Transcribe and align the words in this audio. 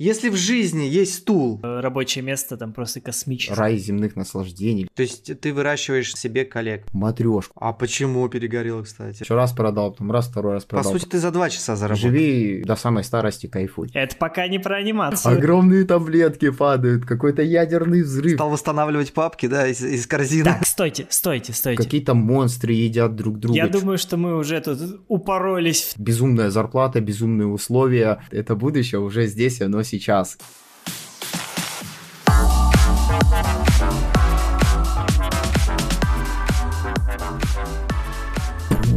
Если 0.00 0.30
в 0.30 0.36
жизни 0.36 0.84
есть 0.84 1.14
стул, 1.14 1.60
Э, 1.62 1.80
Рабочее 1.80 2.24
место 2.24 2.56
там 2.56 2.72
просто 2.72 3.02
космическое. 3.02 3.54
Рай 3.54 3.76
земных 3.76 4.16
наслаждений. 4.16 4.88
то 4.94 5.02
есть 5.02 5.38
ты 5.40 5.52
выращиваешь 5.52 6.14
себе 6.14 6.46
коллег. 6.46 6.86
Матрешку. 6.94 7.52
А 7.60 7.74
почему 7.74 8.26
перегорел, 8.30 8.82
кстати? 8.82 9.22
Еще 9.22 9.34
раз 9.34 9.52
продал, 9.52 9.90
потом 9.90 10.10
раз, 10.10 10.28
второй 10.28 10.54
раз 10.54 10.64
По 10.64 10.76
продал. 10.76 10.92
сути, 10.92 11.04
ты 11.04 11.18
за 11.18 11.30
два 11.30 11.50
часа 11.50 11.76
заработал. 11.76 12.08
Живи 12.10 12.62
до 12.64 12.76
самой 12.76 13.04
старости, 13.04 13.46
кайфуй. 13.46 13.90
Это 13.92 14.16
пока 14.16 14.48
не 14.48 14.58
про 14.58 14.76
анимацию. 14.76 15.36
Огромные 15.36 15.84
таблетки 15.84 16.48
падают, 16.50 17.04
какой-то 17.04 17.42
ядерный 17.42 18.02
взрыв. 18.02 18.34
Стал 18.36 18.48
восстанавливать 18.48 19.12
папки, 19.12 19.48
да, 19.48 19.68
из, 19.68 19.82
из 19.84 20.06
корзины. 20.06 20.44
Так, 20.44 20.66
стойте, 20.66 21.06
стойте, 21.10 21.52
стойте. 21.52 21.82
Какие-то 21.82 22.14
монстры 22.14 22.72
едят 22.72 23.16
друг 23.16 23.38
друга. 23.38 23.54
Я 23.54 23.68
думаю, 23.68 23.98
что 23.98 24.16
мы 24.16 24.34
уже 24.38 24.58
тут 24.62 25.02
упоролись. 25.08 25.92
Безумная 25.98 26.48
зарплата, 26.48 27.02
безумные 27.02 27.48
условия. 27.48 28.22
Это 28.30 28.56
будущее 28.56 29.00
уже 29.02 29.26
здесь, 29.26 29.60
оно 29.60 29.82
сейчас. 29.90 30.38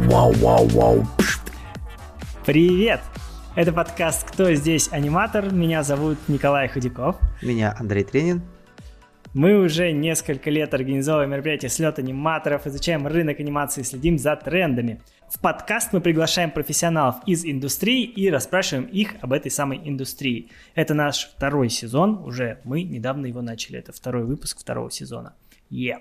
Вау-вау-вау. 0.06 1.04
Привет! 2.46 3.00
Это 3.56 3.72
подкаст 3.72 4.30
«Кто 4.30 4.52
здесь 4.54 4.88
аниматор?». 4.92 5.52
Меня 5.52 5.82
зовут 5.82 6.18
Николай 6.28 6.68
Худяков. 6.68 7.16
Меня 7.42 7.74
Андрей 7.78 8.04
Тренин. 8.04 8.42
Мы 9.32 9.58
уже 9.58 9.90
несколько 9.90 10.50
лет 10.50 10.74
организовываем 10.74 11.30
мероприятия 11.30 11.68
слет 11.68 11.98
аниматоров, 11.98 12.68
изучаем 12.68 13.06
рынок 13.06 13.40
анимации, 13.40 13.82
следим 13.82 14.16
за 14.18 14.36
трендами. 14.36 15.02
В 15.34 15.40
подкаст 15.40 15.92
мы 15.92 16.00
приглашаем 16.00 16.52
профессионалов 16.52 17.16
из 17.26 17.44
индустрии 17.44 18.04
и 18.04 18.30
расспрашиваем 18.30 18.84
их 18.84 19.16
об 19.20 19.32
этой 19.32 19.50
самой 19.50 19.80
индустрии. 19.84 20.48
Это 20.76 20.94
наш 20.94 21.28
второй 21.36 21.70
сезон, 21.70 22.22
уже 22.24 22.60
мы 22.62 22.84
недавно 22.84 23.26
его 23.26 23.42
начали, 23.42 23.80
это 23.80 23.92
второй 23.92 24.24
выпуск 24.24 24.60
второго 24.60 24.92
сезона. 24.92 25.34
Yeah. 25.70 25.98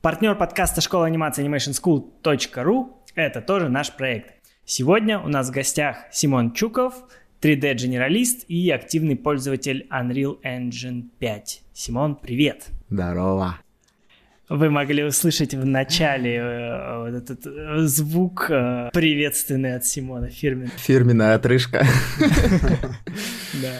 Партнер 0.00 0.34
подкаста 0.34 0.80
школа 0.80 1.04
анимации 1.04 1.46
animationschool.ru– 1.46 2.86
это 3.14 3.42
тоже 3.42 3.68
наш 3.68 3.94
проект. 3.94 4.34
Сегодня 4.64 5.20
у 5.20 5.28
нас 5.28 5.50
в 5.50 5.52
гостях 5.52 6.06
Симон 6.10 6.52
Чуков, 6.52 6.94
3D-генералист 7.42 8.46
и 8.48 8.70
активный 8.70 9.16
пользователь 9.16 9.86
Unreal 9.92 10.40
Engine 10.42 11.10
5. 11.18 11.62
Симон, 11.74 12.16
привет! 12.16 12.68
Здорово. 12.88 13.58
Вы 14.48 14.70
могли 14.70 15.04
услышать 15.04 15.54
в 15.54 15.66
начале 15.66 16.36
э, 16.36 16.98
вот 16.98 17.14
этот 17.14 17.46
э, 17.46 17.82
звук 17.82 18.50
э, 18.50 18.88
приветственный 18.94 19.76
от 19.76 19.84
Симона, 19.84 20.28
фирменный. 20.28 20.72
Фирменная 20.76 21.34
отрыжка. 21.34 21.84
Да. 23.62 23.72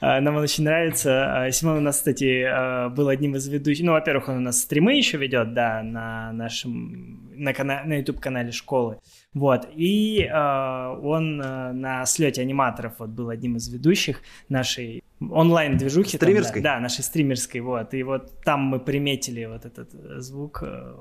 А, 0.00 0.20
Нам 0.20 0.36
он 0.36 0.42
очень 0.42 0.64
нравится. 0.64 1.42
А, 1.42 1.50
Симон 1.50 1.78
у 1.78 1.80
нас, 1.80 1.96
кстати, 1.96 2.88
был 2.94 3.08
одним 3.08 3.34
из 3.34 3.46
ведущих. 3.48 3.84
Ну, 3.84 3.92
во-первых, 3.92 4.28
он 4.28 4.36
у 4.36 4.40
нас 4.40 4.62
стримы 4.62 4.94
еще 4.94 5.18
ведет, 5.18 5.52
да, 5.52 5.82
на 5.82 6.32
нашем 6.32 7.26
на, 7.36 7.52
кана... 7.52 7.82
на 7.84 7.98
YouTube-канале 7.98 8.52
школы. 8.52 8.98
Вот. 9.34 9.68
И 9.74 10.22
э, 10.22 10.98
он 11.02 11.40
э, 11.40 11.72
на 11.72 12.06
слете 12.06 12.42
аниматоров 12.42 12.94
вот 12.98 13.10
был 13.10 13.28
одним 13.28 13.56
из 13.56 13.68
ведущих 13.68 14.22
нашей 14.48 15.02
онлайн-движухи. 15.20 16.18
там, 16.18 16.28
Стримерской? 16.28 16.60
да, 16.62 16.74
да, 16.74 16.80
нашей 16.80 17.02
стримерской. 17.02 17.60
Вот. 17.60 17.94
И 17.94 18.02
вот 18.02 18.32
там 18.44 18.60
мы 18.62 18.78
приметили 18.80 19.44
вот 19.46 19.64
этот 19.64 19.94
э, 19.94 20.20
звук. 20.20 20.62
э, 20.62 20.94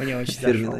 Мне 0.00 0.16
очень 0.16 0.34
зашел. 0.40 0.76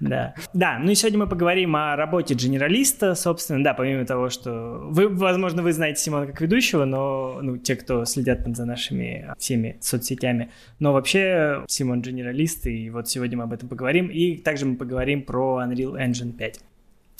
Да. 0.00 0.34
Да, 0.52 0.78
ну 0.78 0.90
и 0.90 0.94
сегодня 0.94 1.18
мы 1.20 1.28
поговорим 1.28 1.74
о 1.76 1.96
работе 1.96 2.34
генералиста, 2.34 3.14
собственно, 3.14 3.62
да, 3.62 3.74
помимо 3.74 4.04
того, 4.04 4.28
что 4.28 4.80
вы, 4.84 5.08
возможно, 5.08 5.62
вы 5.62 5.72
знаете 5.72 6.02
Симона 6.02 6.26
как 6.26 6.40
ведущего, 6.40 6.84
но, 6.84 7.38
ну, 7.42 7.58
те, 7.58 7.76
кто 7.76 8.04
следят 8.04 8.44
там 8.44 8.54
за 8.54 8.64
нашими 8.64 9.32
всеми 9.38 9.78
соцсетями, 9.80 10.50
но 10.78 10.92
вообще 10.92 11.64
Симон 11.68 12.02
generalist, 12.02 12.66
и 12.66 12.90
вот 12.90 13.08
сегодня 13.08 13.38
мы 13.38 13.44
об 13.44 13.52
этом 13.52 13.68
поговорим, 13.68 14.08
и 14.08 14.36
также 14.36 14.66
мы 14.66 14.76
поговорим 14.76 15.22
про 15.22 15.62
Unreal 15.64 15.94
Engine 16.00 16.32
5. 16.32 16.60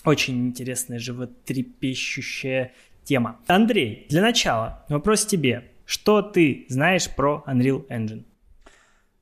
Очень 0.05 0.49
интересная, 0.49 0.99
животрепещущая 0.99 2.73
тема. 3.05 3.41
Андрей, 3.47 4.07
для 4.09 4.23
начала 4.23 4.85
вопрос 4.89 5.27
тебе. 5.27 5.71
Что 5.85 6.23
ты 6.23 6.67
знаешь 6.69 7.09
про 7.15 7.45
Unreal 7.47 7.87
Engine? 7.89 8.25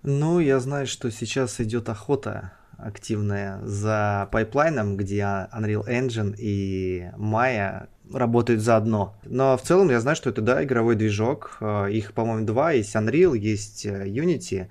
Ну, 0.02 0.40
я 0.40 0.60
знаю, 0.60 0.86
что 0.86 1.10
сейчас 1.10 1.60
идет 1.60 1.88
охота 1.88 2.52
активная 2.78 3.60
за 3.64 4.28
пайплайном, 4.32 4.96
где 4.96 5.20
Unreal 5.20 5.86
Engine 5.86 6.34
и 6.36 7.08
Maya 7.16 7.88
работают 8.12 8.60
заодно. 8.60 9.16
Но 9.24 9.56
в 9.56 9.62
целом 9.62 9.90
я 9.90 10.00
знаю, 10.00 10.16
что 10.16 10.30
это, 10.30 10.42
да, 10.42 10.62
игровой 10.64 10.96
движок. 10.96 11.56
Э, 11.60 11.88
Их, 11.90 12.12
по-моему, 12.12 12.44
два. 12.46 12.72
Есть 12.72 12.94
Unreal, 12.96 13.36
есть 13.36 13.86
э, 13.86 14.06
Unity. 14.06 14.68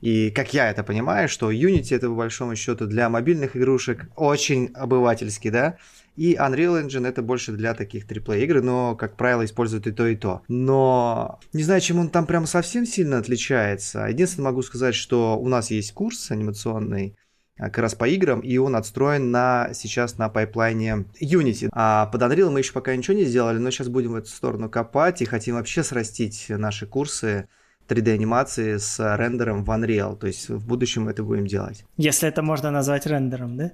И 0.00 0.30
как 0.30 0.54
я 0.54 0.70
это 0.70 0.82
понимаю, 0.82 1.28
что 1.28 1.52
Unity 1.52 1.94
это 1.94 2.08
по 2.08 2.14
большому 2.14 2.56
счету 2.56 2.86
для 2.86 3.08
мобильных 3.10 3.56
игрушек 3.56 4.06
очень 4.16 4.70
обывательский, 4.74 5.50
да, 5.50 5.76
и 6.20 6.34
Unreal 6.34 6.84
Engine 6.84 7.08
это 7.08 7.22
больше 7.22 7.52
для 7.52 7.72
таких 7.72 8.06
триплей 8.06 8.44
игр, 8.44 8.60
но, 8.60 8.94
как 8.94 9.16
правило, 9.16 9.42
используют 9.42 9.86
и 9.86 9.90
то, 9.90 10.06
и 10.06 10.16
то. 10.16 10.42
Но 10.48 11.40
не 11.54 11.62
знаю, 11.62 11.80
чем 11.80 11.98
он 11.98 12.10
там 12.10 12.26
прям 12.26 12.44
совсем 12.44 12.84
сильно 12.84 13.16
отличается. 13.16 14.00
Единственное 14.04 14.50
могу 14.50 14.60
сказать, 14.60 14.94
что 14.94 15.38
у 15.38 15.48
нас 15.48 15.70
есть 15.70 15.94
курс 15.94 16.30
анимационный, 16.30 17.16
а, 17.56 17.70
как 17.70 17.78
раз 17.78 17.94
по 17.94 18.06
играм, 18.06 18.40
и 18.40 18.58
он 18.58 18.76
отстроен 18.76 19.30
на, 19.30 19.70
сейчас 19.72 20.18
на 20.18 20.28
пайплайне 20.28 21.06
Unity. 21.22 21.70
А 21.72 22.04
под 22.04 22.20
Unreal 22.20 22.50
мы 22.50 22.58
еще 22.58 22.74
пока 22.74 22.94
ничего 22.94 23.16
не 23.16 23.24
сделали, 23.24 23.56
но 23.56 23.70
сейчас 23.70 23.88
будем 23.88 24.12
в 24.12 24.16
эту 24.16 24.28
сторону 24.28 24.68
копать 24.68 25.22
и 25.22 25.24
хотим 25.24 25.54
вообще 25.54 25.82
срастить 25.82 26.50
наши 26.50 26.86
курсы 26.86 27.48
3D-анимации 27.88 28.76
с 28.76 29.16
рендером 29.16 29.64
в 29.64 29.70
Unreal. 29.70 30.18
То 30.18 30.26
есть 30.26 30.50
в 30.50 30.66
будущем 30.66 31.08
это 31.08 31.22
будем 31.22 31.46
делать. 31.46 31.86
Если 31.96 32.28
это 32.28 32.42
можно 32.42 32.70
назвать 32.70 33.06
рендером, 33.06 33.56
да? 33.56 33.72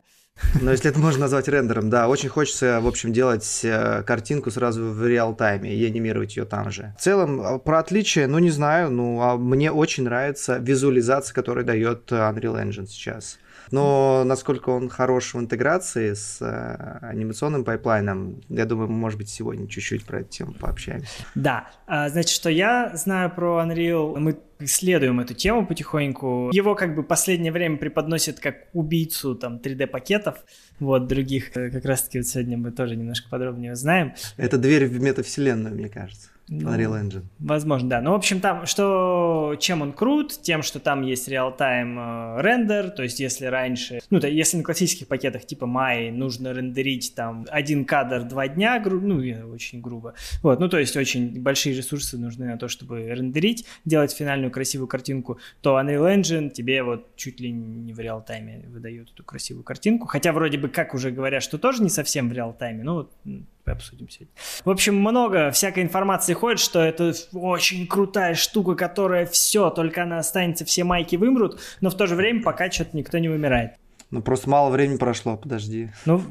Но 0.61 0.71
если 0.71 0.91
это 0.91 0.99
можно 0.99 1.23
назвать 1.23 1.49
рендером, 1.49 1.91
да, 1.91 2.09
очень 2.09 2.29
хочется, 2.29 2.81
в 2.81 2.87
общем, 2.87 3.13
делать 3.13 3.61
э, 3.63 4.03
картинку 4.03 4.51
сразу 4.51 4.85
в 4.85 5.07
реал-тайме 5.07 5.75
и 5.75 5.85
анимировать 5.87 6.37
ее 6.37 6.45
там 6.45 6.71
же. 6.71 6.95
В 6.99 7.03
целом, 7.03 7.41
э, 7.41 7.59
про 7.59 7.79
отличие, 7.79 8.27
ну, 8.27 8.39
не 8.39 8.51
знаю, 8.51 8.91
ну, 8.91 9.21
а 9.23 9.37
мне 9.37 9.73
очень 9.73 10.05
нравится 10.05 10.59
визуализация, 10.59 11.35
которую 11.35 11.65
дает 11.65 12.13
Unreal 12.13 12.63
Engine 12.63 12.87
сейчас. 12.87 13.39
Но 13.71 14.23
насколько 14.25 14.71
он 14.71 14.89
хорош 14.89 15.35
в 15.35 15.39
интеграции 15.39 16.15
с 16.15 16.39
э, 16.41 16.99
анимационным 17.07 17.65
пайплайном, 17.65 18.41
я 18.49 18.65
думаю, 18.65 18.89
мы, 18.89 18.97
может 18.97 19.19
быть, 19.19 19.29
сегодня 19.29 19.67
чуть-чуть 19.69 20.05
про 20.05 20.21
эту 20.21 20.31
тему 20.31 20.55
пообщаемся. 20.55 21.09
Да, 21.35 21.69
А, 21.87 22.09
значит, 22.09 22.31
что 22.31 22.51
я 22.51 22.93
знаю 22.97 23.31
про 23.31 23.63
Unreal, 23.65 24.19
мы 24.19 24.39
исследуем 24.59 25.21
эту 25.21 25.35
тему 25.35 25.67
потихоньку. 25.67 26.51
Его 26.53 26.75
как 26.75 26.95
бы 26.95 27.03
последнее 27.03 27.53
время 27.53 27.77
преподносят 27.77 28.41
как 28.41 28.69
убийцу 28.73 29.35
там 29.35 29.57
3D-пакетов, 29.57 30.37
вот, 30.81 31.07
других. 31.07 31.57
Э, 31.57 31.71
Как 31.71 31.85
раз-таки 31.85 32.19
вот 32.19 32.27
сегодня 32.27 32.57
мы 32.57 32.71
тоже 32.73 32.97
немножко 32.97 33.29
подробнее 33.29 33.73
узнаем. 33.73 34.15
Это 34.37 34.59
дверь 34.59 34.87
в 34.87 35.01
метавселенную, 35.01 35.75
мне 35.75 35.89
кажется. 35.89 36.29
Ну, 36.49 36.73
Unreal 36.73 37.03
Engine. 37.03 37.25
Возможно, 37.41 37.89
да. 37.89 38.01
Ну, 38.01 38.13
в 38.13 38.15
общем, 38.15 38.41
там, 38.41 38.67
что, 38.67 39.57
чем 39.59 39.83
он 39.83 39.93
крут, 39.93 40.41
тем, 40.43 40.63
что 40.63 40.79
там 40.79 41.03
есть 41.03 41.27
реал-тайм 41.27 41.99
э, 41.99 42.43
рендер, 42.43 42.91
то 42.91 43.03
есть, 43.03 43.19
если 43.19 43.47
раньше, 43.47 43.99
ну, 44.11 44.21
то, 44.21 44.29
если 44.29 44.59
на 44.59 44.63
классических 44.63 45.09
пакетах 45.09 45.45
типа 45.45 45.65
Mai 45.65 46.13
нужно 46.13 46.53
рендерить 46.53 47.15
там 47.17 47.47
один 47.51 47.85
кадр 47.85 48.23
два 48.23 48.47
дня, 48.47 48.79
гру- 48.79 49.01
ну, 49.01 49.17
очень 49.53 49.81
грубо, 49.81 50.15
вот, 50.43 50.61
ну, 50.61 50.69
то 50.69 50.79
есть, 50.79 50.97
очень 50.97 51.43
большие 51.43 51.75
ресурсы 51.77 52.17
нужны 52.17 52.47
на 52.47 52.59
то, 52.59 52.69
чтобы 52.69 53.09
рендерить, 53.09 53.67
делать 53.85 54.13
финальную 54.13 54.53
красивую 54.53 54.87
картинку, 54.87 55.41
то 55.63 55.81
Unreal 55.81 56.17
Engine 56.17 56.51
тебе 56.51 56.85
вот 56.85 57.17
чуть 57.17 57.41
ли 57.41 57.51
не 57.51 57.93
в 57.93 57.99
реал-тайме 57.99 58.67
выдает 58.69 59.11
эту 59.11 59.25
красивую 59.25 59.65
картинку, 59.65 60.07
хотя 60.07 60.33
вроде 60.33 60.59
бы 60.59 60.69
как 60.69 60.95
уже 60.95 61.11
говорят, 61.11 61.43
что 61.43 61.59
тоже 61.59 61.83
не 61.83 61.91
совсем 61.91 62.29
в 62.29 62.33
реал-тайме, 62.33 62.85
ну, 62.85 62.95
вот, 62.95 63.13
обсудим 63.73 64.09
сегодня. 64.09 64.35
В 64.65 64.71
общем, 64.71 64.97
много 64.97 65.51
всякой 65.51 65.83
информации 65.83 66.35
ходит, 66.35 66.61
что 66.61 66.81
это 66.81 67.13
очень 67.33 67.87
крутая 67.87 68.35
штука, 68.35 68.75
которая 68.75 69.27
все, 69.27 69.71
только 69.71 70.03
она 70.03 70.19
останется, 70.19 70.65
все 70.65 70.85
майки 70.85 71.17
вымрут, 71.17 71.61
но 71.81 71.91
в 71.91 71.95
то 71.95 72.07
же 72.07 72.15
время 72.15 72.43
пока 72.43 72.71
что-то 72.71 72.97
никто 72.97 73.19
не 73.19 73.29
вымирает. 73.29 73.73
Ну, 74.13 74.23
просто 74.23 74.49
мало 74.49 74.71
времени 74.71 74.99
прошло, 74.99 75.37
подожди. 75.37 75.91
Ну, 76.05 76.23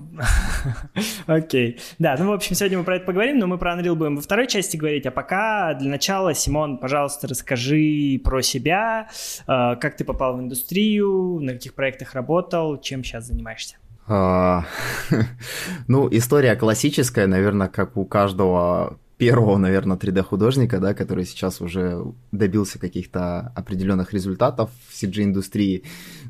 окей. 1.27 1.79
Да, 1.99 2.15
ну, 2.17 2.29
в 2.29 2.31
общем, 2.31 2.55
сегодня 2.55 2.77
мы 2.77 2.85
про 2.85 2.95
это 2.95 3.05
поговорим, 3.05 3.37
но 3.37 3.47
мы 3.47 3.57
про 3.57 3.75
Unreal 3.75 3.95
будем 3.95 4.15
во 4.15 4.21
второй 4.21 4.47
части 4.47 4.77
говорить, 4.77 5.05
а 5.05 5.11
пока 5.11 5.73
для 5.73 5.89
начала, 5.89 6.33
Симон, 6.33 6.77
пожалуйста, 6.77 7.27
расскажи 7.27 8.21
про 8.23 8.41
себя, 8.41 9.09
э, 9.41 9.75
как 9.75 9.97
ты 9.97 10.05
попал 10.05 10.37
в 10.37 10.39
индустрию, 10.39 11.39
на 11.41 11.53
каких 11.53 11.73
проектах 11.73 12.13
работал, 12.13 12.79
чем 12.79 13.03
сейчас 13.03 13.25
занимаешься. 13.25 13.75
А, 14.07 14.65
Ну, 15.87 16.07
история 16.11 16.55
классическая, 16.55 17.27
наверное, 17.27 17.67
как 17.67 17.97
у 17.97 18.05
каждого 18.05 18.99
первого, 19.17 19.57
наверное, 19.57 19.97
3D-художника, 19.97 20.79
да, 20.79 20.93
который 20.93 21.25
сейчас 21.25 21.61
уже 21.61 22.03
добился 22.31 22.79
каких-то 22.79 23.51
определенных 23.55 24.13
результатов 24.13 24.69
в 24.89 24.93
CG-индустрии. 24.93 25.83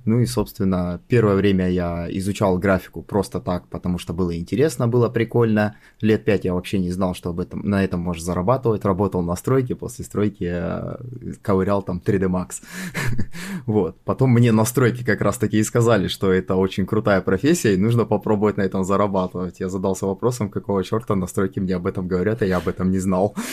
Ну 0.05 0.19
и, 0.19 0.25
собственно, 0.27 1.01
первое 1.07 1.35
время 1.35 1.69
я 1.69 2.07
изучал 2.09 2.59
графику 2.59 3.01
просто 3.01 3.39
так, 3.39 3.67
потому 3.69 3.97
что 3.97 4.13
было 4.13 4.37
интересно, 4.37 4.87
было 4.87 5.09
прикольно. 5.09 5.77
Лет 5.99 6.25
пять 6.25 6.45
я 6.45 6.53
вообще 6.53 6.77
не 6.77 6.91
знал, 6.91 7.15
что 7.15 7.31
об 7.31 7.39
этом, 7.39 7.61
на 7.67 7.83
этом 7.83 8.01
можно 8.01 8.23
зарабатывать. 8.23 8.85
Работал 8.85 9.23
на 9.23 9.35
стройке, 9.35 9.75
после 9.75 10.05
стройки 10.05 10.43
я 10.43 10.99
ковырял 11.41 11.81
там 11.81 12.01
3D 12.05 12.29
Max. 12.29 12.61
Вот. 13.65 13.99
Потом 14.03 14.29
мне 14.31 14.51
на 14.51 14.63
стройке 14.65 15.03
как 15.03 15.21
раз 15.21 15.38
таки 15.38 15.57
и 15.57 15.63
сказали, 15.63 16.07
что 16.07 16.31
это 16.31 16.55
очень 16.55 16.85
крутая 16.85 17.21
профессия, 17.21 17.73
и 17.73 17.77
нужно 17.77 18.05
попробовать 18.05 18.57
на 18.57 18.61
этом 18.61 18.83
зарабатывать. 18.83 19.59
Я 19.59 19.69
задался 19.69 20.05
вопросом, 20.05 20.49
какого 20.49 20.83
черта 20.83 21.15
на 21.15 21.25
стройке 21.25 21.61
мне 21.61 21.75
об 21.75 21.88
этом 21.88 22.07
говорят, 22.07 22.41
а 22.41 22.45
я 22.45 22.57
об 22.57 22.67
этом 22.67 22.75
не 22.83 23.00
знал. 23.00 23.36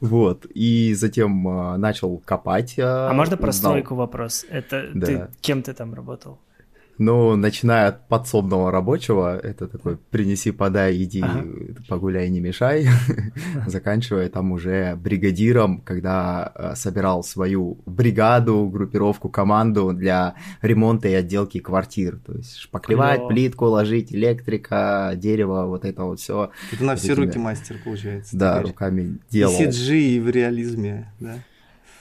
Вот. 0.00 0.46
И 0.54 0.94
затем 0.94 1.48
а, 1.48 1.78
начал 1.78 2.18
копать. 2.24 2.78
А, 2.78 3.08
а 3.10 3.14
можно 3.14 3.36
про 3.36 3.52
стройку 3.52 3.94
вопрос? 3.94 4.44
Это 4.50 4.90
ты 4.92 5.28
кем 5.40 5.62
ты 5.62 5.72
там 5.72 5.94
работал? 5.94 6.38
Ну, 6.98 7.34
начиная 7.36 7.88
от 7.88 8.08
подсобного 8.08 8.70
рабочего, 8.70 9.36
это 9.36 9.66
такой 9.66 9.96
принеси, 9.96 10.52
подай, 10.52 11.02
иди, 11.02 11.22
ага. 11.22 11.44
погуляй, 11.88 12.28
не 12.28 12.40
мешай, 12.40 12.86
заканчивая 13.66 14.28
там 14.28 14.52
уже 14.52 14.94
бригадиром, 14.96 15.80
когда 15.80 16.52
э, 16.54 16.72
собирал 16.76 17.24
свою 17.24 17.78
бригаду, 17.84 18.68
группировку, 18.72 19.28
команду 19.28 19.92
для 19.92 20.34
ремонта 20.62 21.08
и 21.08 21.14
отделки 21.14 21.58
квартир. 21.58 22.18
То 22.24 22.34
есть 22.34 22.56
шпаклевать, 22.58 23.16
Клево. 23.16 23.28
плитку 23.28 23.64
ложить, 23.66 24.12
электрика, 24.12 25.12
дерево, 25.16 25.66
вот 25.66 25.84
это 25.84 26.04
вот 26.04 26.20
все. 26.20 26.50
Это 26.72 26.84
на 26.84 26.94
все 26.94 27.14
руки 27.14 27.38
мастер, 27.38 27.76
получается. 27.82 28.36
Да, 28.36 28.62
руками 28.62 29.18
делал. 29.30 29.54
И 29.60 29.66
CG, 29.66 29.98
и 29.98 30.20
в 30.20 30.30
реализме, 30.30 31.12
да? 31.18 31.38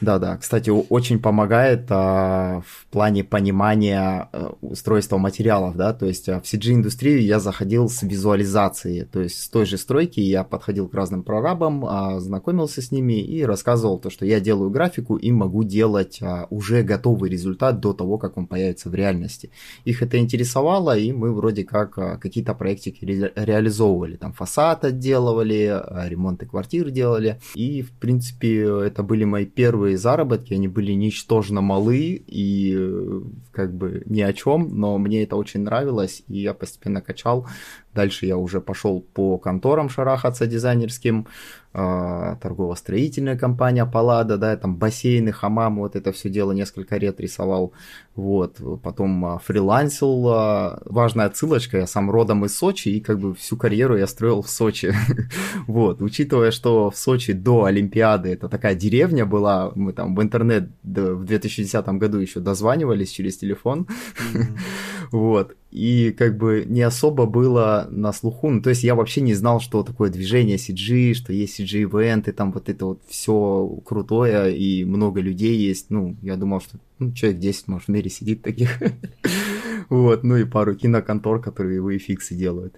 Да, 0.04 0.20
да. 0.20 0.36
Кстати, 0.38 0.70
очень 0.70 1.20
помогает 1.20 1.86
а, 1.90 2.62
в 2.66 2.86
плане 2.88 3.24
понимания 3.24 4.28
а, 4.34 4.54
устройства 4.62 5.18
материалов, 5.18 5.78
да. 5.78 5.94
То 5.94 6.06
есть 6.08 6.28
а, 6.28 6.42
в 6.42 6.44
CG-индустрию 6.44 7.22
я 7.22 7.40
заходил 7.40 7.88
с 7.88 8.04
визуализацией. 8.04 9.06
То 9.06 9.22
есть 9.22 9.40
с 9.40 9.48
той 9.48 9.66
же 9.66 9.78
стройки 9.78 10.20
я 10.20 10.44
подходил 10.44 10.90
к 10.90 10.94
разным 10.94 11.24
прорабам, 11.24 11.86
а, 11.86 12.20
знакомился 12.20 12.82
с 12.82 12.92
ними 12.92 13.14
и 13.22 13.44
рассказывал 13.44 13.98
то, 13.98 14.10
что 14.10 14.26
я 14.26 14.42
делаю 14.42 14.70
графику 14.70 15.16
и 15.16 15.32
могу 15.32 15.64
делать 15.64 16.20
а, 16.22 16.48
уже 16.50 16.84
готовый 16.84 17.30
результат 17.30 17.80
до 17.80 17.94
того, 17.94 18.18
как 18.18 18.38
он 18.38 18.46
появится 18.48 18.90
в 18.90 18.96
реальности. 18.96 19.52
Их 19.86 20.02
это 20.04 20.18
интересовало, 20.18 20.98
и 20.98 21.14
мы 21.14 21.34
вроде 21.34 21.64
как 21.64 21.98
а, 21.98 22.18
какие-то 22.18 22.54
проектики 22.54 23.06
ре- 23.06 23.32
реализовывали. 23.36 24.18
Там 24.18 24.34
фасад 24.34 24.84
отделывали, 24.84 25.68
а, 25.74 26.08
ремонты 26.10 26.46
квартир 26.46 26.90
делали. 26.90 27.40
И, 27.56 27.82
в 27.82 27.92
принципе, 27.92 28.64
это 28.64 29.02
были 29.02 29.24
мои 29.24 29.46
первые 29.46 29.93
первые 29.94 29.98
заработки, 29.98 30.54
они 30.54 30.68
были 30.68 30.94
ничтожно 30.94 31.62
малы 31.62 32.24
и 32.28 32.76
э, 32.76 33.22
как 33.52 33.74
бы 33.74 34.04
ни 34.06 34.22
о 34.22 34.34
чем, 34.34 34.80
но 34.80 34.98
мне 34.98 35.24
это 35.24 35.36
очень 35.36 35.62
нравилось, 35.62 36.24
и 36.28 36.42
я 36.42 36.54
постепенно 36.54 37.02
качал. 37.02 37.46
Дальше 37.94 38.26
я 38.26 38.38
уже 38.38 38.60
пошел 38.60 39.02
по 39.02 39.38
конторам 39.38 39.90
шарахаться 39.90 40.48
дизайнерским, 40.48 41.28
торгово-строительная 41.74 43.38
компания 43.38 43.86
Паллада, 43.86 44.38
да, 44.38 44.56
там 44.56 44.76
бассейны, 44.76 45.32
хамамы, 45.32 45.82
вот 45.82 45.96
это 45.96 46.12
все 46.12 46.30
дело 46.30 46.52
несколько 46.52 46.98
лет 46.98 47.20
рисовал, 47.20 47.74
вот, 48.16 48.58
потом 48.84 49.26
э, 49.26 49.40
фрилансил, 49.44 50.28
э, 50.30 50.78
важная 50.86 51.26
отсылочка, 51.26 51.80
я 51.80 51.88
сам 51.88 52.12
родом 52.12 52.46
из 52.46 52.56
Сочи, 52.56 52.90
и 52.90 53.00
как 53.00 53.20
бы 53.20 53.34
всю 53.34 53.58
карьеру 53.58 53.98
я 53.98 54.06
строил 54.06 54.44
в 54.44 54.50
Сочи, 54.50 54.94
вот, 55.68 56.02
учитывая, 56.02 56.52
что 56.52 56.92
в 56.92 56.98
Сочи 56.98 57.34
до 57.34 57.64
Олимпиады 57.64 58.30
это 58.30 58.50
такая 58.50 58.76
деревня 58.76 59.26
была, 59.26 59.72
мы 59.74 59.94
там 59.94 60.16
в 60.16 60.22
интернет 60.22 60.70
в 60.84 61.26
2010 61.26 61.88
году 61.88 62.20
еще 62.20 62.40
дозванивались 62.40 63.10
через 63.10 63.38
телефон, 63.38 63.88
вот, 65.12 65.56
и 65.74 66.12
как 66.12 66.38
бы 66.38 66.66
не 66.68 66.84
особо 66.84 67.26
было 67.26 67.88
на 67.90 68.14
слуху. 68.14 68.52
Ну, 68.52 68.62
то 68.62 68.70
есть 68.70 68.84
я 68.84 68.94
вообще 68.94 69.22
не 69.22 69.34
знал, 69.34 69.60
что 69.60 69.82
такое 69.82 70.12
движение 70.12 70.58
CG, 70.58 71.16
что 71.16 71.34
есть 71.34 71.60
CG-ивенты, 71.60 72.32
там 72.32 72.52
вот 72.52 72.70
это 72.70 72.86
вот 72.86 73.02
все 73.08 73.82
крутое, 73.84 74.56
и 74.56 74.86
много 74.86 75.20
людей 75.20 75.58
есть. 75.58 75.90
Ну, 75.90 76.16
я 76.22 76.36
думал, 76.36 76.62
что 76.62 76.78
ну, 77.00 77.12
человек 77.12 77.40
10, 77.40 77.68
может, 77.70 77.88
в 77.88 77.92
мире 77.92 78.10
сидит 78.10 78.44
таких. 78.44 78.80
Вот, 79.90 80.24
ну 80.24 80.38
и 80.38 80.46
пару 80.46 80.76
киноконтор, 80.76 81.42
которые 81.42 81.82
VFX 81.82 82.34
делают. 82.34 82.74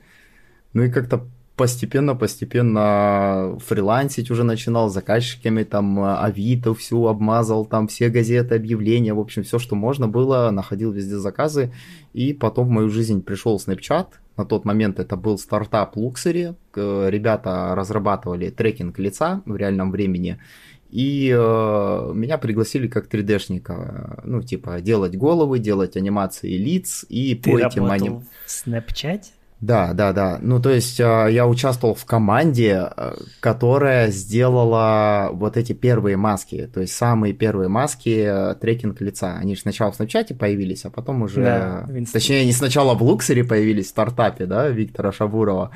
Ну 0.73 0.83
и 0.83 0.91
как-то 0.91 1.27
постепенно-постепенно 1.55 3.57
фрилансить 3.65 4.29
уже 4.29 4.43
начинал, 4.43 4.89
заказчиками 4.89 5.63
там 5.63 6.03
Авито 6.03 6.73
всю 6.73 7.07
обмазал, 7.07 7.65
там 7.65 7.87
все 7.87 8.09
газеты, 8.09 8.55
объявления, 8.55 9.13
в 9.13 9.19
общем, 9.19 9.43
все, 9.43 9.59
что 9.59 9.75
можно 9.75 10.07
было, 10.07 10.49
находил 10.51 10.91
везде 10.91 11.17
заказы, 11.17 11.71
и 12.13 12.33
потом 12.33 12.67
в 12.67 12.71
мою 12.71 12.89
жизнь 12.89 13.23
пришел 13.23 13.57
Snapchat, 13.57 14.07
на 14.37 14.45
тот 14.45 14.65
момент 14.65 14.99
это 14.99 15.15
был 15.15 15.37
стартап 15.37 15.95
Luxury, 15.95 16.55
ребята 16.75 17.73
разрабатывали 17.73 18.49
трекинг 18.49 18.99
лица 18.99 19.41
в 19.45 19.55
реальном 19.55 19.91
времени, 19.91 20.39
и 20.89 21.33
э, 21.35 22.11
меня 22.13 22.37
пригласили 22.37 22.87
как 22.87 23.13
3D-шника, 23.13 24.21
ну, 24.23 24.41
типа, 24.41 24.81
делать 24.81 25.17
головы, 25.17 25.59
делать 25.59 25.97
анимации 25.97 26.57
лиц 26.57 27.05
и 27.09 27.35
Ты 27.35 27.51
по 27.51 27.59
этим 27.59 27.85
аним... 27.85 28.23
в 28.45 28.47
Snapchat? 28.47 29.23
Да, 29.65 29.93
да, 29.93 30.13
да. 30.13 30.37
Ну, 30.41 30.61
то 30.61 30.69
есть 30.69 31.01
а, 31.01 31.25
я 31.25 31.47
участвовал 31.47 31.95
в 31.95 32.05
команде, 32.05 32.75
а, 32.75 33.15
которая 33.39 34.11
сделала 34.11 35.29
вот 35.33 35.57
эти 35.57 35.73
первые 35.73 36.17
маски, 36.17 36.69
то 36.71 36.81
есть 36.81 36.93
самые 36.93 37.33
первые 37.33 37.67
маски 37.67 38.25
а, 38.27 38.53
трекинг 38.53 39.01
лица. 39.01 39.37
Они 39.37 39.55
же 39.55 39.61
сначала 39.61 39.91
в 39.91 39.99
Snapchat 39.99 40.35
появились, 40.35 40.85
а 40.85 40.91
потом 40.91 41.23
уже... 41.23 41.41
Да, 41.41 41.87
Точнее, 42.13 42.41
они 42.41 42.51
сначала 42.51 42.93
в 42.93 43.01
Луксере 43.01 43.43
появились, 43.43 43.87
в 43.87 43.89
стартапе, 43.89 44.45
да, 44.45 44.67
Виктора 44.67 45.11
Шабурова. 45.11 45.71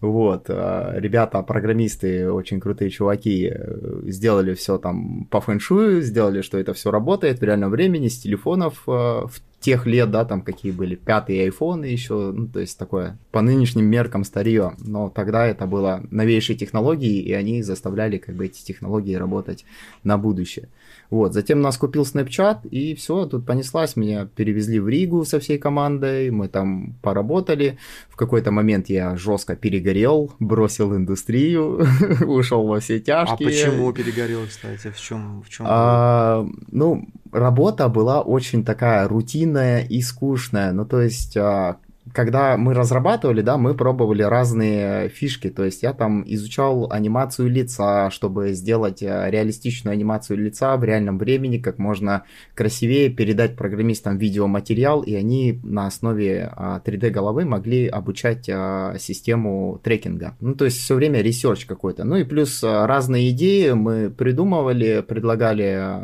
Вот, 0.00 0.48
ребята, 0.48 1.42
программисты, 1.42 2.30
очень 2.32 2.58
крутые 2.58 2.90
чуваки, 2.90 3.52
э, 3.52 4.00
сделали 4.06 4.54
все 4.54 4.78
там 4.78 5.26
по 5.30 5.40
фэншую, 5.40 6.00
сделали, 6.00 6.40
что 6.40 6.58
это 6.58 6.72
все 6.72 6.90
работает 6.90 7.40
в 7.40 7.42
реальном 7.42 7.70
времени 7.70 8.08
с 8.08 8.18
телефонов 8.18 8.82
в 8.86 9.30
тех 9.60 9.86
лет, 9.86 10.10
да, 10.10 10.24
там 10.24 10.40
какие 10.40 10.72
были 10.72 10.94
пятые 10.94 11.42
айфоны 11.42 11.84
еще, 11.84 12.32
ну, 12.32 12.48
то 12.48 12.60
есть 12.60 12.78
такое 12.78 13.18
по 13.30 13.42
нынешним 13.42 13.84
меркам 13.84 14.24
старье, 14.24 14.72
но 14.78 15.10
тогда 15.10 15.46
это 15.46 15.66
было 15.66 16.02
новейшие 16.10 16.56
технологии, 16.56 17.20
и 17.20 17.32
они 17.34 17.62
заставляли 17.62 18.16
как 18.16 18.34
бы 18.34 18.46
эти 18.46 18.64
технологии 18.64 19.14
работать 19.14 19.66
на 20.02 20.16
будущее. 20.16 20.68
Вот, 21.10 21.34
затем 21.34 21.60
нас 21.60 21.76
купил 21.76 22.02
Snapchat, 22.04 22.68
и 22.68 22.94
все, 22.94 23.26
тут 23.26 23.44
понеслась, 23.44 23.96
меня 23.96 24.26
перевезли 24.26 24.78
в 24.78 24.88
Ригу 24.88 25.24
со 25.24 25.40
всей 25.40 25.58
командой, 25.58 26.30
мы 26.30 26.46
там 26.46 26.94
поработали. 27.02 27.78
В 28.08 28.16
какой-то 28.16 28.52
момент 28.52 28.88
я 28.88 29.16
жестко 29.16 29.56
перегорел, 29.56 30.32
бросил 30.38 30.94
индустрию, 30.94 31.84
ушел 32.26 32.64
во 32.66 32.78
все 32.78 33.00
тяжкие. 33.00 33.48
А 33.48 33.50
почему 33.50 33.92
перегорел, 33.92 34.46
кстати? 34.46 34.90
В 34.90 35.00
чем? 35.00 35.42
В 35.42 35.48
чем 35.48 35.66
а, 35.68 36.46
ну, 36.70 37.08
работа 37.32 37.88
была 37.88 38.22
очень 38.22 38.64
такая 38.64 39.08
рутинная 39.08 39.82
и 39.82 40.00
скучная. 40.02 40.70
Ну, 40.72 40.84
то 40.86 41.00
есть, 41.00 41.36
а, 41.36 41.78
когда 42.12 42.56
мы 42.56 42.74
разрабатывали, 42.74 43.42
да, 43.42 43.56
мы 43.56 43.74
пробовали 43.74 44.22
разные 44.22 45.08
фишки. 45.10 45.48
То 45.48 45.64
есть 45.64 45.82
я 45.82 45.92
там 45.92 46.24
изучал 46.26 46.90
анимацию 46.90 47.48
лица, 47.48 48.10
чтобы 48.10 48.52
сделать 48.52 49.02
э, 49.02 49.30
реалистичную 49.30 49.92
анимацию 49.92 50.38
лица 50.38 50.76
в 50.76 50.84
реальном 50.84 51.18
времени, 51.18 51.58
как 51.58 51.78
можно 51.78 52.24
красивее 52.54 53.10
передать 53.10 53.56
программистам 53.56 54.18
видеоматериал, 54.18 55.02
и 55.02 55.14
они 55.14 55.60
на 55.62 55.86
основе 55.86 56.52
3D 56.56 57.08
а, 57.08 57.10
головы 57.10 57.44
могли 57.44 57.86
обучать 57.86 58.48
а, 58.48 58.96
систему 58.98 59.80
трекинга. 59.82 60.36
Ну, 60.40 60.54
то 60.54 60.64
есть 60.64 60.78
все 60.78 60.94
время 60.94 61.20
research 61.20 61.66
какой-то. 61.66 62.04
Ну 62.04 62.16
и 62.16 62.24
плюс 62.24 62.64
а, 62.64 62.86
разные 62.86 63.30
идеи 63.30 63.70
мы 63.70 64.10
придумывали, 64.10 65.04
предлагали 65.06 66.00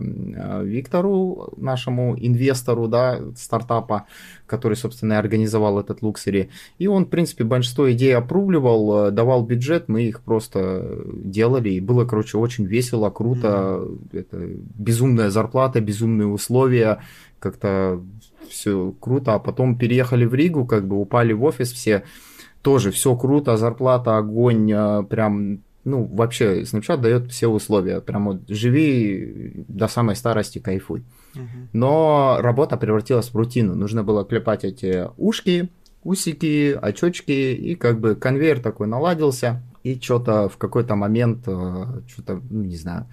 Виктору, 0.64 1.54
нашему 1.56 2.16
инвестору, 2.18 2.86
да, 2.86 3.18
стартапа, 3.34 4.06
который, 4.46 4.76
собственно, 4.76 5.14
и 5.14 5.16
организовал 5.16 5.78
этот 5.78 6.02
luxury. 6.02 6.50
И 6.78 6.86
он, 6.86 7.04
в 7.04 7.08
принципе, 7.08 7.44
большинство 7.44 7.90
идей 7.90 8.14
опрувливал, 8.16 9.08
э, 9.08 9.10
давал 9.10 9.44
бюджет, 9.44 9.88
мы 9.88 10.04
их 10.04 10.22
просто 10.22 11.04
делали. 11.12 11.70
И 11.70 11.80
было, 11.80 12.04
короче, 12.04 12.38
очень 12.38 12.66
весело, 12.66 13.10
круто. 13.10 13.48
Mm-hmm. 13.48 14.18
Это 14.18 14.38
безумная 14.78 15.30
зарплата, 15.30 15.80
безумные 15.80 16.28
условия. 16.28 17.00
Как-то 17.38 18.02
все 18.48 18.94
круто. 19.00 19.34
А 19.34 19.38
потом 19.38 19.76
переехали 19.76 20.24
в 20.24 20.34
Ригу, 20.34 20.64
как 20.66 20.86
бы 20.86 21.00
упали 21.00 21.32
в 21.32 21.44
офис 21.44 21.72
все. 21.72 22.04
Тоже 22.62 22.90
все 22.90 23.14
круто, 23.16 23.56
зарплата, 23.56 24.16
огонь, 24.16 24.72
э, 24.72 25.02
прям 25.08 25.60
ну, 25.86 26.04
вообще, 26.04 26.62
Snapchat 26.62 26.96
дает 26.96 27.30
все 27.30 27.46
условия. 27.46 28.00
Прям 28.00 28.26
вот 28.26 28.48
живи 28.48 29.64
до 29.68 29.86
самой 29.86 30.16
старости, 30.16 30.58
кайфуй. 30.58 31.04
Но 31.72 32.38
работа 32.40 32.76
превратилась 32.76 33.28
в 33.28 33.36
рутину. 33.36 33.74
Нужно 33.74 34.02
было 34.02 34.24
клепать 34.24 34.64
эти 34.64 35.08
ушки, 35.16 35.70
усики, 36.02 36.78
очечки, 36.80 37.32
и 37.32 37.74
как 37.74 38.00
бы 38.00 38.14
конвейер 38.14 38.60
такой 38.60 38.86
наладился. 38.86 39.62
И 39.82 40.00
что-то 40.00 40.48
в 40.48 40.56
какой-то 40.56 40.96
момент, 40.96 41.44
э, 41.46 41.84
что-то, 42.08 42.40
ну, 42.50 42.64
не 42.64 42.76
знаю, 42.76 43.06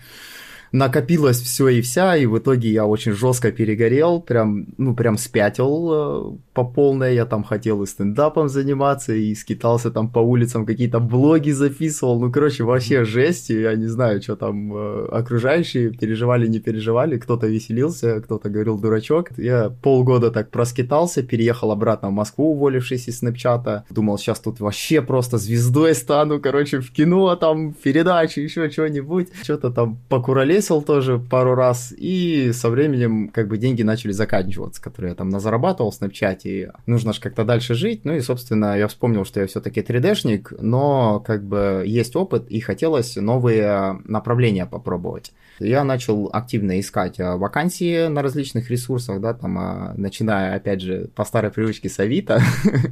накопилось 0.73 1.39
все 1.39 1.67
и 1.67 1.81
вся, 1.81 2.17
и 2.17 2.25
в 2.25 2.39
итоге 2.39 2.69
я 2.69 2.85
очень 2.85 3.11
жестко 3.13 3.51
перегорел, 3.51 4.19
прям, 4.19 4.65
ну, 4.77 4.95
прям 4.95 5.17
спятил 5.17 5.89
э, 5.93 6.37
по 6.53 6.63
полной, 6.65 7.13
я 7.13 7.25
там 7.25 7.43
хотел 7.43 7.83
и 7.83 7.85
стендапом 7.85 8.49
заниматься, 8.49 9.13
и 9.13 9.35
скитался 9.35 9.91
там 9.91 10.09
по 10.09 10.17
улицам, 10.17 10.65
какие-то 10.65 10.99
блоги 10.99 11.51
записывал, 11.51 12.19
ну, 12.19 12.31
короче, 12.31 12.63
вообще 12.63 13.05
жесть, 13.05 13.51
и 13.51 13.61
я 13.61 13.75
не 13.75 13.85
знаю, 13.85 14.19
что 14.23 14.35
там 14.35 14.75
э, 14.75 15.05
окружающие 15.11 15.91
переживали, 15.91 16.47
не 16.47 16.59
переживали, 16.59 17.19
кто-то 17.19 17.45
веселился, 17.45 18.19
кто-то 18.21 18.49
говорил 18.49 18.79
дурачок. 18.79 19.29
Я 19.37 19.69
полгода 19.69 20.31
так 20.31 20.49
проскитался, 20.49 21.21
переехал 21.21 21.71
обратно 21.71 22.09
в 22.09 22.13
Москву, 22.13 22.53
уволившись 22.53 23.07
из 23.07 23.19
Снэпчата, 23.19 23.85
думал, 23.91 24.17
сейчас 24.17 24.39
тут 24.39 24.59
вообще 24.59 25.03
просто 25.03 25.37
звездой 25.37 25.93
стану, 25.93 26.39
короче, 26.39 26.79
в 26.79 26.91
кино, 26.91 27.35
там, 27.35 27.73
передачи, 27.73 28.39
еще 28.39 28.71
что-нибудь, 28.71 29.27
что-то 29.43 29.69
там 29.69 29.99
покуролесил, 30.09 30.62
повесил 30.63 30.81
тоже 30.81 31.19
пару 31.19 31.55
раз, 31.55 31.93
и 31.95 32.51
со 32.53 32.69
временем 32.69 33.29
как 33.29 33.47
бы 33.47 33.57
деньги 33.57 33.83
начали 33.83 34.11
заканчиваться, 34.11 34.81
которые 34.81 35.09
я 35.09 35.15
там 35.15 35.29
назарабатывал 35.29 35.91
в 35.91 35.95
Снапчате. 35.95 36.71
Нужно 36.85 37.11
же 37.13 37.19
как-то 37.19 37.43
дальше 37.43 37.73
жить. 37.73 38.05
Ну 38.05 38.13
и, 38.15 38.21
собственно, 38.21 38.77
я 38.77 38.87
вспомнил, 38.87 39.25
что 39.25 39.41
я 39.41 39.47
все-таки 39.47 39.81
3D-шник, 39.81 40.55
но 40.61 41.19
как 41.19 41.43
бы 41.43 41.83
есть 41.85 42.15
опыт, 42.15 42.49
и 42.49 42.59
хотелось 42.61 43.17
новые 43.17 43.99
направления 44.05 44.65
попробовать. 44.65 45.33
Я 45.59 45.83
начал 45.83 46.29
активно 46.33 46.79
искать 46.79 47.19
а, 47.19 47.37
вакансии 47.37 48.07
на 48.07 48.21
различных 48.21 48.71
ресурсах, 48.71 49.19
да, 49.21 49.33
там, 49.33 49.57
а, 49.59 49.93
начиная, 49.97 50.55
опять 50.55 50.81
же, 50.81 51.09
по 51.15 51.25
старой 51.25 51.51
привычке 51.51 51.89
с 51.89 51.99
Авито, 51.99 52.41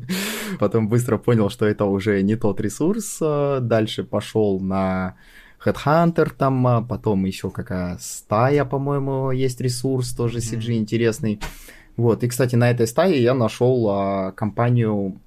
потом 0.60 0.88
быстро 0.88 1.18
понял, 1.18 1.50
что 1.50 1.66
это 1.66 1.86
уже 1.86 2.22
не 2.22 2.36
тот 2.36 2.62
ресурс, 2.62 3.18
а, 3.22 3.60
дальше 3.60 4.04
пошел 4.04 4.60
на 4.60 5.16
Headhunter 5.66 6.32
там, 6.38 6.66
а 6.68 6.82
потом 6.82 7.26
еще 7.26 7.52
какая 7.52 7.98
стая, 8.00 8.66
по-моему, 8.66 9.32
есть 9.32 9.62
ресурс, 9.62 10.14
тоже 10.14 10.40
CG 10.40 10.60
mm-hmm. 10.60 10.78
интересный. 10.78 11.40
Вот, 11.98 12.24
и, 12.24 12.28
кстати, 12.28 12.56
на 12.56 12.72
этой 12.72 12.88
стае 12.88 13.22
я 13.22 13.34
нашел 13.34 13.88
а, 13.90 14.32
компанию 14.32 15.20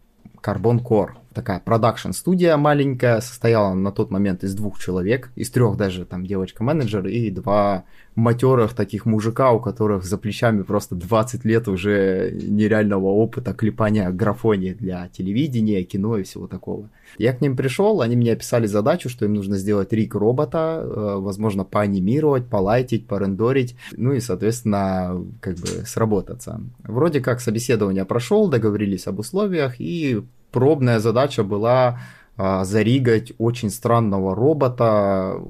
Carbon 0.42 0.82
Core 0.82 1.12
такая 1.34 1.60
продакшн-студия 1.60 2.56
маленькая, 2.56 3.20
состояла 3.20 3.74
на 3.74 3.92
тот 3.92 4.10
момент 4.10 4.44
из 4.44 4.54
двух 4.54 4.78
человек, 4.78 5.30
из 5.34 5.50
трех 5.50 5.76
даже, 5.76 6.06
там 6.06 6.24
девочка-менеджер 6.26 7.06
и 7.06 7.30
два 7.30 7.84
матерых 8.14 8.74
таких 8.74 9.06
мужика, 9.06 9.50
у 9.52 9.60
которых 9.60 10.04
за 10.04 10.18
плечами 10.18 10.62
просто 10.62 10.94
20 10.94 11.44
лет 11.44 11.68
уже 11.68 12.30
нереального 12.32 13.06
опыта 13.06 13.52
клепания 13.52 14.08
графонии 14.10 14.72
для 14.72 15.08
телевидения, 15.08 15.82
кино 15.82 16.18
и 16.18 16.22
всего 16.22 16.46
такого. 16.46 16.88
Я 17.18 17.32
к 17.32 17.40
ним 17.40 17.56
пришел, 17.56 18.00
они 18.00 18.16
мне 18.16 18.32
описали 18.32 18.66
задачу, 18.66 19.08
что 19.08 19.24
им 19.24 19.34
нужно 19.34 19.56
сделать 19.56 19.92
рик 19.92 20.14
робота, 20.14 20.80
э, 20.82 21.16
возможно, 21.18 21.64
поанимировать, 21.64 22.46
полайтить, 22.46 23.06
порендорить, 23.06 23.76
ну 23.92 24.12
и, 24.12 24.20
соответственно, 24.20 25.24
как 25.40 25.56
бы 25.56 25.66
сработаться. 25.84 26.60
Вроде 26.84 27.20
как 27.20 27.40
собеседование 27.40 28.04
прошел, 28.04 28.48
договорились 28.48 29.06
об 29.06 29.18
условиях 29.18 29.80
и 29.80 30.22
пробная 30.54 31.00
задача 31.00 31.42
была 31.42 31.98
а, 32.36 32.64
заригать 32.64 33.32
очень 33.38 33.70
странного 33.70 34.34
робота, 34.36 35.40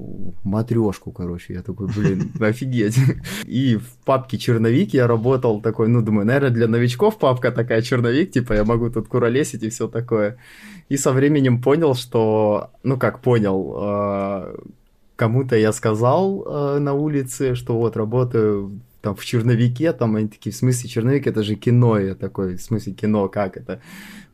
матрешку, 0.43 1.11
короче. 1.11 1.53
Я 1.53 1.61
такой, 1.61 1.87
блин, 1.87 2.31
офигеть. 2.39 2.97
И 3.45 3.77
в 3.77 3.97
папке 4.03 4.37
черновик 4.37 4.93
я 4.93 5.07
работал 5.07 5.61
такой, 5.61 5.87
ну, 5.87 6.01
думаю, 6.01 6.25
наверное, 6.25 6.49
для 6.49 6.67
новичков 6.67 7.19
папка 7.19 7.51
такая 7.51 7.81
черновик, 7.83 8.31
типа 8.31 8.53
я 8.53 8.63
могу 8.63 8.89
тут 8.89 9.07
куролесить 9.07 9.63
и 9.63 9.69
все 9.69 9.87
такое. 9.87 10.37
И 10.89 10.97
со 10.97 11.11
временем 11.11 11.61
понял, 11.61 11.93
что, 11.93 12.71
ну, 12.83 12.97
как 12.97 13.21
понял, 13.21 13.73
а, 13.77 14.55
кому-то 15.15 15.55
я 15.55 15.71
сказал 15.71 16.45
а, 16.47 16.79
на 16.79 16.93
улице, 16.93 17.55
что 17.55 17.77
вот 17.77 17.95
работаю 17.95 18.79
там 19.05 19.15
в 19.15 19.23
черновике, 19.23 19.93
там 19.93 20.15
они 20.15 20.27
такие, 20.27 20.51
в 20.51 20.55
смысле 20.55 20.89
черновик, 20.89 21.27
это 21.27 21.43
же 21.43 21.55
кино, 21.55 21.99
я 21.99 22.15
такой, 22.15 22.55
в 22.57 22.61
смысле 22.61 22.93
кино, 22.93 23.29
как 23.29 23.55
это? 23.55 23.79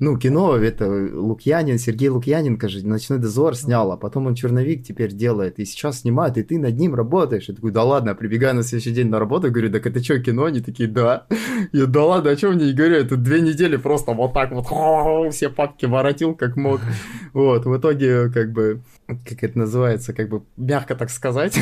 Ну, 0.02 0.18
кино, 0.18 0.58
это 0.58 0.88
Лукьянин, 1.14 1.78
Сергей 1.78 2.10
Лукьяненко 2.10 2.68
же 2.70 2.84
«Ночной 2.84 3.20
дозор» 3.20 3.56
снял, 3.56 3.92
а 3.92 3.98
потом 3.98 4.26
он 4.26 4.34
черновик 4.34 4.84
теперь 4.84 5.12
делает, 5.12 5.60
и 5.60 5.66
сейчас 5.66 6.00
снимает, 6.00 6.40
и 6.40 6.44
ты 6.44 6.58
над 6.58 6.76
ним 6.76 6.96
работаешь. 6.96 7.48
Я 7.48 7.54
такой, 7.54 7.70
да 7.70 7.84
ладно, 7.84 8.16
прибегаю 8.16 8.56
на 8.56 8.64
следующий 8.64 8.96
день 8.96 9.10
на 9.10 9.20
работу, 9.20 9.52
говорю, 9.52 9.72
так 9.72 9.86
это 9.86 10.04
что, 10.04 10.18
кино? 10.18 10.46
Они 10.46 10.60
такие, 10.60 10.90
да. 10.90 11.28
Я, 11.72 11.86
да 11.86 12.04
ладно, 12.04 12.32
о 12.32 12.36
чем 12.36 12.56
мне 12.56 12.72
и 12.72 12.74
говорю, 12.74 12.96
это 12.96 13.16
две 13.16 13.42
недели 13.42 13.76
просто 13.78 14.14
вот 14.14 14.34
так 14.34 14.52
вот 14.52 14.66
все 15.34 15.50
папки 15.50 15.86
воротил 15.86 16.34
как 16.34 16.56
мог. 16.56 16.82
Вот, 17.34 17.66
в 17.66 17.78
итоге, 17.78 18.30
как 18.30 18.52
бы, 18.52 18.82
как 19.08 19.44
это 19.44 19.58
называется, 19.58 20.14
как 20.14 20.28
бы, 20.30 20.42
мягко 20.58 20.96
так 20.96 21.10
сказать, 21.10 21.58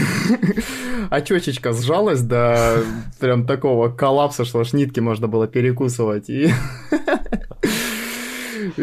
очечечка 1.09 1.73
сжалась 1.73 2.21
до 2.21 2.77
прям 3.19 3.45
такого 3.45 3.89
коллапса, 3.89 4.45
что 4.45 4.61
аж 4.61 4.73
нитки 4.73 4.99
можно 4.99 5.27
было 5.27 5.45
перекусывать, 5.45 6.29
и 6.29 6.49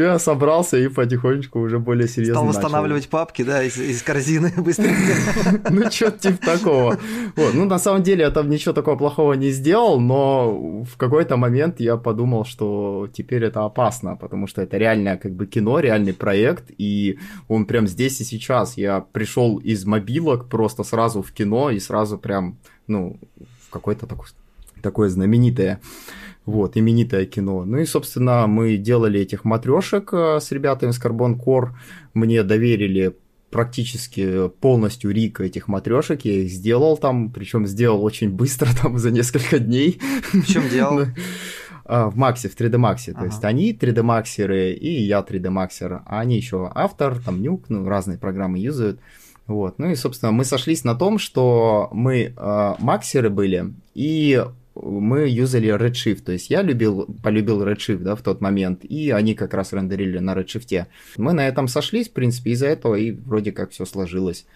я 0.02 0.18
собрался 0.18 0.76
и 0.76 0.88
потихонечку 0.88 1.60
уже 1.60 1.78
более 1.78 2.08
серьезно 2.08 2.34
Стал 2.34 2.46
восстанавливать 2.46 3.02
начал. 3.02 3.10
папки, 3.10 3.42
да, 3.42 3.62
из, 3.62 3.76
из 3.78 4.02
корзины 4.02 4.52
быстренько. 4.56 4.96
Ну, 5.70 5.90
что-то 5.90 6.18
типа 6.18 6.44
такого. 6.44 6.98
Вот. 7.36 7.54
Ну, 7.54 7.64
на 7.64 7.78
самом 7.78 8.02
деле, 8.02 8.22
я 8.22 8.30
там 8.30 8.48
ничего 8.48 8.72
такого 8.74 8.96
плохого 8.96 9.34
не 9.34 9.50
сделал, 9.50 10.00
но 10.00 10.82
в 10.84 10.96
какой-то 10.96 11.36
момент 11.36 11.80
я 11.80 11.96
подумал, 11.96 12.44
что 12.44 13.08
теперь 13.12 13.44
это 13.44 13.64
опасно, 13.64 14.16
потому 14.16 14.46
что 14.46 14.62
это 14.62 14.76
реальное 14.76 15.16
как 15.16 15.32
бы 15.32 15.46
кино, 15.46 15.80
реальный 15.80 16.12
проект, 16.12 16.70
и 16.78 17.18
он 17.48 17.66
прям 17.66 17.86
здесь 17.86 18.20
и 18.20 18.24
сейчас. 18.24 18.76
Я 18.76 19.00
пришел 19.00 19.58
из 19.58 19.84
мобилок 19.84 20.48
просто 20.48 20.84
сразу 20.84 21.22
в 21.22 21.32
кино 21.32 21.70
и 21.70 21.78
сразу 21.78 22.18
прям, 22.18 22.58
ну, 22.86 23.18
в 23.66 23.70
какое-то 23.70 24.06
такое, 24.06 24.28
такое 24.82 25.08
знаменитое 25.08 25.80
вот, 26.46 26.76
именитое 26.76 27.26
кино. 27.26 27.64
Ну 27.64 27.78
и, 27.78 27.84
собственно, 27.84 28.46
мы 28.46 28.76
делали 28.76 29.20
этих 29.20 29.44
матрешек 29.44 30.10
э, 30.12 30.38
с 30.40 30.52
ребятами 30.52 30.92
с 30.92 31.00
Carbon 31.00 31.36
Core. 31.36 31.70
Мне 32.14 32.44
доверили 32.44 33.16
практически 33.50 34.48
полностью 34.48 35.10
рик 35.10 35.40
этих 35.40 35.66
матрешек. 35.66 36.24
Я 36.24 36.42
их 36.42 36.50
сделал 36.50 36.96
там, 36.96 37.30
причем 37.30 37.66
сделал 37.66 38.04
очень 38.04 38.30
быстро, 38.30 38.68
там 38.82 38.96
за 38.98 39.10
несколько 39.10 39.58
дней. 39.58 40.00
В 40.32 40.46
чем 40.46 40.68
делал? 40.68 41.06
А, 41.88 42.10
в 42.10 42.16
Максе, 42.16 42.48
в 42.48 42.56
3D 42.56 42.72
Max. 42.80 43.08
Ага. 43.10 43.20
То 43.20 43.24
есть 43.26 43.44
они 43.44 43.72
3D 43.72 44.02
Максеры 44.02 44.72
и 44.72 45.02
я 45.04 45.20
3D 45.20 45.50
Максер. 45.50 46.02
А 46.04 46.18
они 46.18 46.34
еще 46.34 46.68
автор, 46.74 47.20
там 47.22 47.40
нюк, 47.40 47.66
ну, 47.68 47.88
разные 47.88 48.18
программы 48.18 48.58
юзают. 48.58 48.98
Вот. 49.46 49.78
Ну 49.78 49.90
и, 49.90 49.94
собственно, 49.94 50.32
мы 50.32 50.44
сошлись 50.44 50.82
на 50.82 50.96
том, 50.96 51.18
что 51.18 51.88
мы 51.92 52.34
э, 52.36 52.74
максеры 52.80 53.30
были, 53.30 53.72
и 53.94 54.44
мы 54.82 55.28
юзали 55.28 55.74
Redshift, 55.74 56.22
то 56.22 56.32
есть 56.32 56.50
я 56.50 56.62
любил, 56.62 57.06
полюбил 57.22 57.62
Redshift, 57.62 57.98
да, 57.98 58.14
в 58.14 58.22
тот 58.22 58.40
момент, 58.40 58.84
и 58.84 59.10
они 59.10 59.34
как 59.34 59.54
раз 59.54 59.72
рендерили 59.72 60.18
на 60.18 60.34
Redshift. 60.34 60.86
Мы 61.16 61.32
на 61.32 61.46
этом 61.46 61.68
сошлись, 61.68 62.08
в 62.08 62.12
принципе, 62.12 62.52
из-за 62.52 62.66
этого 62.66 62.94
и 62.94 63.12
вроде 63.12 63.52
как 63.52 63.70
все 63.70 63.84
сложилось. 63.84 64.46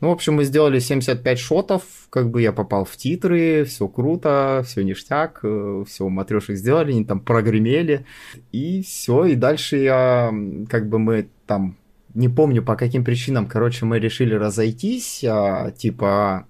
Ну, 0.00 0.08
в 0.08 0.12
общем, 0.12 0.34
мы 0.34 0.44
сделали 0.44 0.78
75 0.78 1.38
шотов, 1.38 1.82
как 2.10 2.30
бы 2.30 2.40
я 2.40 2.52
попал 2.52 2.84
в 2.84 2.96
титры, 2.96 3.64
все 3.64 3.88
круто, 3.88 4.62
все 4.64 4.82
ништяк, 4.84 5.40
э, 5.42 5.84
все 5.88 6.08
матрешек 6.08 6.56
сделали, 6.56 6.92
они 6.92 7.04
там 7.04 7.18
прогремели, 7.18 8.06
и 8.52 8.82
все, 8.82 9.24
и 9.24 9.34
дальше 9.34 9.78
я, 9.78 10.32
как 10.70 10.88
бы 10.88 11.00
мы 11.00 11.28
там, 11.46 11.76
не 12.14 12.28
помню 12.28 12.62
по 12.62 12.76
каким 12.76 13.04
причинам, 13.04 13.46
короче, 13.46 13.86
мы 13.86 13.98
решили 13.98 14.34
разойтись, 14.34 15.24
а, 15.24 15.72
типа, 15.72 16.46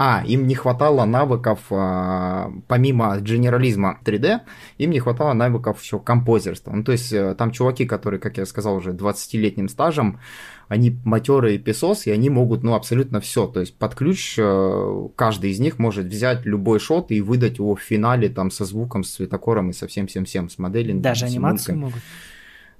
а, 0.00 0.22
им 0.24 0.46
не 0.46 0.54
хватало 0.54 1.04
навыков, 1.04 1.58
а, 1.70 2.52
помимо 2.68 3.18
генерализма 3.18 3.98
3D, 4.04 4.42
им 4.78 4.90
не 4.90 5.00
хватало 5.00 5.32
навыков 5.32 5.82
еще 5.82 5.98
композерства. 5.98 6.70
Ну, 6.70 6.84
то 6.84 6.92
есть 6.92 7.12
э, 7.12 7.34
там 7.34 7.50
чуваки, 7.50 7.84
которые, 7.84 8.20
как 8.20 8.36
я 8.36 8.46
сказал, 8.46 8.76
уже 8.76 8.92
20-летним 8.92 9.68
стажем, 9.68 10.20
они 10.68 10.96
матерые 11.04 11.58
песос, 11.58 12.06
и 12.06 12.12
они 12.12 12.30
могут, 12.30 12.62
ну, 12.62 12.74
абсолютно 12.74 13.20
все. 13.20 13.48
То 13.48 13.58
есть 13.58 13.76
под 13.76 13.96
ключ 13.96 14.36
э, 14.38 15.08
каждый 15.16 15.50
из 15.50 15.58
них 15.58 15.80
может 15.80 16.06
взять 16.06 16.46
любой 16.46 16.78
шот 16.78 17.10
и 17.10 17.20
выдать 17.20 17.58
его 17.58 17.74
в 17.74 17.80
финале 17.80 18.28
там 18.28 18.52
со 18.52 18.64
звуком, 18.64 19.02
с 19.02 19.10
цветокором 19.10 19.70
и 19.70 19.72
со 19.72 19.88
всем-всем-всем, 19.88 20.48
с 20.48 20.58
моделью. 20.58 21.00
Даже 21.00 21.26
анимацию 21.26 21.76
могут? 21.76 22.02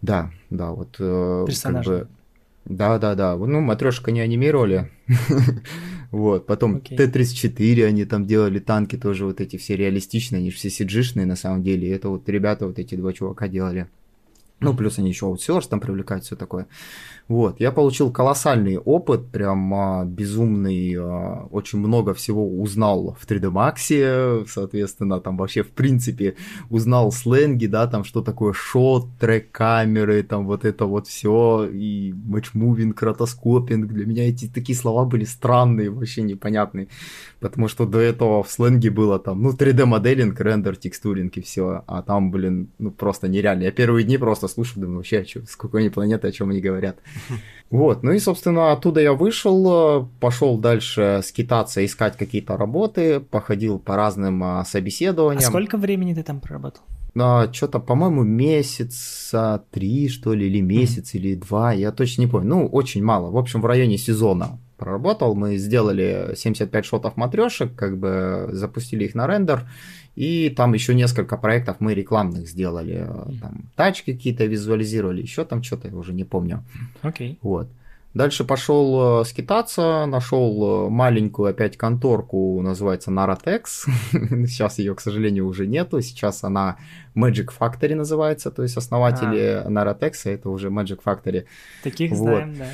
Да, 0.03 0.31
да, 0.51 0.71
вот. 0.71 0.95
Э, 1.01 1.45
Персонажи. 1.49 1.99
Как 1.99 2.09
бы, 2.09 2.15
да, 2.69 2.99
да, 2.99 3.15
да. 3.17 3.37
Ну, 3.37 3.61
матрешка 3.61 4.13
не 4.13 4.21
анимировали. 4.21 4.89
Вот, 6.11 6.47
потом 6.47 6.77
okay. 6.77 6.97
Т-34 6.97 7.85
они 7.85 8.05
там 8.07 8.27
делали, 8.27 8.61
танки 8.61 8.97
тоже 8.97 9.27
вот 9.27 9.41
эти 9.41 9.59
все 9.59 9.77
реалистичные, 9.77 10.39
они 10.39 10.51
же 10.51 10.57
все 10.57 10.69
cg 10.69 11.25
на 11.27 11.37
самом 11.37 11.63
деле. 11.63 11.91
Это 11.91 12.09
вот 12.09 12.29
ребята, 12.29 12.67
вот 12.67 12.79
эти 12.79 12.95
два 12.95 13.13
чувака 13.13 13.47
делали. 13.49 13.89
Ну, 14.61 14.75
плюс 14.75 14.99
они 14.99 15.11
еще 15.11 15.27
аутсорс 15.27 15.69
там 15.69 15.81
привлекают, 15.81 16.25
все 16.25 16.35
такое. 16.35 16.67
Вот, 17.29 17.61
я 17.61 17.73
получил 17.73 18.11
колоссальный 18.11 18.79
опыт, 18.79 19.31
прям 19.31 19.75
а, 19.75 20.05
безумный, 20.07 20.97
а, 20.99 21.47
очень 21.51 21.79
много 21.79 22.15
всего 22.15 22.49
узнал 22.49 23.19
в 23.21 23.27
3D 23.27 23.53
Max, 23.53 24.47
соответственно, 24.49 25.21
там 25.21 25.37
вообще 25.37 25.63
в 25.63 25.69
принципе 25.69 26.37
узнал 26.71 27.13
сленги, 27.13 27.67
да, 27.67 27.87
там 27.87 28.05
что 28.05 28.23
такое 28.23 28.55
шот, 28.55 29.09
трек 29.21 29.51
камеры, 29.51 30.23
там 30.23 30.47
вот 30.47 30.65
это 30.65 30.87
вот 30.87 31.07
все, 31.07 31.69
и 31.71 32.15
матчмувинг, 32.15 33.03
ротоскопинг, 33.03 33.93
для 33.93 34.07
меня 34.07 34.27
эти 34.27 34.49
такие 34.49 34.77
слова 34.77 35.05
были 35.05 35.25
странные, 35.25 35.91
вообще 35.91 36.23
непонятные, 36.23 36.89
потому 37.41 37.69
что 37.69 37.85
до 37.85 37.99
этого 37.99 38.43
в 38.43 38.51
сленге 38.51 38.91
было 38.91 39.19
там, 39.19 39.43
ну, 39.43 39.51
3D 39.51 39.85
моделинг, 39.85 40.41
рендер, 40.41 40.77
текстуринг 40.77 41.37
и 41.37 41.43
все, 41.43 41.85
а 41.87 42.01
там, 42.01 42.31
блин, 42.31 42.71
ну, 42.79 42.91
просто 42.91 43.29
нереально. 43.29 43.65
Я 43.65 43.71
первые 43.71 44.05
дни 44.05 44.17
просто 44.17 44.49
слушал, 44.49 44.81
думаю, 44.81 44.99
вообще, 44.99 45.25
что, 45.25 45.45
с 45.45 45.57
какой 45.57 45.83
они 45.83 45.91
планеты, 45.91 46.27
о 46.27 46.33
чем 46.33 46.49
они 46.49 46.63
говорят. 46.63 46.97
Вот, 47.71 48.03
ну 48.03 48.13
и, 48.13 48.19
собственно, 48.19 48.73
оттуда 48.73 49.03
я 49.03 49.13
вышел, 49.13 50.09
пошел 50.21 50.57
дальше 50.57 51.21
скитаться, 51.23 51.85
искать 51.85 52.17
какие-то 52.17 52.57
работы, 52.57 53.21
походил 53.21 53.79
по 53.79 53.95
разным 53.95 54.43
а, 54.43 54.65
собеседованиям. 54.65 55.45
А 55.45 55.47
сколько 55.47 55.77
времени 55.77 56.15
ты 56.15 56.23
там 56.23 56.41
проработал? 56.41 56.83
А, 57.15 57.53
что-то, 57.53 57.79
по-моему, 57.79 58.23
месяца 58.23 59.63
три, 59.71 60.09
что 60.09 60.33
ли, 60.33 60.47
или 60.47 60.61
месяц, 60.61 61.15
mm-hmm. 61.15 61.19
или 61.19 61.35
два, 61.35 61.73
я 61.75 61.93
точно 61.93 62.23
не 62.23 62.27
помню. 62.27 62.49
Ну, 62.49 62.67
очень 62.67 63.05
мало. 63.05 63.31
В 63.31 63.37
общем, 63.37 63.61
в 63.61 63.67
районе 63.67 63.99
сезона 63.99 64.59
проработал. 64.79 65.35
Мы 65.35 65.57
сделали 65.57 66.33
75 66.35 66.85
шотов 66.85 67.17
матрешек, 67.17 67.75
как 67.75 67.99
бы 67.99 68.49
запустили 68.53 69.05
их 69.05 69.15
на 69.15 69.27
рендер. 69.27 69.69
И 70.15 70.51
там 70.51 70.75
еще 70.75 70.95
несколько 70.95 71.37
проектов 71.37 71.77
мы 71.81 71.95
рекламных 71.95 72.49
сделали. 72.49 73.07
Там 73.41 73.71
тачки 73.77 74.13
какие-то 74.15 74.47
визуализировали, 74.47 75.23
еще 75.23 75.45
там 75.45 75.63
что-то, 75.63 75.89
я 75.89 75.95
уже 75.95 76.13
не 76.13 76.25
помню. 76.25 76.65
Окей. 77.03 77.33
Okay. 77.33 77.39
Вот. 77.43 77.69
Дальше 78.15 78.43
пошел 78.45 79.21
э, 79.21 79.25
скитаться, 79.27 80.07
нашел 80.07 80.87
э, 80.87 80.91
маленькую 80.91 81.51
опять 81.51 81.77
конторку, 81.77 82.61
называется 82.63 83.11
Naratex. 83.11 83.63
Сейчас 84.47 84.79
ее, 84.79 84.95
к 84.95 85.01
сожалению, 85.01 85.47
уже 85.47 85.67
нету. 85.67 86.01
Сейчас 86.01 86.43
она 86.43 86.79
Magic 87.15 87.51
Factory 87.57 87.95
называется, 87.95 88.51
то 88.51 88.63
есть 88.63 88.77
основатели 88.77 89.63
а. 89.65 89.69
Naratex, 89.69 90.15
это 90.25 90.49
уже 90.49 90.69
Magic 90.69 91.01
Factory. 91.05 91.45
Таких 91.85 92.13
вот. 92.13 92.19
знаем, 92.19 92.57
да. 92.57 92.67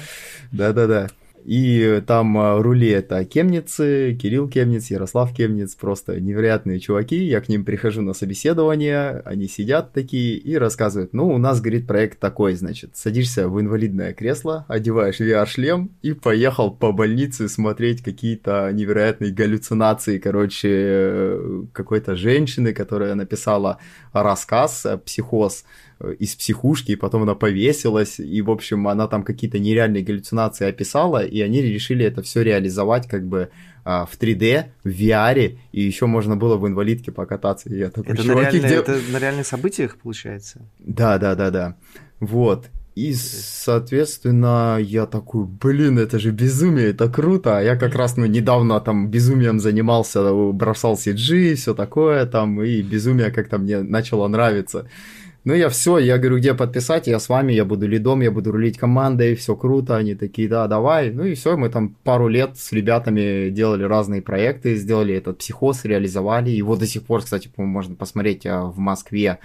Да-да-да. 0.52 1.08
И 1.44 2.02
там 2.06 2.38
а, 2.38 2.62
рули 2.62 2.88
это 2.88 3.22
Кемницы, 3.26 4.16
Кирилл 4.20 4.48
Кемниц, 4.48 4.90
Ярослав 4.90 5.34
Кемниц, 5.34 5.74
просто 5.74 6.18
невероятные 6.18 6.80
чуваки. 6.80 7.22
Я 7.22 7.42
к 7.42 7.50
ним 7.50 7.64
прихожу 7.66 8.00
на 8.00 8.14
собеседование, 8.14 9.20
они 9.26 9.46
сидят 9.46 9.92
такие 9.92 10.38
и 10.38 10.56
рассказывают, 10.56 11.12
ну, 11.12 11.28
у 11.28 11.36
нас, 11.36 11.60
говорит, 11.60 11.86
проект 11.86 12.18
такой, 12.18 12.54
значит, 12.54 12.96
садишься 12.96 13.48
в 13.48 13.60
инвалидное 13.60 14.14
кресло, 14.14 14.64
одеваешь 14.68 15.20
VR-шлем 15.20 15.90
и 16.00 16.14
поехал 16.14 16.70
по 16.70 16.92
больнице 16.92 17.50
смотреть 17.50 18.02
какие-то 18.02 18.70
невероятные 18.72 19.30
галлюцинации, 19.30 20.18
короче, 20.18 21.38
какой-то 21.72 22.16
женщины, 22.16 22.72
которая 22.72 23.14
написала 23.14 23.78
рассказ 24.14 24.86
«Психоз», 25.04 25.64
из 26.12 26.34
психушки, 26.34 26.92
и 26.92 26.96
потом 26.96 27.22
она 27.22 27.34
повесилась, 27.34 28.18
и, 28.18 28.42
в 28.42 28.50
общем, 28.50 28.88
она 28.88 29.06
там 29.06 29.22
какие-то 29.22 29.58
нереальные 29.58 30.02
галлюцинации 30.02 30.66
описала, 30.66 31.24
и 31.24 31.40
они 31.40 31.62
решили 31.62 32.04
это 32.04 32.22
все 32.22 32.42
реализовать 32.42 33.08
как 33.08 33.26
бы 33.26 33.50
а, 33.84 34.06
в 34.06 34.18
3D, 34.18 34.66
в 34.84 34.88
VR, 34.88 35.58
и 35.72 35.80
еще 35.80 36.06
можно 36.06 36.36
было 36.36 36.56
в 36.56 36.66
инвалидке 36.66 37.12
покататься. 37.12 37.68
И 37.68 37.78
я 37.78 37.90
такой, 37.90 38.14
это, 38.14 38.24
на 38.24 38.32
реальные, 38.32 38.60
где... 38.60 38.74
это 38.74 39.00
на 39.10 39.18
реальных 39.18 39.46
событиях, 39.46 39.96
получается? 39.96 40.62
Да, 40.78 41.18
да, 41.18 41.34
да, 41.34 41.50
да. 41.50 41.76
Вот. 42.20 42.70
И, 42.94 43.12
соответственно, 43.12 44.78
я 44.80 45.06
такой, 45.06 45.46
блин, 45.46 45.98
это 45.98 46.20
же 46.20 46.30
безумие, 46.30 46.90
это 46.90 47.08
круто. 47.08 47.58
А 47.58 47.60
я 47.60 47.76
как 47.76 47.96
раз, 47.96 48.16
ну, 48.16 48.24
недавно 48.26 48.80
там 48.80 49.10
безумием 49.10 49.58
занимался, 49.58 50.32
бросал 50.52 50.94
CG, 50.94 51.56
все 51.56 51.74
такое 51.74 52.24
там, 52.26 52.62
и 52.62 52.82
безумие 52.82 53.32
как-то 53.32 53.58
мне 53.58 53.82
начало 53.82 54.28
нравиться. 54.28 54.88
Ну, 55.46 55.52
я 55.52 55.68
все, 55.68 55.98
я 55.98 56.16
говорю, 56.16 56.38
где 56.38 56.54
подписать, 56.54 57.06
я 57.06 57.18
с 57.18 57.28
вами, 57.28 57.52
я 57.52 57.66
буду 57.66 57.86
лидом, 57.86 58.22
я 58.22 58.30
буду 58.30 58.50
рулить 58.50 58.78
командой, 58.78 59.34
все 59.34 59.54
круто, 59.54 59.94
они 59.94 60.14
такие, 60.14 60.48
да, 60.48 60.66
давай. 60.68 61.10
Ну 61.10 61.24
и 61.24 61.34
все, 61.34 61.58
мы 61.58 61.68
там 61.68 61.90
пару 62.02 62.28
лет 62.28 62.56
с 62.56 62.72
ребятами 62.72 63.50
делали 63.50 63.82
разные 63.82 64.22
проекты, 64.22 64.74
сделали 64.76 65.14
этот 65.14 65.36
психоз, 65.38 65.84
реализовали. 65.84 66.48
Его 66.48 66.76
до 66.76 66.86
сих 66.86 67.02
пор, 67.02 67.20
кстати, 67.20 67.50
можно 67.58 67.94
посмотреть 67.94 68.46
а, 68.46 68.64
в 68.64 68.78
Москве, 68.78 69.38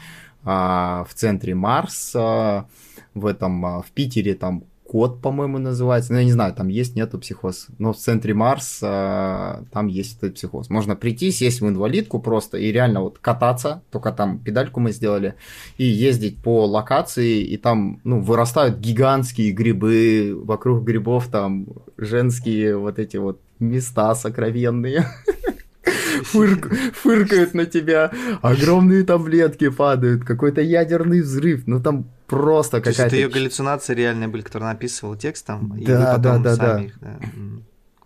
а, 0.46 1.04
в 1.10 1.14
центре 1.16 1.54
Марс, 1.54 2.14
а, 2.16 2.68
в 3.14 3.26
этом, 3.26 3.82
в 3.82 3.88
Питере 3.94 4.36
там 4.36 4.64
код, 4.90 5.22
по-моему, 5.22 5.60
называется. 5.60 6.14
Ну, 6.14 6.18
я 6.20 6.26
не 6.26 6.32
знаю, 6.32 6.52
там 6.56 6.68
есть, 6.68 6.96
нету 6.96 7.20
психоз. 7.20 7.68
Но 7.78 7.94
в 7.94 7.98
центре 7.98 8.34
Марс 8.34 8.80
э, 8.82 9.64
там 9.72 9.86
есть 9.86 10.18
этот 10.18 10.34
психоз. 10.34 10.72
Можно 10.72 10.96
прийти, 10.96 11.30
сесть 11.30 11.62
в 11.62 11.68
инвалидку 11.68 12.20
просто 12.20 12.58
и 12.58 12.72
реально 12.72 13.02
вот 13.02 13.20
кататься, 13.20 13.84
только 13.92 14.12
там 14.12 14.40
педальку 14.40 14.80
мы 14.80 14.92
сделали, 14.92 15.36
и 15.78 15.86
ездить 15.86 16.42
по 16.42 16.66
локации, 16.66 17.44
и 17.44 17.58
там, 17.58 18.02
ну, 18.04 18.20
вырастают 18.20 18.80
гигантские 18.80 19.52
грибы, 19.52 20.34
вокруг 20.36 20.84
грибов 20.84 21.28
там 21.28 21.68
женские 21.98 22.76
вот 22.76 22.98
эти 22.98 23.18
вот 23.18 23.40
места 23.60 24.16
сокровенные. 24.16 25.06
Фырк, 26.24 26.74
фыркают 26.96 27.54
на 27.54 27.66
тебя, 27.66 28.12
огромные 28.42 29.04
таблетки 29.04 29.70
падают, 29.70 30.24
какой-то 30.24 30.62
ядерный 30.62 31.22
взрыв, 31.22 31.68
ну 31.68 31.80
там 31.80 32.08
просто 32.30 32.82
какая-то... 32.82 33.04
это 33.04 33.16
ее 33.16 33.30
галлюцинации 33.30 33.94
реальные 33.94 34.28
были, 34.28 34.42
которые 34.42 34.70
написывал 34.70 35.16
текстом, 35.16 35.74
да, 35.76 35.94
и 35.94 35.98
вы 35.98 36.06
потом 36.06 36.22
да, 36.22 36.38
да, 36.38 36.56
сами 36.56 36.80
да. 36.80 36.84
их... 36.84 37.00
Да. 37.00 37.20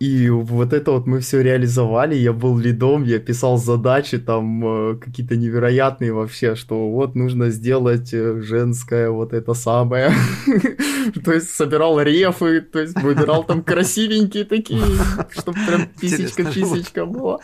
И 0.03 0.29
вот 0.29 0.73
это 0.73 0.91
вот 0.91 1.07
мы 1.07 1.21
все 1.21 1.41
реализовали, 1.41 2.15
я 2.15 2.33
был 2.33 2.57
лидом, 2.57 3.05
я 3.05 3.19
писал 3.19 3.57
задачи 3.57 4.17
там 4.17 4.65
э, 4.65 4.97
какие-то 4.97 5.37
невероятные 5.37 6.11
вообще, 6.11 6.55
что 6.55 6.89
вот 6.89 7.15
нужно 7.15 7.51
сделать 7.51 8.13
э, 8.13 8.41
женское 8.41 9.09
вот 9.09 9.31
это 9.31 9.53
самое. 9.53 10.11
То 11.23 11.31
есть 11.31 11.51
собирал 11.51 12.01
рефы, 12.01 12.59
то 12.59 12.79
есть 12.79 13.01
выбирал 13.01 13.45
там 13.45 13.63
красивенькие 13.63 14.43
такие, 14.43 14.83
чтобы 15.29 15.57
прям 15.65 15.87
писечка-писечка 16.01 17.05
была. 17.05 17.39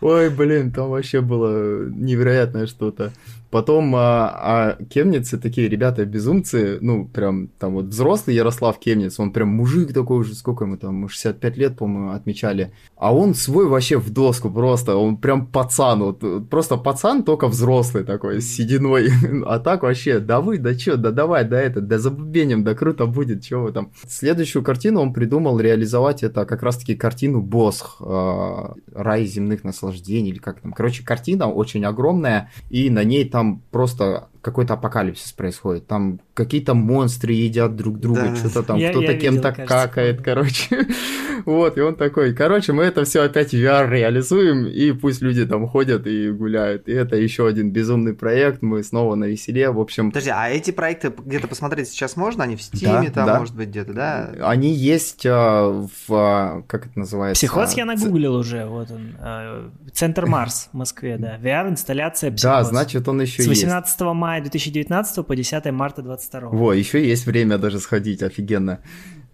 Ой, 0.00 0.30
блин, 0.30 0.72
там 0.72 0.90
вообще 0.90 1.20
было 1.20 1.88
невероятное 1.88 2.66
что-то. 2.66 3.12
Потом 3.50 3.94
а, 3.96 4.28
а 4.28 4.84
кемницы 4.84 5.38
такие 5.38 5.68
ребята 5.68 6.04
безумцы, 6.04 6.78
ну, 6.82 7.06
прям 7.06 7.48
там 7.58 7.74
вот 7.74 7.86
взрослый 7.86 8.36
Ярослав 8.36 8.78
Кемниц, 8.78 9.18
он 9.18 9.32
прям 9.32 9.48
мужик 9.48 9.92
такой 9.94 10.18
уже, 10.18 10.34
сколько 10.34 10.64
ему 10.64 10.76
там, 10.76 11.08
65 11.08 11.56
лет, 11.56 11.76
по-моему, 11.76 12.10
отмечали. 12.10 12.72
А 12.96 13.14
он 13.14 13.34
свой 13.34 13.66
вообще 13.66 13.98
в 13.98 14.10
доску 14.10 14.50
просто, 14.50 14.96
он 14.96 15.16
прям 15.16 15.46
пацан, 15.46 16.02
вот, 16.02 16.48
просто 16.50 16.76
пацан, 16.76 17.22
только 17.22 17.48
взрослый 17.48 18.04
такой, 18.04 18.40
с 18.40 18.54
сединой. 18.54 19.08
А 19.46 19.58
так 19.60 19.82
вообще, 19.82 20.18
да 20.18 20.40
вы, 20.40 20.58
да 20.58 20.74
чё, 20.74 20.96
да 20.96 21.10
давай, 21.10 21.44
да 21.44 21.60
это, 21.60 21.80
да 21.80 21.98
забубеним, 21.98 22.64
да 22.64 22.74
круто 22.74 23.06
будет, 23.06 23.42
чё 23.42 23.62
вы 23.62 23.72
там. 23.72 23.92
Следующую 24.06 24.62
картину 24.62 25.00
он 25.00 25.12
придумал 25.12 25.58
реализовать, 25.58 26.22
это 26.22 26.44
как 26.44 26.62
раз-таки 26.62 26.94
картину 26.94 27.40
Босх, 27.40 27.96
э, 28.00 28.54
Рай 28.94 29.24
земных 29.24 29.64
наслаждений, 29.64 30.30
или 30.30 30.38
как 30.38 30.60
там. 30.60 30.72
Короче, 30.72 31.02
картина 31.04 31.50
очень 31.50 31.84
огромная, 31.84 32.50
и 32.68 32.90
на 32.90 33.04
ней 33.04 33.24
там 33.24 33.37
там 33.38 33.62
просто 33.70 34.26
какой-то 34.40 34.74
апокалипсис 34.74 35.32
происходит. 35.32 35.86
Там 35.86 36.20
какие-то 36.34 36.74
монстры 36.74 37.32
едят 37.32 37.76
друг 37.76 37.98
друга, 37.98 38.28
да. 38.30 38.36
что-то 38.36 38.62
там, 38.62 38.80
кто-то 38.80 39.14
кем-то 39.14 39.52
какает, 39.52 40.22
короче. 40.22 40.86
вот, 41.44 41.76
и 41.76 41.80
он 41.80 41.96
такой, 41.96 42.34
короче, 42.34 42.72
мы 42.72 42.84
это 42.84 43.04
все 43.04 43.22
опять 43.22 43.50
в 43.50 43.54
VR 43.54 43.88
реализуем, 43.88 44.66
и 44.66 44.92
пусть 44.92 45.20
люди 45.20 45.44
там 45.44 45.66
ходят 45.66 46.06
и 46.06 46.30
гуляют. 46.30 46.88
И 46.88 46.92
это 46.92 47.16
еще 47.16 47.46
один 47.46 47.70
безумный 47.70 48.14
проект, 48.14 48.62
мы 48.62 48.82
снова 48.82 49.14
на 49.16 49.24
веселе, 49.24 49.70
в 49.70 49.80
общем... 49.80 50.10
Подожди, 50.10 50.30
а 50.30 50.48
эти 50.48 50.70
проекты 50.70 51.12
где-то 51.16 51.48
посмотреть 51.48 51.88
сейчас 51.88 52.16
можно? 52.16 52.44
Они 52.44 52.54
в 52.56 52.62
Стиме 52.62 53.08
да, 53.08 53.12
там, 53.12 53.26
да. 53.26 53.38
может 53.40 53.56
быть, 53.56 53.68
где-то, 53.68 53.92
да? 53.92 54.30
Они 54.42 54.72
есть 54.72 55.26
а, 55.26 55.70
в... 55.70 56.12
А, 56.14 56.62
как 56.66 56.86
это 56.86 56.98
называется? 56.98 57.40
Психоз 57.40 57.74
я 57.74 57.84
нагуглил 57.84 58.34
уже, 58.34 58.64
вот 58.66 58.90
он. 58.90 59.16
А, 59.18 59.70
Центр 59.92 60.26
Марс 60.26 60.68
в 60.72 60.76
Москве, 60.76 61.18
да. 61.18 61.36
VR-инсталляция 61.38 62.30
Психоз. 62.30 62.42
Да, 62.42 62.64
значит, 62.64 63.08
он 63.08 63.20
еще 63.20 63.42
есть. 63.42 63.60
С 63.60 63.64
18 63.64 64.00
мая 64.00 64.27
2019 64.40 65.26
по 65.26 65.36
10 65.36 65.72
марта 65.72 66.02
2022. 66.02 66.50
Во, 66.50 66.72
еще 66.72 67.06
есть 67.06 67.26
время 67.26 67.58
даже 67.58 67.80
сходить, 67.80 68.22
офигенно. 68.22 68.80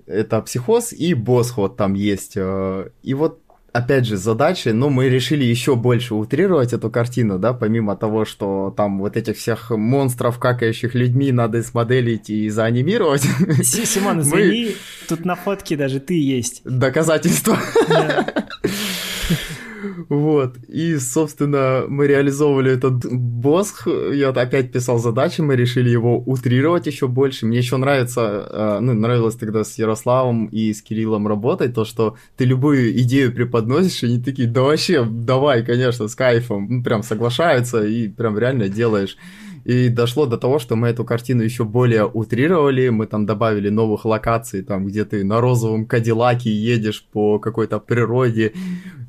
Это 0.07 0.41
психоз 0.43 0.93
и 0.93 1.15
босс 1.15 1.57
вот 1.57 1.77
там 1.77 1.95
есть. 1.95 2.37
Э, 2.37 2.89
и 3.03 3.15
вот 3.15 3.41
опять 3.75 4.07
же, 4.07 4.17
задачи, 4.17 4.69
но 4.69 4.89
мы 4.89 5.09
решили 5.09 5.45
еще 5.45 5.75
больше 5.75 6.15
утрировать 6.15 6.73
эту 6.73 6.91
картину, 6.91 7.39
да, 7.39 7.53
помимо 7.53 7.97
того, 7.97 8.25
что 8.25 8.73
там 8.77 9.01
вот 9.01 9.17
этих 9.17 9.37
всех 9.37 9.71
монстров, 9.71 10.39
какающих 10.39 10.95
людьми 10.95 11.33
надо 11.33 11.63
смоделить 11.63 12.31
и 12.31 12.49
заанимировать. 12.49 13.23
Симон, 13.63 14.21
извини, 14.21 14.77
тут 15.09 15.25
на 15.25 15.35
фотке 15.35 15.77
даже 15.77 16.01
ты 16.01 16.15
есть. 16.15 16.63
Доказательство. 16.65 17.59
Вот. 20.09 20.57
И, 20.69 20.97
собственно, 20.99 21.85
мы 21.89 22.07
реализовывали 22.07 22.73
этот 22.73 23.05
босх. 23.11 23.87
Я 24.13 24.31
опять 24.31 24.73
писал 24.73 24.99
задачи, 24.99 25.41
мы 25.41 25.57
решили 25.57 25.89
его 25.89 26.19
утрировать 26.19 26.87
еще 26.87 27.09
больше. 27.09 27.47
Мне 27.47 27.59
еще 27.59 27.77
нравится, 27.77 28.49
э, 28.51 28.79
ну, 28.81 28.95
нравилось 28.95 29.37
тогда 29.37 29.65
с 29.65 29.79
Ярославом 29.79 30.47
и 30.47 30.73
с 30.73 30.83
Кириллом 30.83 31.29
работать, 31.29 31.75
то, 31.75 31.85
что 31.85 32.17
ты 32.37 32.45
любую 32.45 32.99
идею 33.01 33.33
преподносишь, 33.33 34.03
и 34.03 34.07
они 34.07 34.23
такие, 34.23 34.49
да 34.49 34.63
вообще, 34.63 35.05
давай, 35.05 35.65
конечно, 35.65 36.09
с 36.09 36.15
кайфом. 36.15 36.67
Ну, 36.69 36.83
прям 36.83 37.03
соглашаются 37.03 37.85
и 37.85 38.09
прям 38.09 38.39
реально 38.39 38.69
делаешь. 38.69 39.17
И 39.65 39.89
дошло 39.89 40.27
до 40.27 40.37
того, 40.37 40.59
что 40.59 40.77
мы 40.77 40.89
эту 40.89 41.05
картину 41.05 41.43
еще 41.43 41.65
более 41.65 42.07
утрировали, 42.07 42.91
мы 42.91 43.07
там 43.07 43.25
добавили 43.25 43.71
новых 43.71 44.05
локаций, 44.05 44.63
там, 44.63 44.87
где 44.87 45.05
ты 45.05 45.25
на 45.25 45.41
розовом 45.41 45.87
Кадиллаке 45.87 46.51
едешь 46.53 47.07
по 47.13 47.39
какой-то 47.39 47.79
природе, 47.79 48.53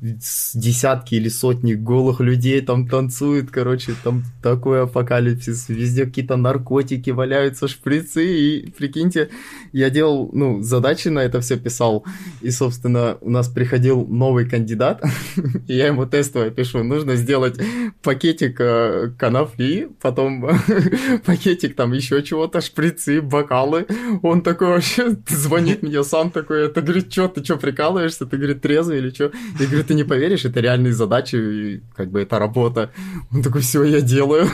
десятки 0.00 1.14
или 1.14 1.28
сотни 1.28 1.74
голых 1.74 2.20
людей 2.20 2.60
там 2.60 2.88
танцуют, 2.88 3.50
короче, 3.50 3.92
там 4.02 4.22
такой 4.42 4.82
апокалипсис, 4.82 5.68
везде 5.68 6.06
какие-то 6.06 6.36
наркотики 6.36 7.10
валяются, 7.10 7.68
шприцы, 7.68 8.24
и 8.26 8.70
прикиньте, 8.70 9.30
я 9.72 9.90
делал, 9.90 10.30
ну, 10.32 10.62
задачи 10.62 11.08
на 11.08 11.20
это 11.20 11.40
все 11.40 11.56
писал, 11.56 12.04
и, 12.40 12.50
собственно, 12.50 13.18
у 13.20 13.30
нас 13.30 13.48
приходил 13.48 14.06
новый 14.06 14.48
кандидат, 14.48 15.02
и 15.68 15.74
я 15.74 15.88
ему 15.88 16.06
тестовое 16.06 16.50
пишу, 16.50 16.82
нужно 16.82 17.16
сделать 17.16 17.58
пакетик 18.02 18.60
э, 18.60 19.10
конопли, 19.18 19.88
пакетик 21.26 21.74
там 21.74 21.92
еще 21.92 22.22
чего-то, 22.22 22.60
шприцы, 22.60 23.20
бокалы. 23.20 23.86
Он 24.22 24.42
такой 24.42 24.68
вообще 24.68 25.16
звонит 25.28 25.82
мне 25.82 26.02
сам 26.04 26.30
такой, 26.30 26.66
это 26.66 26.82
говорит, 26.82 27.12
что 27.12 27.28
ты 27.28 27.44
что 27.44 27.56
прикалываешься? 27.56 28.26
Ты 28.26 28.36
говорит, 28.36 28.62
трезвый 28.62 28.98
или 28.98 29.10
что? 29.10 29.32
Я 29.58 29.66
говорю, 29.66 29.84
ты 29.84 29.94
не 29.94 30.04
поверишь, 30.04 30.44
это 30.44 30.60
реальные 30.60 30.92
задачи, 30.92 31.36
и, 31.36 31.82
как 31.94 32.10
бы 32.10 32.20
это 32.20 32.38
работа. 32.38 32.90
Он 33.32 33.42
такой, 33.42 33.60
все, 33.60 33.84
я 33.84 34.00
делаю. 34.00 34.48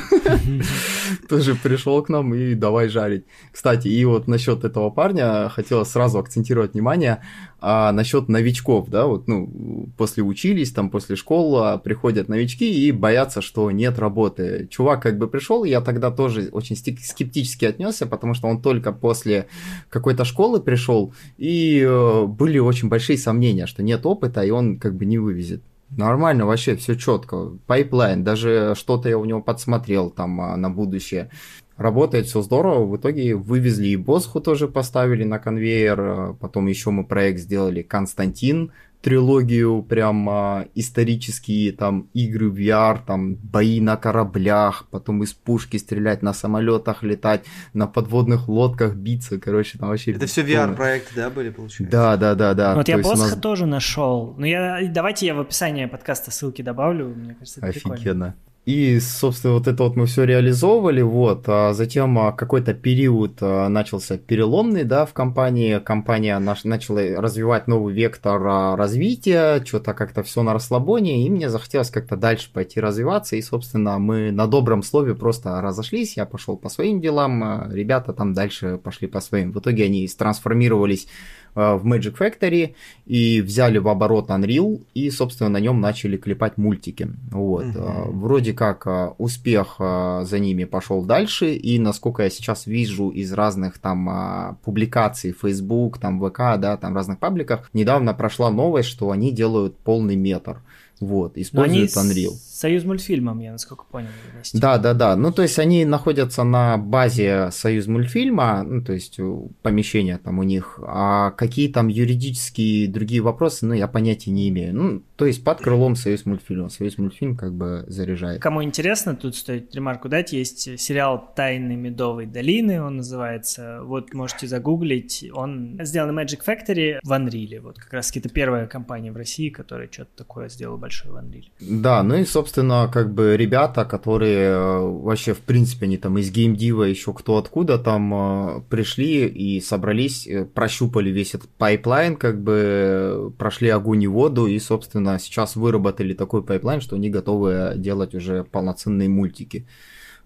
Тоже 1.28 1.54
пришел 1.54 2.02
к 2.02 2.08
нам 2.08 2.34
и 2.34 2.54
давай 2.54 2.88
жарить. 2.88 3.24
Кстати, 3.52 3.88
и 3.88 4.04
вот 4.04 4.28
насчет 4.28 4.64
этого 4.64 4.90
парня 4.90 5.48
хотела 5.48 5.84
сразу 5.84 6.18
акцентировать 6.18 6.74
внимание 6.74 7.22
а 7.64 7.92
насчет 7.92 8.28
новичков, 8.28 8.88
да, 8.88 9.06
вот, 9.06 9.28
ну, 9.28 9.88
после 9.96 10.24
учились, 10.24 10.72
там, 10.72 10.90
после 10.90 11.14
школы 11.14 11.78
приходят 11.78 12.28
новички 12.28 12.68
и 12.68 12.90
боятся, 12.90 13.40
что 13.40 13.70
нет 13.70 14.00
работы. 14.00 14.66
Чувак 14.68 15.02
как 15.02 15.16
бы 15.16 15.28
пришел, 15.28 15.62
я 15.62 15.80
тогда 15.80 16.10
тоже 16.10 16.48
очень 16.50 16.76
скептически 16.76 17.64
отнесся, 17.64 18.06
потому 18.06 18.34
что 18.34 18.48
он 18.48 18.60
только 18.60 18.90
после 18.92 19.46
какой-то 19.90 20.24
школы 20.24 20.60
пришел, 20.60 21.14
и 21.38 21.80
э, 21.80 22.26
были 22.26 22.58
очень 22.58 22.88
большие 22.88 23.16
сомнения, 23.16 23.66
что 23.66 23.84
нет 23.84 24.04
опыта, 24.06 24.42
и 24.42 24.50
он 24.50 24.80
как 24.80 24.96
бы 24.96 25.04
не 25.04 25.18
вывезет. 25.18 25.62
Нормально, 25.96 26.46
вообще 26.46 26.74
все 26.76 26.94
четко. 26.96 27.50
Пайплайн, 27.66 28.24
даже 28.24 28.74
что-то 28.76 29.08
я 29.08 29.18
у 29.18 29.24
него 29.24 29.42
подсмотрел 29.42 30.10
там 30.10 30.40
а, 30.40 30.56
на 30.56 30.70
будущее. 30.70 31.30
Работает 31.76 32.26
все 32.26 32.42
здорово. 32.42 32.84
В 32.84 32.96
итоге 32.96 33.34
вывезли 33.34 33.88
и 33.88 33.96
Босху 33.96 34.40
тоже 34.40 34.68
поставили 34.68 35.24
на 35.24 35.38
конвейер. 35.38 36.00
А, 36.00 36.36
потом 36.38 36.66
еще 36.66 36.90
мы 36.90 37.04
проект 37.04 37.40
сделали 37.40 37.82
Константин, 37.82 38.72
трилогию, 39.02 39.82
прям 39.82 40.28
а, 40.30 40.66
исторические 40.74 41.72
там 41.72 42.08
игры 42.14 42.50
в 42.50 42.56
VR, 42.56 43.00
там 43.04 43.34
бои 43.34 43.80
на 43.80 43.96
кораблях, 43.96 44.86
потом 44.90 45.22
из 45.24 45.32
пушки 45.32 45.76
стрелять, 45.76 46.22
на 46.22 46.32
самолетах 46.32 47.02
летать, 47.02 47.44
на 47.74 47.86
подводных 47.86 48.48
лодках 48.48 48.94
биться, 48.94 49.38
короче, 49.38 49.78
там 49.78 49.88
вообще... 49.88 50.12
Это 50.12 50.26
все 50.26 50.42
VR-проекты, 50.42 51.14
да, 51.16 51.30
были, 51.30 51.50
получается? 51.50 51.90
Да, 51.90 52.16
да, 52.16 52.34
да, 52.34 52.54
да. 52.54 52.74
Вот 52.76 52.86
То 52.86 52.92
я 52.92 52.98
Босха 52.98 53.30
нас... 53.30 53.36
тоже 53.38 53.66
нашел. 53.66 54.34
Ну, 54.38 54.46
я... 54.46 54.80
давайте 54.88 55.26
я 55.26 55.34
в 55.34 55.40
описании 55.40 55.86
подкаста 55.86 56.30
ссылки 56.30 56.62
добавлю, 56.62 57.08
мне 57.08 57.34
кажется, 57.34 57.60
это 57.60 57.68
Офигенно. 57.70 57.96
прикольно. 57.96 58.34
И, 58.64 59.00
собственно, 59.00 59.54
вот 59.54 59.66
это 59.66 59.82
вот 59.82 59.96
мы 59.96 60.06
все 60.06 60.22
реализовывали, 60.22 61.02
вот, 61.02 61.48
а 61.48 61.72
затем 61.72 62.16
а, 62.16 62.30
какой-то 62.30 62.74
период 62.74 63.38
а, 63.40 63.68
начался 63.68 64.18
переломный, 64.18 64.84
да, 64.84 65.04
в 65.04 65.12
компании, 65.12 65.80
компания 65.80 66.38
наш, 66.38 66.62
начала 66.62 67.00
развивать 67.20 67.66
новый 67.66 67.92
вектор 67.92 68.40
а, 68.46 68.76
развития, 68.76 69.64
что-то 69.64 69.94
как-то 69.94 70.22
все 70.22 70.44
на 70.44 70.52
расслабоне, 70.52 71.26
и 71.26 71.30
мне 71.30 71.50
захотелось 71.50 71.90
как-то 71.90 72.16
дальше 72.16 72.52
пойти 72.52 72.78
развиваться, 72.78 73.34
и, 73.34 73.42
собственно, 73.42 73.98
мы 73.98 74.30
на 74.30 74.46
добром 74.46 74.84
слове 74.84 75.16
просто 75.16 75.60
разошлись, 75.60 76.16
я 76.16 76.24
пошел 76.24 76.56
по 76.56 76.68
своим 76.68 77.00
делам, 77.00 77.68
ребята 77.72 78.12
там 78.12 78.32
дальше 78.32 78.78
пошли 78.78 79.08
по 79.08 79.20
своим. 79.20 79.50
В 79.50 79.58
итоге 79.58 79.86
они 79.86 80.06
трансформировались 80.06 81.08
в 81.54 81.86
Magic 81.86 82.16
Factory 82.16 82.74
и 83.06 83.40
взяли 83.40 83.78
в 83.78 83.88
оборот 83.88 84.30
Unreal 84.30 84.82
и, 84.94 85.10
собственно, 85.10 85.50
на 85.50 85.58
нем 85.58 85.80
начали 85.80 86.16
клепать 86.16 86.56
мультики. 86.56 87.08
Вот. 87.30 87.66
Угу. 87.66 88.12
Вроде 88.12 88.52
как 88.52 88.86
э, 88.86 89.10
успех 89.18 89.76
за 89.78 90.38
ними 90.38 90.64
пошел 90.64 91.04
дальше, 91.04 91.54
и 91.54 91.78
насколько 91.78 92.22
я 92.22 92.30
сейчас 92.30 92.66
вижу 92.66 93.08
из 93.10 93.32
разных 93.32 93.78
там 93.78 94.58
публикаций 94.64 95.32
Facebook, 95.32 95.98
там 95.98 96.20
ВК, 96.20 96.58
да, 96.58 96.76
там 96.76 96.94
разных 96.94 97.18
пабликах, 97.18 97.68
недавно 97.72 98.14
прошла 98.14 98.50
новость, 98.50 98.88
что 98.88 99.10
они 99.10 99.30
делают 99.30 99.76
полный 99.78 100.16
метр. 100.16 100.60
Вот, 101.02 101.36
используют 101.36 101.90
Unreal. 101.90 102.30
Союз 102.30 102.84
мультфильмом, 102.84 103.40
я 103.40 103.50
насколько 103.50 103.84
понял. 103.90 104.06
Вместе. 104.32 104.56
Да, 104.56 104.78
да, 104.78 104.94
да. 104.94 105.16
Ну, 105.16 105.32
то 105.32 105.42
есть 105.42 105.58
они 105.58 105.84
находятся 105.84 106.44
на 106.44 106.78
базе 106.78 107.48
Союз 107.50 107.88
мультфильма, 107.88 108.62
ну, 108.62 108.84
то 108.84 108.92
есть 108.92 109.18
помещения 109.62 110.18
там 110.22 110.38
у 110.38 110.44
них, 110.44 110.78
а 110.80 111.32
какие 111.32 111.66
там 111.66 111.88
юридические 111.88 112.86
другие 112.86 113.20
вопросы, 113.20 113.66
ну, 113.66 113.74
я 113.74 113.88
понятия 113.88 114.30
не 114.30 114.48
имею. 114.50 114.74
Ну, 114.76 115.02
то 115.22 115.26
есть 115.26 115.44
под 115.44 115.60
крылом 115.60 115.94
Союзмультфильма. 115.94 116.68
Союзмультфильм 116.68 117.36
как 117.36 117.54
бы 117.54 117.84
заряжает. 117.86 118.42
Кому 118.42 118.60
интересно, 118.64 119.14
тут 119.14 119.36
стоит 119.36 119.72
ремарку 119.72 120.08
дать, 120.08 120.32
есть 120.32 120.80
сериал 120.80 121.30
«Тайны 121.36 121.76
Медовой 121.76 122.26
долины», 122.26 122.82
он 122.82 122.96
называется. 122.96 123.82
Вот 123.84 124.12
можете 124.14 124.48
загуглить. 124.48 125.24
Он 125.32 125.78
сделан 125.84 126.12
на 126.12 126.22
Magic 126.22 126.40
Factory 126.44 126.98
в 127.04 127.12
Unreal. 127.12 127.60
Вот 127.60 127.78
как 127.78 127.92
раз 127.92 128.10
это 128.16 128.28
первая 128.30 128.66
компания 128.66 129.12
в 129.12 129.16
России, 129.16 129.48
которая 129.48 129.88
что-то 129.88 130.10
такое 130.16 130.48
сделала 130.48 130.76
большое 130.76 131.14
в 131.14 131.16
Unreal. 131.18 131.44
Да, 131.60 132.02
ну 132.02 132.16
и, 132.16 132.24
собственно, 132.24 132.90
как 132.92 133.14
бы 133.14 133.36
ребята, 133.36 133.84
которые 133.84 134.48
э, 134.48 134.78
вообще, 134.80 135.34
в 135.34 135.40
принципе, 135.40 135.86
они 135.86 135.98
там 135.98 136.18
из 136.18 136.32
геймдева 136.32 136.82
еще 136.82 137.14
кто 137.14 137.36
откуда 137.36 137.78
там 137.78 138.12
э, 138.12 138.60
пришли 138.68 139.28
и 139.28 139.60
собрались, 139.60 140.26
э, 140.26 140.46
прощупали 140.46 141.10
весь 141.10 141.36
этот 141.36 141.50
пайплайн, 141.50 142.16
как 142.16 142.42
бы 142.42 143.32
прошли 143.38 143.68
огонь 143.68 144.02
и 144.02 144.08
воду, 144.08 144.48
и, 144.48 144.58
собственно, 144.58 145.11
сейчас 145.18 145.56
выработали 145.56 146.14
такой 146.14 146.42
пайплайн, 146.42 146.80
что 146.80 146.96
они 146.96 147.10
готовы 147.10 147.74
делать 147.76 148.14
уже 148.14 148.44
полноценные 148.44 149.08
мультики. 149.08 149.66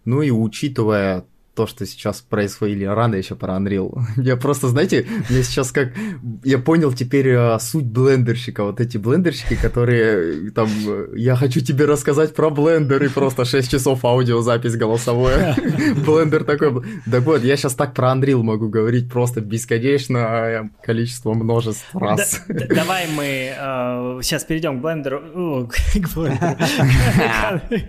Ну 0.05 0.23
и 0.23 0.31
учитывая 0.31 1.27
то, 1.57 1.67
что 1.67 1.87
сейчас 1.87 2.21
происходило, 2.21 2.95
рано 2.95 3.15
еще 3.15 3.35
про 3.35 3.55
Unreal. 3.55 3.99
Я 4.17 4.37
просто, 4.37 4.69
знаете, 4.69 5.07
я 5.31 5.43
сейчас 5.43 5.73
как... 5.73 5.93
Я 6.45 6.59
понял 6.59 6.93
теперь 6.93 7.33
а, 7.35 7.59
суть 7.59 7.87
блендерщика. 7.87 8.63
Вот 8.63 8.81
эти 8.81 8.99
блендерщики, 8.99 9.57
которые 9.57 10.51
там... 10.51 10.69
Я 11.15 11.35
хочу 11.35 11.61
тебе 11.61 11.87
рассказать 11.87 12.35
про 12.35 12.51
блендер, 12.51 13.03
и 13.03 13.09
просто 13.09 13.45
6 13.45 13.71
часов 13.71 14.05
аудиозапись 14.05 14.77
голосовое. 14.77 15.57
Блендер 16.07 16.45
такой... 16.45 16.85
Так 17.11 17.23
вот, 17.23 17.43
я 17.43 17.57
сейчас 17.57 17.75
так 17.75 17.95
про 17.95 18.13
Unreal 18.13 18.43
могу 18.43 18.69
говорить 18.69 19.11
просто 19.11 19.41
бесконечное 19.41 20.71
количество 20.83 21.33
множеств 21.33 21.87
раз. 21.95 22.43
Давай 22.49 23.07
мы 23.09 23.55
э, 23.59 24.21
сейчас 24.23 24.45
перейдем 24.45 24.79
к 24.79 24.83
блендеру. 24.83 25.69
К 25.69 26.15
блендеру. 26.15 26.57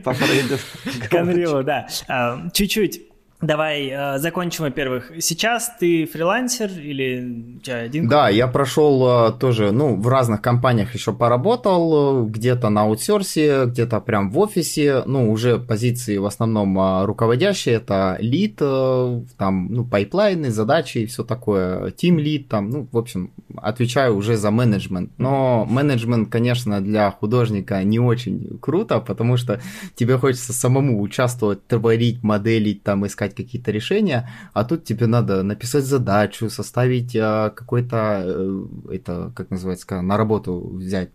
К 1.10 1.14
Unreal, 1.14 1.64
да. 1.64 1.88
А, 2.08 2.50
чуть-чуть 2.54 3.07
Давай 3.42 3.88
э, 3.88 4.18
закончим, 4.18 4.64
во-первых. 4.64 5.12
Сейчас 5.20 5.72
ты 5.80 6.08
фрилансер 6.08 6.72
или 6.72 7.58
у 7.58 7.60
тебя 7.60 7.78
один? 7.78 8.08
Да, 8.08 8.30
я 8.30 8.48
прошел 8.48 9.30
э, 9.30 9.32
тоже, 9.40 9.72
ну, 9.72 9.96
в 9.96 10.08
разных 10.08 10.42
компаниях 10.42 10.96
еще 10.96 11.14
поработал, 11.14 12.26
э, 12.26 12.30
где-то 12.30 12.70
на 12.70 12.82
аутсорсе, 12.82 13.66
где-то 13.66 14.00
прям 14.02 14.32
в 14.32 14.40
офисе, 14.40 15.04
ну, 15.06 15.32
уже 15.32 15.60
позиции 15.60 16.18
в 16.18 16.26
основном 16.26 16.80
э, 16.80 17.06
руководящие, 17.06 17.76
это 17.76 18.18
lead, 18.20 18.58
э, 18.60 19.22
там, 19.38 19.68
ну, 19.72 19.86
пайплайны, 19.86 20.50
задачи 20.50 21.00
и 21.00 21.06
все 21.06 21.24
такое, 21.24 21.92
team 21.92 22.18
lead, 22.18 22.48
там, 22.48 22.72
ну, 22.72 22.88
в 22.92 22.98
общем, 22.98 23.30
отвечаю 23.56 24.16
уже 24.16 24.36
за 24.36 24.50
менеджмент. 24.50 25.12
Но 25.20 25.68
менеджмент, 25.70 26.30
конечно, 26.30 26.82
для 26.82 27.12
художника 27.12 27.84
не 27.84 28.00
очень 28.00 28.58
круто, 28.60 29.00
потому 29.00 29.38
что 29.38 29.62
тебе 29.96 30.18
хочется 30.18 30.54
самому 30.54 31.00
участвовать, 31.02 31.68
творить, 31.68 32.24
моделить, 32.24 32.82
там, 32.82 33.06
искать 33.06 33.27
искать 33.28 33.36
какие-то 33.36 33.72
решения, 33.72 34.30
а 34.54 34.64
тут 34.64 34.84
тебе 34.84 35.08
надо 35.08 35.44
написать 35.44 35.84
задачу, 35.84 36.50
составить 36.50 37.16
а, 37.16 37.50
какой-то, 37.50 38.24
э, 38.26 38.66
это, 38.96 39.32
как 39.36 39.52
называется, 39.52 40.02
на 40.02 40.18
работу 40.18 40.72
взять. 40.74 41.10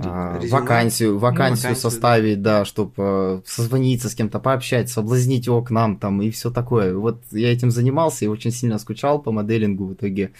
А, 0.00 0.40
вакансию, 0.50 1.18
вакансию, 1.18 1.72
ну, 1.72 1.76
составить, 1.76 2.40
да, 2.40 2.60
да 2.60 2.64
чтобы 2.64 2.94
э, 2.96 3.40
созвониться 3.44 4.08
с 4.08 4.14
кем-то, 4.14 4.40
пообщать, 4.40 4.88
соблазнить 4.88 5.46
его 5.46 5.62
к 5.62 5.70
нам 5.70 5.98
там 5.98 6.22
и 6.22 6.30
все 6.30 6.50
такое. 6.50 6.94
Вот 6.94 7.20
я 7.30 7.52
этим 7.52 7.70
занимался 7.70 8.24
и 8.24 8.28
очень 8.28 8.52
сильно 8.52 8.78
скучал 8.78 9.22
по 9.22 9.32
моделингу 9.32 9.84
в 9.84 9.92
итоге 9.92 10.30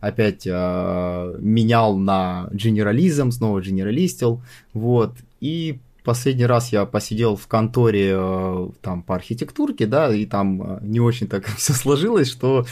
опять 0.00 0.46
э, 0.46 1.36
менял 1.38 1.96
на 1.96 2.48
генерализм, 2.52 3.30
снова 3.30 3.62
генералистил, 3.62 4.42
вот, 4.74 5.14
и 5.40 5.78
последний 6.06 6.46
раз 6.46 6.72
я 6.72 6.86
посидел 6.86 7.36
в 7.36 7.46
конторе 7.48 8.12
э, 8.14 8.68
там 8.80 9.02
по 9.02 9.16
архитектурке, 9.16 9.86
да, 9.86 10.14
и 10.14 10.24
там 10.24 10.62
э, 10.62 10.78
не 10.82 11.00
очень 11.00 11.26
так 11.26 11.44
все 11.58 11.72
сложилось, 11.74 12.30
что 12.30 12.64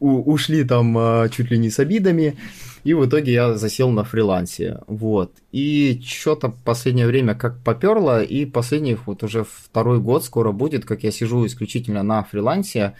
ушли 0.00 0.64
там 0.64 0.96
э, 0.98 1.28
чуть 1.30 1.50
ли 1.50 1.58
не 1.58 1.70
с 1.70 1.78
обидами, 1.78 2.36
и 2.82 2.94
в 2.94 3.06
итоге 3.06 3.32
я 3.32 3.54
засел 3.54 3.90
на 3.90 4.04
фрилансе. 4.04 4.80
Вот. 4.86 5.32
И 5.52 6.00
что-то 6.04 6.54
последнее 6.64 7.06
время 7.06 7.34
как 7.34 7.62
поперло, 7.62 8.22
и 8.22 8.46
последних 8.46 9.06
вот 9.06 9.22
уже 9.22 9.44
второй 9.44 10.00
год 10.00 10.24
скоро 10.24 10.52
будет, 10.52 10.84
как 10.84 11.04
я 11.04 11.10
сижу 11.10 11.46
исключительно 11.46 12.02
на 12.02 12.22
фрилансе. 12.24 12.94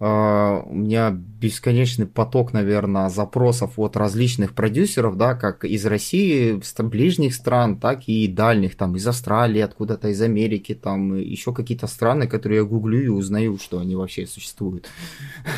Uh, 0.00 0.66
у 0.66 0.74
меня 0.76 1.10
бесконечный 1.10 2.06
поток, 2.06 2.54
наверное, 2.54 3.10
запросов 3.10 3.78
от 3.78 3.98
различных 3.98 4.54
продюсеров, 4.54 5.18
да, 5.18 5.34
как 5.34 5.66
из 5.66 5.84
России, 5.84 6.58
ближних 6.78 7.34
стран, 7.34 7.78
так 7.78 8.08
и 8.08 8.26
дальних, 8.26 8.76
там, 8.76 8.96
из 8.96 9.06
Австралии, 9.06 9.60
откуда-то 9.60 10.08
из 10.08 10.22
Америки, 10.22 10.74
там, 10.74 11.14
еще 11.16 11.52
какие-то 11.52 11.86
страны, 11.86 12.28
которые 12.28 12.60
я 12.60 12.64
гуглю 12.64 13.02
и 13.02 13.08
узнаю, 13.08 13.58
что 13.58 13.78
они 13.78 13.94
вообще 13.94 14.26
существуют. 14.26 14.88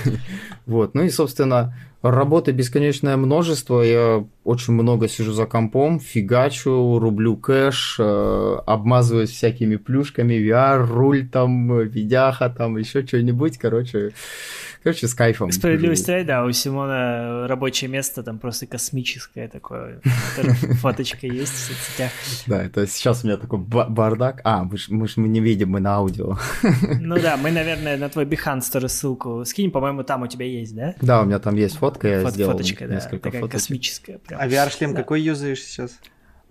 Вот, 0.67 0.95
ну 0.95 1.03
и, 1.03 1.11
собственно, 1.11 1.75
Работы 2.03 2.51
бесконечное 2.51 3.17
множество. 3.17 3.81
Я 3.81 4.27
очень 4.45 4.75
много 4.75 5.09
сижу 5.09 5.33
за 5.33 5.47
компом, 5.47 6.01
фигачу, 6.01 6.99
рублю 6.99 7.37
кэш, 7.37 7.97
э, 7.99 8.57
обмазываюсь 8.67 9.31
всякими 9.31 9.77
плюшками, 9.77 10.35
VR, 10.35 10.85
руль 10.85 11.29
там, 11.29 11.81
видяха 11.81 12.51
там, 12.51 12.77
еще 12.77 13.07
что-нибудь, 13.07 13.59
короче, 13.59 14.13
короче, 14.83 15.07
с 15.07 15.15
кайфом. 15.15 15.53
Справедливости 15.53 16.11
ради, 16.11 16.27
да, 16.27 16.45
у 16.45 16.51
Симона 16.51 17.47
рабочее 17.47 17.89
место 17.89 18.23
там 18.23 18.39
просто 18.39 18.67
космическое 18.67 19.49
такое, 19.49 20.01
фоточка 20.81 21.27
есть 21.27 21.53
в 21.53 21.59
соцсетях. 21.59 22.11
Да, 22.47 22.65
это 22.65 22.87
сейчас 22.87 23.23
у 23.23 23.29
меня 23.29 23.37
такой 23.37 23.61
бардак. 23.61 24.41
А, 24.45 24.65
мы 24.65 24.77
ж, 24.77 24.89
мы 24.89 25.07
ж 25.07 25.17
мы 25.17 25.29
не 25.29 25.41
видим, 25.41 25.71
мы 25.71 25.81
на 25.81 25.97
аудио. 25.97 26.37
Ну 27.01 27.21
да, 27.21 27.37
мы, 27.37 27.51
наверное, 27.53 27.97
на 27.97 28.09
твой 28.09 28.25
Behance 28.25 28.73
тоже 28.73 28.89
ссылку 28.89 29.45
скинем, 29.45 29.71
по-моему, 29.71 30.03
там 30.03 30.23
у 30.23 30.27
тебя 30.27 30.47
есть, 30.47 30.75
да? 30.75 30.95
Да, 31.01 31.23
у 31.23 31.25
меня 31.25 31.39
там 31.39 31.57
есть 31.57 31.77
фотка, 31.77 32.09
я 32.09 32.31
сделал 32.31 32.53
Фоточка, 32.53 32.89
да, 32.89 33.01
такая 33.01 33.43
А 34.39 34.47
VR-шлем 34.49 34.95
какой 34.95 35.21
юзаешь 35.23 35.63
сейчас? 35.63 35.99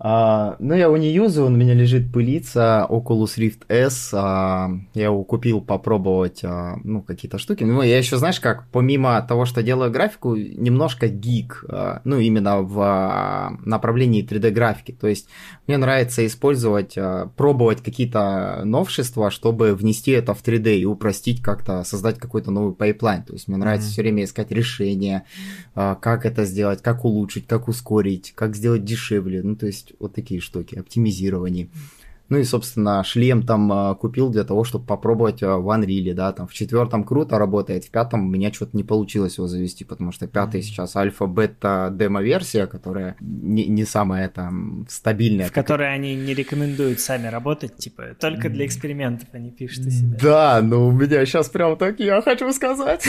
А, 0.04 0.56
ну, 0.58 0.74
я 0.74 0.86
его 0.86 0.96
не 0.96 1.12
юзаю, 1.12 1.46
он 1.46 1.54
у 1.54 1.56
меня 1.56 1.74
лежит 1.74 2.12
пылиться, 2.12 2.88
Oculus 2.90 3.38
Rift 3.38 3.60
S, 3.68 4.10
а, 4.12 4.68
я 4.94 5.04
его 5.04 5.22
купил 5.22 5.60
попробовать, 5.60 6.40
а, 6.42 6.74
ну, 6.82 7.02
какие-то 7.02 7.38
штуки. 7.38 7.62
Ну, 7.62 7.82
я 7.82 7.98
еще, 7.98 8.16
знаешь, 8.16 8.40
как, 8.40 8.66
помимо 8.72 9.22
того, 9.22 9.44
что 9.44 9.62
делаю 9.62 9.92
графику, 9.92 10.34
немножко 10.34 11.06
гик, 11.06 11.64
а, 11.68 12.00
ну, 12.02 12.18
именно 12.18 12.62
в 12.62 12.80
а, 12.80 13.56
направлении 13.64 14.26
3D-графики. 14.26 14.90
То 14.90 15.06
есть, 15.06 15.28
мне 15.68 15.76
нравится 15.76 16.26
использовать, 16.26 16.98
а, 16.98 17.30
пробовать 17.36 17.80
какие-то 17.80 18.62
новшества, 18.64 19.30
чтобы 19.30 19.76
внести 19.76 20.10
это 20.10 20.34
в 20.34 20.42
3D 20.42 20.78
и 20.78 20.84
упростить 20.84 21.40
как-то, 21.42 21.84
создать 21.84 22.18
какой-то 22.18 22.50
новый 22.50 22.74
пайплайн. 22.74 23.22
То 23.22 23.34
есть, 23.34 23.46
мне 23.46 23.56
нравится 23.56 23.86
mm-hmm. 23.86 23.92
все 23.92 24.02
время 24.02 24.24
искать 24.24 24.50
решения, 24.50 25.26
а, 25.76 25.94
как 25.94 26.26
это 26.26 26.44
сделать, 26.44 26.82
как 26.82 27.04
улучшить, 27.04 27.46
как 27.46 27.68
ускорить, 27.68 28.32
как 28.34 28.56
сделать 28.56 28.84
дешевле. 28.84 29.44
Ну, 29.44 29.54
то 29.54 29.66
есть, 29.66 29.91
вот 29.98 30.14
такие 30.14 30.40
штуки, 30.40 30.74
оптимизирование. 30.74 31.68
Ну 32.32 32.38
и, 32.38 32.44
собственно, 32.44 33.04
шлем 33.04 33.42
там 33.42 33.70
а, 33.70 33.94
купил 33.94 34.30
для 34.30 34.44
того, 34.44 34.64
чтобы 34.64 34.86
попробовать 34.86 35.42
а, 35.42 35.58
в 35.58 35.68
Unreal, 35.68 36.14
да, 36.14 36.32
там 36.32 36.48
в 36.48 36.54
четвертом 36.54 37.04
круто 37.04 37.38
работает, 37.38 37.84
в 37.84 37.90
пятом 37.90 38.26
у 38.26 38.30
меня 38.30 38.50
что-то 38.50 38.74
не 38.74 38.84
получилось 38.84 39.36
его 39.36 39.48
завести, 39.48 39.84
потому 39.84 40.12
что 40.12 40.26
пятый 40.26 40.62
сейчас 40.62 40.96
альфа-бета 40.96 41.90
демо-версия, 41.92 42.66
которая 42.66 43.16
не, 43.20 43.66
не 43.66 43.84
самая 43.84 44.30
там 44.30 44.86
стабильная. 44.88 45.48
В 45.48 45.52
которой 45.52 45.92
они 45.92 46.14
не 46.14 46.32
рекомендуют 46.32 47.00
сами 47.00 47.26
работать, 47.26 47.76
типа, 47.76 48.16
только 48.18 48.48
для 48.48 48.64
экспериментов 48.64 49.28
они 49.32 49.50
пишут 49.50 49.88
о 49.88 49.90
себе. 49.90 50.18
Да, 50.18 50.62
но 50.62 50.88
у 50.88 50.90
меня 50.90 51.26
сейчас 51.26 51.50
прям 51.50 51.76
так, 51.76 52.00
я 52.00 52.22
хочу 52.22 52.50
сказать. 52.54 53.06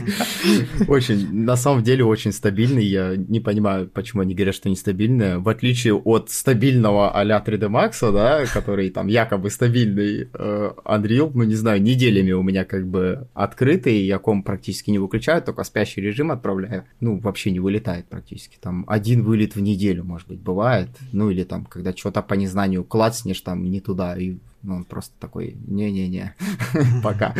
Очень, 0.88 1.44
на 1.44 1.56
самом 1.56 1.82
деле, 1.82 2.06
очень 2.06 2.32
стабильный, 2.32 2.86
я 2.86 3.16
не 3.16 3.40
понимаю, 3.40 3.86
почему 3.86 4.22
они 4.22 4.34
говорят, 4.34 4.54
что 4.54 4.70
нестабильная, 4.70 5.40
в 5.40 5.48
отличие 5.50 5.92
от 5.92 6.30
стабильного 6.30 7.14
а-ля 7.14 7.44
3D 7.46 7.68
Max, 7.68 8.12
да, 8.12 8.45
который 8.52 8.90
там 8.90 9.06
якобы 9.06 9.50
стабильный 9.50 10.28
э, 10.32 10.70
Unreal, 10.84 11.30
ну 11.34 11.44
не 11.44 11.54
знаю, 11.54 11.82
неделями 11.82 12.32
у 12.32 12.42
меня 12.42 12.64
как 12.64 12.86
бы 12.86 13.28
открытый, 13.34 14.04
я 14.04 14.18
ком 14.18 14.42
практически 14.42 14.90
не 14.90 14.98
выключаю, 14.98 15.42
только 15.42 15.64
спящий 15.64 16.00
режим 16.00 16.30
отправляю, 16.30 16.84
ну 17.00 17.18
вообще 17.18 17.50
не 17.50 17.60
вылетает 17.60 18.06
практически, 18.06 18.58
там 18.60 18.84
один 18.88 19.22
вылет 19.22 19.54
в 19.56 19.60
неделю, 19.60 20.04
может 20.04 20.28
быть, 20.28 20.40
бывает, 20.40 20.88
ну 21.12 21.30
или 21.30 21.44
там, 21.44 21.64
когда 21.64 21.92
что-то 21.92 22.22
по 22.22 22.34
незнанию 22.34 22.84
клацнешь 22.84 23.40
там 23.40 23.64
не 23.64 23.80
туда, 23.80 24.16
и 24.16 24.36
ну, 24.62 24.76
он 24.76 24.84
просто 24.84 25.14
такой, 25.20 25.56
не-не-не, 25.66 26.34
пока. 27.02 27.34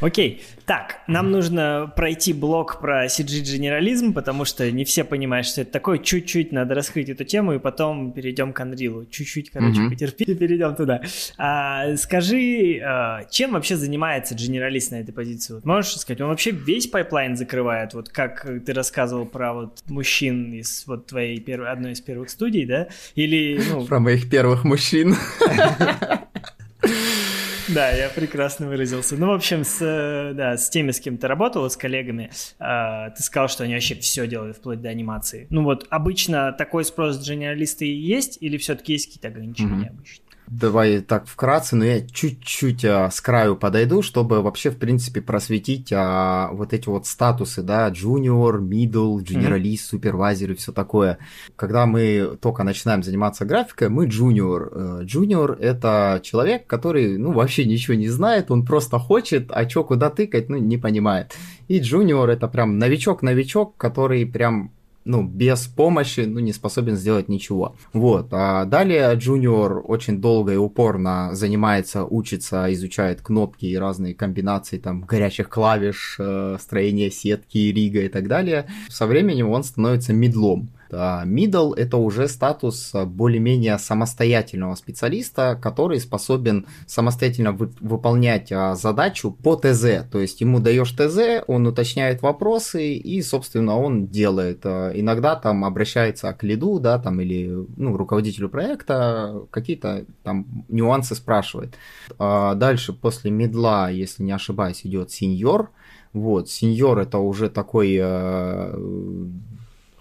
Окей, 0.00 0.42
так, 0.64 1.00
нам 1.06 1.30
нужно 1.30 1.92
пройти 1.96 2.32
блок 2.32 2.80
про 2.80 3.06
CG-генерализм, 3.06 4.12
потому 4.12 4.44
что 4.44 4.70
не 4.70 4.84
все 4.84 5.02
понимают, 5.02 5.46
что 5.46 5.62
это 5.62 5.72
такое. 5.72 5.98
Чуть-чуть 5.98 6.52
надо 6.52 6.74
раскрыть 6.74 7.08
эту 7.08 7.24
тему, 7.24 7.54
и 7.54 7.58
потом 7.58 8.12
перейдем 8.12 8.52
к 8.52 8.60
Unreal. 8.60 9.08
Чуть-чуть, 9.10 9.50
короче, 9.50 9.80
mm-hmm. 9.80 9.88
потерпи, 9.88 10.24
и 10.24 10.34
перейдем 10.36 10.76
туда. 10.76 11.00
А, 11.36 11.96
скажи, 11.96 12.80
а, 12.84 13.24
чем 13.30 13.52
вообще 13.52 13.76
занимается 13.76 14.34
генералист 14.34 14.92
на 14.92 14.96
этой 14.96 15.12
позиции? 15.12 15.54
Вот 15.54 15.64
можешь 15.64 15.96
сказать, 15.96 16.20
он 16.20 16.28
вообще 16.28 16.50
весь 16.50 16.86
пайплайн 16.86 17.36
закрывает, 17.36 17.94
вот 17.94 18.10
как 18.10 18.46
ты 18.64 18.72
рассказывал 18.72 19.26
про 19.26 19.54
вот 19.54 19.82
мужчин 19.86 20.52
из 20.52 20.84
вот 20.86 21.06
твоей 21.06 21.40
первой, 21.40 21.70
одной 21.70 21.92
из 21.92 22.00
первых 22.00 22.30
студий, 22.30 22.66
да? 22.66 22.88
Или, 23.14 23.60
ну... 23.70 23.86
Про 23.86 24.00
моих 24.00 24.30
первых 24.30 24.64
мужчин. 24.64 25.16
Да, 27.68 27.90
я 27.90 28.08
прекрасно 28.08 28.66
выразился. 28.66 29.16
Ну, 29.16 29.28
в 29.28 29.32
общем, 29.32 29.64
с, 29.64 29.78
э, 29.80 30.32
да, 30.34 30.56
с 30.56 30.70
теми, 30.70 30.90
с 30.90 31.00
кем 31.00 31.18
ты 31.18 31.28
работал, 31.28 31.68
с 31.68 31.76
коллегами, 31.76 32.30
э, 32.58 33.10
ты 33.16 33.22
сказал, 33.22 33.48
что 33.48 33.64
они 33.64 33.74
вообще 33.74 33.94
все 33.96 34.26
делают, 34.26 34.56
вплоть 34.56 34.80
до 34.80 34.88
анимации. 34.88 35.46
Ну 35.50 35.64
вот, 35.64 35.86
обычно 35.90 36.52
такой 36.52 36.84
спрос 36.84 37.18
дженералисты 37.20 37.84
есть, 37.84 38.38
или 38.40 38.56
все-таки 38.56 38.92
есть 38.92 39.06
какие-то 39.06 39.28
ограничения 39.28 39.86
mm-hmm. 39.86 39.90
обычно? 39.90 40.24
Давай 40.50 41.00
так 41.00 41.26
вкратце, 41.26 41.76
но 41.76 41.84
я 41.84 42.00
чуть-чуть 42.00 42.82
а, 42.84 43.10
с 43.10 43.20
краю 43.20 43.54
подойду, 43.54 44.00
чтобы 44.00 44.40
вообще, 44.40 44.70
в 44.70 44.78
принципе, 44.78 45.20
просветить 45.20 45.92
а, 45.92 46.48
вот 46.52 46.72
эти 46.72 46.88
вот 46.88 47.06
статусы, 47.06 47.62
да, 47.62 47.90
junior, 47.90 48.58
middle, 48.58 49.18
generalist, 49.18 49.88
супервайзер 49.88 50.52
и 50.52 50.54
все 50.54 50.72
такое. 50.72 51.18
Когда 51.54 51.84
мы 51.84 52.38
только 52.40 52.62
начинаем 52.62 53.02
заниматься 53.02 53.44
графикой, 53.44 53.90
мы 53.90 54.06
junior. 54.06 55.04
Junior– 55.04 55.58
это 55.60 56.20
человек, 56.22 56.66
который, 56.66 57.18
ну, 57.18 57.32
вообще 57.32 57.66
ничего 57.66 57.94
не 57.94 58.08
знает, 58.08 58.50
он 58.50 58.64
просто 58.64 58.98
хочет, 58.98 59.50
а 59.50 59.68
что, 59.68 59.84
куда 59.84 60.08
тыкать, 60.08 60.48
ну, 60.48 60.56
не 60.56 60.78
понимает. 60.78 61.34
И 61.68 61.78
junior– 61.80 62.26
это 62.28 62.48
прям 62.48 62.78
новичок-новичок, 62.78 63.76
который 63.76 64.24
прям 64.24 64.72
ну, 65.08 65.22
без 65.22 65.66
помощи, 65.66 66.20
ну, 66.20 66.38
не 66.38 66.52
способен 66.52 66.94
сделать 66.94 67.28
ничего. 67.30 67.74
Вот. 67.94 68.28
А 68.30 68.66
далее 68.66 69.14
Junior 69.14 69.80
очень 69.80 70.20
долго 70.20 70.52
и 70.52 70.56
упорно 70.56 71.30
занимается, 71.32 72.04
учится, 72.04 72.70
изучает 72.74 73.22
кнопки 73.22 73.64
и 73.64 73.78
разные 73.78 74.14
комбинации 74.14 74.76
там 74.76 75.00
горячих 75.00 75.48
клавиш, 75.48 76.16
э, 76.18 76.58
строение 76.60 77.10
сетки, 77.10 77.56
рига 77.56 78.02
и 78.02 78.08
так 78.08 78.28
далее. 78.28 78.66
Со 78.90 79.06
временем 79.06 79.48
он 79.48 79.64
становится 79.64 80.12
медлом. 80.12 80.68
А 80.92 81.24
middle— 81.26 81.74
это 81.76 81.96
уже 81.96 82.28
статус 82.28 82.92
более-менее 82.94 83.78
самостоятельного 83.78 84.74
специалиста, 84.74 85.58
который 85.60 86.00
способен 86.00 86.66
самостоятельно 86.86 87.52
вы- 87.52 87.72
выполнять 87.80 88.50
а, 88.52 88.74
задачу 88.74 89.30
по 89.30 89.56
ТЗ. 89.56 90.04
То 90.10 90.20
есть 90.20 90.40
ему 90.40 90.60
даешь 90.60 90.92
ТЗ, 90.92 91.44
он 91.46 91.66
уточняет 91.66 92.22
вопросы 92.22 92.94
и, 92.94 93.22
собственно, 93.22 93.78
он 93.78 94.06
делает. 94.06 94.60
А, 94.64 94.90
иногда 94.92 95.36
там 95.36 95.64
обращается 95.64 96.32
к 96.32 96.42
лиду, 96.42 96.78
да, 96.78 96.98
там 96.98 97.20
или 97.20 97.66
ну, 97.76 97.96
руководителю 97.96 98.48
проекта, 98.48 99.42
какие-то 99.50 100.04
там 100.22 100.64
нюансы 100.68 101.14
спрашивает. 101.14 101.74
Дальше, 102.18 102.92
после 102.92 103.30
медла, 103.30 103.90
если 103.90 104.22
не 104.22 104.32
ошибаюсь, 104.32 104.80
идет 104.84 105.10
сеньор. 105.10 105.70
Вот, 106.12 106.48
сеньор 106.48 106.98
это 106.98 107.18
уже 107.18 107.50
такой 107.50 108.00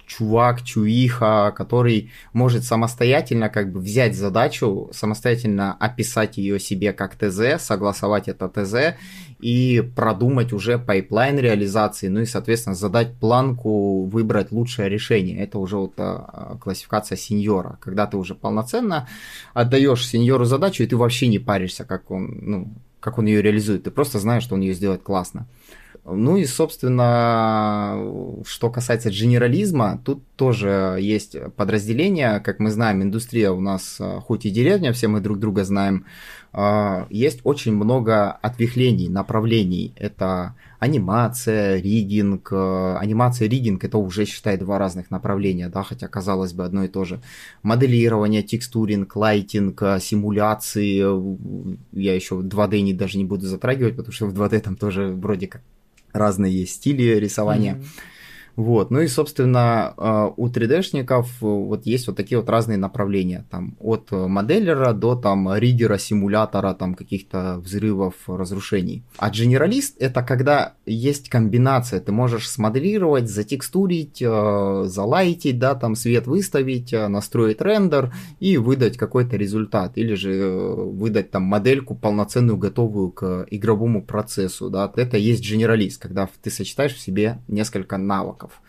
чувак, 0.07 0.63
чуиха, 0.63 1.53
который 1.55 2.11
может 2.33 2.63
самостоятельно 2.63 3.49
как 3.49 3.71
бы 3.71 3.79
взять 3.79 4.15
задачу, 4.15 4.89
самостоятельно 4.93 5.73
описать 5.73 6.37
ее 6.37 6.59
себе 6.59 6.93
как 6.93 7.15
ТЗ, 7.15 7.61
согласовать 7.61 8.27
это 8.29 8.47
ТЗ 8.47 8.97
и 9.39 9.83
продумать 9.95 10.53
уже 10.53 10.79
пайплайн 10.79 11.37
реализации, 11.37 12.07
ну 12.07 12.21
и, 12.21 12.25
соответственно, 12.25 12.75
задать 12.75 13.15
планку, 13.15 14.05
выбрать 14.05 14.51
лучшее 14.51 14.89
решение. 14.89 15.43
Это 15.43 15.59
уже 15.59 15.77
вот 15.77 15.93
а, 15.97 16.57
классификация 16.59 17.17
сеньора, 17.17 17.77
когда 17.81 18.07
ты 18.07 18.17
уже 18.17 18.33
полноценно 18.33 19.07
отдаешь 19.53 20.07
сеньору 20.07 20.45
задачу, 20.45 20.83
и 20.83 20.87
ты 20.87 20.95
вообще 20.97 21.27
не 21.27 21.39
паришься, 21.39 21.83
как 21.85 22.09
он, 22.09 22.39
ну, 22.41 22.73
как 22.99 23.19
он 23.19 23.25
ее 23.25 23.41
реализует. 23.41 23.83
Ты 23.83 23.91
просто 23.91 24.19
знаешь, 24.19 24.43
что 24.43 24.55
он 24.55 24.61
ее 24.61 24.73
сделает 24.73 25.03
классно. 25.03 25.47
Ну 26.09 26.37
и, 26.37 26.45
собственно, 26.45 28.01
что 28.45 28.69
касается 28.69 29.09
генерализма, 29.09 30.01
тут 30.05 30.23
тоже 30.37 30.97
есть 31.01 31.35
подразделения, 31.57 32.39
как 32.39 32.59
мы 32.59 32.71
знаем, 32.71 33.03
индустрия 33.03 33.51
у 33.51 33.59
нас 33.59 33.97
а, 33.99 34.21
хоть 34.21 34.45
и 34.45 34.49
деревня, 34.49 34.93
все 34.93 35.09
мы 35.09 35.19
друг 35.19 35.37
друга 35.37 35.65
знаем, 35.65 36.05
а, 36.53 37.07
есть 37.09 37.41
очень 37.43 37.75
много 37.75 38.31
ответвлений, 38.31 39.09
направлений. 39.09 39.93
Это 39.97 40.55
анимация, 40.79 41.75
ригинг. 41.81 42.53
А, 42.53 42.97
анимация, 42.99 43.49
ригинг 43.49 43.83
это 43.83 43.97
уже, 43.97 44.23
считай, 44.23 44.55
два 44.57 44.79
разных 44.79 45.11
направления, 45.11 45.67
да, 45.67 45.83
хотя 45.83 46.07
казалось 46.07 46.53
бы 46.53 46.63
одно 46.63 46.85
и 46.85 46.87
то 46.87 47.03
же. 47.03 47.19
Моделирование, 47.63 48.43
текстуринг, 48.43 49.13
лайтинг, 49.13 49.81
симуляции. 49.99 51.03
Я 51.91 52.15
еще 52.15 52.35
2D 52.35 52.79
не, 52.79 52.93
даже 52.93 53.17
не 53.17 53.25
буду 53.25 53.45
затрагивать, 53.45 53.97
потому 53.97 54.13
что 54.13 54.27
в 54.27 54.33
2D 54.33 54.59
там 54.61 54.77
тоже 54.77 55.07
вроде 55.09 55.47
как 55.47 55.61
разные 56.13 56.61
есть 56.61 56.75
стили 56.75 57.15
рисования. 57.15 57.75
Mm-hmm. 57.75 57.85
Вот, 58.57 58.89
ну 58.89 59.01
и, 59.01 59.07
собственно, 59.07 59.93
а, 59.97 60.33
у 60.35 60.47
3D-шников 60.47 61.27
э, 61.41 61.45
вот 61.45 61.85
есть 61.85 62.07
вот 62.07 62.17
такие 62.17 62.39
вот 62.39 62.49
разные 62.49 62.79
направления, 62.79 63.45
там, 63.51 63.77
от 63.79 64.09
моделлера 64.09 64.93
до 64.93 65.15
там 65.15 65.55
ридера, 65.55 65.99
симулятора, 65.99 66.73
там, 66.73 66.95
каких-то 66.95 67.59
взрывов, 67.59 68.15
разрушений. 68.25 69.03
А 69.19 69.29
генералист— 69.29 69.97
это 69.99 70.23
когда 70.23 70.73
есть 70.87 71.29
комбинация, 71.29 71.99
ты 71.99 72.11
можешь 72.11 72.49
смоделировать, 72.49 73.29
затекстурить, 73.29 74.23
э, 74.23 74.83
залайтить, 74.87 75.59
да, 75.59 75.75
там, 75.75 75.95
свет 75.95 76.25
выставить, 76.25 76.91
э, 76.93 77.07
настроить 77.07 77.61
рендер 77.61 78.11
и 78.39 78.57
выдать 78.57 78.97
какой-то 78.97 79.37
результат, 79.37 79.99
или 79.99 80.15
же 80.15 80.33
выдать 80.49 81.29
там 81.29 81.43
модельку 81.43 81.93
полноценную, 81.93 82.57
готовую 82.57 83.11
к 83.11 83.45
игровому 83.51 84.03
процессу, 84.03 84.71
да, 84.71 84.91
это 84.95 85.17
есть 85.17 85.47
генералист, 85.47 86.01
когда 86.01 86.27
ты 86.41 86.49
сочетаешь 86.49 86.95
в 86.95 86.99
себе 86.99 87.37
несколько 87.47 87.97
навыков. 87.97 88.46
pracowników. 88.47 88.61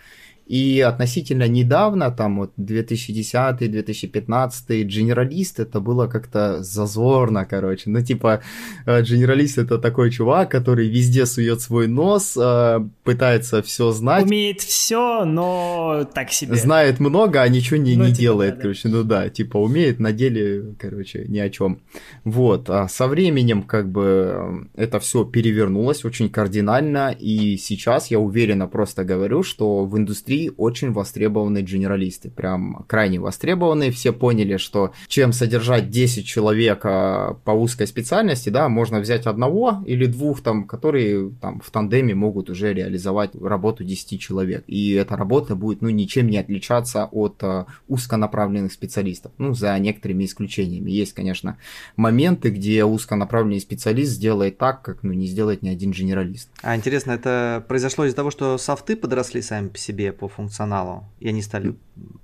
И 0.48 0.80
относительно 0.80 1.46
недавно, 1.46 2.10
там 2.10 2.38
вот 2.38 2.52
2010-2015, 2.58 4.82
генералист 4.82 5.60
это 5.60 5.80
было 5.80 6.06
как-то 6.06 6.62
зазорно, 6.62 7.44
короче. 7.44 7.90
Ну, 7.90 8.00
типа, 8.00 8.40
генералист 8.86 9.58
это 9.58 9.76
такой 9.76 10.10
чувак, 10.10 10.50
который 10.50 10.88
везде 10.88 11.26
сует 11.26 11.60
свой 11.60 11.86
нос, 11.86 12.34
э, 12.40 12.80
пытается 13.04 13.62
все 13.62 13.92
знать. 13.92 14.24
Умеет 14.24 14.62
все, 14.62 15.26
но 15.26 16.08
так 16.14 16.30
себе. 16.30 16.56
Знает 16.56 16.98
много, 16.98 17.42
а 17.42 17.48
ничего 17.48 17.76
не, 17.76 17.94
ну, 17.96 18.04
не 18.04 18.12
типа, 18.12 18.20
делает, 18.20 18.54
да, 18.54 18.60
короче. 18.62 18.88
Да. 18.88 18.96
Ну 18.96 19.04
да, 19.04 19.28
типа, 19.28 19.58
умеет 19.58 20.00
на 20.00 20.12
деле, 20.12 20.74
короче, 20.78 21.26
ни 21.28 21.38
о 21.38 21.50
чем. 21.50 21.82
Вот. 22.24 22.70
А 22.70 22.88
со 22.88 23.06
временем, 23.06 23.64
как 23.64 23.92
бы, 23.92 24.66
это 24.74 24.98
все 24.98 25.24
перевернулось 25.24 26.06
очень 26.06 26.30
кардинально, 26.30 27.10
и 27.10 27.58
сейчас 27.58 28.10
я 28.10 28.18
уверенно 28.18 28.66
просто 28.66 29.04
говорю, 29.04 29.42
что 29.42 29.84
в 29.84 29.98
индустрии 29.98 30.37
индустрии 30.38 30.52
очень 30.56 30.92
востребованы 30.92 31.62
генералисты, 31.62 32.30
прям 32.30 32.84
крайне 32.86 33.18
востребованы. 33.20 33.90
Все 33.90 34.12
поняли, 34.12 34.56
что 34.56 34.92
чем 35.08 35.32
содержать 35.32 35.90
10 35.90 36.26
человек 36.26 36.80
а, 36.84 37.34
по 37.44 37.50
узкой 37.52 37.86
специальности, 37.86 38.50
да, 38.50 38.68
можно 38.68 39.00
взять 39.00 39.26
одного 39.26 39.82
или 39.86 40.06
двух 40.06 40.42
там, 40.42 40.66
которые 40.66 41.30
там 41.40 41.60
в 41.60 41.70
тандеме 41.70 42.14
могут 42.14 42.50
уже 42.50 42.72
реализовать 42.72 43.30
работу 43.40 43.84
10 43.84 44.20
человек. 44.20 44.64
И 44.66 44.92
эта 44.92 45.16
работа 45.16 45.56
будет, 45.56 45.82
ну, 45.82 45.88
ничем 45.88 46.28
не 46.28 46.38
отличаться 46.38 47.06
от 47.10 47.42
uh, 47.42 47.66
узконаправленных 47.88 48.72
специалистов, 48.72 49.32
ну, 49.38 49.54
за 49.54 49.78
некоторыми 49.78 50.24
исключениями. 50.24 50.90
Есть, 50.90 51.14
конечно, 51.14 51.56
моменты, 51.96 52.50
где 52.50 52.84
узконаправленный 52.84 53.60
специалист 53.60 54.12
сделает 54.12 54.58
так, 54.58 54.82
как, 54.82 55.02
ну, 55.02 55.12
не 55.12 55.26
сделает 55.26 55.62
ни 55.62 55.68
один 55.68 55.90
генералист. 55.90 56.50
А 56.62 56.76
интересно, 56.76 57.12
это 57.12 57.64
произошло 57.68 58.04
из-за 58.04 58.16
того, 58.16 58.30
что 58.30 58.58
софты 58.58 58.96
подросли 58.96 59.42
сами 59.42 59.68
по 59.68 59.78
себе 59.78 60.12
по 60.12 60.27
функционалу, 60.28 61.04
и 61.20 61.28
они 61.28 61.42
стали 61.42 61.76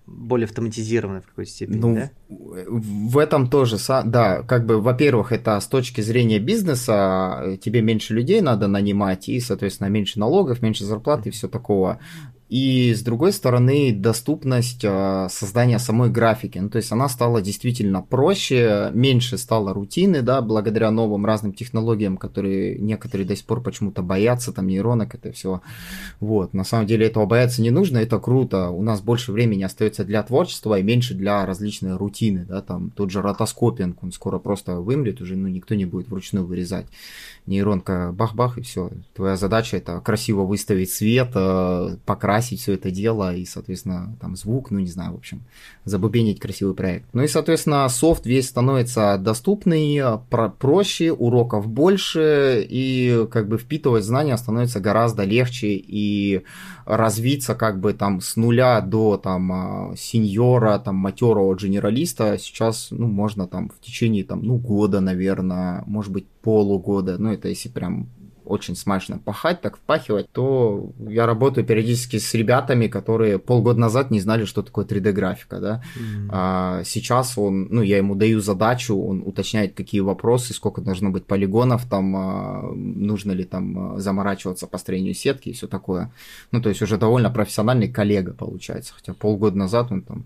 более 0.06 0.44
автоматизированы 0.44 1.20
в 1.20 1.26
какой-то 1.26 1.50
степени, 1.50 1.76
ну, 1.76 1.94
да? 1.94 2.10
В 2.28 3.18
этом 3.18 3.48
тоже, 3.48 3.78
да, 4.04 4.42
как 4.42 4.66
бы, 4.66 4.80
во-первых, 4.80 5.32
это 5.32 5.58
с 5.58 5.66
точки 5.66 6.00
зрения 6.00 6.38
бизнеса, 6.38 7.40
э, 7.42 7.56
тебе 7.56 7.82
меньше 7.82 8.14
людей 8.14 8.40
надо 8.40 8.68
нанимать, 8.68 9.28
и, 9.28 9.40
соответственно, 9.40 9.88
меньше 9.88 10.18
налогов, 10.18 10.62
меньше 10.62 10.84
зарплат 10.84 11.26
и 11.26 11.30
все 11.30 11.48
такого. 11.48 11.98
И 12.50 12.92
с 12.94 13.02
другой 13.02 13.32
стороны, 13.32 13.92
доступность 13.92 14.84
э, 14.84 15.28
создания 15.30 15.78
самой 15.78 16.10
графики. 16.10 16.58
Ну, 16.58 16.68
то 16.68 16.76
есть 16.76 16.92
она 16.92 17.08
стала 17.08 17.40
действительно 17.40 18.02
проще, 18.02 18.90
меньше 18.92 19.38
стало 19.38 19.72
рутины, 19.72 20.20
да, 20.20 20.42
благодаря 20.42 20.90
новым 20.90 21.24
разным 21.24 21.54
технологиям, 21.54 22.18
которые 22.18 22.78
некоторые 22.78 23.26
до 23.26 23.34
сих 23.34 23.46
пор 23.46 23.62
почему-то 23.62 24.02
боятся, 24.02 24.52
там 24.52 24.66
нейронок, 24.66 25.14
это 25.14 25.32
все. 25.32 25.62
Вот, 26.20 26.52
на 26.52 26.64
самом 26.64 26.86
деле 26.86 27.06
этого 27.06 27.24
бояться 27.24 27.62
не 27.62 27.70
нужно, 27.70 27.98
это 27.98 28.18
круто. 28.18 28.68
У 28.68 28.82
нас 28.82 29.00
больше 29.00 29.32
времени 29.32 29.62
остается 29.62 30.04
для 30.04 30.22
творчества 30.22 30.78
и 30.78 30.82
меньше 30.82 31.14
для 31.14 31.46
различной 31.46 31.96
рутины, 31.96 32.44
да, 32.46 32.60
там 32.60 32.90
тот 32.90 33.10
же 33.10 33.22
ротоскопинг, 33.22 34.02
он 34.02 34.12
скоро 34.12 34.38
просто 34.38 34.80
вымрет, 34.80 35.22
уже 35.22 35.34
ну, 35.34 35.48
никто 35.48 35.74
не 35.74 35.86
будет 35.86 36.08
вручную 36.08 36.44
вырезать. 36.44 36.86
Нейронка 37.46 38.12
бах-бах 38.12 38.58
и 38.58 38.62
все. 38.62 38.90
Твоя 39.14 39.36
задача 39.36 39.76
это 39.76 40.00
красиво 40.00 40.42
выставить 40.42 40.90
свет, 40.90 41.30
э, 41.34 41.96
покрасить 42.06 42.33
покрасить 42.34 42.60
все 42.60 42.72
это 42.74 42.90
дело 42.90 43.34
и, 43.34 43.44
соответственно, 43.44 44.16
там 44.20 44.36
звук, 44.36 44.70
ну 44.70 44.80
не 44.80 44.88
знаю, 44.88 45.12
в 45.12 45.16
общем, 45.16 45.42
забубенить 45.84 46.40
красивый 46.40 46.74
проект. 46.74 47.06
Ну 47.12 47.22
и, 47.22 47.28
соответственно, 47.28 47.88
софт 47.88 48.26
весь 48.26 48.48
становится 48.48 49.18
доступный, 49.18 50.00
про 50.30 50.48
проще, 50.48 51.12
уроков 51.12 51.68
больше, 51.68 52.66
и 52.68 53.26
как 53.30 53.48
бы 53.48 53.56
впитывать 53.58 54.04
знания 54.04 54.36
становится 54.36 54.80
гораздо 54.80 55.24
легче, 55.24 55.74
и 55.74 56.42
развиться 56.86 57.54
как 57.54 57.78
бы 57.80 57.92
там 57.92 58.20
с 58.20 58.36
нуля 58.36 58.80
до 58.80 59.16
там 59.16 59.52
а, 59.52 59.94
сеньора, 59.96 60.78
там 60.78 60.96
матерого 60.96 61.54
генералиста 61.56 62.36
сейчас, 62.38 62.88
ну, 62.90 63.06
можно 63.06 63.46
там 63.46 63.70
в 63.70 63.80
течение 63.80 64.24
там, 64.24 64.42
ну, 64.42 64.56
года, 64.56 65.00
наверное, 65.00 65.84
может 65.86 66.12
быть, 66.12 66.26
полугода, 66.42 67.16
ну, 67.18 67.32
это 67.32 67.48
если 67.48 67.68
прям 67.68 68.08
очень 68.44 68.76
смачно 68.76 69.18
пахать, 69.18 69.60
так 69.60 69.76
впахивать, 69.76 70.30
то 70.30 70.92
я 70.98 71.26
работаю 71.26 71.66
периодически 71.66 72.18
с 72.18 72.34
ребятами, 72.34 72.86
которые 72.86 73.38
полгода 73.38 73.80
назад 73.80 74.10
не 74.10 74.20
знали, 74.20 74.44
что 74.44 74.62
такое 74.62 74.84
3D-графика, 74.84 75.60
да. 75.60 75.82
Mm-hmm. 75.96 76.28
А 76.30 76.82
сейчас 76.84 77.38
он, 77.38 77.68
ну, 77.70 77.82
я 77.82 77.98
ему 77.98 78.14
даю 78.14 78.40
задачу, 78.40 78.96
он 78.96 79.22
уточняет, 79.24 79.74
какие 79.74 80.00
вопросы, 80.00 80.52
сколько 80.52 80.80
должно 80.80 81.10
быть 81.10 81.24
полигонов, 81.24 81.86
там, 81.86 82.16
а, 82.16 82.72
нужно 82.74 83.32
ли 83.32 83.44
там 83.44 83.98
заморачиваться 84.00 84.66
по 84.66 84.78
строению 84.78 85.14
сетки 85.14 85.48
и 85.48 85.52
все 85.52 85.66
такое. 85.66 86.12
Ну, 86.50 86.60
то 86.60 86.68
есть 86.68 86.82
уже 86.82 86.98
довольно 86.98 87.30
профессиональный 87.30 87.88
коллега 87.88 88.32
получается, 88.32 88.94
хотя 88.94 89.14
полгода 89.14 89.56
назад 89.56 89.90
он 89.90 90.02
там 90.02 90.24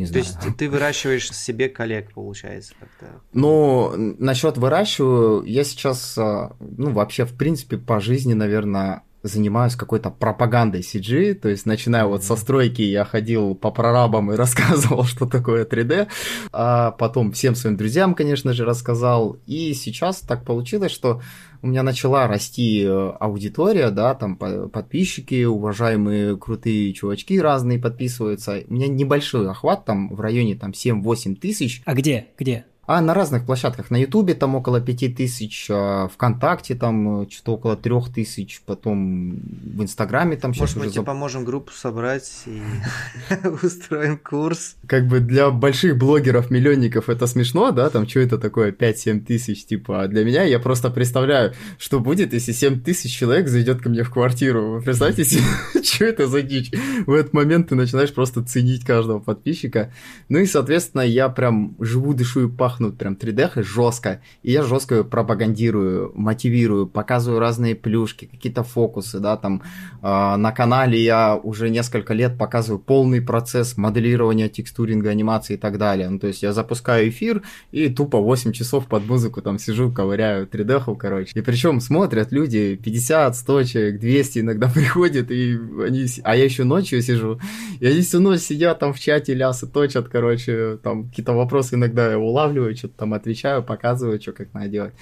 не 0.00 0.06
знаю. 0.06 0.24
То 0.24 0.30
есть 0.46 0.56
ты 0.58 0.68
выращиваешь 0.68 1.30
себе 1.32 1.68
коллег, 1.68 2.12
получается, 2.12 2.74
как-то? 2.78 3.20
Ну, 3.32 3.92
насчет 4.18 4.58
выращиваю, 4.58 5.44
я 5.44 5.64
сейчас, 5.64 6.16
а, 6.18 6.56
ну, 6.60 6.90
вообще, 6.90 7.24
в 7.24 7.36
принципе, 7.36 7.78
по 7.78 8.00
жизни, 8.00 8.32
наверное, 8.32 9.02
занимаюсь 9.22 9.74
какой-то 9.74 10.10
пропагандой 10.10 10.80
CG, 10.80 11.34
то 11.34 11.48
есть 11.48 11.66
начиная 11.66 12.06
вот 12.06 12.24
со 12.24 12.36
стройки 12.36 12.82
я 12.82 13.04
ходил 13.04 13.54
по 13.54 13.70
прорабам 13.70 14.32
и 14.32 14.36
рассказывал, 14.40 15.04
что 15.04 15.26
такое 15.26 15.64
3D, 15.64 16.08
а 16.52 16.92
потом 16.92 17.32
всем 17.32 17.54
своим 17.54 17.76
друзьям, 17.76 18.14
конечно 18.14 18.52
же, 18.52 18.64
рассказал, 18.64 19.36
и 19.46 19.74
сейчас 19.74 20.20
так 20.20 20.44
получилось, 20.44 20.92
что 20.92 21.20
у 21.62 21.66
меня 21.66 21.82
начала 21.82 22.26
расти 22.26 22.82
э, 22.82 23.10
аудитория, 23.20 23.90
да, 23.90 24.14
там 24.14 24.36
подписчики, 24.36 25.44
уважаемые 25.44 26.36
крутые 26.38 26.92
чувачки 26.94 27.38
разные 27.38 27.78
подписываются, 27.78 28.62
у 28.66 28.72
меня 28.72 28.88
небольшой 28.88 29.50
охват, 29.50 29.84
там 29.84 30.14
в 30.14 30.20
районе 30.20 30.56
там 30.56 30.70
7-8 30.70 31.36
тысяч. 31.36 31.82
А 31.84 31.94
где? 31.94 32.28
Где? 32.38 32.64
А 32.92 33.00
на 33.00 33.14
разных 33.14 33.46
площадках. 33.46 33.92
На 33.92 33.98
Ютубе 33.98 34.34
там 34.34 34.56
около 34.56 34.80
5000, 34.80 35.66
а 35.70 36.08
ВКонтакте 36.08 36.74
там 36.74 37.22
э, 37.22 37.30
что-то 37.30 37.52
около 37.52 37.76
3000, 37.76 38.62
потом 38.66 39.30
в 39.76 39.80
Инстаграме 39.80 40.36
там 40.36 40.52
сейчас 40.52 40.60
Может, 40.60 40.76
уже... 40.76 40.86
мы 40.86 40.92
тебе 40.92 41.04
поможем 41.04 41.44
группу 41.44 41.70
собрать 41.70 42.28
и 42.46 42.60
устроим 43.62 44.18
курс? 44.18 44.74
Как 44.88 45.06
бы 45.06 45.20
для 45.20 45.52
больших 45.52 45.98
блогеров-миллионников 45.98 47.08
это 47.08 47.28
смешно, 47.28 47.70
да, 47.70 47.90
там 47.90 48.08
что 48.08 48.18
это 48.18 48.38
такое 48.38 48.72
5-7 48.72 49.20
тысяч, 49.20 49.66
типа, 49.66 50.02
а 50.02 50.08
для 50.08 50.24
меня 50.24 50.42
я 50.42 50.58
просто 50.58 50.90
представляю, 50.90 51.54
что 51.78 52.00
будет, 52.00 52.32
если 52.32 52.50
7 52.50 52.80
тысяч 52.80 53.16
человек 53.16 53.46
зайдет 53.46 53.82
ко 53.82 53.88
мне 53.88 54.02
в 54.02 54.10
квартиру. 54.10 54.72
Вы 54.72 54.82
представьте 54.82 55.24
себе, 55.24 55.44
что 55.84 56.06
это 56.06 56.26
за 56.26 56.42
дичь? 56.42 56.72
В 57.06 57.12
этот 57.12 57.34
момент 57.34 57.68
ты 57.68 57.76
начинаешь 57.76 58.12
просто 58.12 58.42
ценить 58.42 58.84
каждого 58.84 59.20
подписчика. 59.20 59.92
Ну 60.28 60.38
и, 60.38 60.46
соответственно, 60.46 61.02
я 61.02 61.28
прям 61.28 61.76
живу, 61.78 62.14
дышу 62.14 62.48
и 62.48 62.50
пахну 62.50 62.79
пахнут 62.80 62.98
прям 62.98 63.14
3D 63.14 63.62
жестко. 63.62 64.20
И 64.42 64.52
я 64.52 64.62
жестко 64.62 65.04
пропагандирую, 65.04 66.12
мотивирую, 66.14 66.86
показываю 66.86 67.40
разные 67.40 67.74
плюшки, 67.74 68.26
какие-то 68.26 68.62
фокусы, 68.62 69.20
да, 69.20 69.36
там 69.36 69.62
э, 70.02 70.36
на 70.36 70.52
канале 70.52 70.98
я 70.98 71.36
уже 71.36 71.70
несколько 71.70 72.14
лет 72.14 72.38
показываю 72.38 72.78
полный 72.80 73.20
процесс 73.20 73.76
моделирования, 73.76 74.48
текстуринга, 74.48 75.10
анимации 75.10 75.54
и 75.54 75.56
так 75.56 75.78
далее. 75.78 76.08
Ну, 76.08 76.18
то 76.18 76.28
есть 76.28 76.42
я 76.42 76.52
запускаю 76.52 77.08
эфир 77.08 77.42
и 77.72 77.88
тупо 77.88 78.18
8 78.18 78.52
часов 78.52 78.86
под 78.86 79.06
музыку 79.06 79.42
там 79.42 79.58
сижу, 79.58 79.92
ковыряю 79.92 80.46
3D, 80.46 80.96
короче. 80.96 81.32
И 81.34 81.42
причем 81.42 81.80
смотрят 81.80 82.32
люди 82.32 82.76
50, 82.82 83.36
100 83.36 83.62
человек, 83.64 84.00
200 84.00 84.38
иногда 84.38 84.68
приходят, 84.74 85.30
и 85.30 85.58
они... 85.86 86.06
А 86.24 86.36
я 86.36 86.44
еще 86.44 86.64
ночью 86.64 87.02
сижу, 87.02 87.38
и 87.80 87.86
они 87.86 88.00
всю 88.00 88.20
ночь 88.20 88.40
сидят 88.40 88.78
там 88.78 88.92
в 88.92 88.98
чате, 88.98 89.34
лясы 89.34 89.66
точат, 89.66 90.08
короче, 90.08 90.78
там 90.82 91.08
какие-то 91.08 91.32
вопросы 91.32 91.74
иногда 91.74 92.10
я 92.10 92.18
улавливаю, 92.18 92.69
что-то 92.76 92.94
там 92.98 93.14
отвечаю, 93.14 93.62
показываю, 93.62 94.20
что 94.20 94.32
как 94.32 94.52
надо 94.54 94.68
делать. 94.68 94.94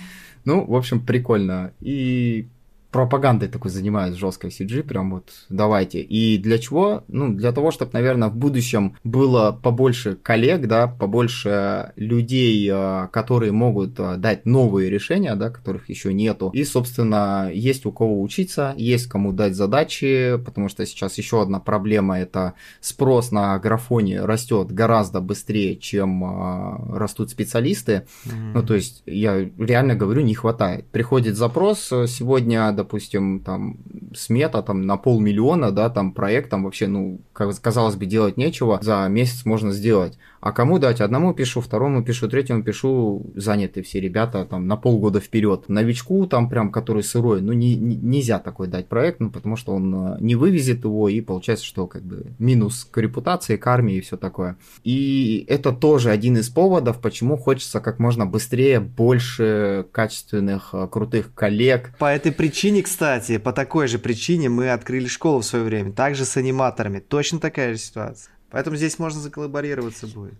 Ну, 0.44 0.64
в 0.64 0.74
общем, 0.74 1.04
прикольно. 1.04 1.72
И 1.80 2.48
пропагандой 2.90 3.48
такой 3.48 3.70
занимаюсь 3.70 4.16
жесткой 4.16 4.50
CG, 4.50 4.82
прям 4.82 5.10
вот 5.10 5.30
давайте. 5.50 6.00
И 6.00 6.38
для 6.38 6.58
чего? 6.58 7.04
Ну, 7.08 7.34
для 7.34 7.52
того, 7.52 7.70
чтобы, 7.70 7.90
наверное, 7.92 8.28
в 8.28 8.36
будущем 8.36 8.96
было 9.04 9.52
побольше 9.52 10.16
коллег, 10.16 10.66
да, 10.66 10.86
побольше 10.86 11.92
людей, 11.96 12.68
э, 12.70 13.08
которые 13.12 13.52
могут 13.52 13.98
э, 14.00 14.16
дать 14.16 14.46
новые 14.46 14.88
решения, 14.88 15.34
да, 15.34 15.50
которых 15.50 15.90
еще 15.90 16.14
нету. 16.14 16.50
И, 16.54 16.64
собственно, 16.64 17.50
есть 17.52 17.84
у 17.84 17.92
кого 17.92 18.22
учиться, 18.22 18.74
есть 18.76 19.06
кому 19.06 19.32
дать 19.32 19.54
задачи, 19.54 20.40
потому 20.44 20.68
что 20.68 20.86
сейчас 20.86 21.18
еще 21.18 21.42
одна 21.42 21.60
проблема 21.60 22.18
это 22.18 22.54
спрос 22.80 23.32
на 23.32 23.58
графоне 23.58 24.24
растет 24.24 24.72
гораздо 24.72 25.20
быстрее, 25.20 25.76
чем 25.76 26.24
э, 26.24 26.96
растут 26.96 27.30
специалисты. 27.30 28.06
Mm-hmm. 28.24 28.52
Ну, 28.54 28.62
то 28.62 28.74
есть, 28.74 29.02
я 29.04 29.46
реально 29.58 29.94
говорю, 29.94 30.22
не 30.22 30.34
хватает. 30.34 30.86
Приходит 30.86 31.36
запрос 31.36 31.80
сегодня 31.88 32.77
допустим, 32.78 33.40
там, 33.40 33.76
смета 34.14 34.62
там 34.62 34.82
на 34.82 34.96
полмиллиона, 34.96 35.72
да, 35.72 35.90
там 35.90 36.12
проект, 36.12 36.48
там 36.50 36.62
вообще, 36.64 36.86
ну, 36.86 37.20
казалось 37.32 37.96
бы, 37.96 38.06
делать 38.06 38.36
нечего, 38.36 38.78
за 38.80 39.06
месяц 39.08 39.44
можно 39.44 39.72
сделать. 39.72 40.16
А 40.40 40.52
кому 40.52 40.78
дать? 40.78 41.00
Одному 41.00 41.34
пишу, 41.34 41.60
второму 41.60 42.04
пишу, 42.04 42.28
третьему 42.28 42.62
пишу, 42.62 43.26
заняты 43.34 43.82
все 43.82 44.00
ребята 44.00 44.44
там 44.44 44.66
на 44.66 44.76
полгода 44.76 45.20
вперед. 45.20 45.68
Новичку 45.68 46.26
там 46.26 46.48
прям, 46.48 46.70
который 46.70 47.02
сырой, 47.02 47.40
ну 47.40 47.52
не, 47.52 47.74
не, 47.74 47.96
нельзя 47.96 48.38
такой 48.38 48.68
дать 48.68 48.88
проект, 48.88 49.20
ну 49.20 49.30
потому 49.30 49.56
что 49.56 49.72
он 49.72 49.94
э, 49.94 50.16
не 50.20 50.36
вывезет 50.36 50.84
его 50.84 51.08
и 51.08 51.20
получается, 51.20 51.64
что 51.64 51.86
как 51.86 52.02
бы 52.02 52.26
минус 52.38 52.86
к 52.90 52.98
репутации, 52.98 53.56
к 53.56 53.66
армии 53.66 53.96
и 53.96 54.00
все 54.00 54.16
такое. 54.16 54.56
И 54.84 55.44
это 55.48 55.72
тоже 55.72 56.10
один 56.10 56.36
из 56.36 56.48
поводов, 56.48 57.00
почему 57.00 57.36
хочется 57.36 57.80
как 57.80 57.98
можно 57.98 58.26
быстрее 58.26 58.80
больше 58.80 59.86
качественных, 59.92 60.70
э, 60.72 60.88
крутых 60.90 61.34
коллег. 61.34 61.92
По 61.98 62.12
этой 62.12 62.32
причине, 62.32 62.82
кстати, 62.82 63.38
по 63.38 63.52
такой 63.52 63.88
же 63.88 63.98
причине 63.98 64.48
мы 64.48 64.70
открыли 64.70 65.06
школу 65.06 65.40
в 65.40 65.44
свое 65.44 65.64
время, 65.64 65.92
также 65.92 66.24
с 66.24 66.36
аниматорами, 66.36 67.00
точно 67.00 67.40
такая 67.40 67.72
же 67.72 67.78
ситуация. 67.78 68.32
Поэтому 68.50 68.76
здесь 68.76 68.98
можно 68.98 69.20
заколлаборироваться 69.20 70.06
будет 70.06 70.34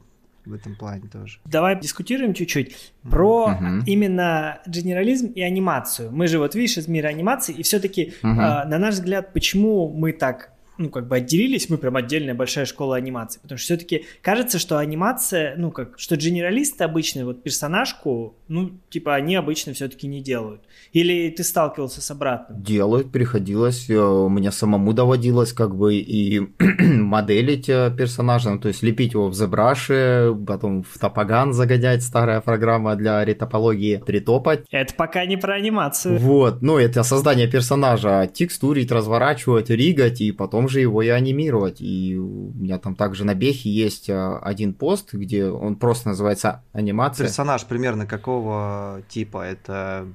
в 0.48 0.54
этом 0.54 0.74
плане 0.76 1.02
тоже. 1.12 1.40
Давай 1.44 1.78
дискутируем 1.78 2.34
чуть-чуть 2.34 2.92
про 3.02 3.50
uh-huh. 3.50 3.82
именно 3.86 4.60
генерализм 4.66 5.26
и 5.26 5.42
анимацию. 5.42 6.10
Мы 6.10 6.26
же 6.26 6.38
вот 6.38 6.54
видишь 6.54 6.78
из 6.78 6.88
мира 6.88 7.08
анимации, 7.08 7.54
и 7.54 7.62
все-таки, 7.62 8.14
uh-huh. 8.22 8.64
э, 8.64 8.68
на 8.68 8.78
наш 8.78 8.94
взгляд, 8.94 9.32
почему 9.32 9.92
мы 9.92 10.12
так 10.12 10.52
ну, 10.78 10.90
как 10.90 11.08
бы 11.08 11.16
отделились, 11.16 11.68
мы 11.68 11.76
прям 11.76 11.96
отдельная 11.96 12.34
большая 12.34 12.64
школа 12.64 12.96
анимации, 12.96 13.40
потому 13.40 13.58
что 13.58 13.64
все-таки 13.66 14.06
кажется, 14.22 14.58
что 14.58 14.78
анимация, 14.78 15.54
ну, 15.56 15.70
как, 15.70 15.98
что 15.98 16.16
генералисты 16.16 16.84
обычно, 16.84 17.24
вот 17.24 17.42
персонажку, 17.42 18.36
ну, 18.46 18.70
типа, 18.88 19.14
они 19.14 19.34
обычно 19.34 19.72
все-таки 19.72 20.06
не 20.06 20.22
делают. 20.22 20.62
Или 20.92 21.28
ты 21.30 21.44
сталкивался 21.44 22.00
с 22.00 22.10
обратным? 22.10 22.62
Делают, 22.62 23.10
приходилось, 23.10 23.90
э, 23.90 24.28
мне 24.28 24.52
самому 24.52 24.92
доводилось 24.92 25.52
как 25.52 25.74
бы 25.74 25.96
и 25.96 26.40
моделить 26.78 27.68
э, 27.68 27.92
персонажа, 27.96 28.50
ну, 28.50 28.58
то 28.58 28.68
есть 28.68 28.82
лепить 28.82 29.12
его 29.12 29.28
в 29.28 29.32
ZBrush, 29.32 30.44
потом 30.46 30.84
в 30.84 30.98
топоган 30.98 31.52
загонять, 31.52 32.02
старая 32.02 32.40
программа 32.40 32.94
для 32.94 33.24
ретопологии, 33.24 34.02
притопать. 34.06 34.64
Это 34.70 34.94
пока 34.94 35.26
не 35.26 35.36
про 35.36 35.54
анимацию. 35.54 36.18
Вот, 36.18 36.62
ну, 36.62 36.78
это 36.78 37.02
создание 37.02 37.48
персонажа, 37.48 38.30
текстурить, 38.32 38.92
разворачивать, 38.92 39.70
ригать, 39.70 40.20
и 40.20 40.32
потом 40.32 40.67
же 40.68 40.80
его 40.80 41.02
и 41.02 41.08
анимировать. 41.08 41.80
И 41.80 42.16
у 42.16 42.52
меня 42.54 42.78
там 42.78 42.94
также 42.94 43.24
на 43.24 43.34
Бехе 43.34 43.70
есть 43.70 44.08
э, 44.08 44.38
один 44.42 44.74
пост, 44.74 45.12
где 45.12 45.46
он 45.46 45.76
просто 45.76 46.08
называется 46.08 46.62
анимация. 46.72 47.26
Персонаж 47.26 47.64
примерно 47.64 48.06
какого 48.06 49.02
типа? 49.08 49.44
Это 49.44 50.06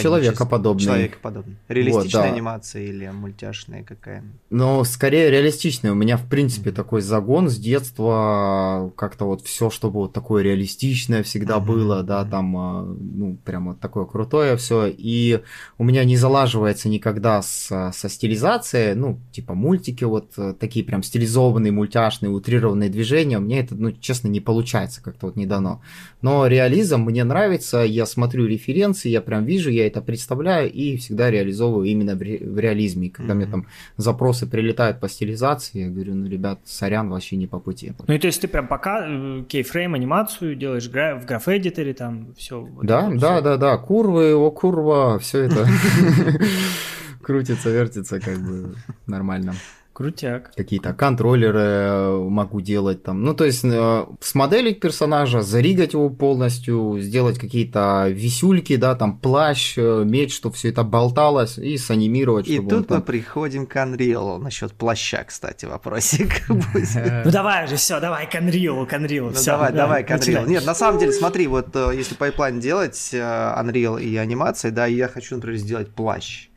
Человекоподобный. 0.00 0.84
Человекоподобный. 0.84 1.56
Реалистичная 1.68 2.22
вот, 2.22 2.28
да. 2.28 2.32
анимация 2.34 2.82
или 2.82 3.08
мультяшная 3.08 3.82
какая? 3.84 4.24
Ну, 4.50 4.84
скорее 4.84 5.30
реалистичная. 5.30 5.92
У 5.92 5.94
меня, 5.94 6.16
в 6.16 6.26
принципе, 6.28 6.70
mm-hmm. 6.70 6.74
такой 6.74 7.00
загон 7.02 7.48
с 7.48 7.56
детства. 7.56 8.92
Как-то 8.96 9.26
вот 9.26 9.42
все, 9.42 9.70
чтобы 9.70 10.00
вот 10.00 10.12
такое 10.12 10.42
реалистичное 10.42 11.22
всегда 11.22 11.56
mm-hmm. 11.56 11.66
было, 11.66 12.02
да, 12.02 12.24
там, 12.24 12.56
а, 12.56 12.82
ну, 12.82 13.36
прям 13.44 13.68
вот 13.68 13.80
такое 13.80 14.04
крутое 14.04 14.56
все. 14.56 14.86
И 14.86 15.40
у 15.78 15.84
меня 15.84 16.04
не 16.04 16.16
залаживается 16.16 16.88
никогда 16.88 17.42
с, 17.42 17.92
со 17.92 18.08
стилизацией, 18.08 18.94
ну, 18.94 19.20
типа 19.32 19.47
мультики, 19.54 20.04
вот 20.04 20.32
э, 20.36 20.54
такие 20.58 20.84
прям 20.84 21.02
стилизованные, 21.02 21.72
мультяшные, 21.72 22.30
утрированные 22.30 22.90
движения. 22.90 23.38
У 23.38 23.40
меня 23.40 23.60
это, 23.60 23.74
ну, 23.74 23.92
честно, 23.92 24.28
не 24.28 24.40
получается 24.40 25.02
как-то 25.02 25.26
вот 25.26 25.36
не 25.36 25.46
дано. 25.46 25.82
Но 26.22 26.46
реализм 26.46 27.02
мне 27.02 27.24
нравится, 27.24 27.78
я 27.78 28.06
смотрю 28.06 28.46
референции, 28.46 29.08
я 29.08 29.20
прям 29.20 29.44
вижу, 29.44 29.70
я 29.70 29.86
это 29.86 30.00
представляю 30.00 30.70
и 30.72 30.96
всегда 30.96 31.30
реализовываю 31.30 31.86
именно 31.86 32.14
в, 32.14 32.22
ре- 32.22 32.44
в 32.44 32.58
реализме. 32.58 33.10
когда 33.10 33.32
mm-hmm. 33.32 33.36
мне 33.36 33.46
там 33.46 33.66
запросы 33.96 34.46
прилетают 34.46 35.00
по 35.00 35.08
стилизации, 35.08 35.80
я 35.80 35.88
говорю, 35.88 36.14
ну, 36.14 36.28
ребят, 36.28 36.60
сорян, 36.64 37.08
вообще 37.10 37.36
не 37.36 37.46
по 37.46 37.58
пути. 37.60 37.92
Ну, 38.06 38.14
и 38.14 38.18
то 38.18 38.26
есть 38.26 38.40
ты 38.40 38.48
прям 38.48 38.68
пока 38.68 39.06
э, 39.06 39.44
кейфрейм, 39.48 39.94
анимацию 39.94 40.54
делаешь 40.54 40.88
в 40.88 40.90
граф-эдиторе, 41.26 41.94
там 41.94 42.34
все. 42.36 42.60
Вот 42.60 42.84
да, 42.84 43.08
да, 43.10 43.36
все. 43.36 43.40
да, 43.42 43.56
да, 43.56 43.76
курвы, 43.76 44.34
о, 44.34 44.50
курва, 44.50 45.18
все 45.18 45.44
это 45.44 45.66
крутится, 47.28 47.68
вертится 47.68 48.20
как 48.20 48.38
бы 48.38 48.74
нормально. 49.06 49.52
Крутяк. 49.92 50.52
Какие-то 50.54 50.94
контроллеры 50.94 51.60
э, 51.60 52.28
могу 52.28 52.60
делать 52.60 53.02
там. 53.02 53.24
Ну, 53.24 53.34
то 53.34 53.44
есть, 53.44 53.64
э, 53.64 54.06
смоделить 54.20 54.78
персонажа, 54.80 55.42
заригать 55.42 55.92
его 55.92 56.08
полностью, 56.08 56.98
сделать 57.00 57.36
какие-то 57.38 58.06
висюльки, 58.08 58.76
да, 58.76 58.94
там 58.94 59.18
плащ, 59.18 59.74
э, 59.76 60.04
меч, 60.06 60.34
чтобы 60.34 60.54
все 60.54 60.68
это 60.70 60.84
болталось, 60.84 61.58
и 61.58 61.76
санимировать. 61.76 62.46
И 62.48 62.60
тут 62.60 62.86
там... 62.86 62.98
мы 62.98 63.02
приходим 63.02 63.66
к 63.66 63.74
Unreal. 63.74 64.38
Насчет 64.38 64.72
плаща, 64.72 65.24
кстати, 65.24 65.66
вопросик. 65.66 66.48
Ну 66.48 67.30
давай 67.30 67.66
же, 67.66 67.76
все, 67.76 68.00
давай 68.00 68.30
к 68.30 68.34
Unreal, 68.36 68.86
к 68.86 68.92
Unreal. 68.94 69.32
Ну 69.34 69.44
давай, 69.44 69.72
давай 69.72 70.04
к 70.04 70.10
Unreal. 70.10 70.48
Нет, 70.48 70.64
на 70.64 70.74
самом 70.74 71.00
деле, 71.00 71.12
смотри, 71.12 71.46
вот 71.46 71.74
если 71.74 72.14
пайплайн 72.14 72.60
делать, 72.60 73.10
Unreal 73.12 74.00
и 74.00 74.16
анимация, 74.16 74.70
да, 74.70 74.86
я 74.86 75.08
хочу, 75.08 75.34
например, 75.34 75.58
сделать 75.58 75.90
плащ. 75.90 76.47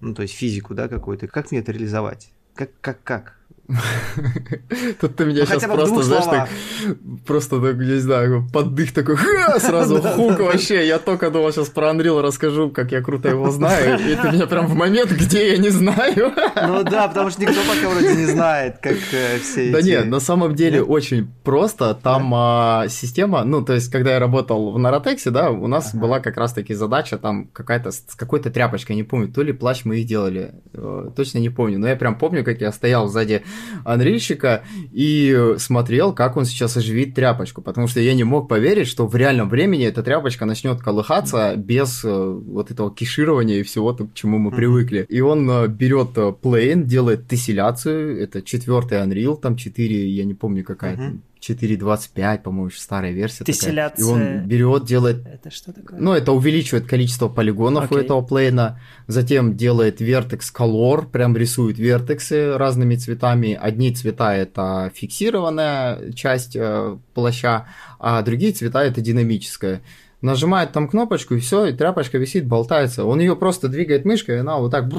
Ну, 0.00 0.14
то 0.14 0.22
есть 0.22 0.34
физику, 0.34 0.74
да, 0.74 0.88
какую-то. 0.88 1.26
Как 1.26 1.50
мне 1.50 1.60
это 1.60 1.72
реализовать? 1.72 2.30
Как, 2.54 2.70
как, 2.80 3.02
как? 3.02 3.37
Тут 5.00 5.16
ты 5.16 5.26
меня 5.26 5.40
ну, 5.40 5.46
сейчас 5.46 5.64
просто, 5.64 6.02
знаешь, 6.02 6.24
так, 6.24 6.48
просто, 7.26 7.60
так, 7.60 7.76
не 7.76 7.98
знаю, 7.98 8.48
под 8.50 8.69
дых 8.69 8.94
такой, 8.94 9.16
ха, 9.16 9.60
сразу 9.60 10.00
хук 10.00 10.38
вообще. 10.38 10.86
Я 10.86 10.98
только 10.98 11.30
думал, 11.30 11.52
сейчас 11.52 11.68
про 11.68 11.90
Unreal 11.90 12.22
расскажу, 12.22 12.70
как 12.70 12.92
я 12.92 13.02
круто 13.02 13.28
его 13.28 13.50
знаю, 13.50 13.98
и 14.00 14.14
ты 14.14 14.32
меня 14.32 14.46
прям 14.46 14.68
в 14.68 14.74
момент, 14.74 15.10
где 15.10 15.52
я 15.52 15.58
не 15.58 15.68
знаю. 15.68 16.32
Ну 16.68 16.82
да, 16.82 17.08
потому 17.08 17.30
что 17.30 17.40
никто 17.42 17.60
пока 17.68 17.88
вроде 17.88 18.14
не 18.14 18.26
знает, 18.26 18.78
как 18.82 18.96
э, 19.12 19.38
все 19.38 19.66
эти... 19.66 19.72
Да 19.72 19.82
нет, 19.82 20.06
на 20.06 20.20
самом 20.20 20.54
деле 20.54 20.82
очень 20.82 21.30
просто. 21.44 21.94
Там 21.94 22.32
а, 22.34 22.86
система, 22.88 23.44
ну, 23.44 23.62
то 23.62 23.74
есть, 23.74 23.90
когда 23.90 24.12
я 24.12 24.18
работал 24.18 24.72
в 24.72 24.78
Наротексе, 24.78 25.30
да, 25.30 25.50
у 25.50 25.66
нас 25.66 25.94
была 25.94 26.20
как 26.20 26.36
раз-таки 26.36 26.74
задача 26.74 27.16
там 27.16 27.48
какая-то 27.52 27.90
с 27.90 28.14
какой-то 28.16 28.50
тряпочкой, 28.50 28.96
не 28.96 29.02
помню, 29.02 29.28
то 29.28 29.42
ли 29.42 29.52
плащ 29.52 29.84
мы 29.84 29.98
их 29.98 30.06
делали, 30.06 30.54
э, 30.72 31.10
точно 31.14 31.38
не 31.38 31.50
помню, 31.50 31.78
но 31.78 31.88
я 31.88 31.96
прям 31.96 32.18
помню, 32.18 32.44
как 32.44 32.60
я 32.60 32.72
стоял 32.72 33.08
сзади 33.08 33.44
анрильщика 33.84 34.64
и 34.92 35.54
смотрел, 35.58 36.12
как 36.12 36.36
он 36.36 36.44
сейчас 36.44 36.76
оживит 36.76 37.14
тряпочку, 37.14 37.62
потому 37.62 37.86
что 37.88 38.00
я 38.00 38.14
не 38.14 38.24
мог 38.24 38.48
поверить, 38.48 38.88
что 38.88 39.06
в 39.06 39.16
реальном 39.16 39.48
времени 39.48 39.86
эта 39.86 40.02
тряпочка 40.02 40.44
начнет 40.44 40.80
колыхаться 40.80 41.54
без 41.56 42.04
э, 42.04 42.08
вот 42.08 42.70
этого 42.70 42.94
киширования 42.94 43.60
и 43.60 43.62
всего, 43.62 43.94
к 43.94 44.14
чему 44.14 44.38
мы 44.38 44.50
привыкли. 44.50 45.06
И 45.08 45.20
он 45.20 45.50
э, 45.50 45.68
берет 45.68 46.16
э, 46.16 46.32
плейн, 46.32 46.84
делает 46.84 47.28
тесселяцию, 47.28 48.22
это 48.22 48.42
четвертый 48.42 48.98
Unreal, 48.98 49.40
там 49.40 49.56
4, 49.56 50.08
я 50.08 50.24
не 50.24 50.34
помню 50.34 50.64
какая, 50.64 51.18
4.25, 51.48 52.42
по-моему, 52.42 52.68
еще 52.68 52.80
старая 52.80 53.12
версия 53.12 53.44
Тесселяция... 53.44 54.04
такая. 54.04 54.36
И 54.36 54.40
он 54.40 54.46
берет, 54.46 54.84
делает... 54.84 55.26
Это 55.26 55.50
что 55.50 55.72
такое? 55.72 55.98
Ну, 55.98 56.12
это 56.12 56.32
увеличивает 56.32 56.86
количество 56.86 57.28
полигонов 57.28 57.90
okay. 57.90 57.96
у 57.96 57.98
этого 57.98 58.22
плейна. 58.22 58.80
Затем 59.06 59.56
делает 59.56 60.00
Vertex 60.00 60.40
Color, 60.54 61.10
прям 61.10 61.36
рисует 61.36 61.78
вертексы 61.78 62.56
разными 62.56 62.96
цветами. 62.96 63.58
Одни 63.60 63.92
цвета 63.92 64.34
это 64.34 64.90
фиксированная 64.94 66.12
часть 66.12 66.56
э, 66.56 66.96
плаща, 67.14 67.66
а 67.98 68.22
другие 68.22 68.52
цвета 68.52 68.82
это 68.84 69.00
динамическая 69.00 69.80
нажимает 70.20 70.72
там 70.72 70.88
кнопочку, 70.88 71.34
и 71.34 71.38
все, 71.38 71.66
и 71.66 71.72
тряпочка 71.72 72.18
висит, 72.18 72.46
болтается. 72.46 73.04
Он 73.04 73.20
ее 73.20 73.36
просто 73.36 73.68
двигает 73.68 74.04
мышкой, 74.04 74.36
и 74.36 74.38
она 74.38 74.58
вот 74.58 74.72
так 74.72 74.90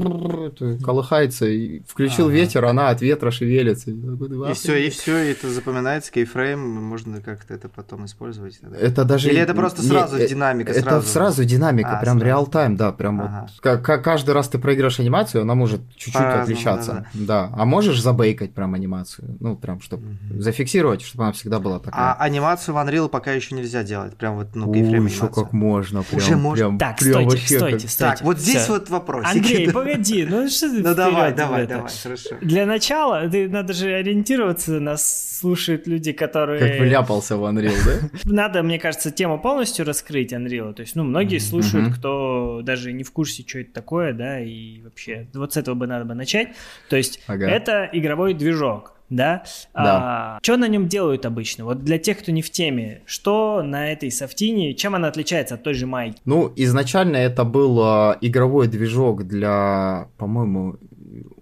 колыхается, 0.83 1.45
и 1.45 1.81
включил 1.87 2.27
ага. 2.27 2.35
ветер, 2.35 2.65
она 2.65 2.89
от 2.89 3.01
ветра 3.01 3.31
шевелится. 3.31 3.91
И 3.91 4.53
все, 4.53 4.75
и 4.77 4.89
все, 4.89 5.17
это 5.31 5.49
запоминается, 5.49 6.11
кейфрейм, 6.11 6.59
можно 6.59 7.21
как-то 7.21 7.53
это 7.53 7.67
потом 7.67 8.05
использовать. 8.05 8.59
Это 8.79 9.03
даже... 9.03 9.29
Или 9.29 9.39
это 9.39 9.53
просто 9.53 9.81
сразу 9.81 10.17
не, 10.17 10.27
динамика? 10.27 10.71
Это 10.71 10.81
сразу, 10.81 11.07
сразу 11.07 11.45
динамика, 11.45 11.97
а, 11.97 12.01
прям 12.01 12.21
реал-тайм, 12.21 12.77
да, 12.77 12.91
прям 12.91 13.21
ага. 13.21 13.49
вот. 13.63 13.81
Каждый 13.81 14.33
раз 14.33 14.47
ты 14.47 14.57
проиграешь 14.57 14.99
анимацию, 14.99 15.41
она 15.41 15.55
может 15.55 15.81
чуть-чуть 15.95 16.21
отличаться. 16.21 16.91
Да, 16.91 17.05
да. 17.13 17.49
да, 17.49 17.55
а 17.57 17.65
можешь 17.65 18.01
забейкать 18.01 18.53
прям 18.53 18.73
анимацию, 18.73 19.35
ну, 19.39 19.57
прям, 19.57 19.81
чтобы 19.81 20.03
угу. 20.03 20.41
зафиксировать, 20.41 21.01
чтобы 21.01 21.25
она 21.25 21.33
всегда 21.33 21.59
была 21.59 21.79
такая. 21.79 22.13
А 22.13 22.13
анимацию 22.13 22.73
в 22.73 22.77
Unreal 22.77 23.09
пока 23.09 23.33
еще 23.33 23.55
нельзя 23.55 23.83
делать, 23.83 24.15
прям 24.15 24.37
вот, 24.37 24.55
ну, 24.55 24.71
кейфрейм 24.71 25.08
еще 25.09 25.27
как 25.27 25.53
можно. 25.53 26.03
Прям, 26.03 26.17
Уже 26.17 26.37
можно. 26.37 26.65
Прям, 26.65 26.77
так, 26.77 26.97
прям 26.97 27.11
стойте, 27.11 27.29
вообще 27.29 27.57
стойте, 27.57 27.79
как... 27.79 27.89
стойте. 27.89 28.15
Так, 28.17 28.25
вот 28.25 28.39
здесь 28.39 28.61
Всё. 28.63 28.73
вот 28.73 28.89
вопрос. 28.89 29.25
Андрей, 29.27 29.69
погоди, 29.73 30.25
ну 30.25 30.49
что 30.49 30.69
ты 30.69 30.81
Ну 30.81 30.95
давай, 30.95 31.33
давай, 31.33 31.63
это? 31.63 31.75
давай, 31.75 31.91
хорошо. 32.03 32.35
Для 32.41 32.65
начала, 32.65 33.29
ты, 33.29 33.49
надо 33.49 33.73
же 33.73 33.93
ориентироваться, 33.93 34.79
нас 34.79 35.37
слушают 35.39 35.87
люди, 35.87 36.11
которые... 36.11 36.59
Как 36.59 36.79
вляпался 36.79 37.37
в 37.37 37.43
Unreal, 37.43 37.75
да? 37.85 38.09
Надо, 38.25 38.63
мне 38.63 38.79
кажется, 38.79 39.11
тему 39.11 39.39
полностью 39.39 39.85
раскрыть 39.85 40.33
Unreal. 40.33 40.73
То 40.73 40.81
есть, 40.81 40.95
ну, 40.95 41.03
многие 41.03 41.39
слушают, 41.39 41.95
кто 41.95 42.61
даже 42.63 42.91
не 42.91 43.03
в 43.03 43.11
курсе, 43.11 43.43
что 43.47 43.59
это 43.59 43.73
такое, 43.73 44.13
да, 44.13 44.39
и 44.39 44.81
вообще, 44.81 45.27
вот 45.33 45.53
с 45.53 45.57
этого 45.57 45.75
бы 45.75 45.87
надо 45.87 46.05
бы 46.05 46.13
начать. 46.13 46.49
То 46.89 46.97
есть, 46.97 47.21
это 47.27 47.89
игровой 47.91 48.33
движок. 48.33 48.98
Да? 49.09 49.43
Да. 49.73 50.39
что 50.41 50.57
на 50.57 50.67
нем 50.67 50.87
делают 50.87 51.25
обычно? 51.25 51.65
Вот 51.65 51.83
для 51.83 51.97
тех, 51.97 52.19
кто 52.19 52.31
не 52.31 52.41
в 52.41 52.51
теме, 52.51 53.01
что 53.05 53.61
на 53.63 53.91
этой 53.91 54.11
софтине, 54.11 54.73
чем 54.73 54.95
она 54.95 55.07
отличается 55.07 55.55
от 55.55 55.63
той 55.63 55.73
же 55.73 55.87
майки? 55.87 56.19
Ну, 56.25 56.51
изначально 56.55 57.17
это 57.17 57.43
был 57.43 57.79
а, 57.81 58.17
игровой 58.21 58.67
движок 58.67 59.23
для, 59.23 60.07
по-моему, 60.17 60.77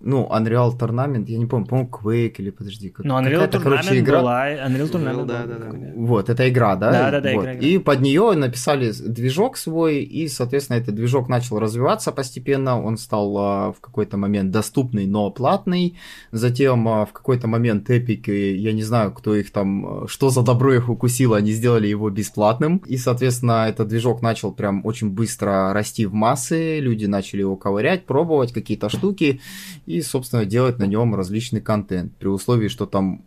ну, 0.08 0.26
Unreal 0.32 0.72
Tournament, 0.80 1.26
я 1.28 1.38
не 1.38 1.46
помню, 1.46 1.66
по-моему, 1.68 1.90
Quake 1.92 2.36
или, 2.38 2.50
подожди, 2.50 2.90
как, 2.90 3.06
Но 3.06 3.20
Unreal 3.20 3.32
какая-то, 3.34 3.58
Tournament 3.58 3.64
короче, 3.64 4.00
игра. 4.00 4.20
была, 4.22 4.50
Unreal 4.50 4.92
Tournament 4.92 5.26
да, 5.26 5.44
была 5.44 5.46
да, 5.46 5.46
да. 5.60 5.66
какой-то. 5.66 5.94
Вот, 5.98 6.30
это 6.30 6.50
игра, 6.50 6.76
да? 6.78 6.92
Да-да-да, 6.92 7.34
Вот. 7.34 7.42
игра, 7.42 7.56
игра. 7.56 7.68
И 7.68 7.78
под 7.78 8.00
нее 8.00 8.32
написали 8.36 8.94
движок 8.94 9.58
свой, 9.58 9.98
и, 9.98 10.30
соответственно, 10.30 10.78
этот 10.78 10.96
движок 10.96 11.28
начал 11.28 11.60
развиваться 11.60 12.14
постепенно, 12.14 12.82
он 12.82 12.98
стал 12.98 13.38
а, 13.38 13.74
в 13.74 13.82
какой-то 13.82 14.16
момент 14.16 14.52
доступный, 14.52 15.08
но 15.08 15.30
платный, 15.30 15.98
затем 16.32 16.88
а, 16.88 17.06
в 17.06 17.12
какой-то 17.12 17.50
момент 17.50 17.90
Epic, 17.90 18.32
и 18.32 18.56
я 18.56 18.72
не 18.72 18.84
знаю, 18.84 19.12
кто 19.12 19.36
их 19.36 19.52
там, 19.52 20.04
а, 20.04 20.08
что 20.08 20.30
за 20.30 20.42
добро 20.42 20.74
их 20.74 20.88
укусило, 20.88 21.36
они 21.36 21.52
сделали 21.52 21.88
его 21.88 22.10
бесплатным, 22.10 22.78
и, 22.88 22.96
соответственно, 22.96 23.68
этот 23.68 23.90
движок 23.90 24.22
начал 24.22 24.54
прям 24.54 24.86
очень 24.86 25.10
быстро 25.10 25.74
расти 25.74 26.06
в 26.06 26.14
массы, 26.14 26.80
люди 26.80 27.08
начали 27.08 27.42
его 27.42 27.58
ковырять, 27.58 28.06
пробовать 28.06 28.54
какие-то 28.54 28.88
штуки, 28.88 29.42
и, 29.86 29.97
собственно, 30.02 30.46
делать 30.46 30.80
на 30.80 30.86
нем 30.86 31.16
различный 31.16 31.62
контент, 31.62 32.16
при 32.18 32.28
условии, 32.28 32.68
что 32.68 32.86
там 32.86 33.26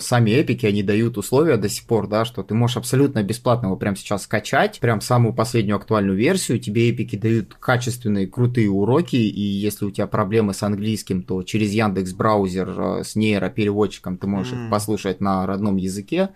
сами 0.00 0.30
эпики, 0.30 0.64
они 0.64 0.82
дают 0.82 1.18
условия 1.18 1.56
до 1.56 1.68
сих 1.68 1.84
пор, 1.84 2.08
да, 2.08 2.24
что 2.24 2.42
ты 2.42 2.54
можешь 2.54 2.78
абсолютно 2.78 3.22
бесплатно 3.22 3.66
его 3.66 3.76
прямо 3.76 3.96
сейчас 3.96 4.22
скачать, 4.22 4.80
прям 4.80 5.00
самую 5.00 5.34
последнюю 5.34 5.76
актуальную 5.76 6.16
версию, 6.16 6.58
тебе 6.58 6.90
эпики 6.90 7.16
дают 7.16 7.54
качественные, 7.54 8.26
крутые 8.26 8.70
уроки, 8.70 9.16
и 9.16 9.40
если 9.40 9.84
у 9.84 9.90
тебя 9.90 10.06
проблемы 10.06 10.54
с 10.54 10.62
английским, 10.62 11.22
то 11.22 11.42
через 11.42 11.70
Яндекс 11.72 12.12
браузер 12.12 12.74
э, 12.76 13.04
с 13.04 13.14
нейропереводчиком 13.14 14.16
ты 14.16 14.26
можешь 14.26 14.52
М. 14.54 14.64
их 14.64 14.70
послушать 14.70 15.20
на 15.20 15.46
родном 15.46 15.76
языке, 15.76 16.30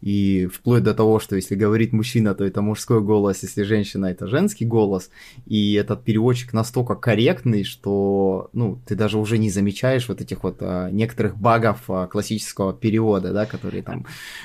и 0.00 0.48
вплоть 0.52 0.82
до 0.82 0.94
того, 0.94 1.18
что 1.18 1.36
если 1.36 1.54
говорит 1.54 1.92
мужчина, 1.92 2.34
то 2.34 2.44
это 2.44 2.62
мужской 2.62 3.00
голос, 3.00 3.42
если 3.42 3.62
женщина, 3.62 4.06
это 4.06 4.26
женский 4.28 4.64
голос, 4.64 5.10
и 5.46 5.74
этот 5.74 6.04
переводчик 6.04 6.52
настолько 6.52 6.94
корректный, 6.94 7.64
что, 7.64 8.50
ну, 8.52 8.78
ты 8.86 8.94
даже 8.94 9.18
уже 9.18 9.38
не 9.38 9.50
замечаешь 9.50 10.08
вот 10.08 10.20
этих 10.20 10.42
вот 10.44 10.58
а, 10.60 10.90
некоторых 10.90 11.36
багов 11.36 11.82
а, 11.88 12.06
классического 12.52 12.72
перевода, 12.72 13.32
да, 13.32 13.46
который 13.46 13.82
там 13.82 14.04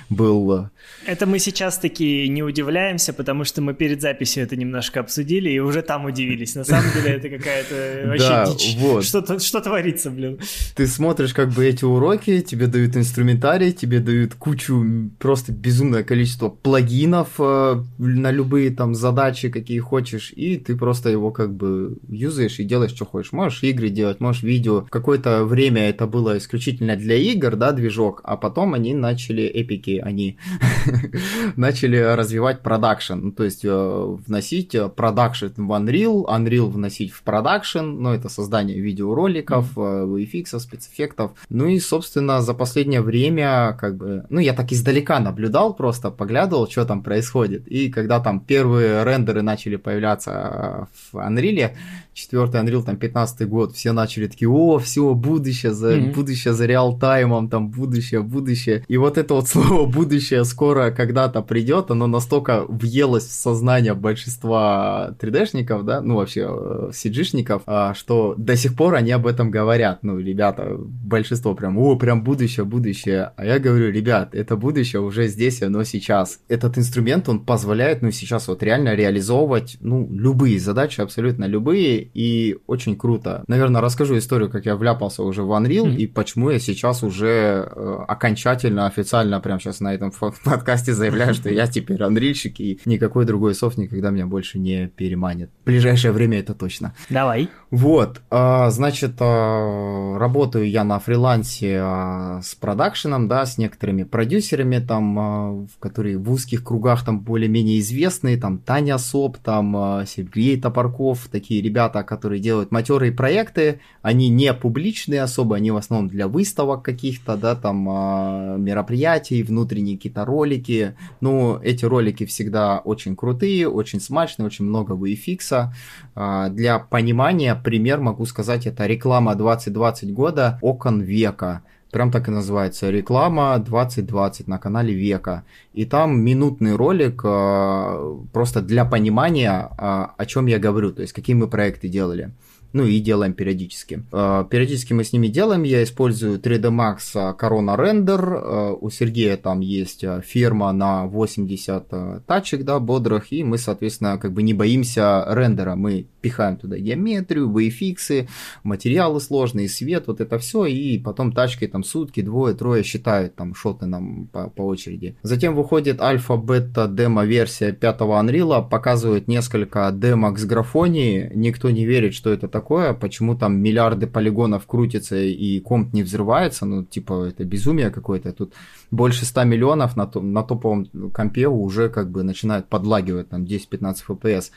был. 0.09 0.69
Это 1.05 1.25
мы 1.25 1.39
сейчас 1.39 1.77
таки 1.77 2.29
не 2.29 2.43
удивляемся, 2.43 3.13
потому 3.13 3.43
что 3.45 3.61
мы 3.61 3.73
перед 3.73 4.01
записью 4.01 4.43
это 4.43 4.55
немножко 4.55 4.99
обсудили 4.99 5.49
и 5.49 5.59
уже 5.59 5.81
там 5.81 6.05
удивились. 6.05 6.55
На 6.55 6.63
самом 6.63 6.91
деле 6.93 7.15
это 7.17 7.29
какая-то 7.29 8.03
вообще 8.07 8.27
Да, 8.29 8.45
дичь. 8.45 8.77
вот. 8.79 9.03
Что, 9.05 9.61
творится, 9.61 10.11
блин? 10.11 10.39
Ты 10.75 10.87
смотришь 10.87 11.33
как 11.33 11.49
бы 11.49 11.65
эти 11.65 11.85
уроки, 11.85 12.41
тебе 12.41 12.67
дают 12.67 12.95
инструментарий, 12.95 13.71
тебе 13.71 13.99
дают 13.99 14.35
кучу, 14.35 14.83
просто 15.19 15.51
безумное 15.51 16.03
количество 16.03 16.49
плагинов 16.49 17.29
э, 17.39 17.83
на 17.97 18.31
любые 18.31 18.69
там 18.71 18.95
задачи, 18.95 19.49
какие 19.49 19.79
хочешь, 19.79 20.31
и 20.35 20.57
ты 20.57 20.75
просто 20.77 21.09
его 21.09 21.31
как 21.31 21.49
бы 21.53 21.97
юзаешь 22.07 22.59
и 22.59 22.63
делаешь, 22.63 22.91
что 22.91 23.05
хочешь. 23.05 23.31
Можешь 23.33 23.63
игры 23.63 23.89
делать, 23.89 24.19
можешь 24.19 24.43
видео. 24.43 24.85
Какое-то 24.89 25.43
время 25.45 25.89
это 25.89 26.07
было 26.07 26.37
исключительно 26.37 26.95
для 26.95 27.15
игр, 27.15 27.55
да, 27.55 27.71
движок, 27.71 27.96
а 28.23 28.37
потом 28.37 28.73
они 28.73 28.93
начали, 28.93 29.43
эпики, 29.43 30.01
они 30.03 30.37
начали 31.55 31.97
развивать 31.97 32.61
продакшн, 32.61 33.13
ну, 33.13 33.31
то 33.31 33.43
есть 33.43 33.65
э, 33.65 34.17
вносить 34.27 34.75
э, 34.75 34.89
продакшн 34.89 35.47
в 35.57 35.71
Unreal, 35.71 36.25
Unreal 36.25 36.69
вносить 36.69 37.11
в 37.11 37.23
продакшн, 37.23 37.79
ну, 37.79 38.13
это 38.13 38.29
создание 38.29 38.79
видеороликов, 38.79 39.77
э, 39.77 39.79
VFX, 39.79 40.59
спецэффектов. 40.59 41.31
Ну 41.49 41.67
и, 41.67 41.79
собственно, 41.79 42.41
за 42.41 42.53
последнее 42.53 43.01
время, 43.01 43.77
как 43.79 43.97
бы, 43.97 44.25
ну, 44.29 44.39
я 44.39 44.53
так 44.53 44.71
издалека 44.71 45.19
наблюдал, 45.19 45.73
просто 45.73 46.11
поглядывал, 46.11 46.69
что 46.69 46.85
там 46.85 47.03
происходит. 47.03 47.67
И 47.67 47.89
когда 47.89 48.19
там 48.19 48.39
первые 48.39 49.03
рендеры 49.03 49.41
начали 49.41 49.77
появляться 49.77 50.87
в 51.11 51.17
Unreal, 51.17 51.71
четвертый 52.17 52.61
Unreal, 52.61 52.83
там, 52.83 52.97
15 52.97 53.47
год, 53.47 53.75
все 53.75 53.91
начали 53.91 54.27
такие, 54.27 54.49
о, 54.49 54.79
все, 54.79 55.13
будущее 55.13 55.73
за, 55.73 55.95
Мгм. 55.97 56.11
будущее 56.13 56.53
за 56.53 56.65
реал-таймом, 56.65 57.47
там, 57.47 57.69
будущее, 57.69 58.21
будущее. 58.21 58.83
И 58.87 58.97
вот 58.97 59.17
это 59.17 59.35
вот 59.35 59.47
слово 59.47 59.85
будущее 59.85 60.43
скоро 60.43 60.91
когда-то 60.91 61.41
придет, 61.41 61.91
оно 61.91 62.07
настолько 62.07 62.65
въелось 62.67 63.25
в 63.27 63.31
сознание 63.31 63.93
большинства 63.93 65.15
3D-шников, 65.19 65.83
да, 65.83 66.01
ну, 66.01 66.15
вообще, 66.15 66.47
э, 66.49 66.89
CG-шников, 66.91 67.61
а, 67.65 67.93
что 67.93 68.33
до 68.37 68.55
сих 68.55 68.75
пор 68.75 68.95
они 68.95 69.11
об 69.11 69.27
этом 69.27 69.51
говорят. 69.51 69.99
Ну, 70.01 70.17
ребята, 70.17 70.75
большинство 70.77 71.53
прям, 71.53 71.77
о, 71.77 71.95
прям 71.97 72.23
будущее, 72.23 72.65
будущее. 72.65 73.31
А 73.35 73.45
я 73.45 73.59
говорю, 73.59 73.91
ребят, 73.91 74.33
это 74.33 74.55
будущее 74.55 75.01
уже 75.01 75.27
здесь, 75.27 75.61
оно 75.61 75.83
сейчас. 75.83 76.39
Этот 76.47 76.77
инструмент, 76.77 77.29
он 77.29 77.39
позволяет, 77.45 78.01
ну, 78.01 78.11
сейчас 78.11 78.47
вот 78.47 78.63
реально 78.63 78.95
реализовывать, 78.95 79.77
ну, 79.81 80.07
любые 80.11 80.59
задачи, 80.59 81.01
абсолютно 81.01 81.45
любые, 81.45 82.06
и 82.13 82.57
очень 82.67 82.95
круто. 82.95 83.43
Наверное, 83.47 83.81
расскажу 83.81 84.17
историю, 84.17 84.49
как 84.49 84.65
я 84.65 84.75
вляпался 84.75 85.23
уже 85.23 85.43
в 85.43 85.51
Unreal, 85.51 85.85
Мгм. 85.87 85.97
и 85.97 86.07
почему 86.07 86.49
я 86.49 86.59
сейчас 86.59 87.03
уже 87.03 87.27
э, 87.75 87.97
окончательно, 88.07 88.85
официально, 88.87 89.39
прям 89.39 89.59
сейчас 89.59 89.79
на 89.79 89.93
этом 89.93 90.11
подкасте 90.43 90.93
заявляю, 90.93 91.33
что 91.33 91.49
я 91.49 91.67
теперь 91.67 92.01
анрильщик, 92.03 92.59
и 92.59 92.79
никакой 92.85 93.25
другой 93.25 93.55
софт 93.55 93.77
никогда 93.77 94.09
меня 94.09 94.25
больше 94.27 94.59
не 94.59 94.87
переманит. 94.87 95.49
В 95.63 95.65
ближайшее 95.65 96.11
время 96.11 96.39
это 96.39 96.53
точно. 96.53 96.93
Давай. 97.09 97.49
Вот, 97.71 98.21
а, 98.29 98.69
значит, 98.69 99.13
а, 99.19 100.17
работаю 100.17 100.69
я 100.69 100.83
на 100.83 100.99
фрилансе 100.99 101.79
а, 101.81 102.41
с 102.41 102.55
продакшеном, 102.55 103.27
да, 103.27 103.45
с 103.45 103.57
некоторыми 103.57 104.03
продюсерами, 104.03 104.79
там, 104.79 105.65
в 105.67 105.77
которые 105.79 106.17
в 106.17 106.31
узких 106.31 106.63
кругах 106.63 107.03
там 107.05 107.19
более-менее 107.19 107.79
известные, 107.79 108.37
там 108.37 108.57
Таня 108.59 108.97
Соп, 108.97 109.37
там 109.37 109.75
а, 109.75 110.05
Сергей 110.05 110.59
Топорков, 110.59 111.27
такие 111.31 111.61
ребята, 111.61 111.96
которые 112.03 112.39
делают 112.39 112.71
матерые 112.71 113.11
проекты, 113.11 113.81
они 114.01 114.29
не 114.29 114.53
публичные 114.53 115.21
особо, 115.21 115.55
они 115.55 115.71
в 115.71 115.77
основном 115.77 116.09
для 116.09 116.27
выставок 116.27 116.83
каких-то, 116.83 117.37
да, 117.37 117.55
там 117.55 117.87
а, 117.89 118.55
мероприятий, 118.57 119.43
внутренние 119.43 119.97
какие-то 119.97 120.25
ролики, 120.25 120.95
ну, 121.21 121.59
эти 121.61 121.85
ролики 121.85 122.25
всегда 122.25 122.79
очень 122.79 123.15
крутые, 123.15 123.67
очень 123.69 123.99
смачные, 123.99 124.45
очень 124.45 124.65
много 124.65 124.93
VFX, 124.93 125.69
а, 126.15 126.49
Для 126.49 126.79
понимания, 126.79 127.55
пример 127.55 127.99
могу 127.99 128.25
сказать, 128.25 128.67
это 128.67 128.85
реклама 128.85 129.35
2020 129.35 130.13
года 130.13 130.59
«Окон 130.61 131.01
века». 131.01 131.63
Прям 131.97 132.11
так 132.11 132.27
и 132.27 132.31
называется. 132.31 132.91
Реклама 132.91 133.57
2020 133.57 134.47
на 134.47 134.59
канале 134.59 134.93
Века. 134.93 135.43
И 135.73 135.83
там 135.83 136.21
минутный 136.21 136.75
ролик 136.75 137.21
а, 137.25 138.19
просто 138.31 138.61
для 138.61 138.85
понимания, 138.85 139.67
а, 139.77 140.13
о 140.15 140.25
чем 140.27 140.45
я 140.45 140.59
говорю, 140.59 140.91
то 140.91 141.01
есть 141.01 141.13
какие 141.13 141.35
мы 141.35 141.47
проекты 141.47 141.87
делали. 141.87 142.29
Ну 142.73 142.85
и 142.85 142.99
делаем 142.99 143.33
периодически. 143.33 144.03
Э, 144.11 144.45
периодически 144.49 144.93
мы 144.93 145.03
с 145.03 145.13
ними 145.13 145.27
делаем, 145.27 145.63
я 145.63 145.83
использую 145.83 146.39
3D 146.39 146.69
Max 146.69 147.37
Corona 147.37 147.77
Render, 147.77 148.77
у 148.79 148.89
Сергея 148.89 149.37
там 149.37 149.59
есть 149.61 150.03
ферма 150.23 150.71
на 150.71 151.05
80 151.05 152.25
тачек, 152.25 152.63
да, 152.63 152.79
бодрых, 152.79 153.31
и 153.31 153.43
мы, 153.43 153.57
соответственно, 153.57 154.17
как 154.17 154.33
бы 154.33 154.43
не 154.43 154.53
боимся 154.53 155.25
рендера, 155.27 155.75
мы 155.75 156.07
пихаем 156.21 156.57
туда 156.57 156.77
геометрию, 156.77 157.49
VFX, 157.49 158.27
материалы 158.63 159.21
сложные, 159.21 159.69
свет, 159.69 160.07
вот 160.07 160.19
это 160.21 160.37
все, 160.39 160.65
и 160.65 160.97
потом 160.99 161.31
тачкой 161.31 161.69
там 161.69 161.83
сутки, 161.83 162.21
двое, 162.21 162.53
трое 162.53 162.83
считают 162.83 163.35
там 163.35 163.55
шоты 163.55 163.85
нам 163.85 164.27
по, 164.27 164.49
по 164.49 164.63
очереди. 164.63 165.15
Затем 165.23 165.55
выходит 165.55 166.01
альфа-бета 166.01 166.87
демо-версия 166.87 167.71
5 167.71 167.99
Unreal, 168.01 168.67
показывает 168.67 169.27
несколько 169.27 169.89
демок 169.91 170.37
с 170.37 170.45
графонии, 170.45 171.31
никто 171.33 171.69
не 171.69 171.85
верит, 171.85 172.13
что 172.13 172.31
это 172.31 172.47
такое, 172.57 172.93
почему 172.93 173.35
там 173.35 173.59
миллиарды 173.59 174.07
полигонов 174.07 174.65
крутится 174.65 175.15
и 175.15 175.59
комп 175.59 175.93
не 175.93 176.03
взрывается, 176.03 176.65
ну 176.65 176.83
типа 176.83 177.25
это 177.25 177.43
безумие 177.45 177.91
какое-то, 177.91 178.33
тут 178.33 178.53
больше 178.91 179.25
100 179.25 179.43
миллионов 179.43 179.95
на, 179.97 180.09
на 180.21 180.43
топовом 180.43 180.87
компе 181.13 181.47
уже 181.47 181.89
как 181.89 182.09
бы 182.09 182.23
начинает 182.23 182.67
подлагивать 182.67 183.29
там 183.29 183.43
10-15 183.43 183.95
FPS 184.07 184.51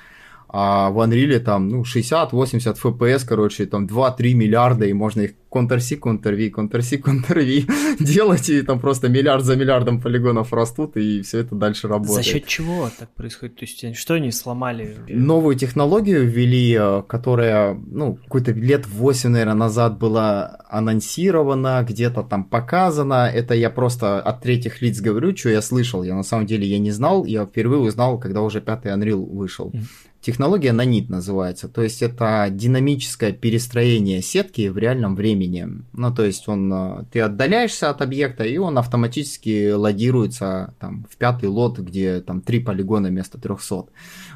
а 0.52 0.90
в 0.90 0.98
Unreal 0.98 1.38
там, 1.38 1.68
ну, 1.68 1.82
60-80 1.82 2.76
FPS, 2.76 3.24
короче, 3.26 3.66
там 3.66 3.86
2-3 3.86 4.34
миллиарда, 4.34 4.86
и 4.86 4.92
можно 4.92 5.20
их 5.22 5.34
Ctrl-C, 5.50 5.96
Ctrl-V 5.96 7.66
делать, 8.04 8.48
и 8.50 8.62
там 8.62 8.80
просто 8.80 9.08
миллиард 9.08 9.44
за 9.44 9.54
миллиардом 9.54 10.00
полигонов 10.00 10.52
растут, 10.52 10.96
и 10.96 11.22
все 11.22 11.38
это 11.38 11.54
дальше 11.54 11.86
работает. 11.86 12.16
За 12.16 12.22
счет 12.22 12.46
чего 12.46 12.90
так 12.98 13.10
происходит? 13.10 13.56
То 13.56 13.64
есть 13.64 13.96
что 13.96 14.14
они 14.14 14.32
сломали? 14.32 14.96
Новую 15.08 15.54
технологию 15.54 16.26
ввели, 16.26 16.76
э, 16.78 17.02
которая, 17.08 17.74
ну, 17.74 18.16
какой-то 18.16 18.50
лет 18.52 18.86
8, 18.88 19.30
наверное, 19.30 19.54
назад 19.54 19.98
была 19.98 20.58
анонсирована, 20.68 21.84
где-то 21.88 22.22
там 22.22 22.44
показана. 22.44 23.30
Это 23.32 23.54
я 23.54 23.70
просто 23.70 24.20
от 24.20 24.42
третьих 24.42 24.82
лиц 24.82 25.00
говорю, 25.00 25.36
что 25.36 25.50
я 25.50 25.62
слышал. 25.62 26.02
Я 26.02 26.14
на 26.14 26.24
самом 26.24 26.46
деле 26.46 26.66
я 26.66 26.78
не 26.78 26.90
знал, 26.90 27.24
я 27.24 27.44
впервые 27.44 27.80
узнал, 27.80 28.18
когда 28.18 28.42
уже 28.42 28.60
пятый 28.60 28.92
Unreal 28.92 29.24
вышел. 29.24 29.72
Технология 30.20 30.72
нанит 30.72 31.08
называется, 31.08 31.66
то 31.66 31.80
есть 31.80 32.02
это 32.02 32.48
динамическое 32.50 33.32
перестроение 33.32 34.20
сетки 34.20 34.68
в 34.68 34.76
реальном 34.76 35.16
времени. 35.16 35.66
Ну, 35.94 36.14
то 36.14 36.26
есть 36.26 36.46
он, 36.46 36.70
э, 36.70 37.04
ты 37.10 37.20
отдаляешься 37.20 37.88
от 37.88 38.02
объекта, 38.02 38.44
и 38.44 38.58
он 38.58 38.76
автоматически 38.76 39.72
лодируется 39.72 40.74
там, 40.78 41.06
в 41.10 41.16
пятый 41.16 41.48
лот, 41.48 41.78
где 41.78 42.20
там 42.20 42.42
три 42.42 42.60
полигона 42.60 43.08
вместо 43.08 43.38
300 43.38 43.86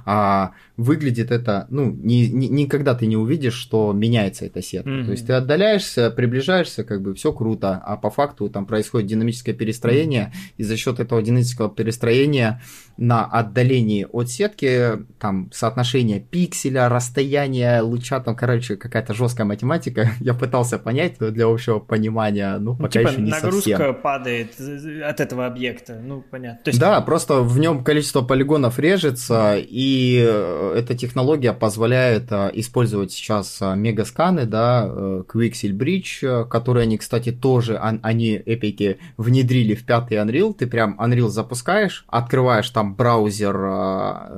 а 0.07 0.52
выглядит 0.76 1.30
это, 1.30 1.66
ну, 1.70 1.90
ни, 1.90 2.26
ни, 2.26 2.46
никогда 2.46 2.94
ты 2.94 3.07
не 3.07 3.16
увидишь, 3.16 3.55
что 3.55 3.92
меняется 3.92 4.44
эта 4.46 4.61
сетка. 4.61 4.90
Mm-hmm. 4.90 5.05
То 5.05 5.11
есть 5.12 5.26
ты 5.26 5.32
отдаляешься, 5.34 6.11
приближаешься, 6.11 6.84
как 6.84 7.00
бы 7.00 7.14
все 7.14 7.32
круто, 7.32 7.80
а 7.84 7.96
по 7.96 8.11
факту 8.11 8.48
там 8.48 8.66
происходит 8.66 9.09
динамическое 9.09 9.55
перестроение, 9.55 10.32
mm-hmm. 10.34 10.55
и 10.59 10.62
за 10.64 10.76
счет 10.76 11.00
этого 11.00 11.22
динамического 11.22 11.70
перестроения 11.70 12.61
на 12.96 13.24
отдалении 13.24 14.07
от 14.11 14.30
сетки, 14.30 15.05
там, 15.18 15.50
соотношение 15.52 16.20
пикселя, 16.20 16.88
расстояние 16.88 17.80
луча, 17.80 18.20
там, 18.20 18.36
короче, 18.36 18.76
какая-то 18.76 19.14
жесткая 19.14 19.46
математика, 19.46 20.11
я 20.20 20.34
пытался 20.34 20.78
понять, 20.78 21.18
для 21.18 21.46
общего 21.46 21.78
понимания, 21.78 22.59
ну, 22.59 22.76
пока 22.76 22.84
ну, 22.84 22.90
типа 22.90 23.09
еще 23.09 23.20
не 23.22 23.30
нагрузка 23.30 23.76
совсем. 23.76 23.94
падает 23.94 24.55
от 25.05 25.20
этого 25.20 25.46
объекта, 25.46 26.00
ну, 26.02 26.24
понятно. 26.28 26.61
То 26.64 26.70
есть... 26.70 26.80
Да, 26.80 27.00
просто 27.00 27.40
в 27.42 27.59
нем 27.59 27.84
количество 27.84 28.22
полигонов 28.22 28.78
режется, 28.78 29.57
и 29.57 29.93
и 29.95 30.24
э, 30.26 30.74
эта 30.76 30.97
технология 30.97 31.53
позволяет 31.53 32.32
э, 32.32 32.51
использовать 32.55 33.12
сейчас 33.12 33.59
э, 33.61 33.76
мегасканы, 33.76 34.45
да, 34.45 34.84
Quixel 35.32 35.70
Bridge, 35.70 36.49
которые 36.49 36.82
они, 36.82 36.99
кстати, 36.99 37.30
тоже, 37.30 37.78
они, 37.78 38.42
эпики, 38.45 38.99
внедрили 39.16 39.76
в 39.76 39.86
пятый 39.86 40.18
Unreal. 40.18 40.53
Ты 40.53 40.66
прям 40.66 40.99
Unreal 41.01 41.28
запускаешь, 41.28 42.05
открываешь 42.09 42.68
там 42.70 42.97
браузер 42.97 43.57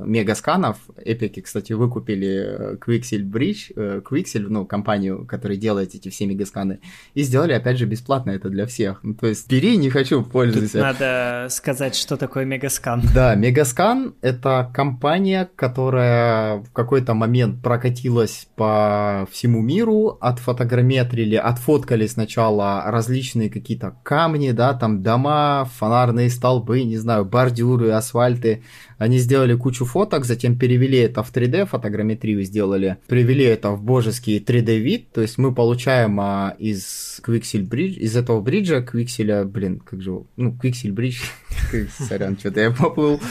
мегасканов. 0.05 0.77
Эпики, 1.03 1.41
кстати, 1.41 1.73
выкупили 1.73 2.77
Quixel 2.77 3.23
Bridge, 3.23 4.03
Quixel, 4.03 4.45
ну, 4.49 4.65
компанию, 4.65 5.25
которая 5.25 5.57
делает 5.57 5.95
эти 5.95 6.09
все 6.09 6.27
мегасканы, 6.27 6.79
и 7.15 7.23
сделали, 7.23 7.53
опять 7.53 7.77
же, 7.77 7.85
бесплатно 7.85 8.31
это 8.31 8.49
для 8.49 8.67
всех. 8.67 8.99
Ну, 9.03 9.15
то 9.15 9.25
есть, 9.25 9.49
бери, 9.49 9.77
не 9.77 9.89
хочу, 9.89 10.21
пользуйся. 10.21 10.73
Тут 10.73 10.81
надо 10.81 11.47
сказать, 11.49 11.95
что 11.95 12.15
такое 12.17 12.45
мегаскан. 12.45 13.01
Да, 13.15 13.33
мегаскан— 13.35 14.13
это 14.21 14.69
компания, 14.73 15.46
которая 15.55 16.57
в 16.59 16.71
какой-то 16.71 17.13
момент 17.13 17.61
прокатилась 17.61 18.47
по 18.55 19.27
всему 19.31 19.61
миру, 19.61 20.17
отфотограмметрили, 20.19 21.35
отфоткали 21.35 22.07
сначала 22.07 22.83
различные 22.87 23.49
какие-то 23.49 23.95
камни, 24.03 24.51
да, 24.51 24.73
там 24.73 25.03
дома, 25.03 25.69
фонарные 25.77 26.29
столбы, 26.29 26.83
не 26.83 26.97
знаю, 26.97 27.25
бордюры, 27.25 27.91
асфальты. 27.91 28.63
Они 28.97 29.19
сделали 29.19 29.53
кучу 29.53 29.85
фоток, 29.85 30.25
затем 30.25 30.57
перевели 30.57 30.97
это 30.97 31.23
в 31.23 31.31
3D, 31.31 31.67
фотограмметрию 31.67 32.43
сделали, 32.43 32.97
привели 33.07 33.45
это 33.45 33.71
в 33.71 33.83
божеский 33.83 34.39
3D 34.39 34.79
вид, 34.79 35.11
то 35.11 35.21
есть 35.21 35.37
мы 35.37 35.53
получаем 35.53 36.19
а, 36.19 36.55
из 36.57 37.21
Quixel 37.25 37.67
Bridge, 37.67 37.93
из 37.93 38.15
этого 38.15 38.41
бриджа, 38.41 38.79
Quixel, 38.79 39.45
блин, 39.45 39.79
как 39.79 40.01
же, 40.01 40.23
ну, 40.35 40.57
Quixel 40.61 40.93
Bridge, 40.95 41.21
сорян, 41.99 42.37
что-то 42.37 42.61
я 42.61 42.71
поплыл, 42.71 43.21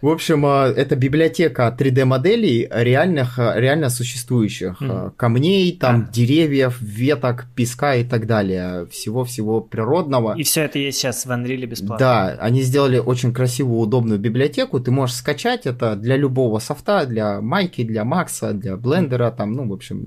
в 0.00 0.08
общем, 0.08 0.46
а, 0.46 0.68
это 0.68 0.94
библиотека 0.94 1.74
3D-моделей 1.76 2.68
реальных, 2.70 3.38
а, 3.38 3.58
реально 3.58 3.90
существующих 3.90 4.80
mm. 4.80 5.12
камней, 5.16 5.76
там, 5.76 6.06
а. 6.08 6.12
деревьев, 6.12 6.80
веток, 6.80 7.46
песка 7.56 7.96
и 7.96 8.04
так 8.04 8.26
далее. 8.26 8.86
Всего-всего 8.86 9.60
природного. 9.60 10.36
И 10.36 10.44
все 10.44 10.62
это 10.62 10.78
есть 10.78 10.98
сейчас 10.98 11.26
в 11.26 11.30
Unreal 11.30 11.66
бесплатно. 11.66 11.98
Да, 11.98 12.36
они 12.40 12.62
сделали 12.62 12.98
очень 12.98 13.32
красивую, 13.32 13.80
удобную 13.80 14.20
библиотеку. 14.20 14.78
Ты 14.78 14.92
можешь 14.92 15.16
скачать 15.16 15.66
это 15.66 15.96
для 15.96 16.16
любого 16.16 16.60
софта, 16.60 17.04
для 17.04 17.40
Майки, 17.40 17.82
для 17.82 18.04
Макса, 18.04 18.52
для 18.52 18.76
Блендера, 18.76 19.32
там, 19.32 19.52
ну, 19.52 19.68
в 19.68 19.72
общем, 19.72 20.04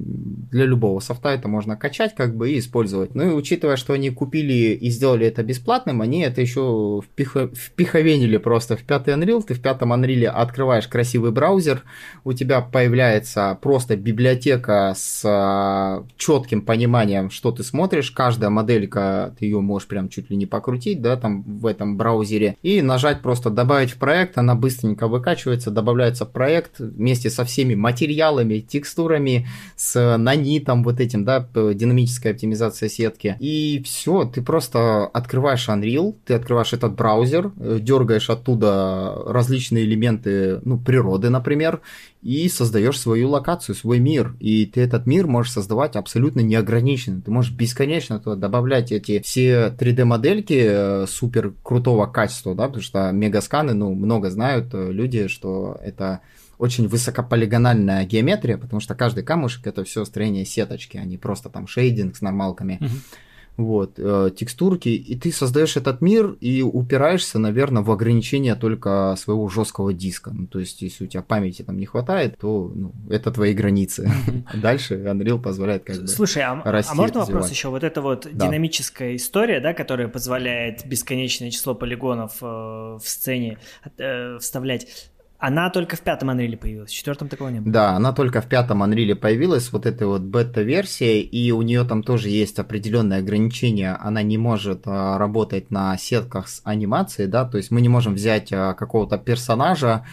для 0.52 0.66
любого 0.66 1.02
софта 1.02 1.30
это 1.30 1.50
можно 1.50 1.76
качать, 1.76 2.16
как 2.16 2.36
бы, 2.36 2.52
и 2.52 2.60
использовать. 2.60 3.14
Ну, 3.14 3.24
и 3.24 3.34
учитывая, 3.34 3.76
что 3.76 3.94
они 3.94 4.10
купили 4.10 4.74
и 4.74 4.90
сделали 4.90 5.28
это 5.28 5.44
бесплатным, 5.44 6.02
они 6.02 6.22
это 6.22 6.40
еще 6.40 7.02
впих... 7.04 7.36
впиховенили 7.54 8.38
просто 8.38 8.78
в 8.78 8.84
пятый 8.84 9.16
Unreal, 9.16 9.44
ты 9.44 9.54
в 9.54 9.62
пятый 9.62 9.81
этом 9.82 9.94
Unreal 9.94 10.28
открываешь 10.28 10.88
красивый 10.88 11.32
браузер, 11.32 11.84
у 12.24 12.34
тебя 12.34 12.62
появляется 12.62 13.58
просто 13.62 13.98
библиотека 13.98 14.94
с 14.96 15.24
а, 15.26 16.06
четким 16.18 16.62
пониманием, 16.62 17.32
что 17.32 17.52
ты 17.52 17.64
смотришь. 17.64 18.12
Каждая 18.12 18.52
моделька, 18.52 19.34
ты 19.40 19.46
ее 19.46 19.60
можешь 19.60 19.88
прям 19.88 20.10
чуть 20.10 20.30
ли 20.30 20.38
не 20.38 20.46
покрутить, 20.46 21.02
да, 21.02 21.18
там 21.18 21.42
в 21.42 21.66
этом 21.66 21.98
браузере. 21.98 22.58
И 22.62 22.82
нажать 22.82 23.22
просто 23.22 23.50
добавить 23.50 23.92
в 23.92 23.98
проект, 23.98 24.38
она 24.38 24.54
быстренько 24.54 25.08
выкачивается, 25.08 25.72
добавляется 25.72 26.26
в 26.26 26.32
проект 26.32 26.80
вместе 26.80 27.30
со 27.30 27.44
всеми 27.44 27.74
материалами, 27.74 28.60
текстурами, 28.60 29.48
с 29.76 30.18
нанитом 30.18 30.84
вот 30.84 31.00
этим, 31.00 31.26
да, 31.26 31.48
динамическая 31.54 32.34
оптимизация 32.34 32.90
сетки. 32.90 33.36
И 33.40 33.82
все, 33.84 34.26
ты 34.26 34.42
просто 34.42 35.08
открываешь 35.08 35.68
Unreal, 35.68 36.16
ты 36.26 36.36
открываешь 36.36 36.74
этот 36.74 36.94
браузер, 36.94 37.52
э, 37.60 37.80
дергаешь 37.82 38.30
оттуда 38.30 39.16
различные 39.26 39.71
различные 39.72 39.86
элементы 39.86 40.62
ну, 40.64 40.78
природы, 40.78 41.30
например, 41.30 41.82
и 42.22 42.50
создаешь 42.50 43.00
свою 43.00 43.30
локацию, 43.30 43.76
свой 43.76 44.00
мир. 44.00 44.36
И 44.40 44.66
ты 44.66 44.82
этот 44.82 45.08
мир 45.08 45.28
можешь 45.28 45.54
создавать 45.54 45.96
абсолютно 45.96 46.42
неограниченно. 46.42 47.22
Ты 47.22 47.32
можешь 47.32 47.52
бесконечно 47.52 48.20
туда 48.20 48.36
добавлять 48.36 48.92
эти 48.92 49.22
все 49.22 49.74
3D-модельки 49.78 50.66
э, 50.68 51.06
супер 51.08 51.54
крутого 51.64 52.06
качества, 52.06 52.54
да, 52.54 52.68
потому 52.68 52.84
что 52.84 53.12
мегасканы, 53.12 53.74
ну, 53.74 53.94
много 53.94 54.30
знают 54.30 54.74
э, 54.74 54.92
люди, 54.92 55.28
что 55.28 55.80
это 55.84 56.20
очень 56.60 56.88
высокополигональная 56.88 58.06
геометрия, 58.06 58.58
потому 58.58 58.82
что 58.82 58.94
каждый 58.94 59.24
камушек 59.24 59.66
это 59.66 59.84
все 59.84 60.06
строение 60.06 60.46
сеточки, 60.46 60.98
а 60.98 61.06
не 61.06 61.18
просто 61.18 61.50
там 61.50 61.66
шейдинг 61.66 62.16
с 62.16 62.22
нормалками. 62.22 62.78
Uh-huh 62.82 63.18
вот, 63.58 63.94
э, 63.98 64.32
текстурки, 64.36 64.90
и 64.90 65.16
ты 65.16 65.32
создаешь 65.32 65.78
этот 65.78 66.02
мир 66.02 66.36
и 66.40 66.62
упираешься, 66.62 67.40
наверное, 67.40 67.84
в 67.84 67.92
ограничение 67.92 68.56
только 68.56 69.16
своего 69.18 69.48
жесткого 69.50 69.94
диска. 69.94 70.32
Ну, 70.32 70.48
то 70.48 70.60
есть, 70.60 70.82
если 70.82 71.06
у 71.06 71.08
тебя 71.08 71.22
памяти 71.22 71.62
там 71.64 71.78
не 71.78 71.86
хватает, 71.86 72.38
то 72.40 72.72
ну, 72.74 72.94
это 73.10 73.32
твои 73.32 73.54
границы. 73.54 74.12
Дальше 74.54 74.96
Unreal 74.96 75.40
позволяет 75.40 75.84
как 75.84 75.98
бы 76.02 76.08
Слушай, 76.08 76.44
а, 76.44 76.62
а 76.64 76.96
можно 76.96 77.22
вопрос 77.22 77.50
еще? 77.50 77.70
Вот 77.70 77.84
эта 77.84 78.02
вот 78.02 78.28
да. 78.32 78.48
динамическая 78.48 79.16
история, 79.16 79.60
да, 79.60 79.74
которая 79.74 80.08
позволяет 80.08 80.86
бесконечное 80.86 81.52
число 81.52 81.76
полигонов 81.76 82.38
э, 82.42 82.46
в 82.46 83.04
сцене 83.04 83.60
э, 83.98 84.38
вставлять, 84.40 85.11
она 85.42 85.72
только 85.72 85.96
в 85.96 86.02
пятом 86.02 86.30
Unreal 86.30 86.56
появилась, 86.56 86.92
в 86.92 86.94
четвертом 86.94 87.28
такого 87.28 87.50
не 87.50 87.60
было. 87.60 87.74
Да, 87.74 87.90
она 87.96 88.14
только 88.14 88.42
в 88.42 88.46
пятом 88.46 88.84
Unreal 88.84 89.16
появилась, 89.16 89.72
вот 89.72 89.88
этой 89.88 90.06
вот 90.06 90.22
бета-версия, 90.22 91.20
и 91.20 91.52
у 91.52 91.64
нее 91.64 91.84
там 91.84 92.04
тоже 92.04 92.30
есть 92.30 92.60
определенные 92.60 93.20
ограничения. 93.20 93.98
Она 94.00 94.22
не 94.22 94.38
может 94.38 94.84
а, 94.86 95.18
работать 95.18 95.72
на 95.72 95.98
сетках 95.98 96.48
с 96.48 96.62
анимацией, 96.64 97.28
да, 97.28 97.44
то 97.46 97.58
есть 97.58 97.72
мы 97.72 97.82
не 97.82 97.90
можем 97.90 98.14
взять 98.14 98.54
а, 98.54 98.76
какого-то 98.76 99.18
персонажа, 99.18 100.06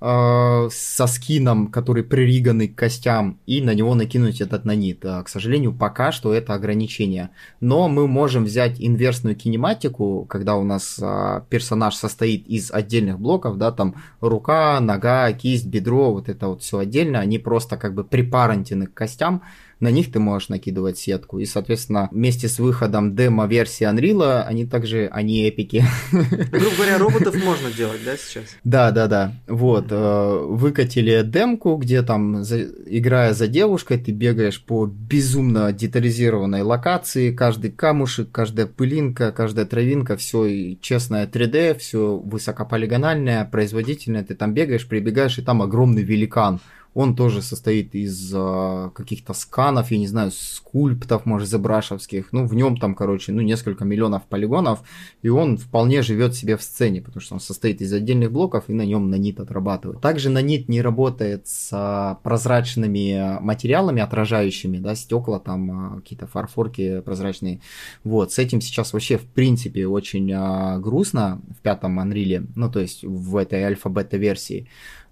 э, 0.00 0.68
со 0.70 1.06
скином, 1.06 1.68
который 1.68 2.02
пририганный 2.02 2.68
к 2.68 2.74
костям, 2.76 3.38
и 3.46 3.60
на 3.60 3.74
него 3.74 3.94
накинуть 3.94 4.40
этот 4.40 4.64
нанит. 4.64 5.00
К 5.00 5.24
сожалению, 5.26 5.72
пока 5.72 6.12
что 6.12 6.32
это 6.32 6.54
ограничение. 6.54 7.30
Но 7.60 7.88
мы 7.88 8.06
можем 8.06 8.44
взять 8.44 8.80
инверсную 8.80 9.36
кинематику, 9.36 10.26
когда 10.28 10.56
у 10.56 10.64
нас 10.64 10.98
э, 11.00 11.42
персонаж 11.48 11.94
состоит 11.94 12.46
из 12.46 12.70
отдельных 12.70 13.18
блоков, 13.18 13.58
да, 13.58 13.72
там 13.72 13.96
рука, 14.20 14.80
нога, 14.80 15.32
кисть, 15.32 15.66
бедро, 15.66 16.12
вот 16.12 16.28
это 16.28 16.48
вот 16.48 16.62
все 16.62 16.78
отдельно, 16.78 17.20
они 17.20 17.38
просто 17.38 17.76
как 17.76 17.94
бы 17.94 18.04
припарентены 18.04 18.86
к 18.86 18.94
костям, 18.94 19.42
на 19.80 19.90
них 19.90 20.10
ты 20.10 20.18
можешь 20.18 20.48
накидывать 20.48 20.98
сетку. 20.98 21.38
И, 21.38 21.44
соответственно, 21.44 22.08
вместе 22.10 22.48
с 22.48 22.58
выходом 22.58 23.14
демо-версии 23.14 23.86
Unreal, 23.86 24.42
они 24.42 24.66
также, 24.66 25.08
они 25.12 25.48
эпики. 25.48 25.84
Грубо 26.10 26.76
говоря, 26.76 26.98
роботов 26.98 27.36
можно 27.42 27.70
делать, 27.70 28.00
да, 28.04 28.16
сейчас? 28.16 28.44
Да, 28.64 28.90
да, 28.90 29.06
да. 29.06 29.34
Вот, 29.46 29.86
э, 29.90 30.38
выкатили 30.48 31.22
демку, 31.22 31.76
где 31.76 32.02
там, 32.02 32.42
играя 32.42 33.34
за 33.34 33.46
девушкой, 33.46 33.98
ты 33.98 34.12
бегаешь 34.12 34.62
по 34.62 34.86
безумно 34.86 35.72
детализированной 35.72 36.62
локации, 36.62 37.32
каждый 37.32 37.70
камушек, 37.70 38.30
каждая 38.32 38.66
пылинка, 38.66 39.32
каждая 39.32 39.66
травинка, 39.66 40.16
все 40.16 40.76
честное 40.80 41.26
3D, 41.26 41.78
все 41.78 42.16
высокополигональное, 42.16 43.44
производительное, 43.44 44.24
ты 44.24 44.34
там 44.34 44.54
бегаешь, 44.54 44.86
прибегаешь, 44.88 45.38
и 45.38 45.42
там 45.42 45.62
огромный 45.62 46.02
великан– 46.02 46.60
он 46.94 47.14
тоже 47.14 47.42
состоит 47.42 47.94
из 47.94 48.32
э, 48.34 48.90
каких-то 48.94 49.32
сканов, 49.32 49.90
я 49.90 49.98
не 49.98 50.06
знаю, 50.06 50.30
скульптов, 50.32 51.26
может, 51.26 51.48
зебрашевских. 51.48 52.32
Ну, 52.32 52.46
в 52.46 52.54
нем 52.54 52.76
там, 52.76 52.94
короче, 52.94 53.32
ну, 53.32 53.40
несколько 53.40 53.84
миллионов 53.84 54.24
полигонов, 54.24 54.80
и 55.22 55.28
он 55.28 55.58
вполне 55.58 56.02
живет 56.02 56.34
себе 56.34 56.56
в 56.56 56.62
сцене, 56.62 57.00
потому 57.00 57.20
что 57.20 57.34
он 57.34 57.40
состоит 57.40 57.80
из 57.82 57.92
отдельных 57.92 58.32
блоков, 58.32 58.64
и 58.68 58.72
на 58.72 58.84
нем 58.84 59.10
нанит 59.10 59.38
отрабатывает. 59.38 60.00
Также 60.00 60.30
нанит 60.30 60.68
не 60.68 60.82
работает 60.82 61.46
с 61.46 62.18
прозрачными 62.22 63.38
материалами, 63.40 64.02
отражающими, 64.02 64.78
да, 64.78 64.94
стекла, 64.94 65.38
там, 65.38 65.96
э, 65.96 66.00
какие-то 66.00 66.26
фарфорки 66.26 67.00
прозрачные. 67.00 67.60
Вот, 68.02 68.32
с 68.32 68.38
этим 68.38 68.60
сейчас 68.60 68.92
вообще, 68.92 69.18
в 69.18 69.26
принципе, 69.26 69.86
очень 69.86 70.32
э, 70.32 70.78
грустно 70.80 71.40
в 71.56 71.62
пятом 71.62 72.00
Unreal, 72.00 72.46
ну, 72.56 72.70
то 72.70 72.80
есть 72.80 73.04
в 73.04 73.36
этой 73.36 73.62
альфа-бета-версии. 73.62 74.68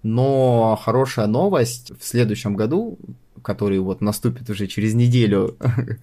Но 0.07 0.79
хорошая 0.81 1.27
новость, 1.27 1.91
в 1.99 2.05
следующем 2.05 2.55
году 2.55 2.97
который 3.43 3.79
вот 3.79 4.01
наступит 4.01 4.49
уже 4.49 4.67
через 4.67 4.93
неделю 4.93 5.55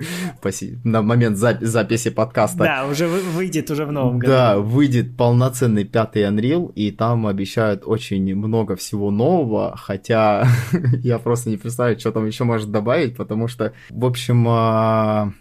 на 0.85 1.03
момент 1.03 1.37
записи 1.37 2.09
подкаста. 2.09 2.65
Да, 2.65 2.87
уже 2.87 3.07
выйдет 3.07 3.71
уже 3.71 3.85
в 3.85 3.93
новом 3.93 4.19
году. 4.19 4.33
Да, 4.33 4.59
выйдет 4.59 5.15
полноценный 5.15 5.85
пятый 5.85 6.23
Unreal, 6.23 6.73
и 6.73 6.91
там 6.91 7.27
обещают 7.27 7.83
очень 7.85 8.35
много 8.35 8.77
всего 8.77 9.11
нового, 9.11 9.77
хотя 9.77 10.49
я 11.03 11.19
просто 11.19 11.51
не 11.51 11.59
представляю, 11.59 12.01
что 12.01 12.13
там 12.13 12.27
еще 12.27 12.45
может 12.45 12.71
добавить, 12.71 13.15
потому 13.15 13.47
что, 13.47 13.75
в 13.91 14.07
общем, 14.07 14.47
а, 14.49 15.33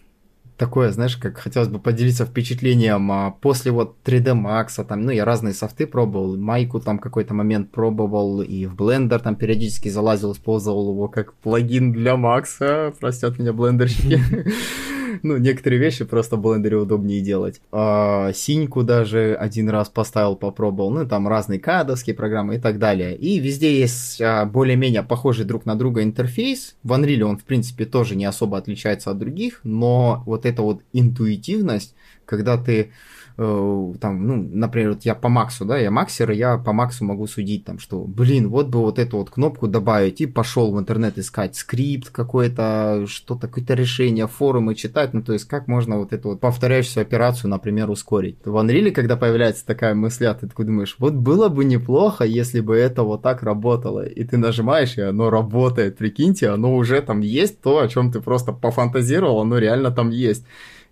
такое, 0.58 0.92
знаешь, 0.92 1.18
как 1.18 1.38
хотелось 1.38 1.70
бы 1.70 1.80
поделиться 1.80 2.26
впечатлением 2.26 3.12
а, 3.12 3.32
после 3.32 3.72
вот 3.72 3.96
3D 4.04 4.34
Max, 4.34 4.84
там, 4.86 5.02
ну, 5.02 5.12
я 5.12 5.26
разные 5.26 5.54
софты 5.54 5.88
пробовал, 5.88 6.38
майку 6.38 6.80
там 6.80 7.00
какой-то 7.00 7.34
момент 7.34 7.72
пробовал, 7.72 8.42
и 8.42 8.66
в 8.66 8.76
Blender 8.76 9.20
там 9.20 9.36
периодически 9.36 9.90
залазил, 9.90 10.32
использовал 10.32 10.92
его 10.92 11.08
как 11.08 11.34
плагин 11.36 11.92
для 11.92 12.18
Макса, 12.18 12.94
простят 13.00 13.40
меня 13.40 13.54
блендерщики. 13.54 14.22
Ну, 15.22 15.38
некоторые 15.38 15.80
вещи 15.80 16.06
просто 16.06 16.36
в 16.36 16.42
блендере 16.42 16.78
удобнее 16.78 17.22
делать. 17.22 17.62
А, 17.72 18.32
синьку 18.34 18.84
даже 18.84 19.36
один 19.36 19.70
раз 19.70 19.90
поставил, 19.90 20.36
попробовал. 20.36 20.92
Ну, 20.92 21.08
там 21.08 21.28
разные 21.28 21.60
кадовские 21.60 22.16
программы 22.16 22.56
и 22.56 22.60
так 22.60 22.80
далее. 22.80 23.16
И 23.16 23.40
везде 23.40 23.80
есть 23.80 24.22
а, 24.22 24.46
более-менее 24.46 25.04
похожий 25.04 25.46
друг 25.46 25.66
на 25.66 25.76
друга 25.76 26.04
интерфейс. 26.04 26.76
В 26.84 26.94
Unreal 26.94 27.24
он, 27.24 27.38
в 27.38 27.44
принципе, 27.44 27.86
тоже 27.86 28.16
не 28.16 28.26
особо 28.26 28.58
отличается 28.58 29.12
от 29.12 29.20
других, 29.20 29.60
но 29.64 30.24
вот 30.26 30.46
эта 30.46 30.62
вот 30.62 30.82
интуитивность, 30.94 31.96
когда 32.26 32.58
ты 32.58 32.92
Э, 33.36 33.94
там, 34.00 34.28
ну, 34.28 34.36
например, 34.36 34.92
вот 34.92 35.04
я 35.04 35.16
по 35.16 35.28
максу, 35.28 35.66
да, 35.66 35.78
я 35.78 35.90
максер, 35.90 36.32
и 36.32 36.36
я 36.36 36.58
по 36.58 36.72
максу 36.72 37.04
могу 37.04 37.26
судить, 37.26 37.66
там, 37.66 37.80
что, 37.80 38.04
блин, 38.04 38.50
вот 38.50 38.68
бы 38.68 38.80
вот 38.80 39.00
эту 39.00 39.18
вот 39.18 39.32
кнопку 39.32 39.68
добавить, 39.68 40.22
и 40.22 40.28
пошел 40.28 40.72
в 40.72 40.80
интернет 40.80 41.18
искать 41.18 41.56
скрипт 41.56 42.10
какой-то, 42.10 43.06
что-то, 43.08 43.48
какое-то 43.48 43.74
решение, 43.74 44.28
форумы 44.28 44.76
читать, 44.76 45.14
ну, 45.14 45.24
то 45.24 45.34
есть, 45.34 45.46
как 45.46 45.68
можно 45.68 45.98
вот 45.98 46.14
эту 46.14 46.30
вот 46.30 46.42
повторяющуюся 46.42 47.02
операцию, 47.02 47.50
например, 47.50 47.90
ускорить. 47.90 48.38
В 48.46 48.56
Unreal, 48.56 48.92
когда 48.92 49.16
появляется 49.18 49.66
такая 49.66 49.96
мысль, 49.96 50.26
а 50.26 50.36
ты 50.36 50.48
такой 50.48 50.66
думаешь, 50.66 50.96
вот 51.00 51.14
было 51.14 51.50
бы 51.50 51.66
неплохо, 51.66 52.26
если 52.26 52.60
бы 52.60 52.76
это 52.76 53.02
вот 53.02 53.24
так 53.24 53.42
работало, 53.42 54.06
и 54.06 54.24
ты 54.24 54.38
нажимаешь, 54.38 54.98
и 54.98 55.02
оно 55.02 55.32
работает, 55.32 55.98
прикиньте, 55.98 56.50
оно 56.50 56.76
уже 56.76 57.02
там 57.02 57.22
есть 57.22 57.62
то, 57.62 57.80
о 57.80 57.88
чем 57.88 58.12
ты 58.12 58.22
просто 58.22 58.52
пофантазировал, 58.52 59.42
оно 59.42 59.58
реально 59.58 59.90
там 59.90 60.12
есть. 60.12 60.46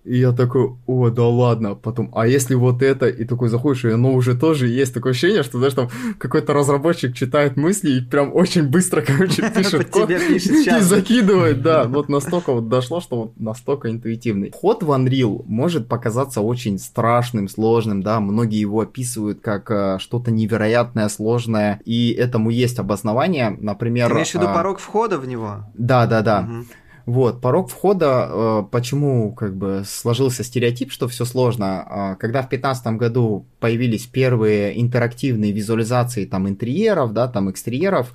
И 0.03 0.17
я 0.17 0.31
такой, 0.31 0.71
о, 0.87 1.09
да 1.09 1.27
ладно. 1.27 1.75
Потом, 1.75 2.11
а 2.15 2.25
если 2.25 2.55
вот 2.55 2.81
это, 2.81 3.07
и 3.07 3.23
такой 3.23 3.49
заходишь, 3.49 3.85
и 3.85 3.91
оно 3.91 4.13
уже 4.13 4.35
тоже 4.35 4.67
есть 4.67 4.93
такое 4.93 5.11
ощущение, 5.11 5.43
что, 5.43 5.59
знаешь, 5.59 5.73
там 5.73 5.89
какой-то 6.17 6.53
разработчик 6.53 7.13
читает 7.13 7.55
мысли 7.55 7.91
и 7.91 8.01
прям 8.01 8.33
очень 8.33 8.63
быстро, 8.63 9.01
короче, 9.05 9.49
пишет 9.55 9.89
код 9.89 10.09
и 10.09 10.79
закидывает, 10.79 11.61
да. 11.61 11.83
Вот 11.83 12.09
настолько 12.09 12.53
вот 12.53 12.67
дошло, 12.67 12.99
что 12.99 13.15
вот 13.17 13.39
настолько 13.39 13.91
интуитивный. 13.91 14.51
Ход 14.51 14.83
в 14.83 14.91
Unreal 14.91 15.43
может 15.45 15.87
показаться 15.87 16.41
очень 16.41 16.79
страшным, 16.79 17.47
сложным, 17.47 18.01
да, 18.01 18.19
многие 18.19 18.59
его 18.59 18.81
описывают 18.81 19.41
как 19.41 19.69
э, 19.69 19.97
что-то 19.99 20.31
невероятное, 20.31 21.09
сложное, 21.09 21.79
и 21.85 22.11
этому 22.11 22.49
есть 22.49 22.79
обоснование, 22.79 23.55
например... 23.59 24.07
Ты 24.07 24.13
имеешь 24.15 24.31
в 24.31 24.35
виду 24.35 24.47
а... 24.47 24.53
порог 24.53 24.79
входа 24.79 25.19
в 25.19 25.27
него? 25.27 25.65
Да, 25.75 26.07
да, 26.07 26.21
да. 26.21 26.47
Угу. 26.49 26.65
Вот, 27.05 27.41
порог 27.41 27.69
входа, 27.69 28.29
э, 28.29 28.63
почему 28.71 29.33
как 29.33 29.55
бы 29.55 29.83
сложился 29.87 30.43
стереотип, 30.43 30.91
что 30.91 31.07
все 31.07 31.25
сложно. 31.25 31.85
А, 31.87 32.15
когда 32.15 32.39
в 32.39 32.49
2015 32.49 32.97
году 32.97 33.45
появились 33.59 34.05
первые 34.05 34.79
интерактивные 34.79 35.51
визуализации 35.51 36.25
там 36.25 36.47
интерьеров, 36.47 37.13
да, 37.13 37.27
там 37.27 37.49
экстерьеров, 37.49 38.13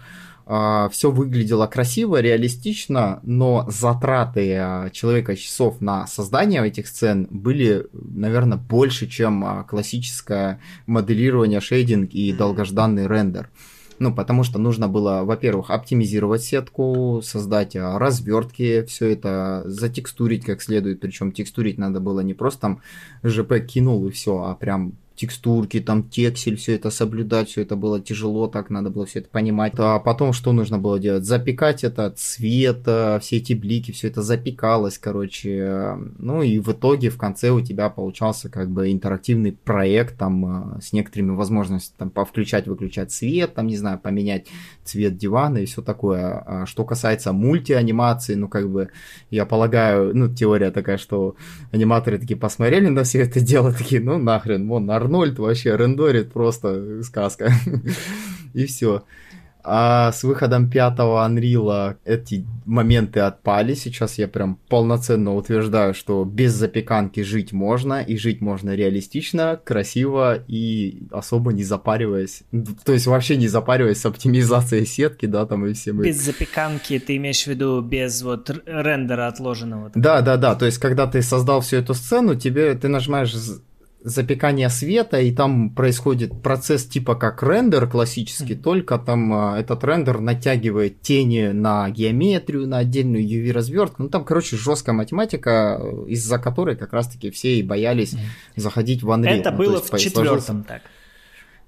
а, 0.49 0.89
все 0.91 1.11
выглядело 1.11 1.66
красиво, 1.66 2.20
реалистично, 2.20 3.18
но 3.24 3.66
затраты 3.68 4.55
а, 4.55 4.91
человека 4.91 5.34
часов 5.34 5.80
на 5.80 6.07
создание 6.07 6.64
этих 6.64 6.87
сцен 6.87 7.26
были, 7.30 7.89
наверное, 7.93 8.57
больше, 8.57 9.09
чем 9.09 9.64
классическое 9.68 10.61
моделирование, 10.87 11.61
шейдинг 11.61 12.12
и 12.12 12.32
долгожданный 12.32 13.09
рендер. 13.09 13.51
Ну, 13.99 14.14
потому 14.14 14.44
что 14.44 14.59
нужно 14.59 14.88
было, 14.88 15.22
во-первых, 15.24 15.70
оптимизировать 15.70 16.42
сетку, 16.42 17.20
создать 17.22 17.76
а, 17.76 17.99
развертки, 17.99 18.84
все 18.84 19.12
это 19.12 19.62
затекстурить 19.64 20.44
как 20.44 20.61
следует. 20.62 21.01
Причем 21.01 21.32
текстурить 21.32 21.78
надо 21.78 22.01
было 22.01 22.20
не 22.20 22.34
просто 22.34 22.61
там 22.61 22.82
ЖП 23.22 23.55
кинул 23.66 24.07
и 24.07 24.11
все, 24.11 24.42
а 24.42 24.55
прям 24.55 24.92
текстурки, 25.16 25.80
там 25.80 26.08
тексель, 26.08 26.56
все 26.56 26.74
это 26.74 26.90
соблюдать, 26.90 27.48
все 27.48 27.62
это 27.62 27.74
было 27.74 28.00
тяжело, 28.00 28.46
так 28.46 28.70
надо 28.70 28.90
было 28.90 29.06
все 29.06 29.20
это 29.20 29.28
понимать. 29.28 29.72
А 29.78 29.98
потом 29.98 30.32
что 30.32 30.52
нужно 30.52 30.78
было 30.78 30.98
делать? 30.98 31.24
Запекать 31.24 31.84
это, 31.84 32.10
цвет, 32.10 32.82
все 32.82 33.36
эти 33.36 33.54
блики, 33.54 33.92
все 33.92 34.08
это 34.08 34.22
запекалось, 34.22 34.98
короче. 34.98 35.96
Ну 36.18 36.42
и 36.42 36.58
в 36.58 36.70
итоге 36.72 37.10
в 37.10 37.18
конце 37.18 37.50
у 37.50 37.60
тебя 37.60 37.88
получался 37.88 38.48
как 38.48 38.70
бы 38.70 38.92
интерактивный 38.92 39.52
проект 39.52 40.18
там 40.18 40.44
а, 40.44 40.78
с 40.80 40.92
некоторыми 40.92 41.30
возможностями 41.30 41.96
там 41.98 42.10
повключать, 42.10 42.66
выключать 42.66 43.12
свет, 43.12 43.54
там, 43.54 43.66
не 43.66 43.76
знаю, 43.76 43.98
поменять 43.98 44.46
цвет 44.84 45.16
дивана 45.16 45.58
и 45.58 45.66
все 45.66 45.82
такое. 45.82 46.42
А 46.46 46.66
что 46.66 46.84
касается 46.84 47.32
мультианимации, 47.32 48.34
ну 48.34 48.48
как 48.48 48.70
бы 48.70 48.90
я 49.30 49.46
полагаю, 49.46 50.14
ну 50.14 50.32
теория 50.32 50.70
такая, 50.70 50.98
что 50.98 51.36
аниматоры 51.72 52.18
такие 52.18 52.38
посмотрели 52.38 52.88
на 52.88 53.04
все 53.04 53.22
это 53.22 53.40
дело, 53.40 53.72
такие, 53.78 54.00
ну 54.00 54.18
нахрен, 54.18 54.68
вон, 54.68 54.86
Арнольд 55.07 55.38
вообще 55.38 55.76
рендорит 55.76 56.32
просто 56.32 57.02
сказка. 57.02 57.52
И 58.54 58.66
все. 58.66 59.04
А 59.68 60.12
с 60.12 60.22
выходом 60.22 60.70
пятого 60.70 61.28
Unreal 61.28 61.96
эти 62.04 62.46
моменты 62.66 63.18
отпали. 63.18 63.74
Сейчас 63.74 64.16
я 64.16 64.28
прям 64.28 64.61
полноценно 64.68 65.34
утверждаю, 65.34 65.92
что 65.92 66.24
без 66.24 66.52
запеканки 66.52 67.22
жить 67.22 67.52
можно, 67.52 68.00
и 68.00 68.16
жить 68.16 68.40
можно 68.40 68.76
реалистично, 68.76 69.61
красиво 69.64 70.38
и 70.46 71.02
особо 71.11 71.52
не 71.52 71.64
запариваясь. 71.64 72.44
То 72.84 72.92
есть 72.92 73.09
вообще 73.09 73.36
не 73.36 73.48
запариваясь 73.48 73.98
с 73.98 74.07
оптимизацией 74.07 74.86
сетки, 74.86 75.26
да, 75.26 75.46
там 75.46 75.66
и 75.66 75.72
всем. 75.72 76.00
Без 76.00 76.24
запеканки 76.24 77.00
ты 77.00 77.16
имеешь 77.16 77.42
в 77.42 77.48
виду 77.48 77.80
без 77.80 78.22
вот 78.22 78.48
рендера 78.66 79.26
отложенного? 79.26 79.90
Да, 79.96 80.20
да, 80.20 80.36
да. 80.36 80.54
То 80.54 80.66
есть 80.66 80.78
когда 80.78 81.09
ты 81.09 81.22
создал 81.22 81.61
всю 81.61 81.78
эту 81.78 81.92
сцену, 81.94 82.36
тебе 82.36 82.74
ты 82.74 82.86
нажимаешь 82.86 83.34
запекание 84.07 84.68
света, 84.68 85.20
и 85.20 85.32
там 85.32 85.70
происходит 85.70 86.40
процесс 86.40 86.86
типа 86.86 87.16
как 87.16 87.42
рендер 87.42 87.88
классический, 87.88 88.54
mm-hmm. 88.54 88.62
только 88.62 88.98
там 88.98 89.32
а, 89.32 89.59
этот 89.59 89.82
рендер 89.82 90.20
натягивает 90.20 91.02
тени 91.02 91.48
на 91.48 91.90
геометрию, 91.90 92.68
на 92.68 92.78
отдельную 92.78 93.24
UV-развертку. 93.24 94.04
Ну, 94.04 94.09
там, 94.09 94.24
короче, 94.24 94.57
жесткая 94.57 94.94
математика, 94.94 95.82
из-за 96.07 96.38
которой 96.38 96.76
как 96.76 96.92
раз-таки 96.92 97.32
все 97.32 97.59
и 97.59 97.64
боялись 97.64 98.14
mm-hmm. 98.14 98.61
заходить 98.61 99.02
в 99.02 99.11
Unreal. 99.11 99.40
Это 99.40 99.50
ну, 99.50 99.57
было 99.59 99.80
в 99.80 99.98
четвертом 99.98 100.62
так. 100.62 100.82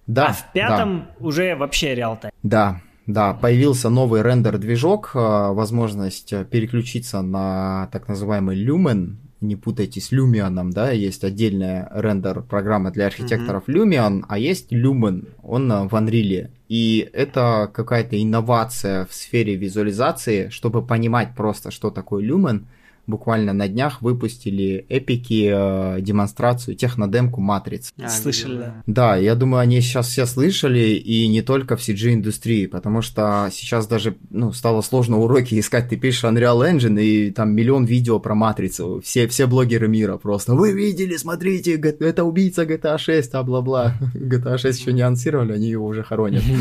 Да. 0.07 0.27
А 0.29 0.33
в 0.33 0.53
пятом 0.53 1.09
да. 1.19 1.27
уже 1.27 1.57
вообще 1.57 1.97
реал-тайм. 1.97 2.33
Да, 2.45 2.81
да, 3.09 3.35
появился 3.35 3.91
новый 3.91 4.23
рендер-движок, 4.23 5.11
а, 5.15 5.53
возможность 5.53 6.33
переключиться 6.51 7.21
на 7.21 7.89
так 7.91 8.07
называемый 8.07 8.65
Lumen, 8.65 9.17
не 9.41 9.57
путайте 9.57 10.01
с 10.01 10.13
Lumion, 10.13 10.71
да, 10.73 10.91
есть 10.91 11.25
отдельная 11.25 11.89
рендер-программа 11.93 12.91
для 12.91 13.07
архитекторов 13.07 13.69
mm-hmm. 13.69 13.75
Lumion, 13.75 14.25
а 14.29 14.39
есть 14.39 14.73
Lumen, 14.73 15.29
он 15.43 15.69
в 15.89 15.95
Unreal. 15.95 16.51
И 16.69 17.09
это 17.13 17.71
какая-то 17.73 18.21
инновация 18.21 19.07
в 19.07 19.15
сфере 19.15 19.57
визуализации, 19.57 20.49
чтобы 20.49 20.87
понимать 20.87 21.35
просто, 21.37 21.71
что 21.71 21.91
такое 21.91 22.25
Lumen– 22.25 22.65
буквально 23.09 23.53
на 23.53 23.69
днях 23.69 24.03
выпустили 24.03 24.87
эпики 24.89 25.51
э, 25.53 26.01
демонстрацию 26.01 26.77
технодемку 26.77 27.41
Матриц. 27.41 27.93
А, 27.99 28.09
слышали, 28.09 28.59
да. 28.59 28.83
Да, 28.87 29.17
я 29.17 29.35
думаю, 29.35 29.63
они 29.63 29.81
сейчас 29.81 30.09
все 30.09 30.27
слышали, 30.27 30.91
и 30.91 31.27
не 31.27 31.43
только 31.43 31.77
в 31.77 31.81
CG-индустрии, 31.81 32.67
потому 32.67 33.01
что 33.03 33.49
сейчас 33.51 33.87
даже 33.87 34.17
ну, 34.31 34.53
стало 34.53 34.83
сложно 34.83 35.19
уроки 35.19 35.55
искать. 35.59 35.89
Ты 35.89 35.97
пишешь 35.97 36.25
Unreal 36.25 36.61
Engine, 36.71 37.03
и 37.03 37.31
там 37.31 37.55
миллион 37.55 37.87
видео 37.87 38.21
про 38.21 38.35
Матрицу. 38.35 39.01
Все, 39.03 39.27
все 39.27 39.47
блогеры 39.47 39.89
мира 39.89 40.19
просто. 40.19 40.55
Вы 40.55 40.73
видели, 40.73 41.17
смотрите, 41.17 41.77
это 41.77 42.25
убийца 42.25 42.65
GTA 42.65 42.99
6, 42.99 43.35
а 43.35 43.43
бла-бла. 43.43 43.95
GTA 44.15 44.59
6 44.59 44.81
еще 44.81 44.93
не 44.93 45.01
анонсировали, 45.01 45.53
они 45.53 45.69
его 45.69 45.87
уже 45.87 46.03
хоронят. 46.03 46.43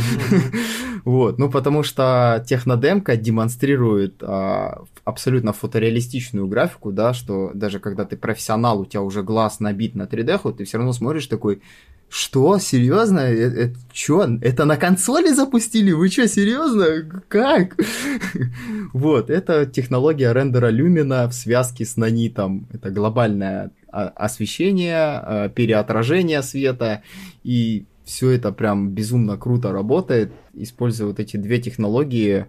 Вот, 1.07 1.37
ну 1.37 1.49
потому 1.49 1.83
что 1.83 2.43
технодемка 2.45 3.15
демонстрирует 3.15 4.21
а, 4.21 4.83
абсолютно 5.05 5.53
фотореалистичную 5.53 6.36
графику, 6.45 6.91
да, 6.91 7.13
что 7.13 7.51
даже 7.53 7.79
когда 7.79 8.05
ты 8.05 8.17
профессионал, 8.17 8.81
у 8.81 8.85
тебя 8.85 9.01
уже 9.01 9.23
глаз 9.23 9.59
набит 9.59 9.95
на 9.95 10.03
3D, 10.03 10.55
ты 10.55 10.65
все 10.65 10.77
равно 10.77 10.93
смотришь 10.93 11.25
такой, 11.25 11.63
что, 12.09 12.57
серьезно? 12.59 13.19
Это, 13.19 13.55
это 13.59 13.79
что? 13.91 14.27
Это 14.41 14.65
на 14.65 14.77
консоли 14.77 15.29
запустили? 15.29 15.91
Вы 15.91 16.09
что, 16.09 16.27
серьезно? 16.27 17.23
Как? 17.27 17.75
вот, 18.93 19.29
это 19.29 19.65
технология 19.65 20.31
рендера 20.33 20.67
люмина 20.67 21.27
в 21.27 21.33
связке 21.33 21.85
с 21.85 21.97
нанитом. 21.97 22.67
Это 22.71 22.91
глобальное 22.91 23.71
освещение, 23.89 24.95
а, 24.95 25.49
переотражение 25.49 26.43
света 26.43 27.01
и 27.43 27.85
все 28.07 28.31
это 28.31 28.53
прям 28.53 28.91
безумно 28.91 29.38
круто 29.38 29.73
работает, 29.73 30.31
используя 30.53 31.07
вот 31.07 31.19
эти 31.19 31.35
две 31.35 31.59
технологии, 31.59 32.45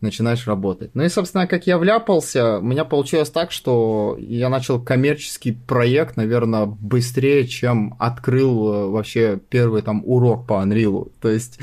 начинаешь 0.00 0.46
работать. 0.46 0.90
Ну 0.94 1.02
и, 1.02 1.08
собственно, 1.08 1.46
как 1.46 1.66
я 1.66 1.78
вляпался, 1.78 2.58
у 2.58 2.62
меня 2.62 2.84
получилось 2.84 3.30
так, 3.30 3.50
что 3.50 4.16
я 4.20 4.48
начал 4.48 4.80
коммерческий 4.80 5.52
проект, 5.52 6.16
наверное, 6.16 6.66
быстрее, 6.66 7.46
чем 7.46 7.96
открыл 7.98 8.72
э, 8.72 8.86
вообще 8.88 9.40
первый 9.50 9.82
там 9.82 10.02
урок 10.04 10.46
по 10.46 10.54
Unreal. 10.64 11.10
То 11.20 11.28
есть 11.28 11.58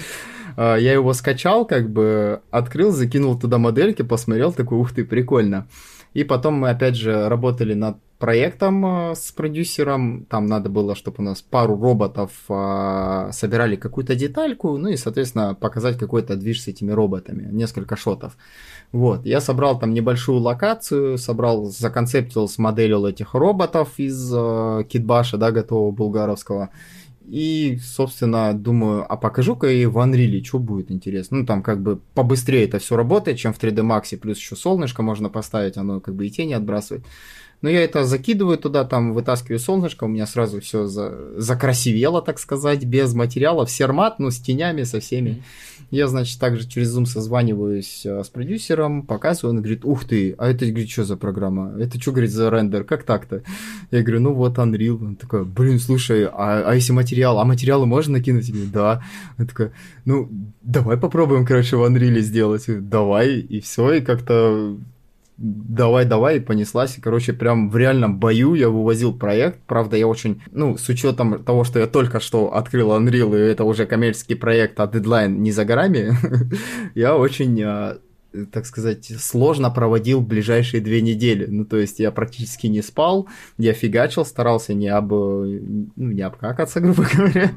э, 0.58 0.78
я 0.80 0.94
его 0.94 1.14
скачал, 1.14 1.66
как 1.66 1.90
бы 1.90 2.42
открыл, 2.52 2.92
закинул 2.92 3.40
туда 3.40 3.58
модельки, 3.58 4.02
посмотрел, 4.02 4.52
такой, 4.52 4.78
ух 4.80 4.94
ты, 4.94 5.06
прикольно. 5.06 5.68
И 6.16 6.24
потом 6.24 6.54
мы 6.54 6.70
опять 6.70 6.96
же 6.96 7.28
работали 7.28 7.74
над 7.74 7.98
проектом 8.20 8.86
э, 8.86 9.16
с 9.16 9.32
продюсером. 9.34 10.26
Там 10.30 10.46
надо 10.46 10.70
было, 10.70 10.96
чтобы 10.96 11.18
у 11.20 11.22
нас 11.24 11.42
пару 11.42 11.76
роботов 11.76 12.32
э, 12.48 13.30
собирали 13.34 13.76
какую-то 13.76 14.16
детальку, 14.16 14.78
ну 14.78 14.88
и, 14.88 14.96
соответственно, 14.96 15.56
показать 15.56 15.98
какой-то 15.98 16.38
движ 16.38 16.62
с 16.62 16.68
этими 16.70 16.92
роботами, 16.92 17.50
несколько 17.52 17.98
шотов. 17.98 18.38
Вот, 18.94 19.26
я 19.26 19.42
собрал 19.42 19.78
там 19.78 19.94
небольшую 19.94 20.40
локацию, 20.40 21.18
собрал, 21.18 21.66
законцептил, 21.66 22.48
смоделил 22.48 23.06
этих 23.06 23.34
роботов 23.34 23.90
из 23.98 24.32
э, 24.34 24.84
китбаша, 24.88 25.38
да, 25.38 25.52
готового 25.52 25.92
булгаровского. 25.92 26.70
И, 27.28 27.80
собственно, 27.82 28.54
думаю, 28.54 29.06
а 29.12 29.18
покажу-ка 29.18 29.68
и 29.68 29.86
в 29.86 29.98
Unreal, 29.98 30.44
что 30.44 30.60
будет 30.60 30.92
интересно. 30.92 31.40
Ну, 31.40 31.46
там 31.46 31.64
как 31.64 31.82
бы 31.82 32.00
побыстрее 32.14 32.66
это 32.66 32.80
все 32.80 32.96
работает, 32.96 33.38
чем 33.38 33.54
в 33.54 33.60
3D 33.60 33.82
Max, 33.82 34.16
плюс 34.18 34.38
еще 34.38 34.56
солнышко 34.56 35.02
можно 35.02 35.30
поставить, 35.30 35.78
оно 35.78 36.00
как 36.00 36.16
бы 36.16 36.28
и 36.28 36.30
тени 36.30 36.54
отбрасывает. 36.54 37.06
Но 37.62 37.70
я 37.70 37.84
это 37.84 38.06
закидываю 38.06 38.58
туда, 38.58 38.84
там 38.84 39.14
вытаскиваю 39.14 39.60
солнышко, 39.60 40.04
у 40.04 40.08
меня 40.08 40.28
сразу 40.28 40.62
все 40.62 40.86
за... 40.86 41.40
закрасивело, 41.40 42.22
так 42.22 42.40
сказать, 42.40 42.84
без 42.86 43.14
материалов, 43.14 43.72
сермат, 43.72 44.20
ну, 44.20 44.32
с 44.32 44.40
тенями, 44.40 44.84
со 44.84 45.00
всеми. 45.00 45.30
Mm-hmm. 45.30 45.76
Я, 45.92 46.08
значит, 46.08 46.40
также 46.40 46.68
через 46.68 46.96
Zoom 46.96 47.06
созваниваюсь 47.06 48.06
э, 48.06 48.24
с 48.24 48.30
продюсером, 48.30 49.04
показываю, 49.04 49.56
он 49.56 49.62
говорит, 49.62 49.86
ух 49.86 50.06
ты, 50.06 50.34
а 50.38 50.50
это, 50.50 50.66
говорит, 50.66 50.90
что 50.90 51.04
за 51.04 51.16
программа? 51.16 51.76
Это 51.80 52.02
что, 52.02 52.12
говорит, 52.12 52.32
за 52.32 52.50
рендер? 52.50 52.84
Как 52.84 53.04
так-то? 53.04 53.44
Я 53.92 54.02
говорю, 54.02 54.22
ну 54.22 54.34
вот 54.34 54.58
Unreal. 54.58 55.04
Он 55.04 55.16
такой, 55.16 55.46
блин, 55.46 55.80
слушай, 55.80 56.26
а, 56.26 56.64
а 56.66 56.76
если 56.76 56.92
материал? 56.92 57.40
А 57.40 57.46
материалы 57.46 57.86
можно 57.86 58.18
накинуть? 58.18 58.48
Я 58.48 58.54
говорю, 58.54 58.72
да. 58.72 59.04
Он 59.38 59.48
такой, 59.48 59.72
ну, 60.06 60.30
давай 60.62 60.98
попробуем, 60.98 61.46
короче, 61.46 61.78
в 61.78 61.86
Unreal 61.86 62.20
сделать. 62.20 62.66
Давай, 62.68 63.40
и 63.40 63.60
все, 63.62 63.94
и 63.94 64.02
как-то 64.02 64.78
давай-давай, 65.38 66.38
и 66.38 66.40
понеслась. 66.40 66.98
И, 66.98 67.02
короче, 67.02 67.34
прям 67.34 67.70
в 67.70 67.78
реальном 67.78 68.20
бою 68.20 68.54
я 68.54 68.70
вывозил 68.70 69.14
проект. 69.14 69.60
Правда, 69.68 69.98
я 69.98 70.08
очень, 70.08 70.42
ну, 70.52 70.78
с 70.78 70.88
учетом 70.90 71.44
того, 71.44 71.64
что 71.64 71.80
я 71.80 71.88
только 71.88 72.20
что 72.20 72.54
открыл 72.56 72.92
Unreal, 72.92 73.36
и 73.36 73.52
это 73.52 73.64
уже 73.64 73.86
коммерческий 73.86 74.36
проект, 74.36 74.80
а 74.80 74.88
дедлайн 74.88 75.42
не 75.42 75.52
за 75.52 75.66
горами, 75.66 76.14
я 76.96 77.18
очень 77.18 77.62
а, 77.64 77.98
так 78.52 78.66
сказать, 78.66 79.12
сложно 79.20 79.70
проводил 79.70 80.22
ближайшие 80.22 80.82
две 80.82 81.02
недели. 81.02 81.46
Ну, 81.46 81.66
то 81.66 81.78
есть 81.78 82.00
я 82.00 82.12
практически 82.12 82.68
не 82.68 82.82
спал, 82.82 83.28
я 83.58 83.74
фигачил, 83.74 84.26
старался 84.26 84.74
не 84.74 84.88
об... 84.88 85.12
ну, 85.12 85.88
не 85.96 86.22
обкакаться, 86.22 86.80
грубо 86.82 87.06
говоря, 87.14 87.52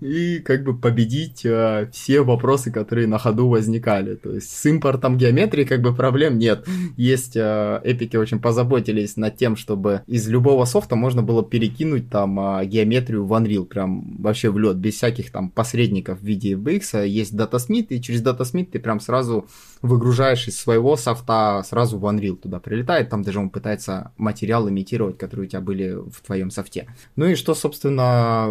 и 0.00 0.38
как 0.40 0.64
бы 0.64 0.76
победить 0.76 1.44
а, 1.46 1.88
все 1.92 2.22
вопросы, 2.22 2.70
которые 2.70 3.06
на 3.06 3.18
ходу 3.18 3.48
возникали. 3.48 4.16
То 4.16 4.32
есть 4.32 4.50
с 4.50 4.66
импортом 4.66 5.16
геометрии 5.16 5.64
как 5.64 5.80
бы 5.80 5.94
проблем 5.94 6.38
нет. 6.38 6.66
Есть 6.96 7.36
а, 7.36 7.80
эпики 7.84 8.16
очень 8.16 8.40
позаботились 8.40 9.16
над 9.16 9.36
тем, 9.36 9.56
чтобы 9.56 10.02
из 10.06 10.28
любого 10.28 10.64
софта 10.64 10.96
можно 10.96 11.22
было 11.22 11.44
перекинуть 11.44 12.10
там 12.10 12.38
а, 12.38 12.64
геометрию 12.64 13.24
в 13.24 13.32
Unreal, 13.32 13.64
прям 13.64 14.16
вообще 14.18 14.50
в 14.50 14.58
лед, 14.58 14.76
без 14.76 14.94
всяких 14.94 15.30
там 15.30 15.50
посредников 15.50 16.20
в 16.20 16.24
виде 16.24 16.54
FBX. 16.54 17.06
Есть 17.06 17.34
DataSmith, 17.34 17.86
и 17.88 18.00
через 18.00 18.22
DataSmith 18.22 18.70
ты 18.72 18.78
прям 18.78 19.00
сразу 19.00 19.45
выгружаешь 19.82 20.48
из 20.48 20.58
своего 20.58 20.96
софта 20.96 21.62
сразу 21.66 21.98
в 21.98 22.04
Unreal 22.06 22.36
туда 22.36 22.60
прилетает, 22.60 23.10
там 23.10 23.22
даже 23.22 23.38
он 23.38 23.50
пытается 23.50 24.12
материал 24.16 24.68
имитировать, 24.68 25.18
которые 25.18 25.46
у 25.46 25.48
тебя 25.48 25.60
были 25.60 25.96
в 26.10 26.20
твоем 26.24 26.50
софте. 26.50 26.88
Ну 27.16 27.26
и 27.26 27.34
что, 27.34 27.54
собственно, 27.54 28.48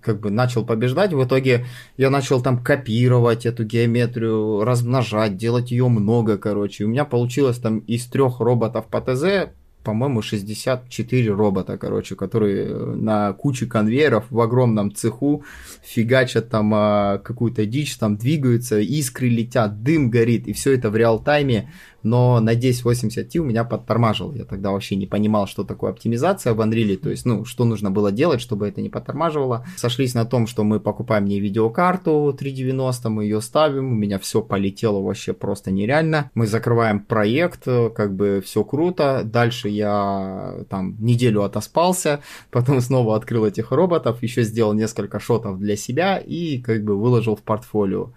как 0.00 0.20
бы 0.20 0.30
начал 0.30 0.64
побеждать. 0.64 1.12
В 1.12 1.24
итоге 1.24 1.66
я 1.96 2.10
начал 2.10 2.40
там 2.40 2.62
копировать 2.62 3.46
эту 3.46 3.64
геометрию, 3.64 4.64
размножать, 4.64 5.36
делать 5.36 5.70
ее 5.70 5.88
много, 5.88 6.38
короче. 6.38 6.84
У 6.84 6.88
меня 6.88 7.04
получилось 7.04 7.58
там 7.58 7.78
из 7.80 8.06
трех 8.06 8.40
роботов 8.40 8.86
по 8.90 9.00
ТЗ 9.00 9.52
по-моему, 9.88 10.20
64 10.20 11.32
робота, 11.32 11.78
короче, 11.78 12.14
которые 12.14 12.66
э, 12.66 12.94
на 12.94 13.32
куче 13.32 13.64
конвейеров 13.64 14.26
в 14.28 14.38
огромном 14.38 14.94
цеху 14.94 15.44
фигачат 15.82 16.50
там 16.50 16.74
а, 16.74 17.16
какую-то 17.24 17.64
дичь, 17.64 17.96
там 17.96 18.18
двигаются, 18.18 18.80
искры 18.80 19.30
летят, 19.30 19.82
дым 19.82 20.10
горит, 20.10 20.46
и 20.46 20.52
все 20.52 20.74
это 20.74 20.90
в 20.90 20.96
реал-тайме 20.96 21.70
но 22.08 22.40
на 22.40 22.52
1080 22.52 23.36
у 23.36 23.44
меня 23.44 23.64
подтормаживал. 23.64 24.32
Я 24.32 24.44
тогда 24.44 24.70
вообще 24.70 24.96
не 24.96 25.06
понимал, 25.06 25.46
что 25.46 25.64
такое 25.64 25.90
оптимизация 25.90 26.54
в 26.54 26.60
Unreal, 26.60 26.96
то 26.96 27.10
есть, 27.10 27.26
ну, 27.26 27.44
что 27.44 27.64
нужно 27.64 27.90
было 27.90 28.10
делать, 28.10 28.40
чтобы 28.40 28.66
это 28.66 28.80
не 28.80 28.88
подтормаживало. 28.88 29.66
Сошлись 29.76 30.14
на 30.14 30.24
том, 30.24 30.46
что 30.46 30.64
мы 30.64 30.80
покупаем 30.80 31.26
не 31.26 31.40
видеокарту 31.40 32.34
390, 32.38 33.10
мы 33.10 33.24
ее 33.24 33.40
ставим, 33.40 33.92
у 33.92 33.94
меня 33.94 34.18
все 34.18 34.42
полетело 34.42 35.02
вообще 35.02 35.32
просто 35.32 35.70
нереально. 35.70 36.30
Мы 36.34 36.46
закрываем 36.46 37.00
проект, 37.00 37.64
как 37.64 38.14
бы 38.14 38.42
все 38.44 38.64
круто. 38.64 39.22
Дальше 39.24 39.68
я 39.68 40.64
там 40.70 40.96
неделю 40.98 41.42
отоспался, 41.42 42.20
потом 42.50 42.80
снова 42.80 43.16
открыл 43.16 43.46
этих 43.46 43.70
роботов, 43.70 44.22
еще 44.22 44.42
сделал 44.42 44.72
несколько 44.72 45.20
шотов 45.20 45.58
для 45.58 45.76
себя 45.76 46.18
и 46.18 46.58
как 46.58 46.84
бы 46.84 46.96
выложил 46.96 47.36
в 47.36 47.42
портфолио. 47.42 48.12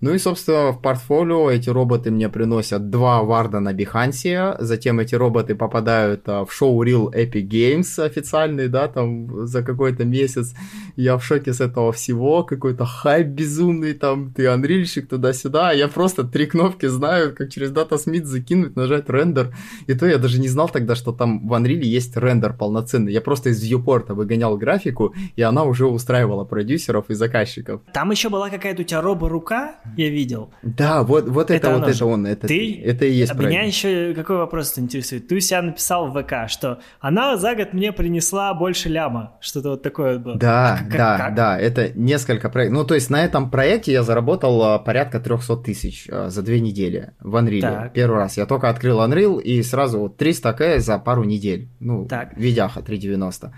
Ну 0.00 0.14
и, 0.14 0.18
собственно, 0.18 0.70
в 0.70 0.80
портфолио 0.80 1.50
эти 1.50 1.70
роботы 1.70 2.12
мне 2.12 2.28
приносят 2.28 2.88
два 2.88 3.24
варда 3.24 3.58
на 3.58 3.72
Бихансе, 3.72 4.54
затем 4.60 5.00
эти 5.00 5.16
роботы 5.16 5.56
попадают 5.56 6.22
а, 6.28 6.44
в 6.44 6.52
шоу 6.52 6.84
Real 6.84 7.12
Epic 7.12 7.48
Games 7.48 8.00
официальный, 8.00 8.68
да, 8.68 8.86
там 8.86 9.48
за 9.48 9.64
какой-то 9.64 10.04
месяц. 10.04 10.54
Я 10.94 11.18
в 11.18 11.24
шоке 11.24 11.52
с 11.52 11.60
этого 11.60 11.90
всего, 11.90 12.44
какой-то 12.44 12.84
хайп 12.84 13.26
безумный, 13.26 13.92
там, 13.92 14.32
ты 14.32 14.46
анрильщик 14.46 15.08
туда-сюда, 15.08 15.72
я 15.72 15.88
просто 15.88 16.22
три 16.22 16.46
кнопки 16.46 16.86
знаю, 16.86 17.34
как 17.34 17.50
через 17.50 17.72
Data 17.72 17.98
Smith 17.98 18.24
закинуть, 18.24 18.76
нажать 18.76 19.10
рендер. 19.10 19.52
И 19.88 19.94
то 19.94 20.06
я 20.06 20.18
даже 20.18 20.38
не 20.38 20.48
знал 20.48 20.68
тогда, 20.68 20.94
что 20.94 21.10
там 21.10 21.48
в 21.48 21.52
Unreal 21.52 21.82
есть 21.82 22.16
рендер 22.16 22.52
полноценный. 22.52 23.12
Я 23.12 23.20
просто 23.20 23.50
из 23.50 23.68
viewport 23.68 24.12
выгонял 24.14 24.56
графику, 24.56 25.12
и 25.34 25.42
она 25.42 25.64
уже 25.64 25.86
устраивала 25.86 26.44
продюсеров 26.44 27.10
и 27.10 27.14
заказчиков. 27.14 27.80
Там 27.92 28.12
еще 28.12 28.28
была 28.28 28.48
какая-то 28.48 28.82
у 28.82 28.84
тебя 28.84 29.00
робо-рука, 29.00 29.74
я 29.96 30.08
видел. 30.08 30.50
Да, 30.62 31.02
вот, 31.02 31.28
вот 31.28 31.50
это, 31.50 31.68
это 31.68 31.78
вот 31.78 31.88
это 31.88 32.06
он. 32.06 32.26
Это, 32.26 32.46
ты, 32.46 32.80
это 32.84 33.04
и 33.04 33.12
есть 33.12 33.32
а 33.32 33.34
Меня 33.34 33.62
еще 33.62 34.14
какой 34.14 34.36
вопрос 34.36 34.78
интересует? 34.78 35.28
Ты 35.28 35.36
у 35.36 35.40
себя 35.40 35.62
написал 35.62 36.10
в 36.10 36.22
ВК, 36.22 36.48
что 36.48 36.80
она 37.00 37.36
за 37.36 37.54
год 37.54 37.72
мне 37.72 37.92
принесла 37.92 38.54
больше 38.54 38.88
ляма. 38.88 39.36
Что-то 39.40 39.70
вот 39.70 39.82
такое 39.82 40.18
было. 40.18 40.36
Да, 40.36 40.74
а, 40.74 40.78
как, 40.78 40.96
да, 40.96 41.18
как? 41.18 41.34
да. 41.34 41.58
Это 41.58 41.90
несколько 41.94 42.48
проектов. 42.48 42.78
Ну, 42.78 42.84
то 42.84 42.94
есть 42.94 43.10
на 43.10 43.24
этом 43.24 43.50
проекте 43.50 43.92
я 43.92 44.02
заработал 44.02 44.62
а, 44.62 44.78
порядка 44.78 45.20
300 45.20 45.56
тысяч 45.58 46.08
а, 46.10 46.28
за 46.28 46.42
две 46.42 46.60
недели 46.60 47.12
в 47.20 47.36
Unreal. 47.36 47.60
Так. 47.60 47.92
Первый 47.92 48.18
раз. 48.18 48.36
Я 48.36 48.46
только 48.46 48.68
открыл 48.68 49.00
Unreal 49.00 49.40
и 49.40 49.62
сразу 49.62 50.08
300 50.08 50.52
к 50.52 50.80
за 50.80 50.98
пару 50.98 51.24
недель. 51.24 51.68
Ну, 51.80 52.06
так. 52.06 52.36
видяха 52.36 52.82
390. 52.82 53.52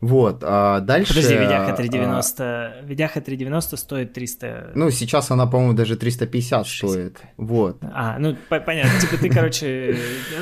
Вот, 0.00 0.42
а 0.42 0.80
дальше... 0.80 1.14
Подожди, 1.14 1.34
Видяха 1.34 1.74
390, 1.74 2.44
а... 2.44 2.82
Видяха 2.82 3.20
390 3.20 3.76
стоит 3.76 4.12
300... 4.12 4.72
Ну, 4.74 4.90
сейчас 4.90 5.30
она, 5.30 5.46
по-моему, 5.46 5.72
даже 5.72 5.96
350 5.96 6.66
60. 6.66 6.90
стоит, 6.90 7.20
вот. 7.36 7.78
А, 7.82 8.18
ну, 8.18 8.36
понятно, 8.48 9.00
типа 9.00 9.16
ты, 9.16 9.30
короче, 9.30 9.96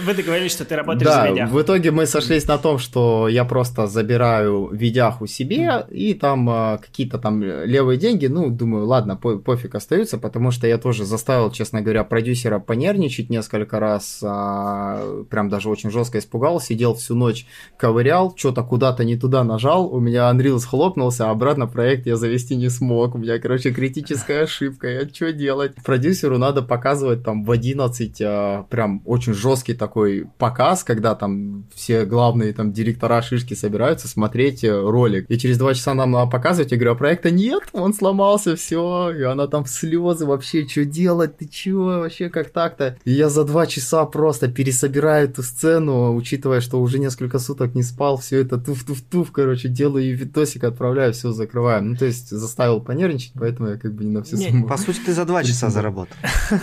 вы 0.04 0.14
договорились, 0.14 0.52
что 0.52 0.64
ты 0.64 0.74
работаешь 0.74 1.04
да, 1.04 1.22
за 1.22 1.28
Видяху. 1.30 1.54
в 1.54 1.62
итоге 1.62 1.90
мы 1.92 2.06
сошлись 2.06 2.48
на 2.48 2.58
том, 2.58 2.78
что 2.78 3.28
я 3.28 3.44
просто 3.44 3.86
забираю 3.86 4.70
Видяху 4.72 5.26
себе, 5.26 5.86
и 5.88 6.14
там 6.14 6.50
а, 6.50 6.78
какие-то 6.78 7.18
там 7.18 7.42
левые 7.42 7.98
деньги, 7.98 8.26
ну, 8.26 8.50
думаю, 8.50 8.86
ладно, 8.86 9.16
по 9.16 9.38
пофиг 9.38 9.76
остаются, 9.76 10.18
потому 10.18 10.50
что 10.50 10.66
я 10.66 10.78
тоже 10.78 11.04
заставил, 11.04 11.52
честно 11.52 11.80
говоря, 11.80 12.02
продюсера 12.02 12.58
понервничать 12.58 13.30
несколько 13.30 13.78
раз, 13.78 14.20
а, 14.24 15.22
прям 15.30 15.48
даже 15.48 15.68
очень 15.68 15.90
жестко 15.90 16.18
испугал, 16.18 16.60
сидел 16.60 16.94
всю 16.94 17.14
ночь, 17.14 17.46
ковырял, 17.76 18.34
что-то 18.36 18.64
куда-то 18.64 19.04
не 19.04 19.16
туда 19.16 19.43
нажал, 19.46 19.86
у 19.92 20.00
меня 20.00 20.30
Unreal 20.30 20.58
схлопнулся, 20.58 21.28
а 21.28 21.30
обратно 21.30 21.66
проект 21.66 22.06
я 22.06 22.16
завести 22.16 22.56
не 22.56 22.68
смог. 22.68 23.14
У 23.14 23.18
меня, 23.18 23.38
короче, 23.38 23.72
критическая 23.72 24.42
ошибка. 24.44 24.88
Я 24.88 25.08
что 25.08 25.32
делать? 25.32 25.74
Продюсеру 25.84 26.38
надо 26.38 26.62
показывать 26.62 27.24
там 27.24 27.44
в 27.44 27.50
11 27.50 28.22
а, 28.22 28.62
прям 28.70 29.02
очень 29.04 29.34
жесткий 29.34 29.74
такой 29.74 30.26
показ, 30.38 30.84
когда 30.84 31.14
там 31.14 31.64
все 31.74 32.04
главные 32.04 32.52
там 32.52 32.72
директора 32.72 33.22
шишки 33.22 33.54
собираются 33.54 34.08
смотреть 34.08 34.64
э, 34.64 34.70
ролик. 34.70 35.26
И 35.28 35.38
через 35.38 35.58
два 35.58 35.74
часа 35.74 35.94
нам 35.94 36.12
надо 36.12 36.30
показывать, 36.30 36.72
я 36.72 36.78
говорю, 36.78 36.92
а 36.92 36.96
проекта 36.96 37.30
нет, 37.30 37.64
он 37.72 37.94
сломался, 37.94 38.56
все, 38.56 39.10
и 39.10 39.22
она 39.22 39.46
там 39.46 39.64
в 39.64 39.70
слезы 39.70 40.26
вообще, 40.26 40.66
что 40.66 40.84
делать, 40.84 41.38
ты 41.38 41.46
чё, 41.46 42.00
вообще 42.00 42.28
как 42.28 42.50
так-то? 42.50 42.96
И 43.04 43.12
я 43.12 43.28
за 43.28 43.44
два 43.44 43.66
часа 43.66 44.04
просто 44.04 44.48
пересобираю 44.48 45.28
эту 45.28 45.42
сцену, 45.42 46.14
учитывая, 46.14 46.60
что 46.60 46.80
уже 46.80 46.98
несколько 46.98 47.38
суток 47.38 47.74
не 47.74 47.82
спал, 47.82 48.16
все 48.18 48.40
это 48.40 48.56
туф-туф-туф, 48.56 49.30
короче, 49.34 49.68
делаю 49.68 50.16
видосик, 50.16 50.64
отправляю, 50.64 51.12
все 51.12 51.32
закрываю. 51.32 51.84
Ну, 51.84 51.96
то 51.96 52.06
есть 52.06 52.30
заставил 52.30 52.80
понервничать, 52.80 53.32
поэтому 53.34 53.68
я 53.70 53.76
как 53.76 53.92
бы 53.92 54.04
не 54.04 54.10
на 54.10 54.22
все 54.22 54.36
не, 54.36 54.66
По 54.66 54.76
сути, 54.76 55.00
ты 55.04 55.12
за 55.12 55.24
два 55.24 55.44
часа 55.44 55.70
заработал. 55.70 56.16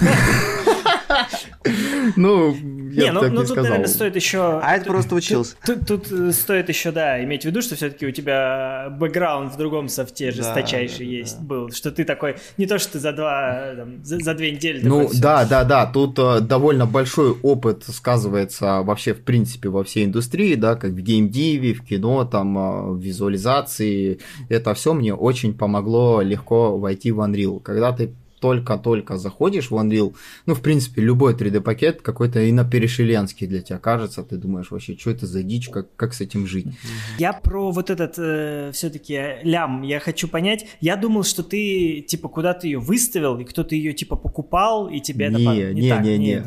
Ну, 2.16 2.55
я 2.91 3.05
не, 3.05 3.12
ну, 3.12 3.20
так 3.22 3.32
ну 3.32 3.41
не 3.41 3.47
тут, 3.47 3.47
сказал. 3.47 3.64
наверное, 3.64 3.88
стоит 3.88 4.16
еще... 4.16 4.59
А 4.62 4.76
это 4.76 4.86
просто 4.86 5.16
учился. 5.16 5.55
Тут, 5.66 5.86
тут, 5.88 6.07
тут 6.07 6.20
э, 6.20 6.32
стоит 6.32 6.70
еще, 6.70 6.91
да, 6.91 7.24
иметь 7.24 7.43
в 7.43 7.45
виду, 7.45 7.62
что 7.62 7.76
все-таки 7.76 8.05
у 8.07 8.12
тебя 8.12 8.89
бэкграунд 8.99 9.53
в 9.53 9.57
другом 9.57 9.88
софте 9.88 10.32
жесточайший 10.32 11.05
да, 11.05 11.12
есть 11.12 11.39
да. 11.39 11.45
был, 11.45 11.70
что 11.72 11.91
ты 11.91 12.03
такой, 12.03 12.38
не 12.57 12.66
то, 12.66 12.80
что 12.80 12.93
ты 12.93 12.99
за 12.99 13.14
два, 13.14 13.74
там, 13.78 14.03
за, 14.03 14.20
за 14.20 14.34
две 14.34 14.51
недели... 14.51 14.82
Ну, 14.86 15.09
да, 15.14 15.45
да, 15.45 15.64
да, 15.64 15.86
тут 15.86 16.18
э, 16.20 16.41
довольно 16.41 16.86
большой 16.86 17.32
опыт 17.43 17.84
сказывается 17.88 18.82
вообще, 18.82 19.14
в 19.14 19.24
принципе, 19.24 19.70
во 19.70 19.84
всей 19.84 20.05
индустрии, 20.05 20.55
да, 20.55 20.76
как 20.76 20.91
в 20.91 20.99
геймдиве, 20.99 21.74
в 21.74 21.84
кино, 21.84 22.26
там, 22.26 22.57
э, 22.57 22.91
в 22.91 22.99
визуализации, 22.99 24.20
это 24.49 24.74
все 24.74 24.93
мне 24.93 25.14
очень 25.14 25.53
помогло 25.53 26.22
легко 26.22 26.78
войти 26.78 27.12
в 27.12 27.20
Unreal. 27.20 27.62
Когда 27.62 27.91
ты 27.91 28.14
только-только 28.42 29.18
заходишь 29.18 29.70
в 29.70 29.76
Unreal, 29.76 30.16
ну, 30.48 30.56
в 30.56 30.62
принципе, 30.62 31.02
любой 31.02 31.36
3D-пакет 31.36 32.02
какой-то 32.02 32.50
иноперешеленский 32.50 33.48
для 33.48 33.62
тебя 33.62 33.78
кажется, 33.78 34.24
ты 34.24 34.36
думаешь 34.36 34.72
вообще, 34.72 34.98
что 34.98 35.12
это 35.12 35.28
за 35.28 35.44
дичь, 35.44 35.70
как, 35.70 35.96
как 35.96 36.14
с 36.14 36.22
этим 36.22 36.48
жить? 36.48 36.68
Я 37.20 37.34
про 37.34 37.72
вот 37.72 37.89
этот 37.89 38.16
э, 38.18 38.72
все-таки 38.74 39.38
лям, 39.44 39.84
я 39.84 40.00
хочу 40.00 40.28
понять, 40.28 40.66
я 40.82 40.96
думал, 40.96 41.24
что 41.24 41.44
ты, 41.44 42.02
типа, 42.02 42.30
куда-то 42.30 42.66
ее 42.66 42.80
выставил, 42.80 43.38
и 43.38 43.44
кто-то 43.44 43.76
ее, 43.76 43.94
типа, 43.94 44.16
покупал, 44.16 44.89
и 44.89 45.00
тебе 45.00 45.30
не, 45.30 45.44
это 45.44 45.74
не, 45.74 45.82
не, 45.82 45.89
так, 45.89 46.04
не, 46.04 46.18
не, 46.18 46.28
не. 46.36 46.44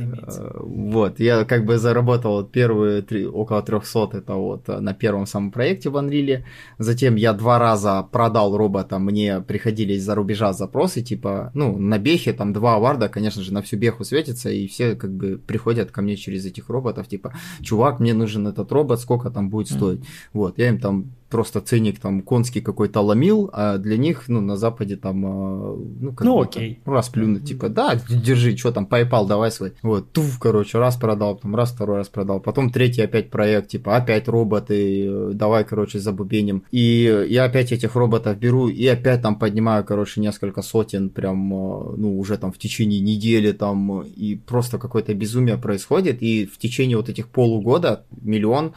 Вот, 0.92 1.20
я 1.20 1.45
как 1.45 1.64
бы 1.64 1.78
заработал 1.78 2.45
первые 2.45 3.03
три, 3.03 3.24
около 3.24 3.62
300, 3.62 4.11
это 4.14 4.34
вот 4.34 4.68
э, 4.68 4.80
на 4.80 4.95
первом 4.95 5.26
самом 5.26 5.53
проекте 5.53 5.90
в 5.90 5.97
Unreal, 5.97 6.42
затем 6.78 7.14
я 7.14 7.32
два 7.32 7.61
раза 7.61 8.03
продал 8.03 8.57
робота, 8.57 8.99
мне 8.99 9.40
приходили 9.40 9.92
из-за 9.95 10.16
рубежа 10.16 10.53
запросы, 10.53 11.01
типа, 11.03 11.53
ну, 11.55 11.84
на 11.89 11.99
Бехе 11.99 12.32
там 12.32 12.53
два 12.53 12.76
аварда, 12.76 13.09
конечно 13.09 13.43
же, 13.43 13.53
на 13.53 13.62
всю 13.62 13.76
Беху 13.76 14.05
светится, 14.05 14.51
и 14.51 14.66
все 14.66 14.95
как 14.95 15.12
бы 15.12 15.39
приходят 15.39 15.91
ко 15.91 16.03
мне 16.03 16.16
через 16.16 16.45
этих 16.47 16.68
роботов, 16.68 17.09
типа, 17.09 17.35
чувак, 17.61 18.01
мне 18.01 18.14
нужен 18.14 18.47
этот 18.47 18.72
робот, 18.72 19.01
сколько 19.01 19.30
там 19.30 19.51
будет 19.51 19.68
стоить. 19.68 20.01
Mm-hmm. 20.01 20.30
Вот, 20.32 20.59
я 20.59 20.68
им 20.68 20.80
там 20.80 21.12
просто 21.35 21.61
ценник 21.61 21.99
там 21.99 22.22
конский 22.22 22.61
какой-то 22.61 23.01
ломил, 23.01 23.51
а 23.53 23.78
для 23.78 23.97
них, 23.97 24.28
ну, 24.28 24.41
на 24.41 24.57
Западе 24.57 24.95
там, 24.95 25.26
а, 25.26 25.76
ну, 26.01 26.12
как 26.12 26.24
ну, 26.24 26.41
окей. 26.41 26.80
Там, 26.85 26.95
раз 26.95 27.09
плюнуть, 27.09 27.45
типа, 27.45 27.68
да, 27.68 27.97
держи, 28.09 28.57
что 28.57 28.70
там, 28.70 28.87
PayPal, 28.89 29.26
давай 29.26 29.51
свой. 29.51 29.72
Вот, 29.82 30.12
туф, 30.12 30.39
короче, 30.39 30.78
раз 30.78 30.95
продал, 30.95 31.35
потом 31.35 31.57
раз, 31.57 31.72
второй 31.72 31.97
раз 31.97 32.09
продал, 32.09 32.39
потом 32.39 32.70
третий 32.70 33.03
опять 33.03 33.30
проект, 33.30 33.66
типа, 33.66 33.97
опять 33.97 34.28
роботы, 34.28 35.32
давай, 35.32 35.64
короче, 35.64 35.99
забубеним. 35.99 36.62
И 36.70 37.26
я 37.28 37.47
опять 37.47 37.72
этих 37.72 37.97
роботов 37.97 38.39
беру 38.39 38.68
и 38.68 38.87
опять 38.87 39.22
там 39.22 39.37
поднимаю, 39.37 39.85
короче, 39.85 40.20
несколько 40.20 40.62
сотен, 40.62 41.11
прям, 41.11 41.53
а, 41.53 41.95
ну, 41.97 42.16
уже 42.16 42.39
там 42.39 42.53
в 42.53 42.59
течение 42.59 43.01
недели 43.01 43.51
там, 43.51 44.03
и 44.03 44.37
просто 44.37 44.78
какое-то 44.78 45.14
безумие 45.14 45.59
происходит, 45.59 46.22
и 46.22 46.47
в 46.47 46.59
течение 46.59 46.97
вот 46.97 47.09
этих 47.09 47.26
полугода 47.26 48.05
миллион 48.22 48.72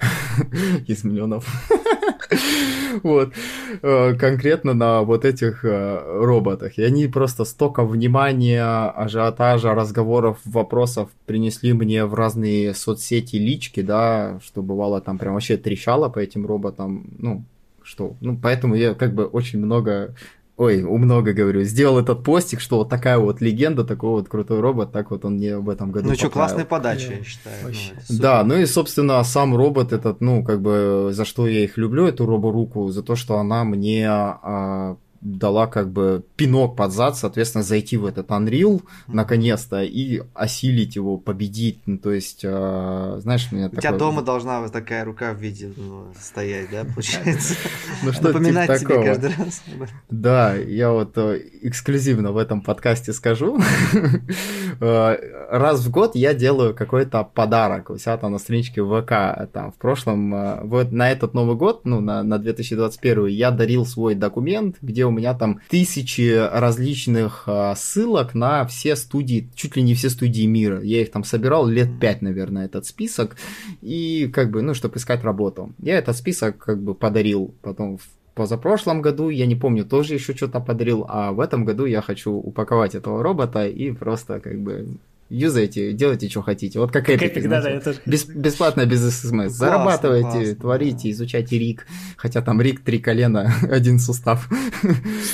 из 0.88 1.04
миллионов 1.04 1.46
вот, 3.02 3.32
э, 3.82 4.14
конкретно 4.14 4.74
на 4.74 5.02
вот 5.02 5.24
этих 5.24 5.64
э, 5.64 6.00
роботах. 6.22 6.78
И 6.78 6.82
они 6.82 7.06
просто 7.06 7.44
столько 7.44 7.84
внимания, 7.84 8.64
ажиотажа, 8.90 9.74
разговоров, 9.74 10.38
вопросов 10.44 11.10
принесли 11.26 11.72
мне 11.72 12.04
в 12.04 12.14
разные 12.14 12.74
соцсети, 12.74 13.36
лички, 13.36 13.82
да, 13.82 14.38
что 14.44 14.62
бывало 14.62 15.00
там 15.00 15.18
прям 15.18 15.34
вообще 15.34 15.56
трещало 15.56 16.08
по 16.08 16.18
этим 16.18 16.46
роботам, 16.46 17.10
ну, 17.18 17.44
что, 17.82 18.14
ну, 18.20 18.38
поэтому 18.40 18.74
я 18.74 18.94
как 18.94 19.14
бы 19.14 19.24
очень 19.24 19.58
много 19.58 20.14
ой, 20.60 20.82
много 20.82 21.32
говорю, 21.32 21.62
сделал 21.62 21.98
этот 21.98 22.22
постик, 22.22 22.60
что 22.60 22.76
вот 22.76 22.90
такая 22.90 23.16
вот 23.16 23.40
легенда, 23.40 23.82
такой 23.82 24.10
вот 24.10 24.28
крутой 24.28 24.60
робот, 24.60 24.92
так 24.92 25.10
вот 25.10 25.24
он 25.24 25.36
мне 25.36 25.56
в 25.56 25.70
этом 25.70 25.90
году 25.90 26.10
Ну 26.10 26.14
что, 26.14 26.28
классная 26.28 26.66
подача, 26.66 27.14
я 27.14 27.24
считаю. 27.24 27.56
Ну, 28.10 28.18
да, 28.18 28.44
ну 28.44 28.56
и, 28.58 28.66
собственно, 28.66 29.24
сам 29.24 29.56
робот 29.56 29.94
этот, 29.94 30.20
ну, 30.20 30.44
как 30.44 30.60
бы, 30.60 31.12
за 31.12 31.24
что 31.24 31.46
я 31.46 31.64
их 31.64 31.78
люблю, 31.78 32.06
эту 32.06 32.26
роборуку, 32.26 32.90
за 32.90 33.02
то, 33.02 33.16
что 33.16 33.38
она 33.38 33.64
мне 33.64 34.06
а, 34.06 34.98
дала 35.20 35.66
как 35.66 35.92
бы 35.92 36.24
пинок 36.36 36.76
под 36.76 36.92
зад, 36.92 37.16
соответственно, 37.16 37.62
зайти 37.62 37.96
в 37.96 38.06
этот 38.06 38.28
Unreal 38.28 38.82
наконец-то 39.06 39.82
и 39.82 40.22
осилить 40.34 40.96
его, 40.96 41.18
победить. 41.18 41.80
Ну, 41.86 41.98
то 41.98 42.10
есть, 42.10 42.40
э, 42.42 43.18
знаешь, 43.20 43.48
у 43.52 43.56
меня 43.56 43.66
У 43.66 43.70
такой... 43.70 43.82
тебя 43.82 43.92
дома 43.92 44.22
должна 44.22 44.60
вот 44.60 44.72
такая 44.72 45.04
рука 45.04 45.32
в 45.32 45.38
виде 45.38 45.72
ну, 45.76 46.06
стоять, 46.18 46.70
да, 46.70 46.84
получается? 46.94 47.54
Ну 48.02 48.12
что 48.12 48.28
Напоминать 48.28 48.80
тебе 48.80 49.04
каждый 49.04 49.30
раз. 49.36 49.62
Да, 50.08 50.54
я 50.54 50.90
вот 50.90 51.16
э, 51.16 51.40
эксклюзивно 51.62 52.32
в 52.32 52.38
этом 52.38 52.62
подкасте 52.62 53.12
скажу. 53.12 53.60
Э, 54.82 55.16
раз 55.50 55.84
в 55.84 55.90
год 55.90 56.14
я 56.14 56.32
делаю 56.32 56.74
какой-то 56.74 57.22
подарок 57.22 57.90
у 57.90 57.98
себя 57.98 58.16
там 58.16 58.32
на 58.32 58.38
страничке 58.38 58.82
ВК. 58.82 59.50
Там 59.52 59.72
в 59.72 59.74
прошлом, 59.74 60.34
э, 60.34 60.60
вот 60.62 60.90
на 60.90 61.10
этот 61.10 61.34
Новый 61.34 61.56
год, 61.56 61.82
ну, 61.84 62.00
на, 62.00 62.22
на 62.22 62.38
2021, 62.38 63.26
я 63.26 63.50
дарил 63.50 63.84
свой 63.84 64.14
документ, 64.14 64.76
где 64.80 65.04
у 65.10 65.12
меня 65.12 65.34
там 65.34 65.60
тысячи 65.68 66.34
различных 66.34 67.44
а, 67.46 67.74
ссылок 67.74 68.34
на 68.34 68.66
все 68.66 68.96
студии, 68.96 69.50
чуть 69.54 69.76
ли 69.76 69.82
не 69.82 69.94
все 69.94 70.08
студии 70.10 70.46
мира. 70.46 70.80
Я 70.80 71.02
их 71.02 71.10
там 71.10 71.24
собирал 71.24 71.66
лет 71.66 72.00
пять, 72.00 72.22
наверное, 72.22 72.64
этот 72.64 72.86
список. 72.86 73.36
И 73.82 74.30
как 74.32 74.50
бы, 74.50 74.62
ну, 74.62 74.74
чтобы 74.74 74.96
искать 74.96 75.22
работу. 75.22 75.72
Я 75.78 75.98
этот 75.98 76.16
список 76.16 76.58
как 76.58 76.82
бы 76.82 76.94
подарил 76.94 77.54
потом 77.62 77.98
в 77.98 78.08
позапрошлом 78.34 79.02
году, 79.02 79.28
я 79.28 79.46
не 79.46 79.56
помню, 79.56 79.84
тоже 79.84 80.14
еще 80.14 80.34
что-то 80.34 80.60
подарил, 80.60 81.04
а 81.08 81.32
в 81.32 81.40
этом 81.40 81.64
году 81.64 81.84
я 81.84 82.00
хочу 82.00 82.32
упаковать 82.32 82.94
этого 82.94 83.22
робота 83.22 83.66
и 83.66 83.92
просто 83.92 84.40
как 84.40 84.58
бы 84.60 84.96
юзайте, 85.30 85.92
делайте, 85.92 86.28
что 86.28 86.42
хотите. 86.42 86.78
Вот 86.78 86.92
как, 86.92 87.06
как 87.06 87.22
Epic, 87.22 87.34
Epic 87.34 87.48
да, 87.48 87.62
да. 87.62 87.92
Бес, 88.04 88.26
бесплатно, 88.26 88.84
без 88.84 89.00
СМС. 89.00 89.52
Зарабатывайте, 89.52 90.30
классно, 90.30 90.54
творите, 90.56 91.02
да. 91.04 91.10
изучайте 91.10 91.58
рик. 91.58 91.86
Хотя 92.16 92.42
там 92.42 92.60
рик, 92.60 92.80
три 92.80 92.98
колена, 92.98 93.54
один 93.70 93.98
сустав. 93.98 94.48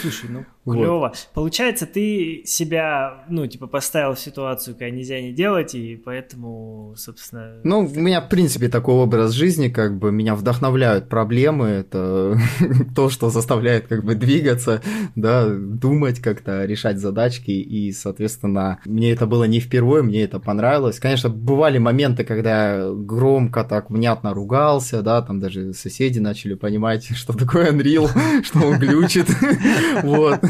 Слушай, 0.01 0.31
ну 0.31 0.45
клево. 0.73 0.99
Вот. 0.99 1.29
Получается, 1.35 1.87
ты 1.87 2.43
себя, 2.45 3.25
ну, 3.29 3.47
типа, 3.47 3.67
поставил 3.67 4.15
в 4.15 4.21
ситуацию, 4.21 4.75
когда 4.75 4.91
нельзя 4.91 5.21
не 5.21 5.33
делать, 5.33 5.75
и 5.75 5.97
поэтому, 5.97 6.95
собственно... 6.97 7.61
Ну, 7.65 7.81
у 7.81 8.01
меня, 8.01 8.21
в 8.21 8.29
принципе, 8.29 8.69
такой 8.69 8.95
образ 8.95 9.33
жизни, 9.33 9.69
как 9.69 9.99
бы, 9.99 10.13
меня 10.13 10.35
вдохновляют 10.35 11.09
проблемы, 11.09 11.69
это 11.69 12.39
то, 12.95 13.09
что 13.09 13.31
заставляет, 13.31 13.87
как 13.87 14.05
бы, 14.05 14.15
двигаться, 14.15 14.83
да, 15.15 15.49
думать 15.49 16.21
как-то, 16.21 16.65
решать 16.65 16.99
задачки, 16.99 17.51
и, 17.51 17.93
соответственно, 17.93 18.81
мне 18.85 19.13
это 19.13 19.27
было 19.27 19.45
не 19.45 19.61
впервые, 19.61 19.86
мне 19.87 20.23
это 20.23 20.39
понравилось. 20.39 20.99
Конечно, 20.99 21.29
бывали 21.29 21.79
моменты, 21.79 22.25
когда 22.25 22.91
громко 22.93 23.65
так 23.65 23.91
внятно 23.91 24.35
ругался, 24.35 25.03
да, 25.03 25.23
там 25.23 25.41
даже 25.41 25.73
соседи 25.73 26.19
начали 26.19 26.55
понимать, 26.55 27.07
что 27.17 27.33
такое 27.33 27.73
Unreal, 27.73 28.09
что 28.45 28.61
он 28.61 28.79
глючит, 28.79 29.29
вот. 30.03 30.41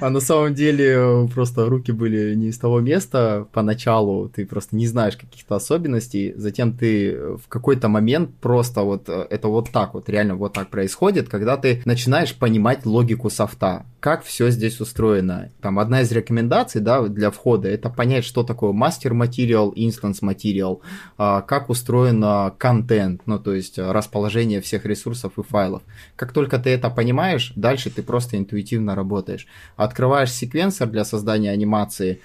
А 0.00 0.10
на 0.10 0.20
самом 0.20 0.54
деле 0.54 1.28
просто 1.34 1.66
руки 1.66 1.92
были 1.92 2.34
не 2.34 2.48
из 2.48 2.58
того 2.58 2.80
места 2.80 3.46
поначалу, 3.52 4.28
ты 4.28 4.46
просто 4.46 4.76
не 4.76 4.86
знаешь 4.86 5.16
каких-то 5.16 5.56
особенностей, 5.56 6.34
затем 6.36 6.76
ты 6.76 7.36
в 7.36 7.48
какой-то 7.48 7.88
момент 7.88 8.30
просто 8.40 8.82
вот 8.82 9.08
это 9.08 9.48
вот 9.48 9.70
так 9.70 9.94
вот, 9.94 10.08
реально 10.08 10.34
вот 10.36 10.52
так 10.54 10.68
происходит, 10.70 11.28
когда 11.28 11.56
ты 11.56 11.82
начинаешь 11.84 12.34
понимать 12.34 12.86
логику 12.86 13.30
софта, 13.30 13.84
как 14.00 14.24
все 14.24 14.50
здесь 14.50 14.80
устроено. 14.80 15.50
Там 15.60 15.78
одна 15.78 16.00
из 16.00 16.10
рекомендаций, 16.10 16.80
да, 16.80 17.02
для 17.06 17.30
входа, 17.30 17.68
это 17.68 17.90
понять, 17.90 18.24
что 18.24 18.42
такое 18.42 18.69
мастер 18.72 19.14
материал, 19.14 19.72
инстанс 19.74 20.22
материал, 20.22 20.82
как 21.16 21.70
устроен 21.70 22.50
контент, 22.58 23.22
ну, 23.26 23.38
то 23.38 23.54
есть 23.54 23.78
расположение 23.78 24.60
всех 24.60 24.84
ресурсов 24.86 25.32
и 25.38 25.42
файлов. 25.42 25.82
Как 26.16 26.32
только 26.32 26.58
ты 26.58 26.70
это 26.70 26.90
понимаешь, 26.90 27.52
дальше 27.56 27.90
ты 27.90 28.02
просто 28.02 28.36
интуитивно 28.36 28.94
работаешь. 28.94 29.46
Открываешь 29.76 30.32
секвенсор 30.32 30.88
для 30.88 31.04
создания 31.04 31.50
анимации, 31.50 32.20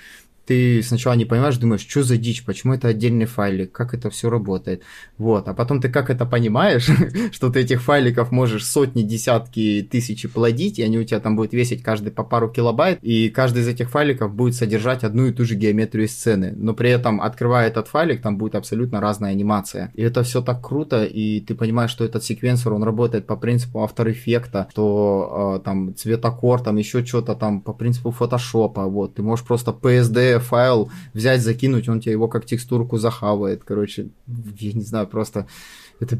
ты 0.45 0.83
сначала 0.83 1.13
не 1.13 1.25
понимаешь, 1.25 1.57
думаешь, 1.57 1.85
что 1.87 2.03
за 2.03 2.17
дичь, 2.17 2.45
почему 2.45 2.73
это 2.73 2.89
отдельный 2.89 3.25
файлик, 3.25 3.71
как 3.71 3.93
это 3.93 4.09
все 4.09 4.29
работает. 4.29 4.83
Вот, 5.17 5.47
а 5.47 5.53
потом 5.53 5.81
ты 5.81 5.89
как 5.89 6.09
это 6.09 6.25
понимаешь, 6.25 6.89
что 7.31 7.49
ты 7.49 7.61
этих 7.61 7.81
файликов 7.81 8.31
можешь 8.31 8.65
сотни, 8.65 9.01
десятки, 9.01 9.87
тысячи 9.89 10.27
плодить, 10.27 10.79
и 10.79 10.83
они 10.83 10.99
у 10.99 11.03
тебя 11.03 11.19
там 11.19 11.35
будут 11.35 11.53
весить 11.53 11.81
каждый 11.81 12.11
по 12.11 12.23
пару 12.23 12.49
килобайт, 12.49 12.99
и 13.01 13.29
каждый 13.29 13.63
из 13.63 13.67
этих 13.67 13.89
файликов 13.89 14.33
будет 14.33 14.55
содержать 14.55 15.03
одну 15.03 15.25
и 15.25 15.31
ту 15.31 15.45
же 15.45 15.55
геометрию 15.55 16.07
сцены. 16.07 16.53
Но 16.55 16.73
при 16.73 16.89
этом, 16.89 17.21
открывая 17.21 17.67
этот 17.67 17.87
файлик, 17.87 18.21
там 18.21 18.37
будет 18.37 18.55
абсолютно 18.55 19.01
разная 19.01 19.31
анимация. 19.31 19.91
И 19.95 20.03
это 20.03 20.23
все 20.23 20.41
так 20.41 20.65
круто, 20.65 21.03
и 21.05 21.39
ты 21.39 21.55
понимаешь, 21.55 21.91
что 21.91 22.05
этот 22.05 22.23
секвенсор, 22.23 22.73
он 22.73 22.83
работает 22.83 23.25
по 23.25 23.35
принципу 23.35 23.79
After 23.79 24.13
Effects, 24.13 24.67
что 24.71 25.57
э, 25.57 25.65
там 25.65 25.95
цветокор, 25.95 26.61
там 26.61 26.77
еще 26.77 27.03
что-то 27.05 27.35
там 27.35 27.61
по 27.61 27.73
принципу 27.73 28.11
фотошопа, 28.11 28.85
вот. 28.85 29.15
Ты 29.15 29.23
можешь 29.23 29.45
просто 29.45 29.71
PSD 29.71 30.34
файл 30.39 30.91
взять, 31.13 31.41
закинуть, 31.41 31.89
он 31.89 31.99
тебе 31.99 32.13
его 32.13 32.27
как 32.27 32.45
текстурку 32.45 32.97
захавает. 32.97 33.63
Короче, 33.63 34.09
я 34.27 34.73
не 34.73 34.83
знаю, 34.83 35.07
просто 35.07 35.47
это 35.99 36.19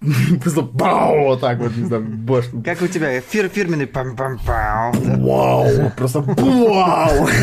Просто 0.40 0.62
бау, 0.62 1.24
вот 1.24 1.40
так 1.40 1.58
вот, 1.58 1.76
не 1.76 1.84
знаю, 1.84 2.04
бош. 2.04 2.44
Как 2.64 2.80
у 2.82 2.86
тебя 2.86 3.20
фир 3.20 3.48
фирменный 3.48 3.88
пам 3.88 4.14
пам 4.14 4.38
пау. 4.46 4.92
Вау, 4.92 5.90
просто 5.96 6.20
вау. 6.20 7.28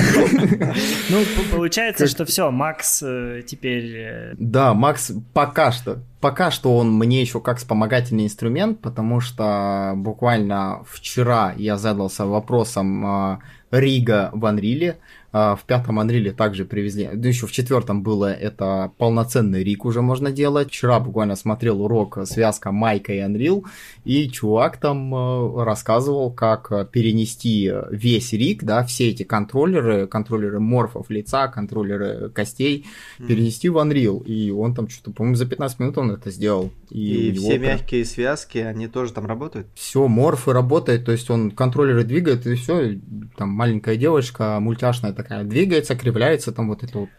Ну, 1.09 1.23
получается, 1.51 2.07
что 2.07 2.25
все, 2.25 2.51
Макс 2.51 3.03
э, 3.03 3.41
теперь... 3.45 3.95
Э, 3.95 4.33
да, 4.37 4.73
Макс 4.73 5.11
пока 5.33 5.71
что, 5.71 5.99
пока 6.21 6.49
что 6.49 6.77
он 6.77 6.93
мне 6.93 7.21
еще 7.21 7.41
как 7.41 7.57
вспомогательный 7.57 8.25
инструмент, 8.25 8.79
потому 8.79 9.19
что 9.19 9.93
буквально 9.95 10.83
вчера 10.89 11.53
я 11.57 11.77
задался 11.77 12.25
вопросом 12.25 13.05
э, 13.05 13.37
Рига 13.71 14.29
в 14.33 14.45
Анриле, 14.45 14.91
а, 14.91 14.95
в 15.35 15.59
пятом 15.67 15.99
Unreal 15.99 16.31
также 16.31 16.63
привезли, 16.63 17.09
да 17.13 17.27
еще 17.27 17.45
в 17.45 17.51
четвертом 17.51 18.03
было 18.03 18.31
это 18.31 18.91
полноценный 18.97 19.63
рик 19.63 19.83
уже 19.83 20.01
можно 20.01 20.31
делать. 20.31 20.69
Вчера 20.69 20.99
буквально 20.99 21.35
смотрел 21.35 21.81
урок 21.81 22.19
связка 22.25 22.71
Майка 22.71 23.13
и 23.13 23.19
Unreal, 23.19 23.65
и 24.05 24.29
чувак 24.29 24.77
там 24.77 25.13
э, 25.13 25.63
рассказывал, 25.63 26.31
как 26.31 26.89
перенести 26.91 27.71
весь 27.91 28.31
рик, 28.33 28.63
да, 28.63 28.83
все 28.85 29.09
эти 29.09 29.23
контроллеры, 29.23 30.07
контроллеры 30.07 30.59
морфов 30.59 31.09
лица, 31.09 31.47
контроллеры 31.47 32.29
костей, 32.29 32.85
mm. 33.19 33.27
перенести 33.27 33.69
в 33.69 33.77
Unreal. 33.77 34.23
И 34.25 34.51
он 34.51 34.73
там 34.73 34.87
что-то, 34.87 35.11
по-моему, 35.11 35.35
за 35.35 35.45
15 35.45 35.79
минут 35.79 35.97
он 35.97 36.11
это 36.11 36.31
сделал. 36.31 36.71
И, 36.89 37.29
и 37.29 37.31
все 37.33 37.59
прям... 37.59 37.61
мягкие 37.63 38.05
связки, 38.05 38.59
они 38.59 38.87
тоже 38.87 39.11
там 39.11 39.25
работают? 39.25 39.67
Все, 39.75 40.07
морфы 40.07 40.53
работают, 40.53 41.05
то 41.05 41.11
есть 41.11 41.29
он 41.29 41.51
контроллеры 41.51 42.03
двигает, 42.03 42.47
и 42.47 42.55
все, 42.55 42.99
там 43.37 43.49
маленькая 43.49 43.97
девочка 43.97 44.59
мультяшная 44.59 45.13
такая 45.13 45.24
двигается, 45.43 45.95
кривляется, 45.95 46.51
там 46.51 46.69
вот 46.69 46.83
это 46.83 46.99
вот 46.99 47.09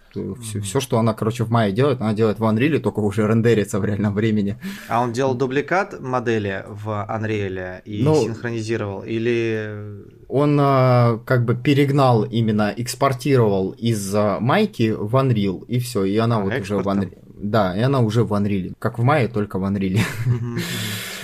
все, 0.40 0.60
все, 0.60 0.80
что 0.80 0.98
она, 0.98 1.12
короче, 1.14 1.44
в 1.44 1.50
мае 1.50 1.72
делает, 1.72 2.00
она 2.00 2.14
делает 2.14 2.38
в 2.38 2.44
Unreal, 2.44 2.78
только 2.78 3.00
уже 3.00 3.26
рендерится 3.26 3.78
в 3.80 3.84
реальном 3.84 4.14
времени. 4.14 4.56
А 4.88 5.02
он 5.02 5.12
делал 5.12 5.34
дубликат 5.34 6.00
модели 6.00 6.64
в 6.68 6.88
Unreal 6.88 7.82
и 7.84 8.02
ну, 8.02 8.22
синхронизировал, 8.22 9.02
или... 9.02 10.04
Он 10.28 10.58
а, 10.60 11.18
как 11.24 11.44
бы 11.44 11.54
перегнал 11.54 12.24
именно, 12.24 12.72
экспортировал 12.76 13.72
из 13.72 14.14
майки 14.40 14.90
в 14.90 15.14
Unreal, 15.16 15.64
и 15.66 15.78
все, 15.78 16.04
и 16.04 16.16
она 16.16 16.38
а, 16.38 16.40
вот 16.40 16.58
уже 16.58 16.76
в 16.76 16.88
Unreal. 16.88 17.18
Да, 17.38 17.76
и 17.76 17.80
она 17.80 18.00
уже 18.00 18.24
в 18.24 18.32
Unreal. 18.32 18.74
Как 18.78 18.98
в 18.98 19.02
мае, 19.02 19.28
только 19.28 19.58
в 19.58 19.64
Unreal. 19.64 20.00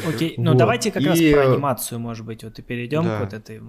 Окей, 0.07 0.35
ну 0.37 0.55
давайте 0.55 0.91
как 0.93 1.03
раз 1.03 1.19
про 1.19 1.53
анимацию, 1.53 1.99
может 1.99 2.27
быть, 2.27 2.45
вот 2.45 2.59
и 2.59 2.63
перейдем 2.63 3.05
к 3.05 3.21
вот 3.21 3.33
этой 3.33 3.61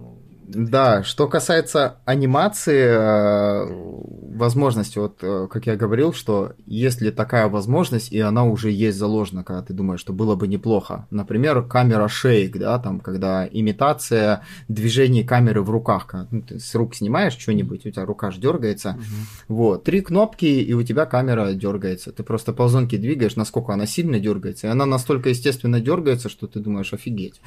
да, 0.53 1.03
что 1.03 1.27
касается 1.27 1.97
анимации, 2.05 2.85
э, 2.85 4.03
возможности, 4.35 4.99
вот 4.99 5.17
э, 5.21 5.47
как 5.49 5.65
я 5.67 5.75
говорил, 5.75 6.13
что 6.13 6.53
если 6.65 7.11
такая 7.11 7.47
возможность, 7.47 8.11
и 8.11 8.19
она 8.19 8.45
уже 8.45 8.71
есть 8.71 8.97
заложена, 8.97 9.43
когда 9.43 9.61
ты 9.61 9.73
думаешь, 9.73 9.99
что 9.99 10.13
было 10.13 10.35
бы 10.35 10.47
неплохо. 10.47 11.07
Например, 11.11 11.63
камера 11.63 12.07
шейк, 12.07 12.57
да, 12.57 12.79
там, 12.79 12.99
когда 12.99 13.47
имитация 13.49 14.43
движений 14.67 15.23
камеры 15.23 15.61
в 15.61 15.69
руках, 15.69 16.07
когда 16.07 16.27
ну, 16.31 16.41
ты 16.41 16.59
с 16.59 16.73
рук 16.75 16.95
снимаешь 16.95 17.37
что-нибудь, 17.37 17.85
у 17.85 17.91
тебя 17.91 18.05
рука 18.05 18.31
ж 18.31 18.37
дергается, 18.37 18.91
угу. 18.91 19.55
вот, 19.55 19.83
три 19.83 20.01
кнопки, 20.01 20.45
и 20.45 20.73
у 20.73 20.83
тебя 20.83 21.05
камера 21.05 21.53
дергается. 21.53 22.11
Ты 22.11 22.23
просто 22.23 22.53
ползунки 22.53 22.97
двигаешь, 22.97 23.35
насколько 23.35 23.73
она 23.73 23.85
сильно 23.85 24.19
дергается, 24.19 24.67
и 24.67 24.69
она 24.69 24.85
настолько 24.85 25.29
естественно 25.29 25.79
дергается, 25.79 26.29
что 26.29 26.47
ты 26.47 26.59
думаешь, 26.59 26.93
офигеть. 26.93 27.41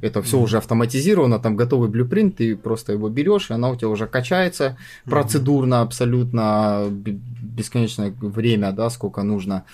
Это 0.00 0.22
все 0.22 0.36
угу. 0.36 0.44
уже 0.44 0.58
автоматизировано, 0.58 1.38
там 1.38 1.56
готовый 1.56 1.88
блюпринт, 1.88 2.40
ты 2.52 2.56
просто 2.56 2.92
его 2.92 3.08
берешь, 3.08 3.50
и 3.50 3.54
она 3.54 3.70
у 3.70 3.76
тебя 3.76 3.88
уже 3.88 4.06
качается 4.06 4.76
процедурно 5.04 5.80
абсолютно 5.80 6.86
бесконечное 6.90 8.12
время, 8.20 8.72
да, 8.72 8.90
сколько 8.90 9.22
нужно. 9.22 9.64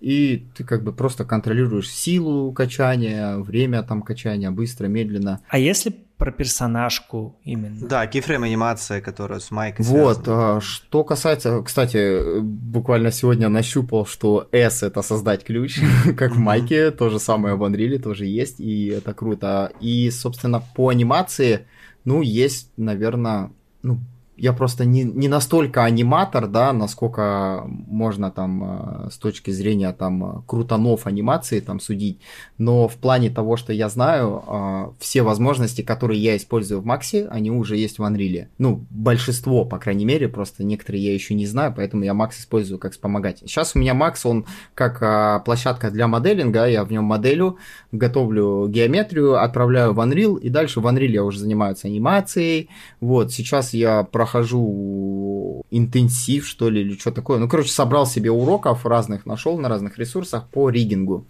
И 0.00 0.48
ты 0.56 0.64
как 0.64 0.82
бы 0.82 0.92
просто 0.92 1.24
контролируешь 1.24 1.88
силу 1.88 2.52
качания, 2.52 3.36
время 3.36 3.82
там 3.84 4.02
качания, 4.02 4.50
быстро, 4.50 4.88
медленно. 4.88 5.40
А 5.48 5.58
если 5.58 5.94
про 6.22 6.30
персонажку 6.30 7.36
именно. 7.44 7.86
Да, 7.88 8.06
кейфрейм 8.06 8.44
анимация, 8.44 9.00
которая 9.00 9.40
с 9.40 9.50
Майкой 9.50 9.84
Вот, 9.84 10.22
а, 10.26 10.60
что 10.60 11.02
касается, 11.02 11.62
кстати, 11.62 12.40
буквально 12.40 13.10
сегодня 13.10 13.48
нащупал, 13.48 14.06
что 14.06 14.48
S 14.52 14.82
это 14.82 15.02
создать 15.02 15.44
ключ, 15.44 15.80
как 16.16 16.36
в 16.36 16.38
Майке, 16.38 16.90
то 16.90 17.08
же 17.08 17.18
самое 17.18 17.56
в 17.56 17.62
Unreal 17.64 17.98
тоже 17.98 18.26
есть, 18.26 18.60
и 18.60 18.86
это 18.86 19.14
круто. 19.14 19.72
И, 19.80 20.10
собственно, 20.10 20.62
по 20.76 20.90
анимации, 20.90 21.66
ну, 22.04 22.22
есть, 22.22 22.70
наверное, 22.76 23.52
ну, 23.82 23.98
я 24.36 24.52
просто 24.52 24.84
не, 24.84 25.04
не 25.04 25.28
настолько 25.28 25.84
аниматор, 25.84 26.46
да, 26.46 26.72
насколько 26.72 27.64
можно 27.66 28.30
там 28.30 29.06
э, 29.06 29.10
с 29.10 29.18
точки 29.18 29.50
зрения 29.50 29.92
там 29.92 30.24
э, 30.24 30.42
крутанов 30.46 31.06
анимации 31.06 31.60
там 31.60 31.80
судить, 31.80 32.20
но 32.56 32.88
в 32.88 32.96
плане 32.96 33.28
того, 33.28 33.56
что 33.56 33.72
я 33.72 33.88
знаю, 33.88 34.42
э, 34.46 34.92
все 35.00 35.22
возможности, 35.22 35.82
которые 35.82 36.20
я 36.20 36.36
использую 36.36 36.80
в 36.80 36.86
Максе, 36.86 37.28
они 37.28 37.50
уже 37.50 37.76
есть 37.76 37.98
в 37.98 38.02
Unreal. 38.02 38.46
Ну, 38.56 38.84
большинство, 38.90 39.66
по 39.66 39.78
крайней 39.78 40.06
мере, 40.06 40.28
просто 40.28 40.64
некоторые 40.64 41.04
я 41.04 41.12
еще 41.12 41.34
не 41.34 41.46
знаю, 41.46 41.74
поэтому 41.76 42.02
я 42.02 42.14
Макс 42.14 42.40
использую 42.40 42.78
как 42.78 42.92
вспомогатель. 42.92 43.46
Сейчас 43.46 43.76
у 43.76 43.78
меня 43.78 43.92
Макс, 43.92 44.24
он 44.24 44.46
как 44.74 45.44
площадка 45.44 45.90
для 45.90 46.08
моделинга, 46.08 46.66
я 46.66 46.84
в 46.84 46.90
нем 46.90 47.04
моделю, 47.04 47.58
готовлю 47.92 48.66
геометрию, 48.68 49.42
отправляю 49.42 49.92
в 49.92 50.00
Unreal, 50.00 50.40
и 50.40 50.48
дальше 50.48 50.80
в 50.80 50.86
Unreal 50.86 51.10
я 51.10 51.24
уже 51.24 51.38
занимаюсь 51.38 51.84
анимацией. 51.84 52.70
Вот, 53.00 53.30
сейчас 53.32 53.74
я 53.74 54.04
про 54.04 54.21
прохожу 54.22 55.64
интенсив, 55.70 56.46
что 56.46 56.70
ли, 56.70 56.82
или 56.82 56.96
что 56.98 57.10
такое. 57.10 57.38
Ну, 57.38 57.48
короче, 57.48 57.70
собрал 57.70 58.06
себе 58.06 58.30
уроков 58.30 58.86
разных, 58.86 59.26
нашел 59.26 59.58
на 59.58 59.68
разных 59.68 59.98
ресурсах 59.98 60.48
по 60.48 60.70
ригингу. 60.70 61.26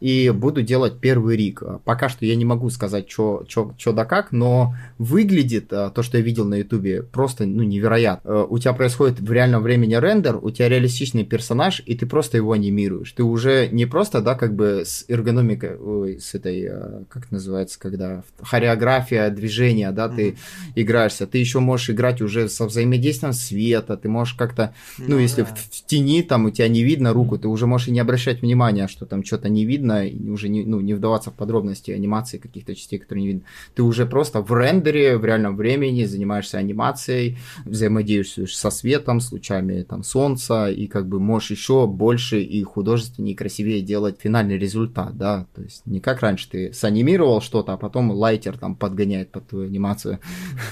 И 0.00 0.30
буду 0.30 0.62
делать 0.62 0.98
первый 1.00 1.36
риг. 1.36 1.62
Пока 1.84 2.08
что 2.08 2.24
я 2.24 2.34
не 2.36 2.44
могу 2.44 2.70
сказать, 2.70 3.10
что 3.10 3.44
да 3.86 4.04
как, 4.04 4.32
но 4.32 4.74
выглядит 4.98 5.72
а, 5.72 5.90
то, 5.90 6.02
что 6.02 6.18
я 6.18 6.22
видел 6.22 6.44
на 6.46 6.56
ютубе, 6.56 7.02
просто 7.02 7.46
ну, 7.46 7.62
невероятно. 7.62 8.28
Э, 8.28 8.46
у 8.48 8.58
тебя 8.58 8.72
происходит 8.72 9.20
в 9.20 9.32
реальном 9.32 9.62
времени 9.62 9.94
рендер, 9.94 10.38
у 10.40 10.50
тебя 10.50 10.68
реалистичный 10.68 11.24
персонаж, 11.24 11.82
и 11.84 11.94
ты 11.94 12.06
просто 12.06 12.36
его 12.36 12.52
анимируешь. 12.52 13.12
Ты 13.12 13.22
уже 13.22 13.68
не 13.68 13.86
просто, 13.86 14.20
да, 14.20 14.34
как 14.34 14.54
бы 14.54 14.82
с 14.84 15.04
эргономикой, 15.08 15.76
ой, 15.76 16.20
с 16.20 16.34
этой, 16.34 16.66
а, 16.66 17.04
как 17.08 17.24
это 17.24 17.34
называется, 17.34 17.78
когда 17.78 18.22
хореография 18.40 19.28
движения, 19.30 19.90
да, 19.92 20.08
ты 20.08 20.30
mm-hmm. 20.30 20.72
играешься, 20.76 21.26
ты 21.26 21.38
еще 21.38 21.60
можешь 21.60 21.90
играть 21.90 22.22
уже 22.22 22.48
со 22.48 22.66
взаимодействием 22.66 23.32
света, 23.32 23.96
ты 23.96 24.08
можешь 24.08 24.34
как-то, 24.34 24.74
ну, 24.98 25.06
ну 25.08 25.18
если 25.18 25.42
да. 25.42 25.48
в, 25.48 25.58
в 25.58 25.86
тени 25.86 26.22
там 26.22 26.46
у 26.46 26.50
тебя 26.50 26.68
не 26.68 26.82
видно 26.82 27.12
руку, 27.12 27.38
ты 27.38 27.48
уже 27.48 27.66
можешь 27.66 27.88
и 27.88 27.92
не 27.92 28.00
обращать 28.00 28.42
внимания, 28.42 28.88
что 28.88 29.06
там 29.06 29.24
что-то 29.24 29.48
не 29.48 29.64
видно, 29.64 29.89
видно, 29.90 30.06
и 30.06 30.28
уже 30.28 30.48
не, 30.48 30.64
ну, 30.64 30.80
не 30.80 30.94
вдаваться 30.94 31.30
в 31.30 31.34
подробности 31.34 31.90
анимации 31.90 32.38
каких-то 32.38 32.74
частей, 32.74 32.98
которые 32.98 33.22
не 33.22 33.28
видно. 33.28 33.42
Ты 33.74 33.82
уже 33.82 34.06
просто 34.06 34.40
в 34.40 34.52
рендере, 34.52 35.16
в 35.16 35.24
реальном 35.24 35.56
времени 35.56 36.04
занимаешься 36.04 36.58
анимацией, 36.58 37.38
взаимодействуешь 37.64 38.56
со 38.56 38.70
светом, 38.70 39.20
с 39.20 39.32
лучами 39.32 39.82
там, 39.82 40.02
солнца, 40.02 40.70
и 40.70 40.86
как 40.86 41.08
бы 41.08 41.20
можешь 41.20 41.50
еще 41.50 41.86
больше 41.86 42.40
и 42.40 42.62
художественнее, 42.62 43.34
и 43.34 43.36
красивее 43.36 43.82
делать 43.82 44.18
финальный 44.20 44.58
результат, 44.58 45.16
да, 45.16 45.46
то 45.54 45.62
есть 45.62 45.86
не 45.86 46.00
как 46.00 46.20
раньше 46.20 46.48
ты 46.50 46.72
санимировал 46.72 47.40
что-то, 47.40 47.72
а 47.72 47.76
потом 47.76 48.10
лайтер 48.10 48.58
там 48.58 48.76
подгоняет 48.76 49.30
под 49.30 49.48
твою 49.48 49.66
анимацию. 49.66 50.18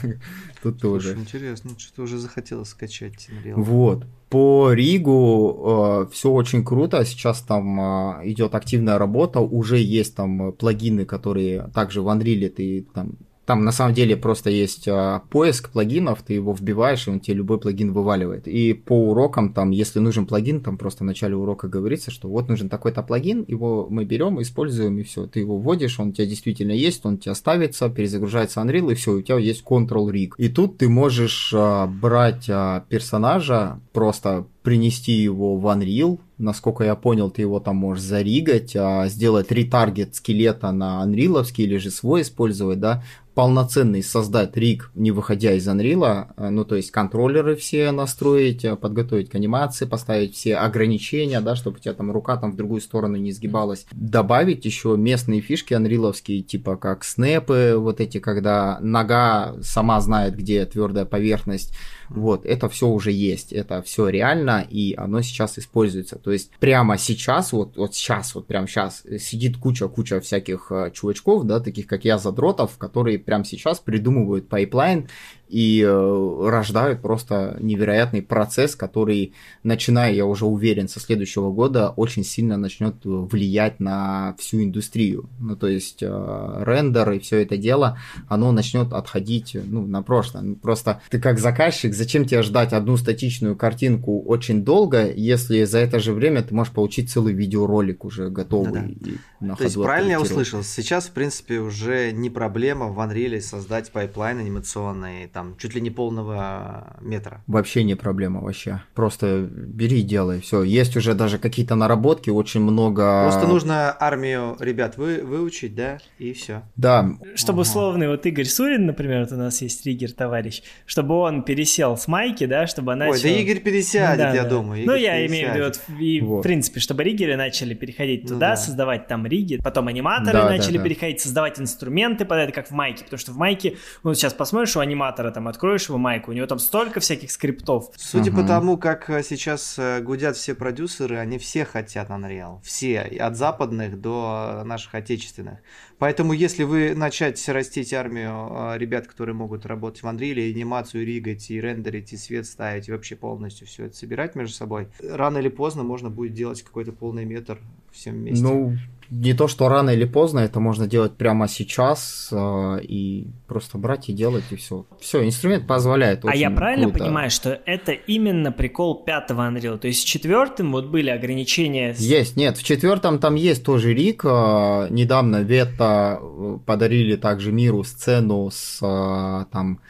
Тут 0.62 0.80
тоже. 0.80 1.14
Интересно, 1.14 1.70
что-то 1.78 2.02
уже 2.02 2.18
захотелось 2.18 2.68
скачать. 2.68 3.28
Вот. 3.54 4.04
По 4.28 4.72
Ригу 4.72 6.06
э, 6.06 6.12
все 6.12 6.30
очень 6.30 6.64
круто. 6.64 7.04
Сейчас 7.04 7.40
там 7.40 7.80
э, 7.80 8.30
идет 8.30 8.54
активная 8.54 8.98
работа. 8.98 9.40
Уже 9.40 9.78
есть 9.78 10.14
там 10.14 10.52
плагины, 10.52 11.06
которые 11.06 11.70
также 11.74 12.02
в 12.02 12.08
Unreal 12.08 12.48
ты 12.50 12.86
там 12.94 13.12
там 13.48 13.64
на 13.64 13.72
самом 13.72 13.94
деле 13.94 14.14
просто 14.14 14.50
есть 14.50 14.86
а, 14.88 15.22
поиск 15.30 15.70
плагинов, 15.70 16.20
ты 16.20 16.34
его 16.34 16.52
вбиваешь, 16.52 17.08
и 17.08 17.10
он 17.10 17.18
тебе 17.18 17.38
любой 17.38 17.58
плагин 17.58 17.94
вываливает. 17.94 18.46
И 18.46 18.74
по 18.74 19.08
урокам, 19.08 19.54
там, 19.54 19.70
если 19.70 20.00
нужен 20.00 20.26
плагин, 20.26 20.60
там 20.60 20.76
просто 20.76 21.02
в 21.02 21.06
начале 21.06 21.34
урока 21.34 21.66
говорится, 21.66 22.10
что 22.10 22.28
вот 22.28 22.50
нужен 22.50 22.68
такой-то 22.68 23.02
плагин, 23.02 23.46
его 23.48 23.86
мы 23.88 24.04
берем, 24.04 24.38
используем, 24.42 24.98
и 24.98 25.02
все. 25.02 25.26
Ты 25.26 25.40
его 25.40 25.56
вводишь, 25.56 25.98
он 25.98 26.08
у 26.08 26.12
тебя 26.12 26.26
действительно 26.26 26.72
есть, 26.72 27.06
он 27.06 27.14
у 27.14 27.16
тебя 27.16 27.34
ставится, 27.34 27.88
перезагружается 27.88 28.60
Unreal, 28.60 28.92
и 28.92 28.94
все, 28.94 29.12
у 29.12 29.22
тебя 29.22 29.38
есть 29.38 29.64
Control 29.64 30.10
Rig. 30.10 30.32
И 30.36 30.50
тут 30.50 30.76
ты 30.76 30.90
можешь 30.90 31.50
а, 31.56 31.86
брать 31.86 32.50
а, 32.50 32.84
персонажа, 32.90 33.80
просто 33.94 34.46
принести 34.68 35.12
его 35.12 35.56
в 35.56 35.64
Unreal. 35.66 36.20
Насколько 36.36 36.84
я 36.84 36.94
понял, 36.94 37.30
ты 37.30 37.40
его 37.40 37.58
там 37.58 37.76
можешь 37.76 38.04
заригать, 38.04 38.76
а, 38.76 39.08
сделать 39.08 39.50
ретаргет 39.50 40.14
скелета 40.14 40.72
на 40.72 41.02
Unreal 41.06 41.42
или 41.56 41.78
же 41.78 41.90
свой 41.90 42.20
использовать, 42.20 42.78
да, 42.78 43.02
полноценный 43.32 44.02
создать 44.02 44.58
риг, 44.58 44.90
не 44.94 45.10
выходя 45.10 45.54
из 45.54 45.66
Unreal, 45.66 46.26
а, 46.36 46.50
ну, 46.50 46.66
то 46.66 46.76
есть 46.76 46.90
контроллеры 46.90 47.56
все 47.56 47.90
настроить, 47.92 48.62
а, 48.66 48.76
подготовить 48.76 49.30
к 49.30 49.36
анимации, 49.36 49.86
поставить 49.86 50.34
все 50.34 50.56
ограничения, 50.56 51.40
да, 51.40 51.56
чтобы 51.56 51.78
у 51.78 51.80
тебя 51.80 51.94
там 51.94 52.10
рука 52.10 52.36
там 52.36 52.52
в 52.52 52.56
другую 52.56 52.82
сторону 52.82 53.16
не 53.16 53.32
сгибалась. 53.32 53.86
Добавить 53.92 54.66
еще 54.66 54.96
местные 54.98 55.40
фишки 55.40 55.72
анриаловские, 55.72 56.42
типа 56.42 56.76
как 56.76 57.04
снэпы, 57.04 57.76
вот 57.78 58.02
эти, 58.02 58.18
когда 58.18 58.78
нога 58.82 59.54
сама 59.62 59.98
знает, 60.02 60.36
где 60.36 60.66
твердая 60.66 61.06
поверхность, 61.06 61.72
вот, 62.08 62.46
это 62.46 62.68
все 62.68 62.88
уже 62.88 63.12
есть, 63.12 63.52
это 63.52 63.82
все 63.82 64.08
реально, 64.08 64.66
и 64.68 64.94
оно 64.94 65.22
сейчас 65.22 65.58
используется. 65.58 66.16
То 66.16 66.32
есть 66.32 66.50
прямо 66.58 66.98
сейчас, 66.98 67.52
вот, 67.52 67.76
вот 67.76 67.94
сейчас, 67.94 68.34
вот 68.34 68.46
прямо 68.46 68.66
сейчас 68.66 69.02
сидит 69.18 69.58
куча-куча 69.58 70.20
всяких 70.20 70.70
э, 70.70 70.90
чувачков, 70.92 71.44
да, 71.44 71.60
таких 71.60 71.86
как 71.86 72.04
я, 72.04 72.18
задротов, 72.18 72.78
которые 72.78 73.18
прямо 73.18 73.44
сейчас 73.44 73.78
придумывают 73.80 74.48
пайплайн 74.48 75.08
и 75.48 75.82
э, 75.82 76.48
рождают 76.48 77.00
просто 77.00 77.56
невероятный 77.60 78.22
процесс, 78.22 78.76
который, 78.76 79.32
начиная, 79.62 80.12
я 80.12 80.26
уже 80.26 80.44
уверен, 80.44 80.88
со 80.88 81.00
следующего 81.00 81.50
года, 81.50 81.90
очень 81.90 82.24
сильно 82.24 82.56
начнет 82.56 82.96
влиять 83.02 83.80
на 83.80 84.34
всю 84.38 84.62
индустрию. 84.62 85.28
Ну, 85.40 85.56
то 85.56 85.66
есть 85.66 86.02
э, 86.02 86.62
рендер 86.64 87.12
и 87.12 87.18
все 87.18 87.42
это 87.42 87.56
дело, 87.56 87.98
оно 88.28 88.52
начнет 88.52 88.92
отходить 88.92 89.56
ну, 89.64 89.86
на 89.86 90.02
прошлое. 90.02 90.54
Просто 90.54 91.00
ты 91.10 91.20
как 91.20 91.38
заказчик, 91.38 91.94
зачем 91.98 92.24
тебе 92.24 92.42
ждать 92.42 92.72
одну 92.72 92.96
статичную 92.96 93.56
картинку 93.56 94.22
очень 94.22 94.64
долго, 94.64 95.12
если 95.12 95.64
за 95.64 95.78
это 95.78 95.98
же 95.98 96.12
время 96.12 96.42
ты 96.42 96.54
можешь 96.54 96.72
получить 96.72 97.10
целый 97.10 97.34
видеоролик 97.34 98.04
уже 98.04 98.30
готовый. 98.30 98.96
Да 99.00 99.16
-да. 99.40 99.56
То 99.56 99.64
есть 99.64 99.74
правильно 99.74 100.12
я 100.12 100.20
услышал, 100.20 100.62
сейчас, 100.62 101.08
в 101.08 101.12
принципе, 101.12 101.58
уже 101.58 102.12
не 102.12 102.30
проблема 102.30 102.86
в 102.86 102.98
Unreal 102.98 103.40
создать 103.40 103.90
пайплайн 103.90 104.38
анимационный, 104.38 105.28
там 105.32 105.56
чуть 105.58 105.74
ли 105.74 105.80
не 105.80 105.90
полного 105.90 106.96
метра. 107.00 107.42
Вообще 107.46 107.84
не 107.84 107.94
проблема 107.94 108.40
вообще. 108.40 108.82
Просто 108.94 109.48
бери 109.50 110.00
и 110.00 110.02
делай. 110.02 110.40
Все. 110.40 110.62
Есть 110.62 110.96
уже 110.96 111.14
даже 111.14 111.38
какие-то 111.38 111.74
наработки, 111.74 112.30
очень 112.30 112.60
много. 112.60 113.28
Просто 113.30 113.48
нужно 113.48 113.96
армию 113.98 114.56
ребят 114.60 114.96
вы, 114.96 115.22
выучить, 115.22 115.74
да, 115.74 115.98
и 116.18 116.32
все. 116.32 116.62
Да. 116.76 117.10
Чтобы 117.34 117.62
ага. 117.62 117.68
условный 117.68 118.08
вот 118.08 118.26
Игорь 118.26 118.46
Сурин, 118.46 118.86
например, 118.86 119.22
вот 119.22 119.32
у 119.32 119.36
нас 119.36 119.62
есть 119.62 119.82
риггер 119.82 120.12
товарищ, 120.12 120.62
чтобы 120.86 121.14
он 121.14 121.42
пересел 121.42 121.87
с 121.96 122.08
майки, 122.08 122.46
да, 122.46 122.66
чтобы 122.66 122.92
она. 122.92 123.08
Ой, 123.08 123.20
да 123.20 123.28
Игорь 123.28 123.60
пересядет, 123.60 124.18
да, 124.18 124.34
я 124.34 124.42
да. 124.42 124.48
думаю. 124.48 124.84
Ну, 124.84 124.94
Игорь 124.94 124.94
ну, 124.94 124.94
я 124.94 125.16
пересядет. 125.16 125.30
имею 125.30 125.52
в 125.52 125.54
виду, 125.54 125.64
вот, 125.66 126.00
и, 126.00 126.20
вот. 126.20 126.38
в 126.40 126.42
принципе, 126.42 126.80
чтобы 126.80 127.04
риггеры 127.04 127.36
начали 127.36 127.74
переходить 127.74 128.24
ну, 128.24 128.28
туда, 128.30 128.50
да. 128.50 128.56
создавать 128.56 129.06
там 129.08 129.26
риги, 129.26 129.58
потом 129.62 129.88
аниматоры 129.88 130.38
да, 130.38 130.48
начали 130.48 130.76
да, 130.76 130.82
да. 130.82 130.84
переходить, 130.84 131.20
создавать 131.20 131.60
инструменты 131.60 132.24
под 132.24 132.38
это, 132.38 132.52
как 132.52 132.68
в 132.68 132.72
майке, 132.72 133.04
потому 133.04 133.18
что 133.18 133.32
в 133.32 133.36
майке, 133.36 133.76
ну, 134.02 134.14
сейчас 134.14 134.34
посмотришь 134.34 134.76
у 134.76 134.80
аниматора 134.80 135.30
там 135.30 135.48
откроешь 135.48 135.88
его 135.88 135.98
майку, 135.98 136.30
у 136.30 136.34
него 136.34 136.46
там 136.46 136.58
столько 136.58 137.00
всяких 137.00 137.30
скриптов. 137.30 137.90
Судя 137.96 138.30
угу. 138.30 138.42
по 138.42 138.46
тому, 138.46 138.76
как 138.76 139.10
э, 139.10 139.22
сейчас 139.22 139.76
э, 139.78 140.00
гудят 140.00 140.36
все 140.36 140.54
продюсеры, 140.54 141.16
они 141.18 141.38
все 141.38 141.64
хотят 141.64 142.10
Unreal. 142.10 142.60
Все, 142.62 143.00
от 143.00 143.36
западных 143.36 144.00
до 144.00 144.62
наших 144.64 144.94
отечественных. 144.94 145.58
Поэтому, 145.98 146.32
если 146.32 146.62
вы 146.62 146.94
начать 146.94 147.48
растить 147.48 147.92
армию 147.92 148.48
э, 148.50 148.78
ребят, 148.78 149.06
которые 149.06 149.34
могут 149.34 149.66
работать 149.66 150.02
в 150.02 150.06
Unreal, 150.06 150.50
анимацию 150.50 151.04
ригать, 151.04 151.50
и 151.50 151.60
рендерить, 151.60 151.77
и 151.86 152.16
свет 152.16 152.46
ставить, 152.46 152.88
и 152.88 152.92
вообще 152.92 153.16
полностью 153.16 153.66
все 153.66 153.86
это 153.86 153.96
собирать 153.96 154.34
между 154.34 154.54
собой, 154.54 154.88
рано 155.02 155.38
или 155.38 155.48
поздно 155.48 155.82
можно 155.82 156.10
будет 156.10 156.34
делать 156.34 156.62
какой-то 156.62 156.92
полный 156.92 157.24
метр 157.24 157.58
всем 157.92 158.14
вместе. 158.14 158.42
Ну, 158.42 158.76
не 159.10 159.32
то, 159.32 159.48
что 159.48 159.68
рано 159.68 159.90
или 159.90 160.04
поздно, 160.04 160.40
это 160.40 160.60
можно 160.60 160.86
делать 160.86 161.14
прямо 161.14 161.48
сейчас 161.48 162.28
э, 162.30 162.80
и 162.82 163.26
просто 163.46 163.78
брать 163.78 164.10
и 164.10 164.12
делать, 164.12 164.44
и 164.50 164.56
все. 164.56 164.84
Все, 165.00 165.24
инструмент 165.24 165.66
позволяет. 165.66 166.24
А 166.26 166.34
я 166.34 166.50
правильно 166.50 166.90
круто. 166.90 167.04
понимаю, 167.04 167.30
что 167.30 167.58
это 167.64 167.92
именно 167.92 168.52
прикол 168.52 169.02
пятого 169.02 169.48
Unreal? 169.48 169.78
То 169.78 169.88
есть 169.88 170.00
с 170.00 170.04
четвертым 170.04 170.72
вот 170.72 170.86
были 170.88 171.08
ограничения? 171.08 171.94
Есть, 171.96 172.36
нет, 172.36 172.58
в 172.58 172.62
четвертом 172.62 173.18
там 173.18 173.34
есть 173.34 173.64
тоже 173.64 173.94
рик. 173.94 174.24
Э, 174.26 174.88
недавно 174.90 175.42
Вета 175.42 176.18
э, 176.20 176.58
подарили 176.66 177.16
также 177.16 177.50
миру 177.50 177.84
сцену 177.84 178.50
с 178.52 178.78
э, 178.82 179.46
там 179.50 179.80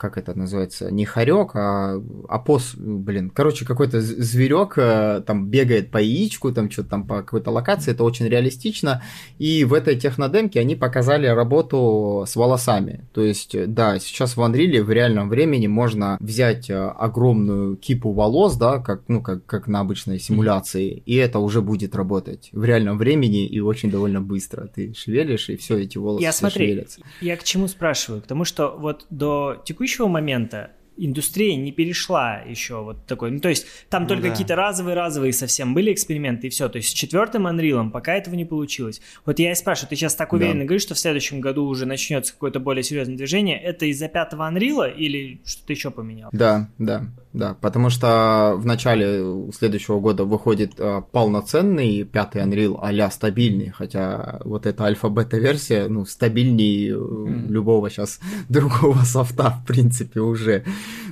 как 0.00 0.16
это 0.16 0.36
называется, 0.36 0.90
не 0.90 1.04
хорек, 1.04 1.50
а 1.54 2.02
опос, 2.28 2.74
блин, 2.74 3.30
короче, 3.30 3.64
какой-то 3.64 4.00
зверек 4.00 4.74
э, 4.76 5.22
там 5.26 5.48
бегает 5.48 5.90
по 5.90 5.98
яичку, 5.98 6.52
там 6.52 6.70
что-то 6.70 6.88
там 6.88 7.06
по 7.06 7.22
какой-то 7.22 7.50
локации, 7.50 7.92
это 7.92 8.02
очень 8.02 8.26
реалистично, 8.26 9.02
и 9.38 9.64
в 9.64 9.74
этой 9.74 9.96
технодемке 9.96 10.60
они 10.60 10.74
показали 10.74 11.26
работу 11.26 12.24
с 12.26 12.34
волосами, 12.34 13.06
то 13.12 13.22
есть, 13.22 13.54
да, 13.72 13.98
сейчас 13.98 14.36
в 14.36 14.40
Unreal 14.40 14.82
в 14.82 14.90
реальном 14.90 15.28
времени 15.28 15.66
можно 15.66 16.16
взять 16.20 16.70
э, 16.70 16.74
огромную 16.74 17.76
кипу 17.76 18.12
волос, 18.12 18.56
да, 18.56 18.78
как, 18.78 19.02
ну, 19.08 19.20
как, 19.20 19.44
как 19.44 19.68
на 19.68 19.80
обычной 19.80 20.18
симуляции, 20.18 21.02
и 21.04 21.14
это 21.16 21.38
уже 21.38 21.60
будет 21.60 21.94
работать 21.94 22.48
в 22.52 22.64
реальном 22.64 22.96
времени 22.96 23.46
и 23.46 23.60
очень 23.60 23.90
довольно 23.90 24.22
быстро, 24.22 24.66
ты 24.66 24.94
шевелишь, 24.94 25.50
и 25.50 25.56
все 25.56 25.78
эти 25.78 25.98
волосы 25.98 26.22
я, 26.22 26.32
смотри, 26.32 26.66
шевелятся. 26.66 27.00
Я 27.20 27.36
к 27.36 27.44
чему 27.44 27.68
спрашиваю? 27.68 28.22
К 28.22 28.26
тому, 28.26 28.44
что 28.44 28.76
вот 28.78 29.06
до 29.10 29.60
текущего 29.64 29.89
текущего 29.90 30.08
момента 30.08 30.70
индустрия 30.96 31.56
не 31.56 31.72
перешла 31.72 32.42
еще 32.46 32.82
вот 32.82 33.06
такой. 33.06 33.30
Ну, 33.30 33.40
то 33.40 33.48
есть 33.48 33.66
там 33.88 34.02
ну, 34.02 34.08
только 34.10 34.24
да. 34.24 34.30
какие-то 34.30 34.54
разовые-разовые 34.54 35.32
совсем 35.32 35.72
были 35.72 35.92
эксперименты, 35.92 36.48
и 36.48 36.50
все. 36.50 36.68
То 36.68 36.76
есть 36.76 36.90
с 36.90 36.92
четвертым 36.92 37.46
Unreal 37.46 37.90
пока 37.90 38.14
этого 38.14 38.34
не 38.34 38.44
получилось. 38.44 39.00
Вот 39.24 39.38
я 39.38 39.52
и 39.52 39.54
спрашиваю, 39.54 39.88
ты 39.88 39.96
сейчас 39.96 40.14
так 40.14 40.32
уверенно 40.32 40.60
да. 40.60 40.66
говоришь, 40.66 40.82
что 40.82 40.94
в 40.94 40.98
следующем 40.98 41.40
году 41.40 41.64
уже 41.64 41.86
начнется 41.86 42.32
какое-то 42.32 42.60
более 42.60 42.82
серьезное 42.82 43.16
движение. 43.16 43.58
Это 43.58 43.86
из-за 43.86 44.08
пятого 44.08 44.50
Unreal 44.50 44.94
или 44.94 45.40
что-то 45.44 45.72
еще 45.72 45.90
поменял? 45.90 46.28
Да, 46.32 46.68
да. 46.78 47.06
Да, 47.32 47.54
потому 47.60 47.90
что 47.90 48.54
в 48.56 48.66
начале 48.66 49.52
следующего 49.52 50.00
года 50.00 50.24
выходит 50.24 50.72
э, 50.78 51.00
полноценный 51.12 52.02
пятый 52.02 52.42
Unreal 52.42 52.76
а 52.82 53.10
стабильный, 53.10 53.70
хотя 53.70 54.40
вот 54.44 54.66
эта 54.66 54.84
альфа-бета-версия, 54.84 55.86
ну, 55.86 56.04
стабильнее 56.06 56.94
mm. 56.94 57.46
любого 57.48 57.88
сейчас 57.88 58.18
другого 58.48 59.04
софта, 59.04 59.50
в 59.62 59.64
принципе, 59.64 60.20
уже. 60.20 60.64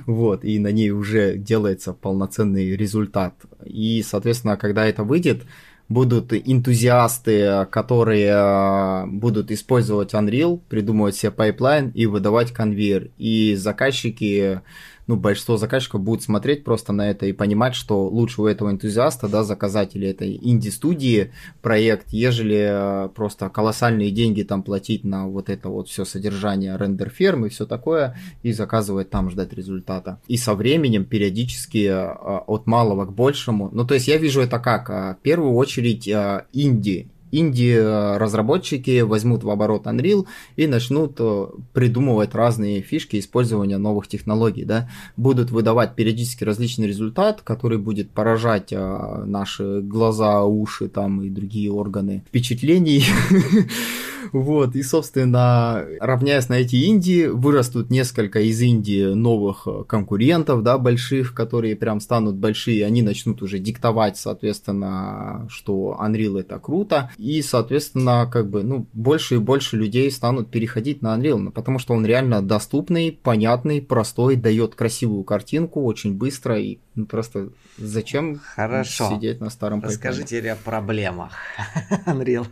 Вот, 0.05 0.43
и 0.43 0.59
на 0.59 0.73
ней 0.73 0.91
уже 0.91 1.37
делается 1.37 1.93
полноценный 1.93 2.75
результат. 2.75 3.35
И, 3.65 4.03
соответственно, 4.05 4.57
когда 4.57 4.85
это 4.85 5.05
выйдет, 5.05 5.43
будут 5.87 6.33
энтузиасты, 6.33 7.65
которые 7.71 8.31
э, 8.33 9.05
будут 9.07 9.51
использовать 9.51 10.13
Unreal, 10.13 10.59
придумывать 10.67 11.15
себе 11.15 11.31
пайплайн 11.31 11.91
и 11.95 12.05
выдавать 12.05 12.51
конвейер. 12.51 13.09
И 13.17 13.55
заказчики 13.55 14.61
ну, 15.09 15.15
большинство 15.15 15.57
заказчиков 15.57 16.01
будут 16.01 16.21
смотреть 16.21 16.63
просто 16.63 16.93
на 16.93 17.09
это 17.09 17.25
и 17.25 17.33
понимать, 17.33 17.73
что 17.73 18.07
лучше 18.07 18.43
у 18.43 18.45
этого 18.45 18.69
энтузиаста, 18.69 19.27
да, 19.27 19.43
заказать 19.43 19.95
или 19.95 20.07
этой 20.07 20.37
инди-студии 20.39 21.31
проект, 21.63 22.09
ежели 22.11 23.05
э, 23.05 23.09
просто 23.15 23.49
колоссальные 23.49 24.11
деньги 24.11 24.43
там 24.43 24.61
платить 24.61 25.03
на 25.03 25.27
вот 25.27 25.49
это 25.49 25.69
вот 25.69 25.89
все 25.89 26.05
содержание 26.05 26.77
рендер-ферм 26.77 27.47
и 27.47 27.49
все 27.49 27.65
такое, 27.65 28.17
и 28.43 28.51
заказывать 28.51 29.09
там 29.09 29.31
ждать 29.31 29.51
результата. 29.51 30.21
И 30.27 30.37
со 30.37 30.53
временем 30.53 31.05
периодически 31.05 31.87
э, 31.87 32.13
от 32.45 32.67
малого 32.67 33.07
к 33.07 33.11
большему, 33.11 33.71
ну, 33.73 33.87
то 33.87 33.95
есть 33.95 34.07
я 34.07 34.17
вижу 34.17 34.41
это 34.41 34.59
как, 34.59 34.91
э, 34.91 35.15
в 35.19 35.23
первую 35.23 35.53
очередь 35.53 36.07
инди, 36.07 37.09
инди-разработчики 37.31 39.01
возьмут 39.01 39.43
в 39.43 39.49
оборот 39.49 39.85
Unreal 39.85 40.25
и 40.55 40.67
начнут 40.67 41.15
э, 41.19 41.47
придумывать 41.73 42.35
разные 42.35 42.81
фишки 42.81 43.19
использования 43.19 43.77
новых 43.77 44.07
технологий, 44.07 44.65
да, 44.65 44.89
будут 45.17 45.51
выдавать 45.51 45.95
периодически 45.95 46.43
различный 46.43 46.87
результат, 46.87 47.41
который 47.41 47.77
будет 47.77 48.11
поражать 48.11 48.71
э, 48.71 49.23
наши 49.25 49.81
глаза, 49.81 50.43
уши 50.43 50.89
там 50.89 51.21
и 51.21 51.29
другие 51.29 51.71
органы 51.71 52.23
впечатлений. 52.27 53.05
Вот, 54.31 54.75
и, 54.75 54.83
собственно, 54.83 55.85
равняясь 55.99 56.49
на 56.49 56.55
эти 56.55 56.85
инди, 56.85 57.27
вырастут 57.27 57.89
несколько 57.89 58.41
из 58.41 58.61
инди 58.61 59.13
новых 59.13 59.67
конкурентов, 59.87 60.63
да, 60.63 60.77
больших, 60.77 61.33
которые 61.33 61.75
прям 61.75 61.99
станут 61.99 62.35
большие, 62.35 62.85
они 62.85 63.01
начнут 63.01 63.41
уже 63.41 63.59
диктовать, 63.59 64.17
соответственно, 64.17 65.47
что 65.49 65.97
Unreal 65.99 66.39
это 66.39 66.59
круто, 66.59 67.11
и, 67.17 67.41
соответственно, 67.41 68.29
как 68.31 68.49
бы, 68.49 68.63
ну, 68.63 68.87
больше 68.93 69.35
и 69.35 69.39
больше 69.39 69.77
людей 69.77 70.09
станут 70.11 70.49
переходить 70.49 71.01
на 71.01 71.17
Unreal, 71.17 71.37
ну, 71.37 71.51
потому 71.51 71.79
что 71.79 71.93
он 71.93 72.05
реально 72.05 72.41
доступный, 72.41 73.11
понятный, 73.11 73.81
простой, 73.81 74.35
дает 74.35 74.75
красивую 74.75 75.23
картинку 75.23 75.83
очень 75.83 76.15
быстро, 76.15 76.59
и 76.59 76.79
ну, 76.99 77.05
просто 77.05 77.47
зачем 77.77 78.41
Хорошо. 78.55 79.09
сидеть 79.09 79.39
на 79.39 79.49
старом 79.49 79.81
Расскажите 79.81 80.51
о 80.51 80.55
проблемах 80.57 81.31
Unreal. 82.05 82.45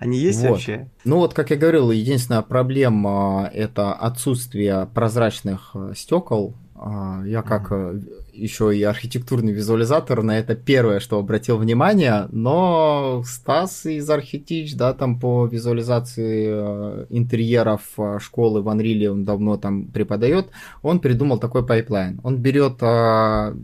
Они 0.00 0.16
есть 0.16 0.40
вот. 0.40 0.52
вообще? 0.52 0.88
Ну 1.04 1.18
вот, 1.18 1.34
как 1.34 1.50
я 1.50 1.56
говорил, 1.56 1.90
единственная 1.90 2.40
проблема 2.40 3.50
это 3.52 3.92
отсутствие 3.92 4.88
прозрачных 4.94 5.72
э, 5.74 5.92
стекол. 5.94 6.54
А, 6.74 7.22
я 7.26 7.42
как 7.42 7.70
mm-hmm. 7.70 8.21
Еще 8.32 8.76
и 8.76 8.82
архитектурный 8.82 9.52
визуализатор 9.52 10.22
на 10.22 10.38
это 10.38 10.54
первое, 10.54 11.00
что 11.00 11.18
обратил 11.18 11.58
внимание, 11.58 12.28
но 12.32 13.22
Стас 13.26 13.86
из 13.86 14.08
Архитич, 14.08 14.74
да, 14.74 14.94
там 14.94 15.20
по 15.20 15.46
визуализации 15.46 16.46
э, 16.48 17.06
интерьеров 17.10 17.82
школы 18.18 18.62
в 18.62 18.68
Unreal 18.68 19.08
он 19.08 19.24
давно 19.24 19.56
там 19.56 19.86
преподает, 19.86 20.48
он 20.82 21.00
придумал 21.00 21.38
такой 21.38 21.66
пайплайн. 21.66 22.20
Он 22.24 22.38
берет 22.38 22.78
а, 22.80 23.54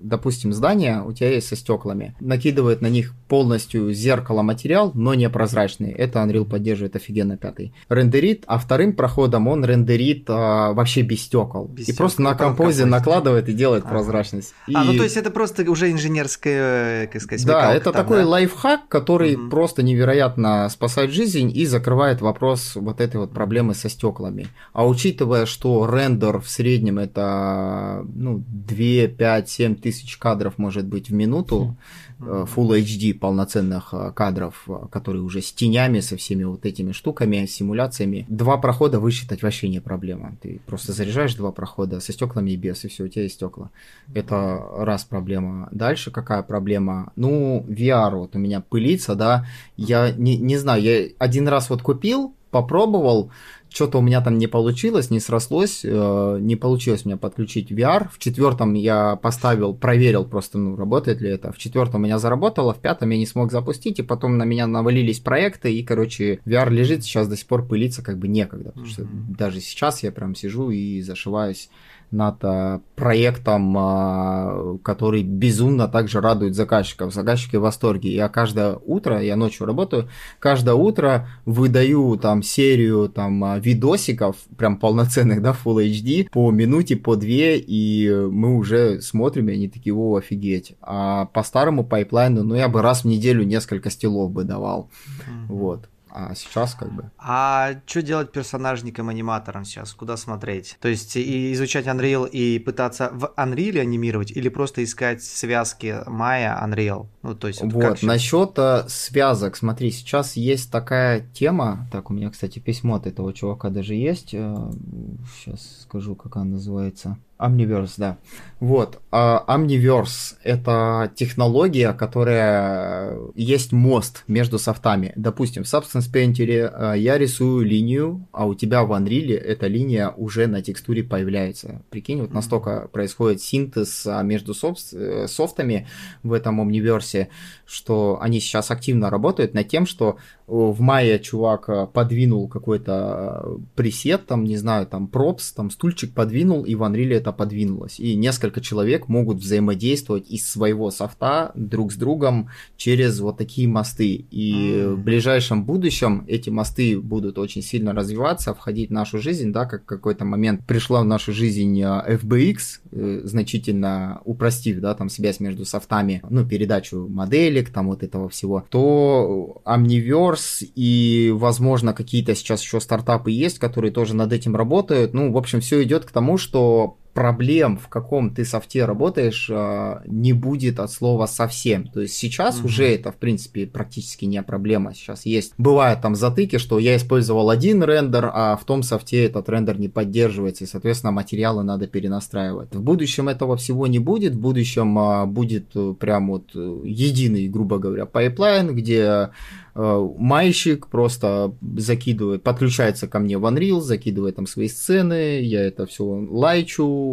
допустим, 0.00 0.52
здание 0.52 1.02
у 1.02 1.12
тебя 1.12 1.30
есть 1.30 1.48
со 1.48 1.56
стеклами, 1.56 2.14
накидывает 2.20 2.80
на 2.80 2.88
них 2.88 3.14
полностью 3.30 3.92
зеркало 3.92 4.42
материал, 4.42 4.90
но 4.92 5.14
не 5.14 5.30
прозрачный. 5.30 5.92
Это 5.92 6.18
Unreal 6.18 6.44
поддерживает 6.44 6.96
офигенно 6.96 7.36
пятый. 7.36 7.72
Рендерит, 7.88 8.42
а 8.48 8.58
вторым 8.58 8.92
проходом 8.92 9.46
он 9.46 9.64
рендерит 9.64 10.24
а, 10.28 10.72
вообще 10.72 11.02
без 11.02 11.22
стекол. 11.22 11.68
Без 11.68 11.82
и 11.82 11.92
стекол. 11.92 11.98
просто 11.98 12.22
на 12.22 12.34
композе 12.34 12.86
накладывает 12.86 13.48
и 13.48 13.52
делает 13.52 13.84
ага. 13.84 13.92
прозрачность. 13.92 14.52
И... 14.66 14.74
А, 14.74 14.82
ну 14.82 14.94
то 14.94 15.04
есть 15.04 15.16
это 15.16 15.30
просто 15.30 15.62
уже 15.70 15.92
инженерская, 15.92 17.06
как 17.06 17.22
сказать, 17.22 17.46
Да, 17.46 17.72
это 17.72 17.92
там, 17.92 18.02
такой 18.02 18.22
да? 18.22 18.28
лайфхак, 18.30 18.88
который 18.88 19.36
угу. 19.36 19.48
просто 19.48 19.84
невероятно 19.84 20.68
спасает 20.68 21.12
жизнь 21.12 21.52
и 21.54 21.66
закрывает 21.66 22.20
вопрос 22.20 22.72
вот 22.74 23.00
этой 23.00 23.18
вот 23.18 23.32
проблемы 23.32 23.74
со 23.74 23.88
стеклами. 23.88 24.48
А 24.72 24.84
учитывая, 24.84 25.46
что 25.46 25.88
рендер 25.88 26.40
в 26.40 26.50
среднем 26.50 26.98
это 26.98 28.04
ну, 28.12 28.42
2, 28.48 29.06
5, 29.16 29.48
7 29.48 29.76
тысяч 29.76 30.16
кадров 30.16 30.58
может 30.58 30.86
быть 30.86 31.10
в 31.10 31.12
минуту, 31.12 31.76
э, 31.78 32.09
Full 32.20 32.82
HD 32.82 33.14
полноценных 33.14 33.92
э, 33.92 34.12
кадров, 34.12 34.64
э, 34.68 34.86
которые 34.90 35.22
уже 35.22 35.40
с 35.40 35.52
тенями, 35.52 36.00
со 36.00 36.16
всеми 36.16 36.44
вот 36.44 36.66
этими 36.66 36.92
штуками, 36.92 37.46
симуляциями. 37.46 38.26
Два 38.28 38.58
прохода 38.58 39.00
высчитать 39.00 39.42
вообще 39.42 39.68
не 39.68 39.80
проблема. 39.80 40.36
Ты 40.42 40.60
просто 40.66 40.92
заряжаешь 40.92 41.34
два 41.34 41.50
прохода 41.50 42.00
со 42.00 42.12
стеклами 42.12 42.50
и 42.50 42.56
без, 42.56 42.84
и 42.84 42.88
все, 42.88 43.04
у 43.04 43.08
тебя 43.08 43.22
есть 43.22 43.36
стекла. 43.36 43.70
Это 44.14 44.62
раз 44.76 45.04
проблема. 45.04 45.68
Дальше 45.72 46.10
какая 46.10 46.42
проблема? 46.42 47.12
Ну, 47.16 47.64
VR 47.68 48.16
вот 48.16 48.36
у 48.36 48.38
меня 48.38 48.60
пылится, 48.60 49.14
да. 49.14 49.46
Я 49.76 50.12
не, 50.12 50.36
не 50.36 50.58
знаю, 50.58 50.82
я 50.82 51.08
один 51.18 51.48
раз 51.48 51.70
вот 51.70 51.82
купил, 51.82 52.34
попробовал, 52.50 53.30
что-то 53.70 53.98
у 53.98 54.02
меня 54.02 54.20
там 54.20 54.38
не 54.38 54.46
получилось, 54.46 55.10
не 55.10 55.20
срослось, 55.20 55.84
э, 55.84 56.38
не 56.40 56.56
получилось 56.56 57.02
у 57.04 57.08
меня 57.08 57.16
подключить 57.16 57.70
VR. 57.70 58.08
В 58.12 58.18
четвертом 58.18 58.74
я 58.74 59.16
поставил, 59.16 59.74
проверил 59.74 60.24
просто, 60.24 60.58
ну, 60.58 60.76
работает 60.76 61.20
ли 61.20 61.30
это. 61.30 61.52
В 61.52 61.58
четвертом 61.58 62.02
у 62.02 62.04
меня 62.04 62.18
заработало, 62.18 62.74
в 62.74 62.78
пятом 62.78 63.10
я 63.10 63.18
не 63.18 63.26
смог 63.26 63.52
запустить, 63.52 63.98
и 63.98 64.02
потом 64.02 64.38
на 64.38 64.44
меня 64.44 64.66
навалились 64.66 65.20
проекты, 65.20 65.72
и, 65.72 65.82
короче, 65.82 66.40
VR 66.44 66.70
лежит 66.70 67.04
сейчас 67.04 67.28
до 67.28 67.36
сих 67.36 67.46
пор 67.46 67.66
пылиться 67.66 68.02
как 68.02 68.18
бы 68.18 68.28
некогда. 68.28 68.70
Потому 68.70 68.86
что 68.86 69.06
даже 69.10 69.60
сейчас 69.60 70.02
я 70.02 70.12
прям 70.12 70.34
сижу 70.34 70.70
и 70.70 71.00
зашиваюсь 71.00 71.70
над 72.10 72.36
а, 72.42 72.80
проектом, 72.96 73.74
а, 73.78 74.76
который 74.82 75.22
безумно 75.22 75.88
также 75.88 76.20
радует 76.20 76.54
заказчиков. 76.54 77.14
Заказчики 77.14 77.56
в 77.56 77.62
восторге. 77.62 78.12
Я 78.12 78.28
каждое 78.28 78.76
утро, 78.84 79.20
я 79.22 79.36
ночью 79.36 79.66
работаю, 79.66 80.08
каждое 80.38 80.74
утро 80.74 81.28
выдаю 81.44 82.16
там 82.16 82.42
серию 82.42 83.08
там 83.08 83.42
а, 83.44 83.58
видосиков, 83.58 84.36
прям 84.56 84.76
полноценных, 84.76 85.42
да, 85.42 85.56
Full 85.64 85.88
HD, 85.88 86.28
по 86.30 86.50
минуте, 86.50 86.96
по 86.96 87.16
две, 87.16 87.58
и 87.58 88.10
мы 88.10 88.56
уже 88.56 89.00
смотрим, 89.00 89.48
и 89.48 89.54
они 89.54 89.68
такие, 89.68 89.94
о, 89.94 90.16
офигеть. 90.16 90.76
А 90.80 91.26
по 91.26 91.42
старому 91.42 91.84
пайплайну, 91.84 92.42
ну, 92.42 92.54
я 92.54 92.68
бы 92.68 92.82
раз 92.82 93.02
в 93.02 93.04
неделю 93.06 93.44
несколько 93.44 93.90
стилов 93.90 94.30
бы 94.30 94.44
давал. 94.44 94.90
Mm-hmm. 94.90 95.46
Вот. 95.48 95.88
А 96.12 96.34
сейчас 96.34 96.74
как 96.74 96.92
бы. 96.92 97.10
А 97.18 97.74
что 97.86 98.02
делать 98.02 98.32
персонажником-аниматором 98.32 99.64
сейчас? 99.64 99.92
Куда 99.92 100.16
смотреть? 100.16 100.76
То 100.80 100.88
есть 100.88 101.16
и 101.16 101.52
изучать 101.52 101.86
Unreal 101.86 102.28
и 102.28 102.58
пытаться 102.58 103.10
в 103.12 103.32
Unreal 103.36 103.80
анимировать 103.80 104.30
или 104.30 104.48
просто 104.48 104.82
искать 104.84 105.22
связки 105.22 106.02
Maya 106.06 106.62
Unreal? 106.62 107.06
Ну, 107.22 107.34
то 107.34 107.48
есть 107.48 107.62
вот, 107.62 107.72
вот 107.72 108.02
насчет 108.02 108.58
э, 108.58 108.84
связок, 108.88 109.56
смотри, 109.56 109.90
сейчас 109.90 110.36
есть 110.36 110.70
такая 110.70 111.20
тема. 111.32 111.86
Так, 111.92 112.10
у 112.10 112.14
меня, 112.14 112.30
кстати, 112.30 112.58
письмо 112.58 112.96
от 112.96 113.06
этого 113.06 113.32
чувака 113.32 113.70
даже 113.70 113.94
есть. 113.94 114.30
Сейчас 114.30 115.60
э, 115.60 115.82
скажу, 115.82 116.14
как 116.16 116.36
она 116.36 116.44
называется. 116.44 117.18
Omniverse, 117.40 117.94
да. 117.96 118.18
Вот. 118.60 119.00
А 119.10 119.44
Omniverse— 119.48 120.36
это 120.42 121.10
технология, 121.16 121.92
которая 121.94 123.16
есть 123.34 123.72
мост 123.72 124.24
между 124.28 124.58
софтами. 124.58 125.12
Допустим, 125.16 125.64
в 125.64 125.66
Substance 125.66 126.12
Painter 126.12 126.96
я 126.96 127.18
рисую 127.18 127.64
линию, 127.64 128.28
а 128.32 128.46
у 128.46 128.54
тебя 128.54 128.84
в 128.84 128.92
Unreal 128.92 129.34
эта 129.34 129.66
линия 129.66 130.10
уже 130.10 130.46
на 130.46 130.60
текстуре 130.60 131.02
появляется. 131.02 131.82
Прикинь, 131.90 132.20
вот 132.20 132.32
настолько 132.32 132.88
происходит 132.92 133.40
синтез 133.40 134.06
а, 134.06 134.22
между 134.22 134.52
э, 134.52 135.26
софтами 135.26 135.88
в 136.22 136.32
этом 136.32 136.60
Omniverse, 136.60 137.28
что 137.64 138.18
они 138.20 138.40
сейчас 138.40 138.70
активно 138.70 139.08
работают 139.10 139.54
над 139.54 139.68
тем, 139.68 139.86
что 139.86 140.18
в 140.50 140.80
мае 140.80 141.20
чувак 141.20 141.68
э, 141.68 141.86
подвинул 141.86 142.48
какой-то 142.48 143.42
э, 143.44 143.58
пресет, 143.76 144.26
там, 144.26 144.42
не 144.42 144.56
знаю, 144.56 144.86
там, 144.86 145.06
пропс, 145.06 145.52
там, 145.52 145.70
стульчик 145.70 146.12
подвинул, 146.12 146.64
и 146.64 146.74
в 146.74 146.82
Unreal 146.82 147.14
это 147.14 147.30
подвинулось. 147.30 148.00
И 148.00 148.16
несколько 148.16 148.60
человек 148.60 149.06
могут 149.08 149.38
взаимодействовать 149.38 150.28
из 150.28 150.50
своего 150.50 150.90
софта 150.90 151.52
друг 151.54 151.92
с 151.92 151.96
другом 151.96 152.48
через 152.76 153.20
вот 153.20 153.38
такие 153.38 153.68
мосты. 153.68 154.26
И 154.30 154.72
mm. 154.74 154.94
в 154.94 155.04
ближайшем 155.04 155.64
будущем 155.64 156.24
эти 156.26 156.50
мосты 156.50 157.00
будут 157.00 157.38
очень 157.38 157.62
сильно 157.62 157.92
развиваться, 157.92 158.52
входить 158.52 158.90
в 158.90 158.92
нашу 158.92 159.20
жизнь, 159.20 159.52
да, 159.52 159.66
как 159.66 159.84
какой-то 159.84 160.24
момент 160.24 160.66
пришла 160.66 161.02
в 161.02 161.04
нашу 161.04 161.32
жизнь 161.32 161.80
э, 161.80 162.16
FBX, 162.16 163.22
значительно 163.24 164.20
упростив, 164.24 164.80
да, 164.80 164.94
там, 164.94 165.08
связь 165.10 165.38
между 165.38 165.64
софтами, 165.64 166.22
ну, 166.28 166.44
передачу 166.44 167.06
моделек, 167.08 167.70
там, 167.70 167.86
вот 167.86 168.02
этого 168.02 168.28
всего, 168.28 168.64
то 168.68 169.62
Omniverse 169.64 170.39
Mars, 170.40 170.66
и, 170.74 171.32
возможно, 171.34 171.92
какие-то 171.92 172.34
сейчас 172.34 172.62
еще 172.62 172.80
стартапы 172.80 173.30
есть, 173.30 173.58
которые 173.58 173.92
тоже 173.92 174.14
над 174.14 174.32
этим 174.32 174.56
работают. 174.56 175.14
Ну, 175.14 175.32
в 175.32 175.36
общем, 175.36 175.60
все 175.60 175.82
идет 175.82 176.04
к 176.04 176.10
тому, 176.10 176.38
что 176.38 176.98
проблем, 177.20 177.76
в 177.76 177.88
каком 177.88 178.34
ты 178.34 178.46
софте 178.46 178.86
работаешь, 178.86 179.50
а, 179.52 180.00
не 180.06 180.32
будет 180.32 180.80
от 180.80 180.90
слова 180.90 181.26
совсем. 181.26 181.86
То 181.86 182.00
есть 182.00 182.14
сейчас 182.14 182.60
угу. 182.60 182.68
уже 182.68 182.88
это, 182.88 183.12
в 183.12 183.16
принципе, 183.16 183.66
практически 183.66 184.24
не 184.24 184.42
проблема. 184.42 184.94
Сейчас 184.94 185.26
есть, 185.26 185.52
бывают 185.58 186.00
там 186.00 186.14
затыки, 186.14 186.56
что 186.56 186.78
я 186.78 186.96
использовал 186.96 187.50
один 187.50 187.84
рендер, 187.84 188.30
а 188.32 188.56
в 188.56 188.64
том 188.64 188.82
софте 188.82 189.26
этот 189.26 189.50
рендер 189.50 189.78
не 189.78 189.90
поддерживается, 189.90 190.64
и, 190.64 190.66
соответственно, 190.66 191.10
материалы 191.10 191.62
надо 191.62 191.86
перенастраивать. 191.88 192.74
В 192.74 192.80
будущем 192.80 193.28
этого 193.28 193.58
всего 193.58 193.86
не 193.86 193.98
будет, 193.98 194.32
в 194.32 194.40
будущем 194.40 194.98
а, 194.98 195.26
будет 195.26 195.66
э, 195.74 195.92
прям 196.00 196.28
вот 196.28 196.52
э, 196.54 196.80
единый, 196.86 197.48
грубо 197.48 197.76
говоря, 197.76 198.06
пайплайн, 198.06 198.74
где 198.74 199.28
Э, 199.74 200.08
майщик 200.18 200.88
просто 200.88 201.54
закидывает, 201.76 202.42
подключается 202.42 203.06
ко 203.06 203.18
мне 203.18 203.38
в 203.38 203.46
Unreal, 203.46 203.80
закидывает 203.80 204.36
там 204.36 204.46
свои 204.46 204.68
сцены, 204.68 205.40
я 205.42 205.64
это 205.64 205.86
все 205.86 206.04
лайчу, 206.04 207.09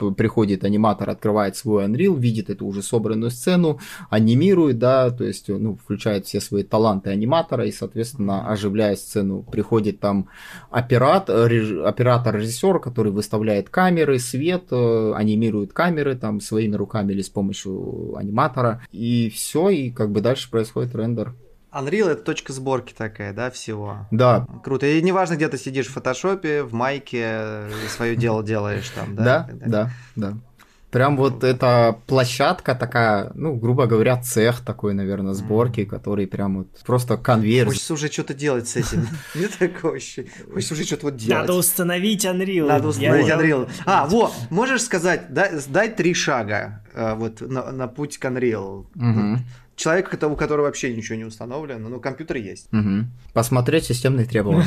э, 0.00 0.10
приходит 0.16 0.64
аниматор, 0.64 1.10
открывает 1.10 1.56
свой 1.56 1.86
Unreal, 1.86 2.18
видит 2.18 2.50
эту 2.50 2.66
уже 2.66 2.82
собранную 2.82 3.30
сцену, 3.30 3.78
анимирует, 4.10 4.78
да, 4.78 5.10
то 5.10 5.24
есть, 5.24 5.48
ну, 5.48 5.76
включает 5.76 6.26
все 6.26 6.40
свои 6.40 6.62
таланты 6.62 7.10
аниматора 7.10 7.66
и, 7.66 7.72
соответственно, 7.72 8.48
оживляет 8.48 8.98
сцену. 8.98 9.42
Приходит 9.42 10.00
там 10.00 10.28
оператор, 10.70 11.50
оператор-режиссер, 11.84 12.80
который 12.80 13.12
выставляет 13.12 13.68
камеры, 13.68 14.18
свет, 14.18 14.64
э, 14.70 15.12
анимирует 15.14 15.72
камеры 15.72 16.16
там 16.16 16.40
своими 16.40 16.76
руками 16.76 17.12
или 17.12 17.22
с 17.22 17.28
помощью 17.28 18.14
аниматора, 18.16 18.82
и 18.92 19.30
все, 19.30 19.70
и 19.70 19.90
как 19.90 20.10
бы 20.10 20.20
дальше 20.20 20.50
происходит 20.50 20.94
рендер. 20.94 21.34
Unreal 21.76 22.10
это 22.10 22.22
точка 22.22 22.52
сборки 22.52 22.94
такая, 22.96 23.32
да, 23.32 23.50
всего. 23.50 24.06
Да. 24.10 24.46
Круто. 24.64 24.86
И 24.86 25.02
неважно, 25.02 25.34
где 25.34 25.48
ты 25.48 25.58
сидишь 25.58 25.86
в 25.86 25.92
фотошопе, 25.92 26.62
в 26.62 26.72
майке, 26.72 27.68
свое 27.88 28.16
дело 28.16 28.42
делаешь 28.42 28.88
там, 28.90 29.14
да? 29.14 29.48
Да, 29.50 29.66
да, 29.66 29.90
да. 30.16 30.36
Прям 30.90 31.16
вот 31.16 31.44
эта 31.44 31.98
площадка 32.06 32.74
такая, 32.74 33.30
ну, 33.34 33.54
грубо 33.56 33.86
говоря, 33.86 34.16
цех 34.22 34.60
такой, 34.60 34.94
наверное, 34.94 35.34
сборки, 35.34 35.84
который 35.84 36.26
прям 36.26 36.58
вот 36.58 36.68
просто 36.86 37.18
конвейер. 37.18 37.66
Хочется 37.66 37.92
уже 37.92 38.10
что-то 38.10 38.32
делать 38.32 38.68
с 38.68 38.76
этим. 38.76 39.06
Не 39.34 39.48
такое 39.48 39.96
ощущение. 39.96 40.30
Хочется 40.50 40.72
уже 40.74 40.84
что-то 40.84 41.06
вот 41.06 41.16
делать. 41.16 41.42
Надо 41.42 41.54
установить 41.54 42.24
Unreal. 42.24 42.68
Надо 42.68 42.88
установить 42.88 43.28
Unreal. 43.28 43.68
А, 43.84 44.06
вот, 44.06 44.32
можешь 44.48 44.82
сказать, 44.82 45.26
дай 45.32 45.90
три 45.90 46.14
шага 46.14 46.82
э, 46.94 47.14
вот 47.14 47.40
на 47.42 47.88
путь 47.88 48.16
к 48.16 48.24
Unreal 48.24 48.86
человек, 49.76 50.12
у 50.22 50.36
которого 50.36 50.64
вообще 50.64 50.94
ничего 50.94 51.16
не 51.16 51.24
установлено, 51.24 51.88
но 51.88 52.00
компьютер 52.00 52.38
есть. 52.38 52.72
Угу. 52.72 53.06
Посмотреть 53.34 53.84
системные 53.84 54.24
требования. 54.24 54.64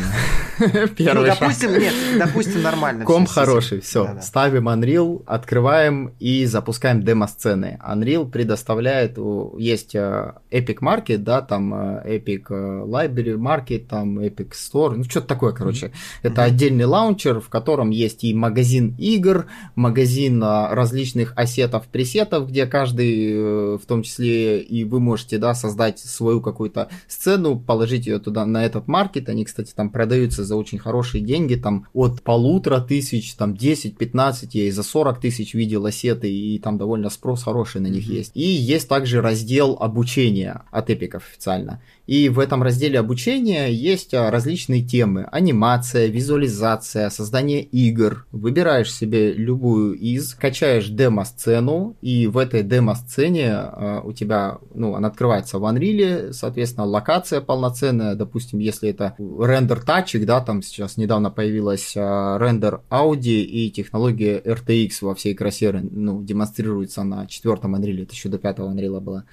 Первый 0.97 1.29
ну, 1.29 1.35
допустим, 1.39 1.71
нет, 1.71 1.93
допустим, 2.17 2.61
нормально. 2.61 3.05
Ком 3.05 3.25
хороший, 3.25 3.81
все. 3.81 4.17
Ставим 4.21 4.69
Unreal, 4.69 5.23
открываем 5.25 6.13
и 6.19 6.45
запускаем 6.45 7.01
демо-сцены. 7.01 7.79
Unreal 7.85 8.29
предоставляет, 8.29 9.17
есть 9.57 9.95
э, 9.95 10.33
Epic 10.51 10.77
Market, 10.79 11.17
да, 11.17 11.41
там 11.41 11.73
э, 11.73 12.17
Epic 12.17 12.45
э, 12.49 12.85
Library 12.85 13.37
Market, 13.37 13.87
там 13.87 14.19
Epic 14.19 14.51
Store, 14.51 14.95
ну 14.95 15.03
что-то 15.05 15.27
такое, 15.27 15.53
короче. 15.53 15.91
Это 16.21 16.43
отдельный 16.43 16.85
лаунчер, 16.85 17.39
в 17.39 17.49
котором 17.49 17.89
есть 17.89 18.23
и 18.23 18.33
магазин 18.33 18.95
игр, 18.99 19.47
магазин 19.75 20.43
различных 20.43 21.33
ассетов, 21.35 21.87
пресетов, 21.87 22.49
где 22.49 22.67
каждый, 22.67 23.77
в 23.77 23.85
том 23.87 24.03
числе 24.03 24.59
и 24.59 24.83
вы 24.83 24.98
можете, 24.99 25.37
да, 25.37 25.53
создать 25.53 25.99
свою 25.99 26.41
какую-то 26.41 26.89
сцену, 27.07 27.59
положить 27.59 28.07
ее 28.07 28.19
туда 28.19 28.45
на 28.45 28.65
этот 28.65 28.87
маркет. 28.87 29.29
Они, 29.29 29.45
кстати, 29.45 29.73
там 29.75 29.89
продаются 29.89 30.43
за 30.43 30.55
очень 30.55 30.79
хорошие 30.79 31.23
деньги, 31.23 31.55
там 31.55 31.87
от 31.93 32.21
полутора 32.21 32.81
тысяч, 32.81 33.33
там 33.35 33.53
10-15, 33.53 34.49
я 34.53 34.63
и 34.67 34.71
за 34.71 34.83
40 34.83 35.19
тысяч 35.19 35.53
видел 35.53 35.85
ассеты, 35.85 36.31
и 36.31 36.59
там 36.59 36.77
довольно 36.77 37.09
спрос 37.09 37.43
хороший 37.43 37.81
на 37.81 37.87
них 37.87 38.07
mm-hmm. 38.07 38.15
есть. 38.15 38.31
И 38.35 38.41
есть 38.41 38.87
также 38.87 39.21
раздел 39.21 39.77
обучения 39.79 40.63
от 40.71 40.89
эпиков 40.89 41.23
официально. 41.29 41.81
И 42.09 42.27
в 42.29 42.39
этом 42.39 42.63
разделе 42.63 42.97
обучения 42.97 43.67
есть 43.67 44.15
а, 44.15 44.31
различные 44.31 44.81
темы. 44.81 45.27
Анимация, 45.31 46.07
визуализация, 46.07 47.09
создание 47.11 47.61
игр. 47.61 48.25
Выбираешь 48.31 48.91
себе 48.91 49.31
любую 49.31 49.93
из, 49.93 50.33
качаешь 50.33 50.87
демо-сцену, 50.87 51.95
и 52.01 52.25
в 52.25 52.39
этой 52.39 52.63
демо-сцене 52.63 53.45
э, 53.45 54.01
у 54.03 54.11
тебя, 54.13 54.57
ну, 54.73 54.88
она 54.95 55.07
открывается 55.07 55.59
в 55.59 55.65
Unreal, 55.65 56.33
соответственно, 56.33 56.85
локация 56.85 57.41
полноценная, 57.41 58.15
допустим, 58.15 58.59
если 58.59 58.89
это 58.89 59.15
рендер 59.17 59.81
тачик, 59.81 60.25
да, 60.25 60.41
там 60.41 60.61
сейчас 60.61 60.97
недавно 60.97 61.31
появилась 61.31 61.95
э, 61.95 62.37
рендер 62.39 62.81
Audi 62.89 63.41
и 63.41 63.71
технология 63.71 64.39
RTX 64.39 64.89
во 65.01 65.15
всей 65.15 65.33
красе, 65.35 65.71
ну, 65.71 66.23
демонстрируется 66.23 67.03
на 67.03 67.27
четвертом 67.27 67.75
Unreal, 67.75 68.03
это 68.03 68.13
еще 68.13 68.29
до 68.29 68.37
пятого 68.37 68.71
Unreal 68.73 68.99
было 68.99 69.25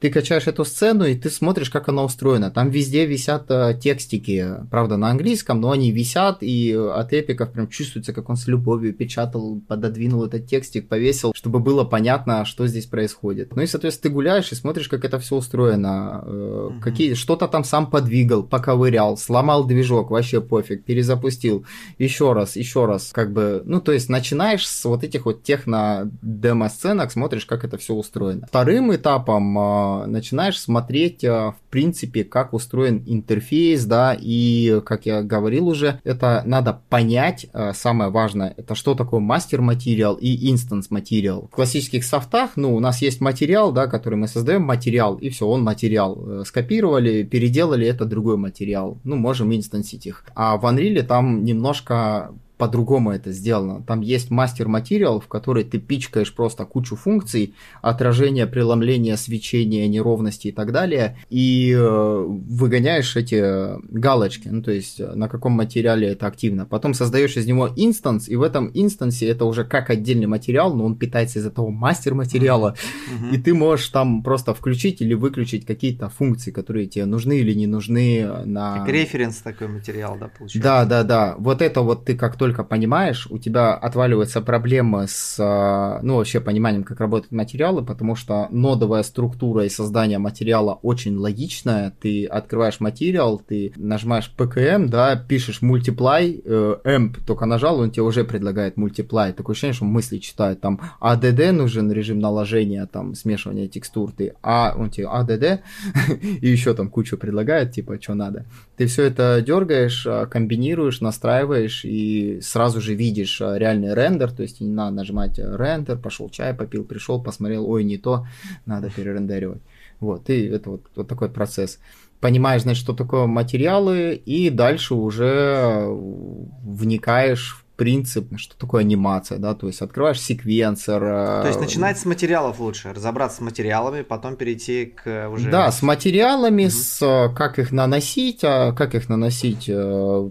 ты 0.00 0.08
качаешь 0.08 0.46
эту 0.46 0.64
сцену, 0.64 1.04
и 1.04 1.14
ты 1.14 1.28
смотришь, 1.28 1.68
как 1.68 1.88
она 1.88 2.02
устроена. 2.02 2.50
Там 2.50 2.70
везде 2.70 3.04
висят 3.04 3.50
э, 3.50 3.78
текстики, 3.80 4.46
правда, 4.70 4.96
на 4.96 5.10
английском, 5.10 5.60
но 5.60 5.72
они 5.72 5.92
висят, 5.92 6.38
и 6.40 6.72
от 6.72 7.12
эпиков 7.12 7.52
прям 7.52 7.68
чувствуется, 7.68 8.14
как 8.14 8.30
он 8.30 8.36
с 8.36 8.46
любовью 8.46 8.94
печатал, 8.94 9.60
пододвинул 9.68 10.24
этот 10.24 10.46
текстик, 10.46 10.88
повесил, 10.88 11.32
чтобы 11.34 11.60
было 11.60 11.84
понятно, 11.84 12.46
что 12.46 12.66
здесь 12.66 12.86
происходит. 12.86 13.54
Ну 13.54 13.60
и, 13.60 13.66
соответственно, 13.66 14.10
ты 14.10 14.14
гуляешь 14.14 14.50
и 14.52 14.54
смотришь, 14.54 14.88
как 14.88 15.04
это 15.04 15.18
все 15.18 15.36
устроено. 15.36 16.24
Э, 16.24 16.70
какие, 16.82 17.12
что-то 17.12 17.46
там 17.46 17.62
сам 17.62 17.90
подвигал, 17.90 18.42
поковырял, 18.42 19.18
сломал 19.18 19.64
движок, 19.64 20.10
вообще 20.10 20.40
пофиг, 20.40 20.84
перезапустил. 20.84 21.66
Еще 21.98 22.32
раз, 22.32 22.56
еще 22.56 22.86
раз, 22.86 23.10
как 23.12 23.34
бы, 23.34 23.62
ну, 23.66 23.82
то 23.82 23.92
есть 23.92 24.08
начинаешь 24.08 24.66
с 24.66 24.82
вот 24.86 25.04
этих 25.04 25.26
вот 25.26 25.42
техно-демо-сценок, 25.42 27.12
смотришь, 27.12 27.44
как 27.44 27.64
это 27.64 27.76
все 27.76 27.92
устроено. 27.92 28.46
Вторым 28.46 28.94
этапом 28.94 29.58
э, 29.58 29.89
начинаешь 30.06 30.58
смотреть, 30.58 31.24
а, 31.24 31.52
в 31.52 31.70
принципе, 31.70 32.24
как 32.24 32.52
устроен 32.52 33.02
интерфейс, 33.06 33.84
да, 33.84 34.16
и, 34.18 34.80
как 34.84 35.06
я 35.06 35.22
говорил 35.22 35.68
уже, 35.68 36.00
это 36.04 36.42
надо 36.44 36.80
понять, 36.88 37.46
а, 37.52 37.72
самое 37.72 38.10
важное, 38.10 38.54
это 38.56 38.74
что 38.74 38.94
такое 38.94 39.20
мастер-материал 39.20 40.14
и 40.14 40.50
инстанс-материал. 40.50 41.48
В 41.50 41.54
классических 41.54 42.04
софтах, 42.04 42.52
ну, 42.56 42.74
у 42.74 42.80
нас 42.80 43.02
есть 43.02 43.20
материал, 43.20 43.72
да, 43.72 43.86
который 43.86 44.16
мы 44.16 44.28
создаем, 44.28 44.62
материал, 44.62 45.16
и 45.16 45.30
все, 45.30 45.46
он 45.46 45.62
материал. 45.62 46.18
Э, 46.26 46.44
скопировали, 46.44 47.22
переделали, 47.22 47.86
это 47.86 48.04
другой 48.04 48.36
материал. 48.36 48.98
Ну, 49.04 49.16
можем 49.16 49.54
инстансить 49.54 50.06
их. 50.06 50.24
А 50.34 50.56
в 50.56 50.64
Unreal 50.64 51.02
там 51.02 51.44
немножко 51.44 52.32
по-другому 52.60 53.10
это 53.10 53.32
сделано. 53.32 53.82
Там 53.82 54.02
есть 54.02 54.30
мастер 54.30 54.68
материал, 54.68 55.18
в 55.18 55.28
который 55.28 55.64
ты 55.64 55.78
пичкаешь 55.78 56.32
просто 56.34 56.66
кучу 56.66 56.94
функций, 56.94 57.54
отражение, 57.80 58.46
преломление, 58.46 59.16
свечение, 59.16 59.88
неровности 59.88 60.48
и 60.48 60.52
так 60.52 60.72
далее, 60.72 61.16
и 61.30 61.74
э, 61.74 62.24
выгоняешь 62.26 63.16
эти 63.16 63.80
галочки, 63.90 64.48
ну 64.48 64.62
то 64.62 64.72
есть 64.72 65.00
на 65.00 65.28
каком 65.28 65.52
материале 65.52 66.08
это 66.08 66.26
активно. 66.26 66.66
Потом 66.66 66.92
создаешь 66.92 67.36
из 67.38 67.46
него 67.46 67.70
инстанс, 67.74 68.28
и 68.28 68.36
в 68.36 68.42
этом 68.42 68.70
инстансе 68.74 69.26
это 69.28 69.46
уже 69.46 69.64
как 69.64 69.88
отдельный 69.88 70.26
материал, 70.26 70.74
но 70.74 70.84
он 70.84 70.96
питается 70.96 71.38
из 71.38 71.46
этого 71.46 71.70
мастер 71.70 72.14
материала, 72.14 72.74
mm-hmm. 72.74 73.34
и 73.34 73.38
ты 73.38 73.54
можешь 73.54 73.88
там 73.88 74.22
просто 74.22 74.52
включить 74.52 75.00
или 75.00 75.14
выключить 75.14 75.64
какие-то 75.64 76.10
функции, 76.10 76.50
которые 76.50 76.86
тебе 76.88 77.06
нужны 77.06 77.38
или 77.38 77.54
не 77.54 77.66
нужны 77.66 78.28
на... 78.44 78.80
Как 78.80 78.88
референс 78.90 79.36
такой 79.38 79.68
материал, 79.68 80.18
да, 80.20 80.28
получается? 80.28 80.62
Да, 80.62 80.84
да, 80.84 81.04
да. 81.04 81.34
Вот 81.38 81.62
это 81.62 81.80
вот 81.80 82.04
ты 82.04 82.16
как 82.16 82.36
только 82.36 82.49
только 82.50 82.64
понимаешь, 82.64 83.28
у 83.30 83.38
тебя 83.38 83.74
отваливается 83.74 84.40
проблема 84.40 85.06
с, 85.06 85.36
а, 85.38 86.00
ну, 86.02 86.16
вообще 86.16 86.40
пониманием, 86.40 86.82
как 86.82 86.98
работают 86.98 87.30
материалы, 87.30 87.84
потому 87.84 88.16
что 88.16 88.48
нодовая 88.50 89.04
структура 89.04 89.64
и 89.64 89.68
создание 89.68 90.18
материала 90.18 90.80
очень 90.82 91.16
логичная. 91.16 91.92
Ты 92.00 92.26
открываешь 92.26 92.80
материал, 92.80 93.38
ты 93.38 93.72
нажимаешь 93.76 94.32
PKM, 94.36 94.88
да, 94.88 95.14
пишешь 95.14 95.62
multiply, 95.62 96.42
э, 96.44 96.76
amp 96.84 97.18
только 97.24 97.46
нажал, 97.46 97.78
он 97.78 97.92
тебе 97.92 98.02
уже 98.02 98.24
предлагает 98.24 98.76
multiply. 98.76 99.32
Такое 99.32 99.54
ощущение, 99.54 99.74
что 99.74 99.84
мысли 99.84 100.18
читает. 100.18 100.60
Там 100.60 100.80
ADD 101.00 101.52
нужен 101.52 101.92
режим 101.92 102.18
наложения, 102.18 102.84
там, 102.86 103.14
смешивания 103.14 103.68
текстур, 103.68 104.10
ты, 104.10 104.34
а, 104.42 104.74
он 104.76 104.90
тебе 104.90 105.06
ADD, 105.06 105.60
и 106.40 106.48
еще 106.48 106.74
там 106.74 106.90
кучу 106.90 107.16
предлагает, 107.16 107.70
типа, 107.70 108.02
что 108.02 108.14
надо. 108.14 108.44
Ты 108.80 108.86
все 108.86 109.02
это 109.02 109.42
дергаешь, 109.46 110.06
а, 110.06 110.24
комбинируешь, 110.24 111.02
настраиваешь 111.02 111.84
и 111.84 112.40
сразу 112.40 112.80
же 112.80 112.94
видишь 112.94 113.42
а, 113.42 113.58
реальный 113.58 113.92
рендер, 113.92 114.32
то 114.32 114.40
есть 114.40 114.62
не 114.62 114.70
надо 114.70 114.96
нажимать 114.96 115.38
э, 115.38 115.54
рендер, 115.54 115.98
пошел 115.98 116.30
чай 116.30 116.54
попил, 116.54 116.84
пришел, 116.84 117.22
посмотрел, 117.22 117.70
ой, 117.70 117.84
не 117.84 117.98
то, 117.98 118.26
надо 118.64 118.88
перерендеривать. 118.88 119.60
Вот, 119.98 120.30
и 120.30 120.46
это 120.46 120.70
вот, 120.70 120.86
вот 120.96 121.06
такой 121.06 121.28
процесс. 121.28 121.78
Понимаешь, 122.20 122.62
значит, 122.62 122.82
что 122.82 122.94
такое 122.94 123.26
материалы, 123.26 124.14
и 124.14 124.48
дальше 124.48 124.94
уже 124.94 125.84
вникаешь 125.86 127.59
принцип, 127.80 128.38
что 128.38 128.58
такое 128.58 128.82
анимация, 128.82 129.38
да, 129.38 129.54
то 129.54 129.66
есть 129.66 129.80
открываешь 129.80 130.20
секвенсор. 130.20 131.00
То 131.00 131.46
есть 131.46 131.58
начинать 131.58 131.98
с 131.98 132.04
материалов 132.04 132.60
лучше, 132.60 132.92
разобраться 132.92 133.38
с 133.38 133.40
материалами, 133.40 134.02
потом 134.02 134.36
перейти 134.36 134.84
к 134.84 135.30
уже... 135.30 135.50
Да, 135.50 135.72
с 135.72 135.80
материалами, 135.80 136.64
угу. 136.64 136.72
с 136.72 137.32
как 137.34 137.58
их 137.58 137.72
наносить, 137.72 138.40
а 138.42 138.72
как 138.72 138.94
их 138.94 139.08
наносить, 139.08 139.64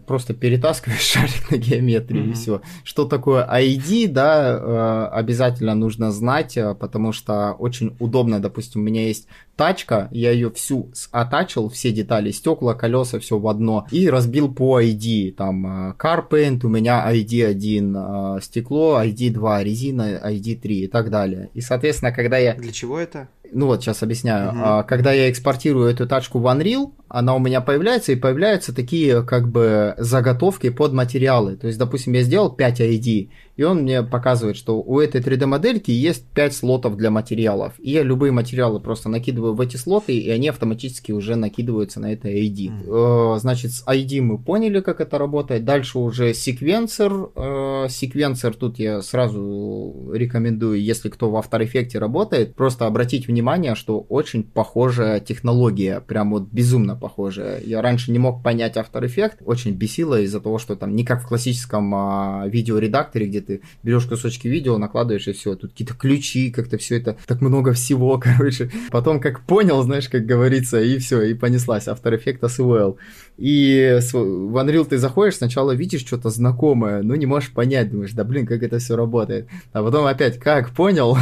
просто 0.06 0.36
перетаскиваешь 0.36 1.02
шарик 1.12 1.50
на 1.50 1.58
геометрии 1.58 2.22
угу. 2.22 2.30
и 2.30 2.34
все. 2.34 2.62
Что 2.84 3.06
такое 3.06 3.44
ID, 3.52 4.10
да, 4.10 5.08
обязательно 5.08 5.74
нужно 5.74 6.12
знать, 6.12 6.56
потому 6.80 7.14
что 7.14 7.54
очень 7.54 7.96
удобно, 8.00 8.40
допустим, 8.40 8.82
у 8.82 8.84
меня 8.84 9.08
есть 9.08 9.28
тачка, 9.60 10.08
я 10.12 10.32
ее 10.32 10.50
всю 10.52 10.90
оттачил, 11.12 11.68
все 11.68 11.92
детали, 11.92 12.32
стекла, 12.32 12.76
колеса, 12.76 13.20
все 13.20 13.38
в 13.38 13.46
одно, 13.46 13.86
и 13.92 14.10
разбил 14.10 14.54
по 14.54 14.82
ID, 14.82 15.34
там, 15.34 15.90
э, 15.90 15.96
Carpaint, 16.00 16.62
у 16.64 16.70
меня 16.70 17.06
ID1, 17.14 18.38
э, 18.38 18.42
стекло, 18.42 19.02
ID2, 19.04 19.62
резина, 19.62 20.22
ID3 20.24 20.68
и 20.68 20.88
так 20.88 21.10
далее. 21.10 21.50
И, 21.54 21.60
соответственно, 21.60 22.14
когда 22.14 22.38
я... 22.38 22.54
Для 22.54 22.72
чего 22.72 22.98
это? 22.98 23.28
Ну 23.52 23.66
вот, 23.66 23.82
сейчас 23.82 24.02
объясняю. 24.02 24.52
Угу. 24.52 24.88
Когда 24.88 25.12
я 25.12 25.30
экспортирую 25.30 25.90
эту 25.90 26.08
тачку 26.08 26.40
в 26.40 26.46
Unreal, 26.46 26.92
она 27.10 27.36
у 27.36 27.40
меня 27.40 27.62
появляется, 27.62 28.12
и 28.12 28.16
появляются 28.16 28.74
такие 28.74 29.24
как 29.24 29.50
бы 29.50 29.96
заготовки 29.98 30.70
под 30.70 30.94
материалы. 30.94 31.56
То 31.56 31.68
есть, 31.68 31.80
допустим, 31.80 32.14
я 32.14 32.22
сделал 32.22 32.52
5 32.52 32.82
ID, 32.82 33.30
и 33.58 33.64
он 33.64 33.82
мне 33.82 34.04
показывает, 34.04 34.56
что 34.56 34.82
у 34.82 35.00
этой 35.00 35.20
3D-модельки 35.20 35.92
есть 35.92 36.26
5 36.34 36.56
слотов 36.56 36.96
для 36.96 37.10
материалов. 37.10 37.74
И 37.80 37.92
я 37.92 38.04
любые 38.04 38.32
материалы 38.32 38.80
просто 38.80 39.10
накидываю 39.10 39.54
в 39.54 39.62
эти 39.62 39.76
слоты, 39.76 40.18
и 40.18 40.30
они 40.30 40.48
автоматически 40.48 41.12
уже 41.12 41.36
накидываются 41.36 42.00
на 42.00 42.14
это 42.14 42.30
ID. 42.30 42.88
Mm. 42.88 43.40
Значит, 43.40 43.72
с 43.74 43.86
ID 43.86 44.22
мы 44.22 44.38
поняли, 44.38 44.80
как 44.80 45.02
это 45.02 45.18
работает. 45.18 45.66
Дальше 45.66 46.00
уже 46.00 46.34
секвенсор. 46.34 47.32
Э, 47.36 47.88
секвенсор 47.90 48.54
тут 48.54 48.80
я 48.80 49.02
сразу 49.02 50.12
рекомендую, 50.14 50.82
если 50.82 51.10
кто 51.10 51.30
в 51.30 51.36
After 51.36 51.60
Effects 51.60 51.98
работает, 51.98 52.56
просто 52.56 52.86
обратить 52.86 53.28
внимание, 53.28 53.76
что 53.76 54.00
очень 54.00 54.44
похожая 54.44 55.20
технология, 55.20 56.02
прям 56.02 56.32
вот 56.32 56.44
безумно 56.44 56.96
похожая. 57.00 57.62
Я 57.62 57.82
раньше 57.82 58.12
не 58.12 58.20
мог 58.20 58.44
понять 58.44 58.78
After 58.78 59.02
Effects, 59.04 59.44
очень 59.46 59.72
бесило 59.72 60.20
из-за 60.22 60.40
того, 60.40 60.60
что 60.60 60.76
там 60.76 60.96
не 60.96 61.04
как 61.04 61.24
в 61.24 61.28
классическом 61.28 61.94
а, 61.96 62.46
видеоредакторе, 62.48 63.28
где 63.28 63.42
ты 63.42 63.62
берешь 63.84 64.06
кусочки 64.06 64.48
видео, 64.48 64.78
накладываешь 64.78 65.28
и 65.28 65.32
все. 65.34 65.56
Тут 65.56 65.72
какие-то 65.72 65.94
ключи, 65.94 66.52
как-то 66.52 66.78
все 66.78 66.98
это, 66.98 67.18
так 67.26 67.42
много 67.42 67.74
всего, 67.74 68.20
короче. 68.24 68.72
Потом 68.92 69.20
как 69.20 69.46
понял, 69.46 69.82
знаешь, 69.84 70.10
как 70.10 70.26
говорится, 70.26 70.82
и 70.82 70.98
все, 70.98 71.22
и 71.22 71.34
понеслась 71.34 71.88
After 71.88 72.14
Effects 72.18 72.42
SWL. 72.42 72.98
И 73.38 74.00
в 74.12 74.58
Unreal 74.58 74.86
ты 74.86 74.98
заходишь, 74.98 75.38
сначала 75.38 75.72
видишь 75.72 76.06
что-то 76.06 76.30
знакомое, 76.30 77.02
но 77.02 77.16
не 77.16 77.26
можешь 77.26 77.52
понять, 77.52 77.90
думаешь, 77.90 78.12
да 78.12 78.24
блин, 78.24 78.46
как 78.46 78.64
это 78.64 78.80
все 78.80 78.96
работает. 78.96 79.48
А 79.72 79.82
потом 79.82 80.06
опять, 80.06 80.40
как, 80.40 80.72
понял, 80.72 81.18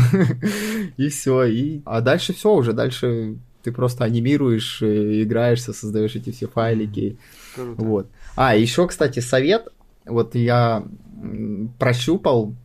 и 0.97 1.09
все. 1.09 1.43
И... 1.43 1.81
А 1.85 2.01
дальше 2.01 2.33
все 2.33 2.53
уже, 2.53 2.73
дальше 2.73 3.37
ты 3.67 3.73
просто 3.73 4.05
анимируешь, 4.05 4.81
э, 4.81 5.23
играешься, 5.23 5.73
создаешь 5.73 6.15
эти 6.15 6.31
все 6.31 6.47
файлики. 6.47 7.17
Круто. 7.53 7.81
Вот. 7.81 8.07
А, 8.37 8.55
еще, 8.55 8.87
кстати, 8.87 9.19
совет. 9.19 9.67
Вот 10.05 10.35
я 10.35 10.85
прощупал 11.77 12.55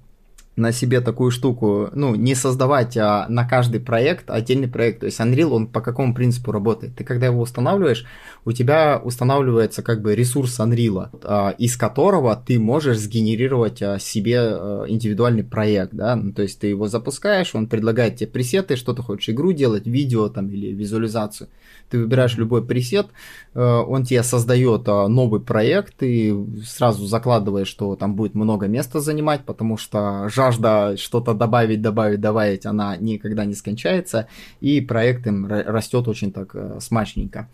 на 0.56 0.70
себе 0.70 1.00
такую 1.00 1.30
штуку, 1.30 1.88
ну, 1.92 2.14
не 2.14 2.34
создавать 2.34 2.96
а 2.96 3.26
на 3.28 3.48
каждый 3.48 3.80
проект 3.80 4.30
отдельный 4.30 4.68
проект. 4.68 5.00
То 5.00 5.06
есть 5.06 5.18
Unreal, 5.18 5.50
он 5.50 5.66
по 5.66 5.80
какому 5.80 6.14
принципу 6.14 6.52
работает? 6.52 6.94
Ты 6.94 7.04
когда 7.04 7.26
его 7.26 7.40
устанавливаешь, 7.40 8.04
у 8.44 8.52
тебя 8.52 9.00
устанавливается 9.02 9.82
как 9.82 10.02
бы 10.02 10.14
ресурс 10.14 10.60
Unreal, 10.60 11.08
а, 11.22 11.54
из 11.56 11.76
которого 11.76 12.36
ты 12.36 12.58
можешь 12.58 12.98
сгенерировать 12.98 13.82
а, 13.82 13.98
себе 13.98 14.40
а, 14.40 14.84
индивидуальный 14.86 15.44
проект, 15.44 15.94
да, 15.94 16.16
ну, 16.16 16.32
то 16.32 16.42
есть 16.42 16.60
ты 16.60 16.66
его 16.66 16.86
запускаешь, 16.86 17.54
он 17.54 17.66
предлагает 17.66 18.16
тебе 18.16 18.30
пресеты, 18.30 18.76
что 18.76 18.92
ты 18.92 19.02
хочешь 19.02 19.30
игру 19.30 19.52
делать, 19.52 19.86
видео 19.86 20.28
там 20.28 20.50
или 20.50 20.68
визуализацию. 20.72 21.48
Ты 21.92 21.98
выбираешь 21.98 22.36
любой 22.38 22.64
пресет, 22.64 23.08
он 23.54 24.04
тебе 24.04 24.22
создает 24.22 24.86
новый 24.86 25.40
проект, 25.42 26.02
и 26.02 26.34
сразу 26.64 27.04
закладываешь, 27.06 27.68
что 27.68 27.96
там 27.96 28.14
будет 28.14 28.34
много 28.34 28.66
места 28.66 29.00
занимать, 29.00 29.44
потому 29.44 29.76
что 29.76 30.28
жажда 30.30 30.96
что-то 30.96 31.34
добавить, 31.34 31.82
добавить, 31.82 32.20
добавить, 32.20 32.64
она 32.64 32.96
никогда 32.96 33.44
не 33.44 33.54
скончается, 33.54 34.26
и 34.60 34.80
проект 34.80 35.26
им 35.26 35.46
растет 35.46 36.08
очень 36.08 36.32
так 36.32 36.54
э, 36.54 36.78
смачненько. 36.80 37.50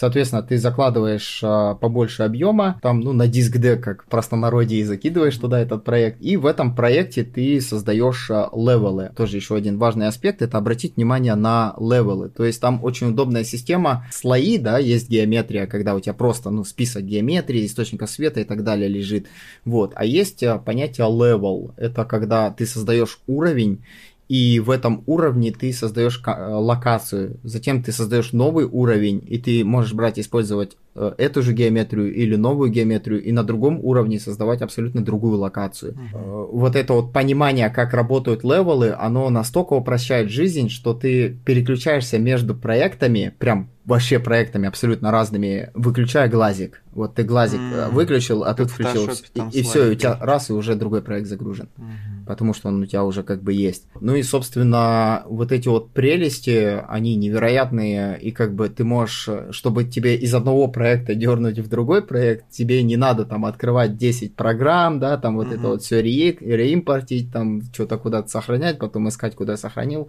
Соответственно, 0.00 0.42
ты 0.42 0.56
закладываешь 0.56 1.40
а, 1.42 1.74
побольше 1.74 2.22
объема, 2.22 2.80
там, 2.80 3.00
ну, 3.00 3.12
на 3.12 3.28
диск 3.28 3.58
D, 3.58 3.76
как 3.76 4.04
в 4.04 4.06
простонародье, 4.06 4.80
и 4.80 4.84
закидываешь 4.84 5.36
туда 5.36 5.60
этот 5.60 5.84
проект. 5.84 6.22
И 6.22 6.38
в 6.38 6.46
этом 6.46 6.74
проекте 6.74 7.22
ты 7.22 7.60
создаешь 7.60 8.30
а, 8.30 8.48
левелы. 8.54 9.12
Тоже 9.14 9.36
еще 9.36 9.56
один 9.56 9.76
важный 9.76 10.06
аспект, 10.06 10.40
это 10.40 10.56
обратить 10.56 10.96
внимание 10.96 11.34
на 11.34 11.74
левелы. 11.78 12.30
То 12.30 12.46
есть 12.46 12.62
там 12.62 12.82
очень 12.82 13.08
удобная 13.08 13.44
система. 13.44 14.06
Слои, 14.10 14.56
да, 14.56 14.78
есть 14.78 15.10
геометрия, 15.10 15.66
когда 15.66 15.94
у 15.94 16.00
тебя 16.00 16.14
просто, 16.14 16.48
ну, 16.48 16.64
список 16.64 17.04
геометрии, 17.04 17.66
источника 17.66 18.06
света 18.06 18.40
и 18.40 18.44
так 18.44 18.64
далее 18.64 18.88
лежит. 18.88 19.26
Вот. 19.66 19.92
А 19.96 20.06
есть 20.06 20.42
а, 20.42 20.56
понятие 20.56 21.08
level. 21.08 21.74
Это 21.76 22.06
когда 22.06 22.50
ты 22.50 22.64
создаешь 22.64 23.18
уровень, 23.26 23.84
и 24.30 24.60
в 24.60 24.70
этом 24.70 25.02
уровне 25.06 25.50
ты 25.50 25.72
создаешь 25.72 26.22
э, 26.24 26.54
локацию. 26.54 27.40
Затем 27.42 27.82
ты 27.82 27.90
создаешь 27.90 28.32
новый 28.32 28.64
уровень, 28.64 29.20
и 29.26 29.38
ты 29.38 29.64
можешь 29.64 29.92
брать 29.92 30.20
использовать 30.20 30.76
эту 30.94 31.42
же 31.42 31.52
геометрию 31.52 32.12
или 32.12 32.36
новую 32.36 32.70
геометрию, 32.70 33.22
и 33.22 33.32
на 33.32 33.44
другом 33.44 33.78
уровне 33.82 34.18
создавать 34.18 34.62
абсолютно 34.62 35.02
другую 35.02 35.38
локацию. 35.38 35.94
Uh-huh. 35.94 36.48
Вот 36.52 36.76
это 36.76 36.94
вот 36.94 37.12
понимание, 37.12 37.70
как 37.70 37.94
работают 37.94 38.42
левелы, 38.44 38.94
оно 38.98 39.30
настолько 39.30 39.74
упрощает 39.74 40.30
жизнь, 40.30 40.68
что 40.68 40.94
ты 40.94 41.38
переключаешься 41.44 42.18
между 42.18 42.54
проектами, 42.54 43.34
прям 43.38 43.70
вообще 43.84 44.18
проектами 44.18 44.68
абсолютно 44.68 45.10
разными, 45.10 45.70
выключая 45.74 46.28
глазик. 46.28 46.82
Вот 46.92 47.14
ты 47.14 47.22
глазик 47.22 47.60
mm-hmm. 47.60 47.90
выключил, 47.90 48.44
а 48.44 48.54
тут 48.54 48.70
включил, 48.70 49.08
и, 49.34 49.60
и 49.60 49.62
все, 49.62 49.88
и 49.88 49.92
у 49.92 49.94
тебя 49.94 50.18
раз, 50.20 50.50
и 50.50 50.52
уже 50.52 50.74
другой 50.74 51.02
проект 51.02 51.28
загружен. 51.28 51.68
Mm-hmm 51.76 52.20
потому 52.30 52.54
что 52.54 52.68
он 52.68 52.80
у 52.80 52.86
тебя 52.86 53.02
уже 53.02 53.24
как 53.24 53.42
бы 53.42 53.52
есть. 53.52 53.88
Ну 54.00 54.14
и, 54.14 54.22
собственно, 54.22 55.24
вот 55.26 55.50
эти 55.50 55.66
вот 55.66 55.90
прелести, 55.90 56.80
они 56.88 57.16
невероятные, 57.16 58.20
и 58.20 58.30
как 58.30 58.54
бы 58.54 58.68
ты 58.68 58.84
можешь, 58.84 59.28
чтобы 59.50 59.82
тебе 59.82 60.14
из 60.14 60.32
одного 60.32 60.68
проекта 60.68 60.79
дернуть 61.14 61.58
в 61.58 61.68
другой 61.68 62.02
проект, 62.02 62.50
тебе 62.50 62.82
не 62.82 62.96
надо 62.96 63.24
там 63.24 63.44
открывать 63.44 63.96
10 63.96 64.34
программ, 64.34 64.98
да, 64.98 65.16
там 65.16 65.36
вот 65.36 65.48
mm-hmm. 65.48 65.54
это 65.58 65.68
вот 65.68 65.82
все 65.82 66.00
ре- 66.00 66.38
реимпортить, 66.40 67.32
там 67.32 67.62
что-то 67.72 67.98
куда-то 67.98 68.28
сохранять, 68.28 68.78
потом 68.78 69.08
искать, 69.08 69.34
куда 69.34 69.56
сохранил, 69.56 70.08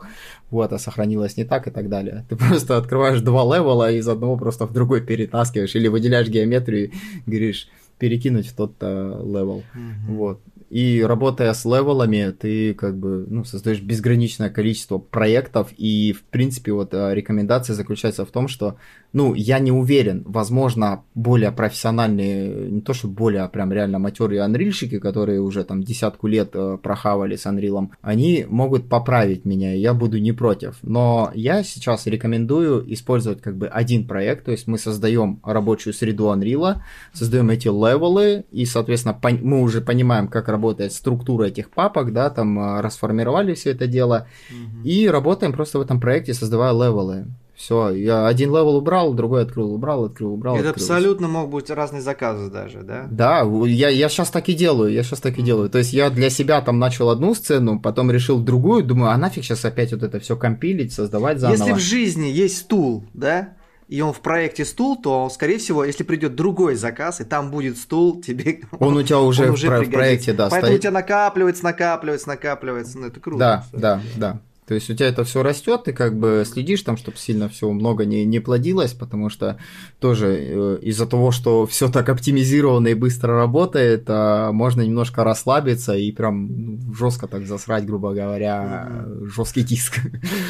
вот, 0.50 0.74
а 0.74 0.80
сохранилось 0.80 1.38
не 1.38 1.46
так 1.46 1.68
и 1.68 1.72
так 1.72 1.90
далее. 1.90 2.26
Ты 2.30 2.36
просто 2.50 2.78
открываешь 2.78 3.22
два 3.22 3.44
левела 3.44 3.92
из 3.92 4.08
одного 4.08 4.38
просто 4.38 4.66
в 4.66 4.74
другой 4.74 5.02
перетаскиваешь, 5.02 5.76
или 5.76 5.88
выделяешь 5.88 6.28
геометрию 6.28 6.90
и 6.90 6.92
говоришь, 7.26 7.68
перекинуть 7.98 8.48
в 8.48 8.56
тот 8.56 8.74
левел. 8.82 9.64
Mm-hmm. 9.76 10.16
Вот. 10.16 10.42
И 10.72 11.04
работая 11.06 11.54
с 11.54 11.66
левелами, 11.66 12.32
ты 12.32 12.74
как 12.74 12.98
бы 12.98 13.26
ну, 13.30 13.44
создаешь 13.44 13.82
безграничное 13.82 14.50
количество 14.50 15.00
проектов. 15.00 15.74
И, 15.76 16.14
в 16.14 16.24
принципе, 16.24 16.72
вот 16.72 16.94
э, 16.94 17.14
рекомендация 17.14 17.74
заключается 17.74 18.26
в 18.26 18.32
том, 18.32 18.48
что 18.48 18.78
ну, 19.14 19.34
я 19.34 19.60
не 19.60 19.72
уверен, 19.72 20.24
возможно, 20.26 21.04
более 21.16 21.52
профессиональные, 21.52 22.72
не 22.72 22.82
то 22.82 22.94
что 22.94 23.08
более, 23.08 23.42
а 23.42 23.50
прям 23.50 23.72
реально 23.74 24.00
матерые 24.00 24.42
анрильщики, 24.42 25.00
которые 25.00 25.42
уже 25.42 25.64
там 25.64 25.84
десятку 25.84 26.28
лет 26.28 26.52
э, 26.54 26.78
прохавали 26.82 27.36
с 27.36 27.46
анрилом, 27.46 27.92
они 28.02 28.46
могут 28.48 28.88
поправить 28.88 29.44
меня, 29.44 29.76
и 29.76 29.80
я 29.80 29.94
буду 29.94 30.18
не 30.20 30.32
против. 30.32 30.78
Но 30.82 31.32
я 31.34 31.64
сейчас 31.64 32.06
рекомендую 32.06 32.92
использовать 32.94 33.42
как 33.42 33.58
бы 33.58 33.68
один 33.68 34.08
проект, 34.08 34.46
то 34.46 34.52
есть 34.52 34.68
мы 34.68 34.78
создаем 34.78 35.40
рабочую 35.44 35.94
среду 35.94 36.30
анрила, 36.30 36.84
создаем 37.12 37.50
эти 37.50 37.68
левелы, 37.68 38.46
и, 38.52 38.66
соответственно, 38.66 39.20
мы 39.42 39.62
уже 39.62 39.82
понимаем, 39.82 40.30
как 40.30 40.48
работает 40.48 40.94
структура 40.94 41.46
этих 41.46 41.70
папок, 41.70 42.14
да, 42.14 42.30
там 42.30 42.58
э, 42.58 42.82
расформировали 42.82 43.56
все 43.56 43.72
это 43.72 43.88
дело, 43.88 44.28
угу. 44.50 44.88
и 44.88 45.08
работаем 45.08 45.52
просто 45.52 45.80
в 45.80 45.82
этом 45.82 46.00
проекте, 46.00 46.34
создавая 46.34 46.72
левелы. 46.72 47.26
Все, 47.62 47.92
я 47.92 48.26
один 48.26 48.50
левел 48.50 48.78
убрал, 48.78 49.14
другой 49.14 49.44
открыл, 49.44 49.72
убрал, 49.72 50.06
открыл, 50.06 50.34
убрал. 50.34 50.56
Это 50.56 50.72
открыл. 50.72 50.84
абсолютно 50.84 51.28
могут 51.28 51.52
быть 51.52 51.70
разные 51.70 52.02
заказы 52.02 52.50
даже, 52.50 52.80
да? 52.82 53.08
Да, 53.12 53.48
я, 53.68 53.90
я 53.90 54.10
сейчас 54.10 54.32
так 54.32 54.50
и 54.50 54.54
делаю, 54.54 54.92
я 54.92 55.04
сейчас 55.04 55.20
так 55.20 55.38
и 55.38 55.44
делаю. 55.44 55.70
То 55.70 55.78
есть 55.78 55.94
я 55.94 56.10
для 56.10 56.32
себя 56.32 56.60
там 56.62 56.80
начал 56.80 57.12
одну 57.12 57.36
сцену, 57.36 57.80
потом 57.80 58.10
решил 58.10 58.40
другую, 58.40 58.84
думаю, 58.84 59.12
а 59.12 59.18
нафиг 59.18 59.44
сейчас 59.44 59.64
опять 59.64 59.92
вот 59.92 60.02
это 60.02 60.20
все 60.20 60.36
компилить, 60.36 60.92
создавать 60.92 61.38
заново. 61.38 61.60
Если 61.60 61.74
в 61.74 61.78
жизни 61.78 62.26
есть 62.26 62.58
стул, 62.58 63.06
да, 63.14 63.50
и 63.88 64.02
он 64.02 64.12
в 64.12 64.22
проекте 64.22 64.66
стул, 64.66 65.00
то, 65.00 65.30
скорее 65.30 65.60
всего, 65.60 65.86
если 65.86 66.04
придет 66.04 66.34
другой 66.34 66.74
заказ, 66.74 67.22
и 67.22 67.26
там 67.26 67.52
будет 67.52 67.78
стул, 67.78 68.22
тебе... 68.26 68.62
Он 68.80 68.98
у 68.98 69.04
тебя 69.04 69.20
уже, 69.20 69.44
он 69.44 69.52
уже 69.52 69.70
в, 69.70 69.84
в 69.84 69.92
проекте, 69.92 70.34
да, 70.34 70.50
Поэтому 70.50 70.72
стоит. 70.72 70.80
у 70.80 70.82
тебя 70.82 70.92
накапливается, 70.94 71.64
накапливается, 71.64 72.28
накапливается, 72.28 72.98
ну 72.98 73.06
это 73.06 73.20
круто. 73.20 73.38
Да, 73.38 73.58
кстати. 73.60 73.82
да, 73.82 74.02
да. 74.16 74.40
То 74.72 74.76
есть 74.76 74.90
у 74.90 74.94
тебя 74.94 75.10
это 75.10 75.26
все 75.26 75.44
растет, 75.44 75.84
ты 75.84 75.92
как 75.92 76.18
бы 76.18 76.46
следишь 76.48 76.82
там, 76.84 76.96
чтобы 76.96 77.18
сильно 77.18 77.50
все 77.50 77.70
много 77.70 78.06
не, 78.06 78.24
не 78.24 78.40
плодилось, 78.40 78.94
потому 78.94 79.30
что 79.30 79.58
тоже 80.00 80.28
э, 80.30 80.80
из-за 80.82 81.06
того, 81.06 81.32
что 81.32 81.66
все 81.66 81.90
так 81.90 82.08
оптимизировано 82.08 82.88
и 82.88 82.94
быстро 82.94 83.36
работает, 83.36 84.06
э, 84.08 84.52
можно 84.54 84.82
немножко 84.82 85.26
расслабиться 85.26 85.94
и 85.94 86.10
прям 86.14 86.48
ну, 86.48 86.94
жестко 86.94 87.28
так 87.28 87.46
засрать, 87.48 87.86
грубо 87.86 88.14
говоря, 88.14 89.08
жесткий 89.24 89.64
диск. 89.64 90.00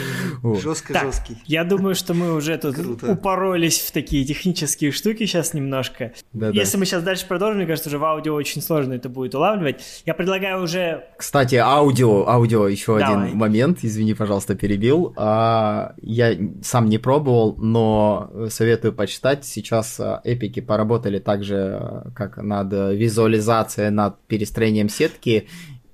Жестко-жесткий. 0.44 1.38
Я 1.48 1.64
думаю, 1.64 1.96
что 1.96 2.14
мы 2.14 2.36
уже 2.36 2.60
тут 2.60 2.76
упоролись 3.02 3.80
в 3.80 3.92
такие 3.92 4.24
технические 4.24 4.92
штуки 4.92 5.26
сейчас 5.26 5.56
немножко. 5.56 6.14
Если 6.32 6.78
мы 6.78 6.86
сейчас 6.86 7.02
дальше 7.02 7.26
продолжим, 7.28 7.58
мне 7.58 7.66
кажется, 7.66 7.90
уже 7.90 7.98
в 7.98 8.06
аудио 8.06 8.36
очень 8.36 8.62
сложно 8.62 8.94
это 8.94 9.10
будет 9.10 9.34
улавливать. 9.34 10.04
Я 10.06 10.14
предлагаю 10.14 10.62
уже... 10.62 11.06
Кстати, 11.18 11.56
аудио, 11.56 12.28
аудио 12.28 12.68
еще 12.68 12.98
один 12.98 13.36
момент, 13.36 13.80
извини, 13.82 14.11
пожалуйста, 14.14 14.56
перебил. 14.56 15.14
А, 15.18 15.94
я 16.02 16.36
сам 16.62 16.90
не 16.90 16.98
пробовал, 16.98 17.56
но 17.58 18.32
советую 18.50 18.94
почитать. 18.94 19.46
Сейчас 19.46 20.00
а, 20.00 20.22
эпики 20.24 20.60
поработали 20.60 21.20
также 21.20 21.78
а, 21.80 22.12
как 22.16 22.38
над 22.38 22.72
визуализацией, 22.72 23.90
над 23.90 24.20
перестроением 24.28 24.90
сетки 24.90 25.48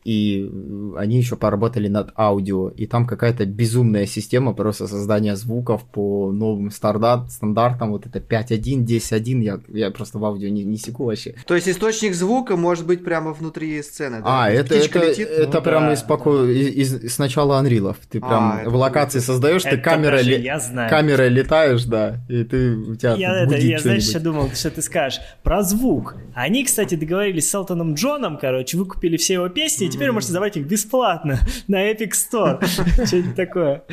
и 0.08 0.50
они 0.96 1.18
еще 1.18 1.36
поработали 1.36 1.90
над 1.90 2.14
аудио, 2.18 2.70
и 2.70 2.86
там 2.88 3.06
какая-то 3.06 3.46
безумная 3.46 4.06
система 4.06 4.54
просто 4.54 4.88
создания 4.88 5.36
звуков 5.36 5.84
по 5.84 6.32
новым 6.32 6.72
стандарт, 6.72 7.30
стандартам, 7.30 7.92
вот 7.92 8.06
это 8.06 8.20
5.1, 8.20 8.86
10.1, 8.86 9.42
я, 9.42 9.60
я 9.68 9.92
просто 9.92 10.18
в 10.18 10.24
аудио 10.24 10.48
не, 10.48 10.64
не 10.64 10.78
секу 10.78 11.04
вообще. 11.04 11.36
То 11.46 11.56
есть 11.56 11.68
источник 11.68 12.16
звука 12.16 12.56
может 12.56 12.88
быть 12.88 13.04
прямо 13.04 13.34
внутри 13.34 13.84
сцены, 13.84 14.22
да? 14.22 14.46
А, 14.46 14.50
это, 14.50 14.76
это, 14.76 15.10
летит? 15.10 15.28
это 15.28 15.58
ну, 15.58 15.62
прямо 15.62 15.88
да, 15.88 15.94
из, 15.96 16.04
поко... 16.04 16.38
да. 16.38 16.52
из, 16.52 17.04
из, 17.04 17.16
с 17.16 17.18
начала 17.18 17.62
Unreal. 17.62 17.94
Ты 18.10 18.20
а, 18.20 18.28
прям 18.28 18.62
а, 18.66 18.70
в 18.70 18.76
локации 18.76 19.20
создаешь, 19.20 19.64
ты 19.64 19.78
камерой, 19.78 20.24
ли... 20.24 20.42
я 20.42 20.58
знаю. 20.58 20.90
камерой 20.90 21.28
летаешь, 21.28 21.84
да, 21.84 22.22
и 22.30 22.46
ты, 22.46 22.78
у 22.78 22.96
тебя 22.96 23.16
Я, 23.16 23.44
это, 23.44 23.58
я 23.58 23.78
знаешь, 23.80 24.08
что 24.08 24.22
думал, 24.22 24.52
что 24.54 24.72
ты 24.72 24.82
скажешь? 24.82 25.20
Про 25.44 25.64
звук. 25.64 26.16
Они, 26.34 26.64
кстати, 26.64 26.96
договорились 26.96 27.50
с 27.50 27.54
Элтоном 27.54 27.96
Джоном, 27.96 28.38
короче, 28.38 28.78
выкупили 28.78 29.18
все 29.18 29.34
его 29.34 29.50
песни, 29.50 29.97
теперь 29.98 30.12
можете 30.12 30.34
забрать 30.34 30.58
их 30.58 30.66
бесплатно 30.66 31.40
на 31.68 31.92
Epic 31.92 32.12
Store. 32.12 32.66
Что-нибудь 33.06 33.36
такое. 33.36 33.84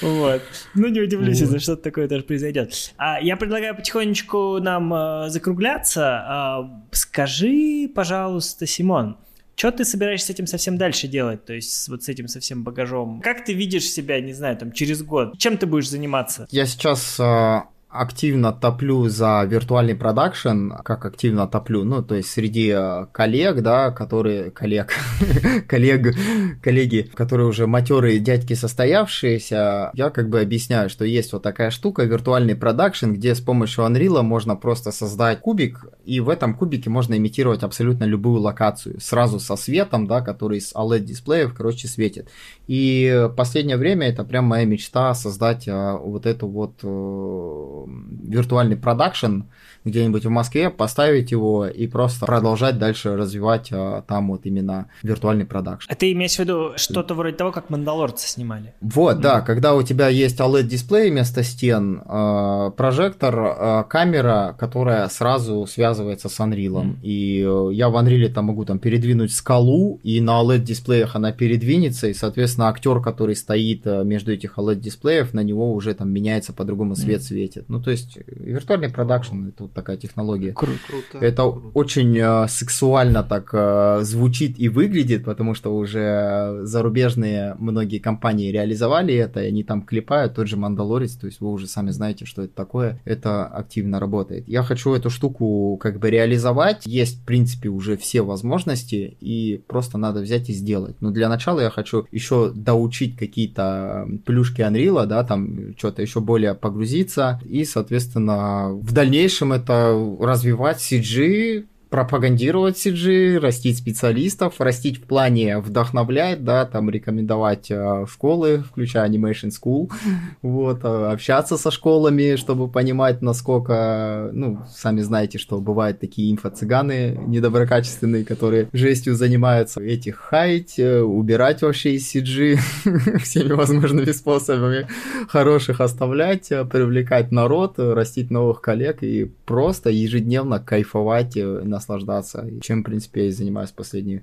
Вот. 0.00 0.42
Ну, 0.74 0.88
не 0.88 1.00
удивлюсь, 1.00 1.40
если 1.40 1.58
что-то 1.58 1.82
такое 1.82 2.08
тоже 2.08 2.22
произойдет. 2.22 2.72
А, 2.96 3.20
я 3.20 3.36
предлагаю 3.36 3.76
потихонечку 3.76 4.58
нам 4.60 4.92
э, 4.92 5.28
закругляться. 5.28 6.24
А, 6.26 6.82
скажи, 6.92 7.90
пожалуйста, 7.94 8.66
Симон, 8.66 9.16
что 9.54 9.70
ты 9.72 9.84
собираешься 9.84 10.28
с 10.28 10.30
этим 10.30 10.46
совсем 10.46 10.78
дальше 10.78 11.06
делать? 11.06 11.44
То 11.44 11.52
есть 11.52 11.88
вот 11.88 12.02
с 12.02 12.08
этим 12.08 12.28
совсем 12.28 12.64
багажом. 12.64 13.20
Как 13.20 13.44
ты 13.44 13.52
видишь 13.52 13.84
себя, 13.84 14.20
не 14.20 14.32
знаю, 14.32 14.56
там 14.56 14.72
через 14.72 15.02
год? 15.02 15.38
Чем 15.38 15.58
ты 15.58 15.66
будешь 15.66 15.88
заниматься? 15.88 16.46
Я 16.50 16.64
сейчас 16.66 17.20
э, 17.20 17.60
активно 17.90 18.52
топлю 18.52 19.08
за 19.08 19.42
виртуальный 19.44 19.96
продакшн, 19.96 20.72
как 20.84 21.04
активно 21.04 21.48
топлю, 21.48 21.82
ну, 21.82 22.02
то 22.02 22.14
есть 22.14 22.30
среди 22.30 22.72
э, 22.72 23.06
коллег, 23.10 23.62
да, 23.62 23.90
которые, 23.90 24.52
коллег, 24.52 24.92
коллег, 25.68 26.14
коллеги, 26.62 27.10
которые 27.14 27.48
уже 27.48 27.66
матерые 27.66 28.20
дядьки 28.20 28.54
состоявшиеся, 28.54 29.90
я 29.92 30.10
как 30.10 30.28
бы 30.28 30.40
объясняю, 30.40 30.88
что 30.88 31.04
есть 31.04 31.32
вот 31.32 31.42
такая 31.42 31.70
штука, 31.70 32.04
виртуальный 32.04 32.54
продакшн, 32.54 33.10
где 33.12 33.34
с 33.34 33.40
помощью 33.40 33.84
Unreal 33.84 34.22
можно 34.22 34.54
просто 34.54 34.92
создать 34.92 35.40
кубик, 35.40 35.84
и 36.04 36.20
в 36.20 36.28
этом 36.28 36.54
кубике 36.54 36.90
можно 36.90 37.16
имитировать 37.16 37.64
абсолютно 37.64 38.04
любую 38.04 38.40
локацию, 38.40 39.00
сразу 39.00 39.40
со 39.40 39.56
светом, 39.56 40.06
да, 40.06 40.20
который 40.20 40.60
с 40.60 40.72
OLED-дисплеев, 40.74 41.54
короче, 41.54 41.88
светит. 41.88 42.28
И 42.68 43.26
в 43.28 43.34
последнее 43.34 43.76
время 43.76 44.06
это 44.06 44.22
прям 44.22 44.44
моя 44.44 44.64
мечта 44.64 45.12
создать 45.14 45.66
а, 45.66 45.96
вот 45.96 46.26
эту 46.26 46.46
вот 46.46 46.74
э, 46.84 47.79
виртуальный 47.86 48.76
продакшн 48.76 49.42
где-нибудь 49.84 50.24
в 50.24 50.30
Москве, 50.30 50.70
поставить 50.70 51.30
его 51.30 51.66
и 51.66 51.86
просто 51.86 52.26
продолжать 52.26 52.78
дальше 52.78 53.16
развивать 53.16 53.68
а, 53.72 54.02
там 54.02 54.28
вот 54.28 54.44
именно 54.44 54.86
виртуальный 55.02 55.46
продакшн. 55.46 55.90
А 55.90 55.94
ты 55.94 56.12
имеешь 56.12 56.36
в 56.36 56.38
виду 56.38 56.72
что-то 56.76 57.14
вроде 57.14 57.36
того, 57.36 57.52
как 57.52 57.70
Мандалорцы 57.70 58.28
снимали? 58.28 58.74
Вот, 58.80 59.18
mm. 59.18 59.20
да, 59.20 59.40
когда 59.40 59.74
у 59.74 59.82
тебя 59.82 60.08
есть 60.08 60.38
OLED-дисплей 60.38 61.10
вместо 61.10 61.42
стен, 61.42 62.02
э, 62.04 62.70
прожектор, 62.76 63.34
э, 63.38 63.84
камера, 63.88 64.54
которая 64.58 65.08
сразу 65.08 65.66
связывается 65.66 66.28
с 66.28 66.38
Unreal. 66.40 66.84
Mm. 66.84 66.96
И 67.02 67.40
э, 67.46 67.74
я 67.74 67.88
в 67.88 67.96
Unreal 67.96 68.28
там 68.28 68.46
могу 68.46 68.64
там 68.64 68.78
передвинуть 68.78 69.32
скалу, 69.32 69.98
и 70.02 70.20
на 70.20 70.42
OLED-дисплеях 70.42 71.16
она 71.16 71.32
передвинется, 71.32 72.08
и, 72.08 72.14
соответственно, 72.14 72.68
актер, 72.68 73.00
который 73.00 73.34
стоит 73.34 73.84
между 73.86 74.32
этих 74.32 74.58
OLED-дисплеев, 74.58 75.32
на 75.32 75.40
него 75.40 75.72
уже 75.72 75.94
там 75.94 76.10
меняется 76.10 76.52
по-другому 76.52 76.96
свет 76.96 77.20
mm. 77.20 77.24
светит. 77.24 77.64
Ну, 77.68 77.82
то 77.82 77.90
есть 77.90 78.18
виртуальный 78.26 78.90
продакшн, 78.90 79.48
это 79.48 79.69
такая 79.74 79.96
технология. 79.96 80.50
Кру- 80.50 80.78
круто. 80.86 81.24
Это 81.24 81.42
круто. 81.42 81.70
очень 81.74 82.16
э, 82.18 82.48
сексуально 82.48 83.22
так 83.22 83.50
э, 83.52 84.00
звучит 84.02 84.58
и 84.58 84.68
выглядит, 84.68 85.24
потому 85.24 85.54
что 85.54 85.74
уже 85.76 86.60
зарубежные 86.62 87.56
многие 87.58 87.98
компании 87.98 88.52
реализовали 88.52 89.14
это, 89.14 89.42
и 89.42 89.48
они 89.48 89.64
там 89.64 89.82
клепают 89.82 90.34
тот 90.34 90.46
же 90.48 90.56
Мандалорец, 90.56 91.12
то 91.14 91.26
есть 91.26 91.40
вы 91.40 91.50
уже 91.50 91.66
сами 91.66 91.90
знаете, 91.90 92.24
что 92.24 92.42
это 92.42 92.54
такое. 92.54 93.00
Это 93.04 93.46
активно 93.46 94.00
работает. 94.00 94.48
Я 94.48 94.62
хочу 94.62 94.94
эту 94.94 95.10
штуку 95.10 95.76
как 95.80 95.98
бы 95.98 96.10
реализовать. 96.10 96.86
Есть, 96.86 97.22
в 97.22 97.24
принципе, 97.24 97.68
уже 97.68 97.96
все 97.96 98.22
возможности, 98.22 99.16
и 99.20 99.62
просто 99.66 99.98
надо 99.98 100.20
взять 100.20 100.48
и 100.50 100.52
сделать. 100.52 100.96
Но 101.00 101.10
для 101.10 101.28
начала 101.28 101.60
я 101.60 101.70
хочу 101.70 102.06
еще 102.10 102.50
доучить 102.54 103.16
какие-то 103.16 104.06
плюшки 104.26 104.60
Unreal, 104.60 105.06
да, 105.06 105.24
там 105.24 105.74
что-то 105.76 106.02
еще 106.02 106.20
более 106.20 106.54
погрузиться, 106.54 107.40
и, 107.44 107.64
соответственно, 107.64 108.72
в 108.72 108.92
дальнейшем 108.92 109.52
это 109.52 109.59
развивать 109.68 110.80
CG, 110.80 111.66
пропагандировать 111.90 112.76
CG, 112.76 113.38
растить 113.38 113.78
специалистов, 113.78 114.60
растить 114.60 114.98
в 114.98 115.02
плане 115.02 115.58
вдохновлять, 115.58 116.44
да, 116.44 116.64
там 116.64 116.88
рекомендовать 116.88 117.68
э, 117.70 118.06
школы, 118.08 118.62
включая 118.70 119.08
Animation 119.08 119.50
School, 119.50 119.90
вот, 120.42 120.84
э, 120.84 121.12
общаться 121.12 121.58
со 121.58 121.72
школами, 121.72 122.36
чтобы 122.36 122.68
понимать, 122.68 123.22
насколько, 123.22 124.30
ну, 124.32 124.60
сами 124.72 125.00
знаете, 125.00 125.38
что 125.38 125.60
бывают 125.60 125.98
такие 125.98 126.32
инфо-цыганы 126.32 127.18
недоброкачественные, 127.26 128.24
которые 128.24 128.68
жестью 128.72 129.16
занимаются, 129.16 129.82
этих 129.82 130.16
хаять, 130.16 130.78
э, 130.78 131.00
убирать 131.00 131.62
вообще 131.62 131.94
из 131.94 132.14
CG 132.14 132.56
всеми 133.18 133.52
возможными 133.52 134.12
способами, 134.12 134.86
хороших 135.28 135.80
оставлять, 135.80 136.50
привлекать 136.70 137.32
народ, 137.32 137.80
растить 137.80 138.30
новых 138.30 138.60
коллег 138.60 139.02
и 139.02 139.24
просто 139.44 139.90
ежедневно 139.90 140.60
кайфовать 140.60 141.34
на 141.34 141.79
наслаждаться, 141.80 142.46
чем, 142.60 142.80
в 142.80 142.84
принципе, 142.84 143.22
я 143.22 143.28
и 143.28 143.30
занимаюсь 143.30 143.70
последние 143.70 144.22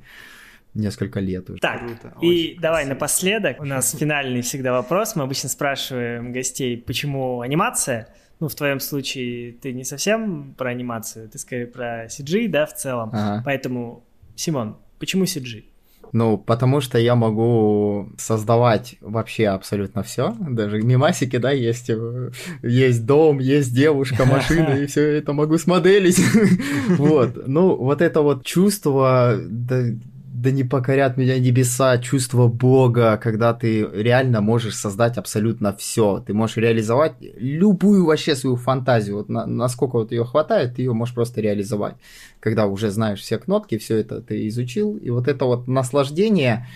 несколько 0.73 1.19
лет 1.19 1.49
уже. 1.49 1.59
Так, 1.59 1.79
Круто, 1.79 2.13
и 2.21 2.57
давай 2.59 2.83
спасибо. 2.83 2.93
напоследок, 2.93 3.59
у 3.59 3.65
нас 3.65 3.95
финальный 3.95 4.41
всегда 4.41 4.73
вопрос, 4.73 5.15
мы 5.15 5.23
обычно 5.23 5.49
спрашиваем 5.49 6.31
гостей, 6.31 6.77
почему 6.77 7.41
анимация? 7.41 8.07
Ну, 8.39 8.47
в 8.47 8.55
твоем 8.55 8.79
случае 8.79 9.53
ты 9.53 9.73
не 9.73 9.83
совсем 9.83 10.53
про 10.55 10.69
анимацию, 10.69 11.27
ты 11.27 11.39
скорее 11.39 11.65
про 11.65 12.05
CG, 12.05 12.47
да, 12.47 12.67
в 12.67 12.75
целом. 12.75 13.09
Ага. 13.11 13.41
Поэтому, 13.43 14.03
Симон, 14.35 14.77
почему 14.99 15.23
CG? 15.23 15.63
Ну, 16.13 16.37
потому 16.37 16.81
что 16.81 16.97
я 16.97 17.15
могу 17.15 18.09
создавать 18.17 18.95
вообще 19.01 19.47
абсолютно 19.47 20.03
все. 20.03 20.35
Даже 20.39 20.81
мимасики, 20.81 21.37
да, 21.37 21.51
есть, 21.51 21.89
э, 21.89 22.31
есть 22.63 23.05
дом, 23.05 23.39
есть 23.39 23.73
девушка, 23.73 24.25
машина, 24.25 24.77
и 24.77 24.85
все 24.87 25.17
это 25.17 25.33
могу 25.33 25.57
смоделить. 25.57 26.19
Вот. 26.97 27.47
Ну, 27.47 27.75
вот 27.75 28.01
это 28.01 28.21
вот 28.21 28.45
чувство, 28.45 29.37
да 30.37 30.51
не 30.51 30.63
покорят 30.63 31.17
меня 31.17 31.39
небеса, 31.39 31.97
чувство 31.97 32.47
Бога, 32.47 33.17
когда 33.17 33.55
ты 33.55 33.81
реально 33.91 34.39
можешь 34.39 34.75
создать 34.75 35.17
абсолютно 35.17 35.75
все. 35.75 36.23
Ты 36.25 36.33
можешь 36.35 36.57
реализовать 36.57 37.13
любую 37.19 38.05
вообще 38.05 38.35
свою 38.35 38.55
фантазию. 38.55 39.17
Вот 39.17 39.29
на, 39.29 39.47
насколько 39.47 39.95
вот 39.95 40.11
ее 40.11 40.25
хватает, 40.25 40.75
ты 40.75 40.83
ее 40.83 40.93
можешь 40.93 41.15
просто 41.15 41.41
реализовать. 41.41 41.95
Когда 42.39 42.67
уже 42.67 42.91
знаешь 42.91 43.19
все 43.19 43.39
кнопки, 43.39 43.79
все 43.79 43.97
это 43.97 44.21
ты 44.21 44.47
изучил. 44.47 44.95
И 44.97 45.09
вот 45.09 45.27
это 45.27 45.45
вот 45.45 45.67
наслаждение, 45.67 46.67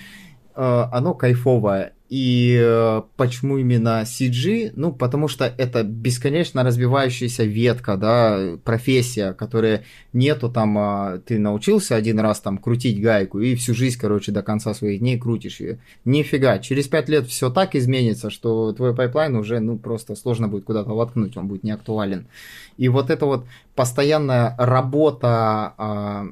э, 0.56 0.84
оно 0.92 1.14
кайфовое. 1.14 1.94
И 2.12 2.60
э, 2.62 3.02
почему 3.16 3.58
именно 3.58 4.02
CG? 4.02 4.74
Ну, 4.76 4.92
потому 4.92 5.30
что 5.30 5.46
это 5.46 5.82
бесконечно 5.84 6.62
развивающаяся 6.62 7.46
ветка, 7.46 7.96
да, 7.96 8.58
профессия, 8.66 9.32
которая 9.32 9.86
нету 10.12 10.50
там, 10.50 10.78
а, 10.78 11.20
ты 11.20 11.40
научился 11.40 11.96
один 11.96 12.20
раз 12.20 12.42
там 12.42 12.58
крутить 12.58 13.02
гайку 13.02 13.40
и 13.40 13.56
всю 13.56 13.74
жизнь, 13.74 13.98
короче, 13.98 14.34
до 14.34 14.42
конца 14.42 14.74
своих 14.74 15.00
дней 15.00 15.18
крутишь 15.18 15.62
ее. 15.62 15.80
Нифига, 16.04 16.60
через 16.60 16.90
пять 16.90 17.08
лет 17.08 17.28
все 17.28 17.50
так 17.50 17.76
изменится, 17.76 18.30
что 18.30 18.74
твой 18.74 18.94
пайплайн 18.94 19.38
уже, 19.38 19.62
ну, 19.62 19.78
просто 19.78 20.16
сложно 20.18 20.50
будет 20.50 20.66
куда-то 20.66 20.90
воткнуть, 20.90 21.38
он 21.38 21.48
будет 21.48 21.64
не 21.64 21.72
актуален. 21.72 22.28
И 22.76 22.90
вот 22.90 23.10
эта 23.10 23.26
вот 23.26 23.46
постоянная 23.74 24.54
работа 24.58 25.74
а, 25.78 26.28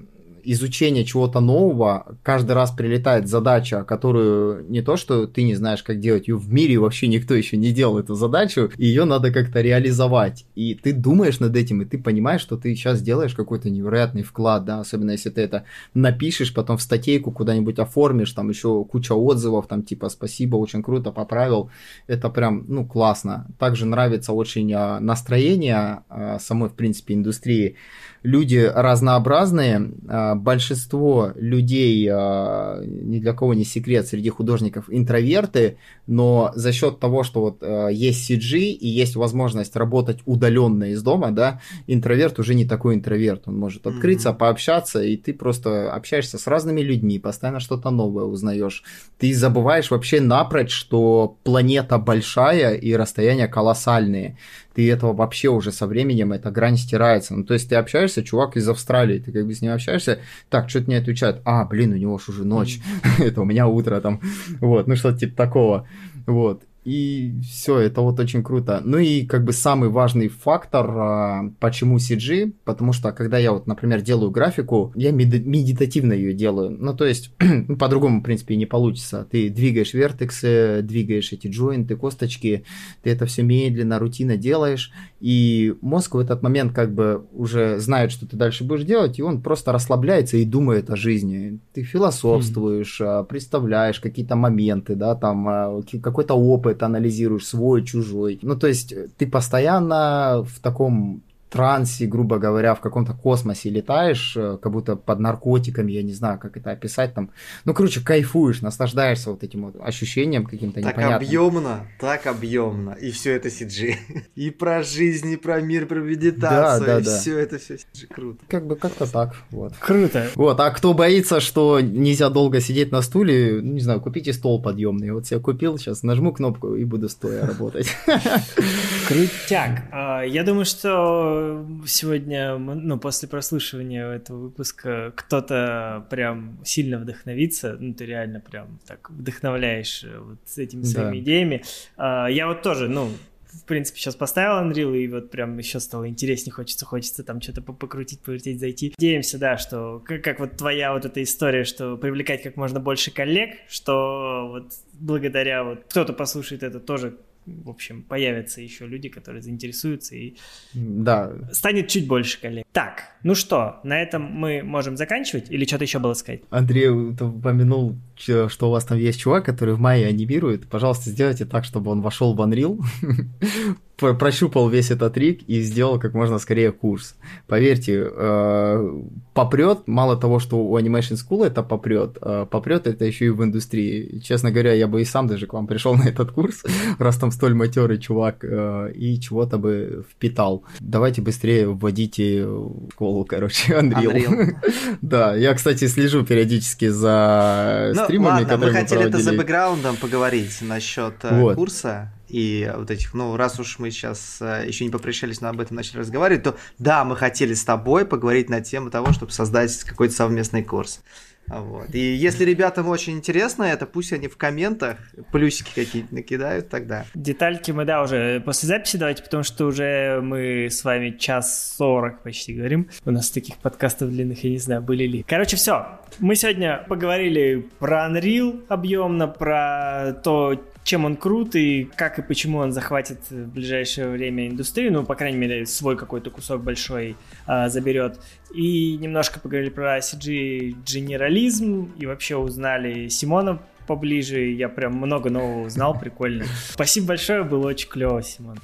изучение 0.51 1.05
чего-то 1.05 1.41
нового, 1.41 2.17
каждый 2.23 2.53
раз 2.53 2.71
прилетает 2.71 3.27
задача, 3.27 3.83
которую 3.83 4.67
не 4.67 4.81
то, 4.81 4.97
что 4.97 5.27
ты 5.27 5.43
не 5.43 5.53
знаешь, 5.53 5.83
как 5.83 5.99
делать, 5.99 6.27
ее 6.27 6.37
в 6.37 6.51
мире 6.51 6.79
вообще 6.79 7.07
никто 7.07 7.35
еще 7.35 7.55
не 7.55 7.71
делал 7.71 7.99
эту 7.99 8.15
задачу, 8.15 8.71
и 8.75 8.85
ее 8.87 9.05
надо 9.05 9.31
как-то 9.31 9.61
реализовать. 9.61 10.45
И 10.55 10.73
ты 10.73 10.93
думаешь 10.93 11.39
над 11.39 11.55
этим, 11.55 11.83
и 11.83 11.85
ты 11.85 11.99
понимаешь, 11.99 12.41
что 12.41 12.57
ты 12.57 12.73
сейчас 12.73 13.01
делаешь 13.01 13.35
какой-то 13.35 13.69
невероятный 13.69 14.23
вклад, 14.23 14.65
да, 14.65 14.79
особенно 14.79 15.11
если 15.11 15.29
ты 15.29 15.41
это 15.41 15.65
напишешь, 15.93 16.51
потом 16.51 16.77
в 16.77 16.81
статейку 16.81 17.31
куда-нибудь 17.31 17.77
оформишь, 17.77 18.31
там 18.31 18.49
еще 18.49 18.83
куча 18.85 19.13
отзывов, 19.13 19.67
там 19.67 19.83
типа 19.83 20.09
спасибо, 20.09 20.55
очень 20.55 20.81
круто, 20.81 21.11
поправил. 21.11 21.69
Это 22.07 22.29
прям, 22.29 22.65
ну, 22.67 22.87
классно. 22.87 23.45
Также 23.59 23.85
нравится 23.85 24.33
очень 24.33 24.73
а, 24.73 24.99
настроение 24.99 26.03
а, 26.09 26.39
самой, 26.39 26.69
в 26.69 26.73
принципе, 26.73 27.13
индустрии 27.13 27.75
люди 28.23 28.69
разнообразные. 28.73 29.91
А, 30.07 30.35
большинство 30.35 31.31
людей, 31.35 32.07
а, 32.11 32.81
ни 32.83 33.19
для 33.19 33.33
кого 33.33 33.53
не 33.53 33.63
секрет, 33.63 34.07
среди 34.07 34.29
художников 34.29 34.85
интроверты, 34.89 35.77
но 36.07 36.51
за 36.55 36.71
счет 36.71 36.99
того, 36.99 37.23
что 37.23 37.41
вот 37.41 37.57
а, 37.61 37.87
есть 37.87 38.29
CG 38.29 38.57
и 38.59 38.87
есть 38.87 39.15
возможность 39.15 39.75
работать 39.75 40.19
удаленно 40.25 40.85
из 40.85 41.01
дома, 41.01 41.31
да, 41.31 41.61
интроверт 41.87 42.39
уже 42.39 42.55
не 42.55 42.65
такой 42.65 42.95
интроверт. 42.95 43.43
Он 43.47 43.57
может 43.57 43.87
открыться, 43.87 44.29
mm-hmm. 44.29 44.37
пообщаться, 44.37 45.01
и 45.01 45.17
ты 45.17 45.33
просто 45.33 45.91
общаешься 45.93 46.37
с 46.37 46.47
разными 46.47 46.81
людьми, 46.81 47.19
постоянно 47.19 47.59
что-то 47.59 47.89
новое 47.89 48.25
узнаешь. 48.25 48.83
Ты 49.17 49.33
забываешь 49.33 49.91
вообще 49.91 50.21
напрочь, 50.21 50.71
что 50.71 51.37
планета 51.43 51.97
большая 51.97 52.75
и 52.75 52.93
расстояния 52.93 53.47
колоссальные 53.47 54.37
ты 54.79 54.89
этого 54.89 55.11
вообще 55.11 55.49
уже 55.49 55.73
со 55.73 55.87
временем, 55.87 56.31
эта 56.31 56.51
грань 56.51 56.77
стирается. 56.77 57.35
Ну, 57.35 57.43
то 57.43 57.53
есть 57.53 57.67
ты 57.67 57.75
общаешься, 57.75 58.23
чувак 58.23 58.55
из 58.55 58.69
Австралии, 58.69 59.19
ты 59.19 59.29
как 59.33 59.45
бы 59.45 59.53
с 59.53 59.61
ним 59.61 59.73
общаешься, 59.73 60.19
так, 60.49 60.69
что-то 60.69 60.89
не 60.89 60.95
отвечает, 60.95 61.41
а, 61.43 61.65
блин, 61.65 61.91
у 61.91 61.97
него 61.97 62.17
ж 62.17 62.29
уже 62.29 62.45
ночь, 62.45 62.79
это 63.19 63.41
у 63.41 63.43
меня 63.43 63.67
утро 63.67 63.99
там, 63.99 64.21
вот, 64.61 64.87
ну 64.87 64.95
что-то 64.95 65.19
типа 65.19 65.35
такого, 65.35 65.85
вот. 66.25 66.63
И 66.89 67.35
все, 67.43 67.77
это 67.77 68.01
вот 68.01 68.19
очень 68.19 68.41
круто. 68.41 68.81
Ну 68.83 68.97
и 68.97 69.23
как 69.23 69.43
бы 69.43 69.53
самый 69.53 69.89
важный 69.89 70.27
фактор, 70.27 70.89
а, 70.89 71.51
почему 71.59 71.97
CG, 71.97 72.51
потому 72.63 72.93
что 72.93 73.11
когда 73.11 73.37
я 73.37 73.51
вот, 73.51 73.67
например, 73.67 74.01
делаю 74.01 74.31
графику, 74.31 74.91
я 74.95 75.11
мед- 75.11 75.45
медитативно 75.45 76.13
ее 76.13 76.33
делаю. 76.33 76.71
Ну 76.71 76.95
то 76.95 77.05
есть 77.05 77.31
ну, 77.39 77.77
по-другому, 77.77 78.21
в 78.21 78.23
принципе, 78.23 78.55
не 78.55 78.65
получится. 78.65 79.27
Ты 79.29 79.49
двигаешь 79.49 79.93
вертексы, 79.93 80.79
двигаешь 80.81 81.31
эти 81.31 81.45
джойнты, 81.47 81.95
косточки, 81.95 82.63
ты 83.03 83.11
это 83.11 83.27
все 83.27 83.43
медленно, 83.43 83.99
рутинно 83.99 84.35
делаешь, 84.35 84.91
и 85.19 85.75
мозг 85.81 86.15
в 86.15 86.19
этот 86.19 86.41
момент 86.41 86.73
как 86.73 86.93
бы 86.93 87.25
уже 87.33 87.79
знает, 87.79 88.11
что 88.11 88.25
ты 88.25 88.37
дальше 88.37 88.63
будешь 88.63 88.85
делать, 88.85 89.19
и 89.19 89.21
он 89.21 89.41
просто 89.41 89.71
расслабляется 89.71 90.37
и 90.37 90.45
думает 90.45 90.89
о 90.89 90.95
жизни. 90.95 91.59
Ты 91.73 91.83
философствуешь, 91.83 93.01
mm. 93.01 93.25
представляешь 93.25 93.99
какие-то 93.99 94.35
моменты, 94.35 94.95
да, 94.95 95.15
там 95.15 95.47
а, 95.49 95.81
какой-то 96.01 96.35
опыт, 96.35 96.83
анализируешь, 96.83 97.45
свой, 97.45 97.83
чужой. 97.83 98.39
Ну, 98.41 98.55
то 98.55 98.67
есть 98.67 98.93
э, 98.93 99.09
ты 99.17 99.27
постоянно 99.27 100.45
в 100.47 100.59
таком 100.61 101.21
трансе, 101.49 102.05
грубо 102.05 102.37
говоря, 102.37 102.75
в 102.75 102.79
каком-то 102.79 103.13
космосе 103.13 103.69
летаешь, 103.69 104.35
э, 104.37 104.57
как 104.61 104.71
будто 104.71 104.95
под 104.95 105.19
наркотиками, 105.19 105.91
я 105.91 106.03
не 106.03 106.13
знаю, 106.13 106.39
как 106.39 106.57
это 106.57 106.71
описать 106.71 107.13
там. 107.13 107.31
Ну, 107.65 107.73
короче, 107.73 108.01
кайфуешь, 108.01 108.61
наслаждаешься 108.61 109.31
вот 109.31 109.43
этим 109.43 109.65
вот 109.65 109.75
ощущением 109.81 110.45
каким-то 110.45 110.81
так 110.81 110.93
непонятным. 110.93 111.19
Так 111.19 111.27
объемно, 111.27 111.87
так 111.99 112.27
объемно, 112.27 112.91
и 112.91 113.11
все 113.11 113.35
это 113.35 113.49
CG. 113.49 113.95
И 114.35 114.51
про 114.51 114.83
жизнь, 114.83 115.31
и 115.31 115.37
про 115.37 115.59
мир, 115.59 115.85
про 115.85 115.99
медитацию, 115.99 116.87
да, 116.87 116.93
да, 116.93 116.99
и 116.99 117.03
да. 117.03 117.19
все 117.19 117.37
это 117.37 117.57
все 117.57 117.75
CG. 117.75 118.07
Круто. 118.13 118.39
Как 118.47 118.65
бы 118.65 118.75
как-то 118.75 119.11
так, 119.11 119.35
вот. 119.49 119.73
Круто. 119.79 120.27
Вот, 120.35 120.59
а 120.59 120.69
кто 120.71 120.93
боится, 120.93 121.39
что 121.39 121.79
нельзя 121.81 122.29
долго 122.29 122.61
сидеть 122.61 122.91
на 122.91 123.01
стуле, 123.01 123.59
ну, 123.61 123.73
не 123.73 123.81
знаю, 123.81 124.01
купите 124.01 124.33
стол 124.33 124.61
подъемный. 124.61 125.11
Вот 125.11 125.25
я 125.27 125.39
купил, 125.39 125.77
сейчас 125.77 126.03
нажму 126.03 126.31
кнопку 126.31 126.75
и 126.75 126.83
буду 126.83 127.09
стоя 127.09 127.45
работать. 127.45 127.87
Крутяк. 129.07 129.83
А, 129.91 130.21
я 130.21 130.43
думаю, 130.43 130.65
что 130.65 131.38
сегодня, 131.85 132.57
ну, 132.57 132.99
после 132.99 133.27
прослушивания 133.27 134.07
этого 134.07 134.37
выпуска 134.37 135.13
кто-то 135.15 136.05
прям 136.09 136.59
сильно 136.63 136.97
вдохновится, 136.97 137.77
ну, 137.79 137.93
ты 137.93 138.05
реально 138.05 138.39
прям 138.39 138.79
так 138.85 139.09
вдохновляешь 139.09 140.03
э, 140.03 140.19
вот 140.19 140.39
с 140.45 140.57
этими 140.57 140.83
своими 140.83 141.17
да. 141.17 141.19
идеями. 141.19 141.63
А, 141.97 142.27
я 142.27 142.47
вот 142.47 142.61
тоже, 142.61 142.87
ну, 142.87 143.09
в 143.51 143.65
принципе, 143.65 143.99
сейчас 143.99 144.15
поставил 144.15 144.63
Unreal, 144.63 144.95
и 144.97 145.07
вот 145.07 145.31
прям 145.31 145.57
еще 145.57 145.79
стало 145.79 146.07
интереснее, 146.07 146.53
хочется, 146.53 146.85
хочется 146.85 147.23
там 147.23 147.41
что-то 147.41 147.61
покрутить, 147.61 148.19
повертеть, 148.19 148.59
зайти. 148.59 148.93
Надеемся, 148.97 149.39
да, 149.39 149.57
что 149.57 150.01
как, 150.05 150.23
как 150.23 150.39
вот 150.39 150.57
твоя 150.57 150.93
вот 150.93 151.05
эта 151.05 151.23
история, 151.23 151.63
что 151.63 151.97
привлекать 151.97 152.43
как 152.43 152.57
можно 152.57 152.79
больше 152.79 153.11
коллег, 153.11 153.55
что 153.67 154.47
вот 154.49 154.73
благодаря 154.93 155.63
вот 155.63 155.85
кто-то 155.89 156.13
послушает 156.13 156.63
это 156.63 156.79
тоже 156.79 157.17
в 157.45 157.69
общем, 157.69 158.03
появятся 158.03 158.61
еще 158.61 158.85
люди, 158.85 159.09
которые 159.09 159.41
заинтересуются 159.41 160.15
и 160.15 160.35
да. 160.73 161.33
станет 161.51 161.87
чуть 161.87 162.07
больше 162.07 162.39
коллег. 162.39 162.65
Так, 162.71 163.15
ну 163.23 163.35
что, 163.35 163.79
на 163.83 164.01
этом 164.01 164.23
мы 164.23 164.61
можем 164.63 164.97
заканчивать 164.97 165.49
или 165.49 165.65
что-то 165.65 165.83
еще 165.83 165.99
было 165.99 166.13
сказать? 166.13 166.41
Андрей 166.49 166.89
упомянул, 166.89 167.97
что 168.17 168.67
у 168.67 168.71
вас 168.71 168.85
там 168.85 168.97
есть 168.97 169.19
чувак, 169.19 169.45
который 169.45 169.73
в 169.73 169.79
мае 169.79 170.07
анимирует. 170.07 170.67
Пожалуйста, 170.67 171.09
сделайте 171.09 171.45
так, 171.45 171.65
чтобы 171.65 171.91
он 171.91 172.01
вошел 172.01 172.33
в 172.33 172.41
Unreal, 172.41 172.79
прощупал 173.99 174.69
весь 174.69 174.91
этот 174.91 175.13
трик 175.13 175.41
и 175.47 175.61
сделал 175.61 175.99
как 175.99 176.13
можно 176.13 176.39
скорее 176.39 176.71
курс. 176.71 177.15
Поверьте, 177.47 178.09
э, 178.11 179.01
попрет, 179.33 179.87
мало 179.87 180.17
того, 180.17 180.39
что 180.39 180.57
у 180.57 180.77
Animation 180.77 181.17
School 181.17 181.45
это 181.45 181.63
попрет, 181.63 182.17
э, 182.21 182.45
попрет 182.49 182.87
это 182.87 183.05
еще 183.05 183.25
и 183.25 183.29
в 183.29 183.43
индустрии. 183.43 184.19
Честно 184.19 184.51
говоря, 184.51 184.73
я 184.73 184.87
бы 184.87 185.01
и 185.01 185.05
сам 185.05 185.27
даже 185.27 185.47
к 185.47 185.53
вам 185.53 185.67
пришел 185.67 185.95
на 185.97 186.07
этот 186.07 186.31
курс, 186.31 186.63
раз 186.99 187.17
там 187.17 187.31
столь 187.31 187.53
матерый 187.53 187.99
чувак, 187.99 188.43
э, 188.43 188.91
и 188.95 189.19
чего-то 189.19 189.57
бы 189.57 190.05
впитал. 190.11 190.63
Давайте 190.79 191.21
быстрее 191.21 191.67
вводите 191.67 192.45
в 192.45 192.91
школу, 192.91 193.25
короче, 193.25 193.73
Unreal. 193.79 194.27
Unreal. 194.27 194.55
да, 195.01 195.35
я, 195.35 195.53
кстати, 195.53 195.87
слежу 195.87 196.25
периодически 196.25 196.89
за 196.89 197.93
ну, 197.95 198.03
стримами, 198.03 198.41
ладно, 198.41 198.47
которые 198.47 198.73
мы 198.73 198.79
хотели 198.79 198.99
мы 198.99 199.05
это 199.05 199.19
за 199.19 199.33
бэкграундом 199.33 199.95
поговорить 199.97 200.61
насчет 200.61 201.13
вот. 201.23 201.55
курса 201.55 202.11
и 202.29 202.71
вот 202.75 202.91
этих, 202.91 203.13
ну, 203.13 203.35
раз 203.35 203.59
уж 203.59 203.79
мы 203.79 203.91
сейчас 203.91 204.37
э, 204.41 204.63
еще 204.67 204.85
не 204.85 204.91
попрощались, 204.91 205.41
но 205.41 205.49
об 205.49 205.59
этом 205.59 205.75
начали 205.75 205.97
разговаривать, 205.97 206.43
то 206.43 206.57
да, 206.77 207.03
мы 207.03 207.15
хотели 207.15 207.53
с 207.53 207.63
тобой 207.63 208.05
поговорить 208.05 208.49
на 208.49 208.61
тему 208.61 208.89
того, 208.89 209.11
чтобы 209.13 209.31
создать 209.31 209.83
какой-то 209.83 210.13
совместный 210.13 210.63
курс. 210.63 211.01
Вот. 211.49 211.93
И 211.93 211.99
если 211.99 212.45
ребятам 212.45 212.87
очень 212.89 213.13
интересно 213.13 213.63
это, 213.63 213.85
пусть 213.87 214.13
они 214.13 214.27
в 214.27 214.37
комментах 214.37 214.97
плюсики 215.31 215.71
какие-то 215.73 216.13
накидают 216.13 216.69
тогда. 216.69 217.05
Детальки 217.15 217.71
мы, 217.71 217.85
да, 217.85 218.03
уже 218.03 218.39
после 218.41 218.67
записи 218.67 218.97
давайте, 218.97 219.23
потому 219.23 219.43
что 219.43 219.65
уже 219.65 220.21
мы 220.21 220.67
с 220.69 220.83
вами 220.83 221.17
час 221.17 221.75
сорок 221.75 222.21
почти 222.21 222.53
говорим. 222.53 222.89
У 223.03 223.11
нас 223.11 223.31
таких 223.31 223.57
подкастов 223.57 224.11
длинных, 224.11 224.43
я 224.43 224.51
не 224.51 224.59
знаю, 224.59 224.81
были 224.81 225.05
ли. 225.05 225.25
Короче, 225.27 225.57
все. 225.57 225.99
Мы 226.19 226.35
сегодня 226.35 226.85
поговорили 226.87 227.67
про 227.79 228.07
Unreal 228.07 228.65
объемно, 228.67 229.27
про 229.27 230.13
то, 230.23 230.63
чем 230.89 231.05
он 231.05 231.17
крут 231.17 231.55
и 231.55 231.87
как 231.95 232.17
и 232.17 232.23
почему 232.23 232.57
он 232.57 232.71
захватит 232.71 233.19
в 233.29 233.45
ближайшее 233.45 234.09
время 234.09 234.47
индустрию, 234.47 234.91
ну, 234.91 235.05
по 235.05 235.13
крайней 235.13 235.37
мере, 235.37 235.67
свой 235.67 235.95
какой-то 235.95 236.31
кусок 236.31 236.63
большой 236.63 237.15
а, 237.45 237.69
заберет. 237.69 238.19
И 238.55 238.97
немножко 238.97 239.39
поговорили 239.39 239.69
про 239.69 239.99
CG-генерализм 239.99 241.91
и 241.95 242.07
вообще 242.07 242.37
узнали 242.37 243.07
Симона 243.07 243.61
поближе. 243.85 244.39
Я 244.49 244.67
прям 244.67 244.93
много 244.95 245.29
нового 245.29 245.67
узнал, 245.67 245.95
прикольно. 245.95 246.45
Спасибо 246.71 247.09
большое, 247.09 247.43
было 247.43 247.67
очень 247.67 247.87
клево, 247.87 248.23
Симон. 248.23 248.57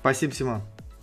Спасибо, 0.00 0.34
Симон. 0.34 0.62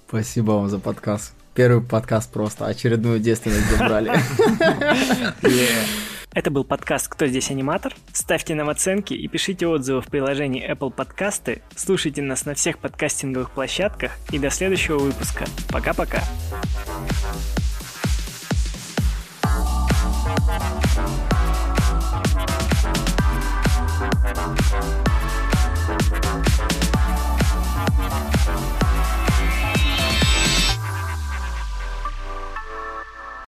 Спасибо 0.10 0.52
вам 0.52 0.68
за 0.68 0.80
подкаст. 0.80 1.34
Первый 1.56 1.81
подкаст 1.81 2.30
просто, 2.34 2.65
очередную 2.65 3.22
девственность 3.22 3.72
забрали. 3.72 4.11
Это 6.33 6.51
был 6.51 6.63
подкаст 6.63 7.07
«Кто 7.07 7.25
здесь 7.27 7.49
аниматор?». 7.49 7.95
Ставьте 8.13 8.53
нам 8.55 8.69
оценки 8.69 9.13
и 9.13 9.27
пишите 9.27 9.67
отзывы 9.67 10.01
в 10.01 10.07
приложении 10.07 10.69
Apple 10.69 10.91
Подкасты. 10.91 11.61
Слушайте 11.75 12.21
нас 12.21 12.45
на 12.45 12.53
всех 12.53 12.79
подкастинговых 12.79 13.51
площадках. 13.51 14.11
И 14.31 14.39
до 14.39 14.49
следующего 14.49 14.99
выпуска. 14.99 15.45
Пока-пока. 15.71 16.21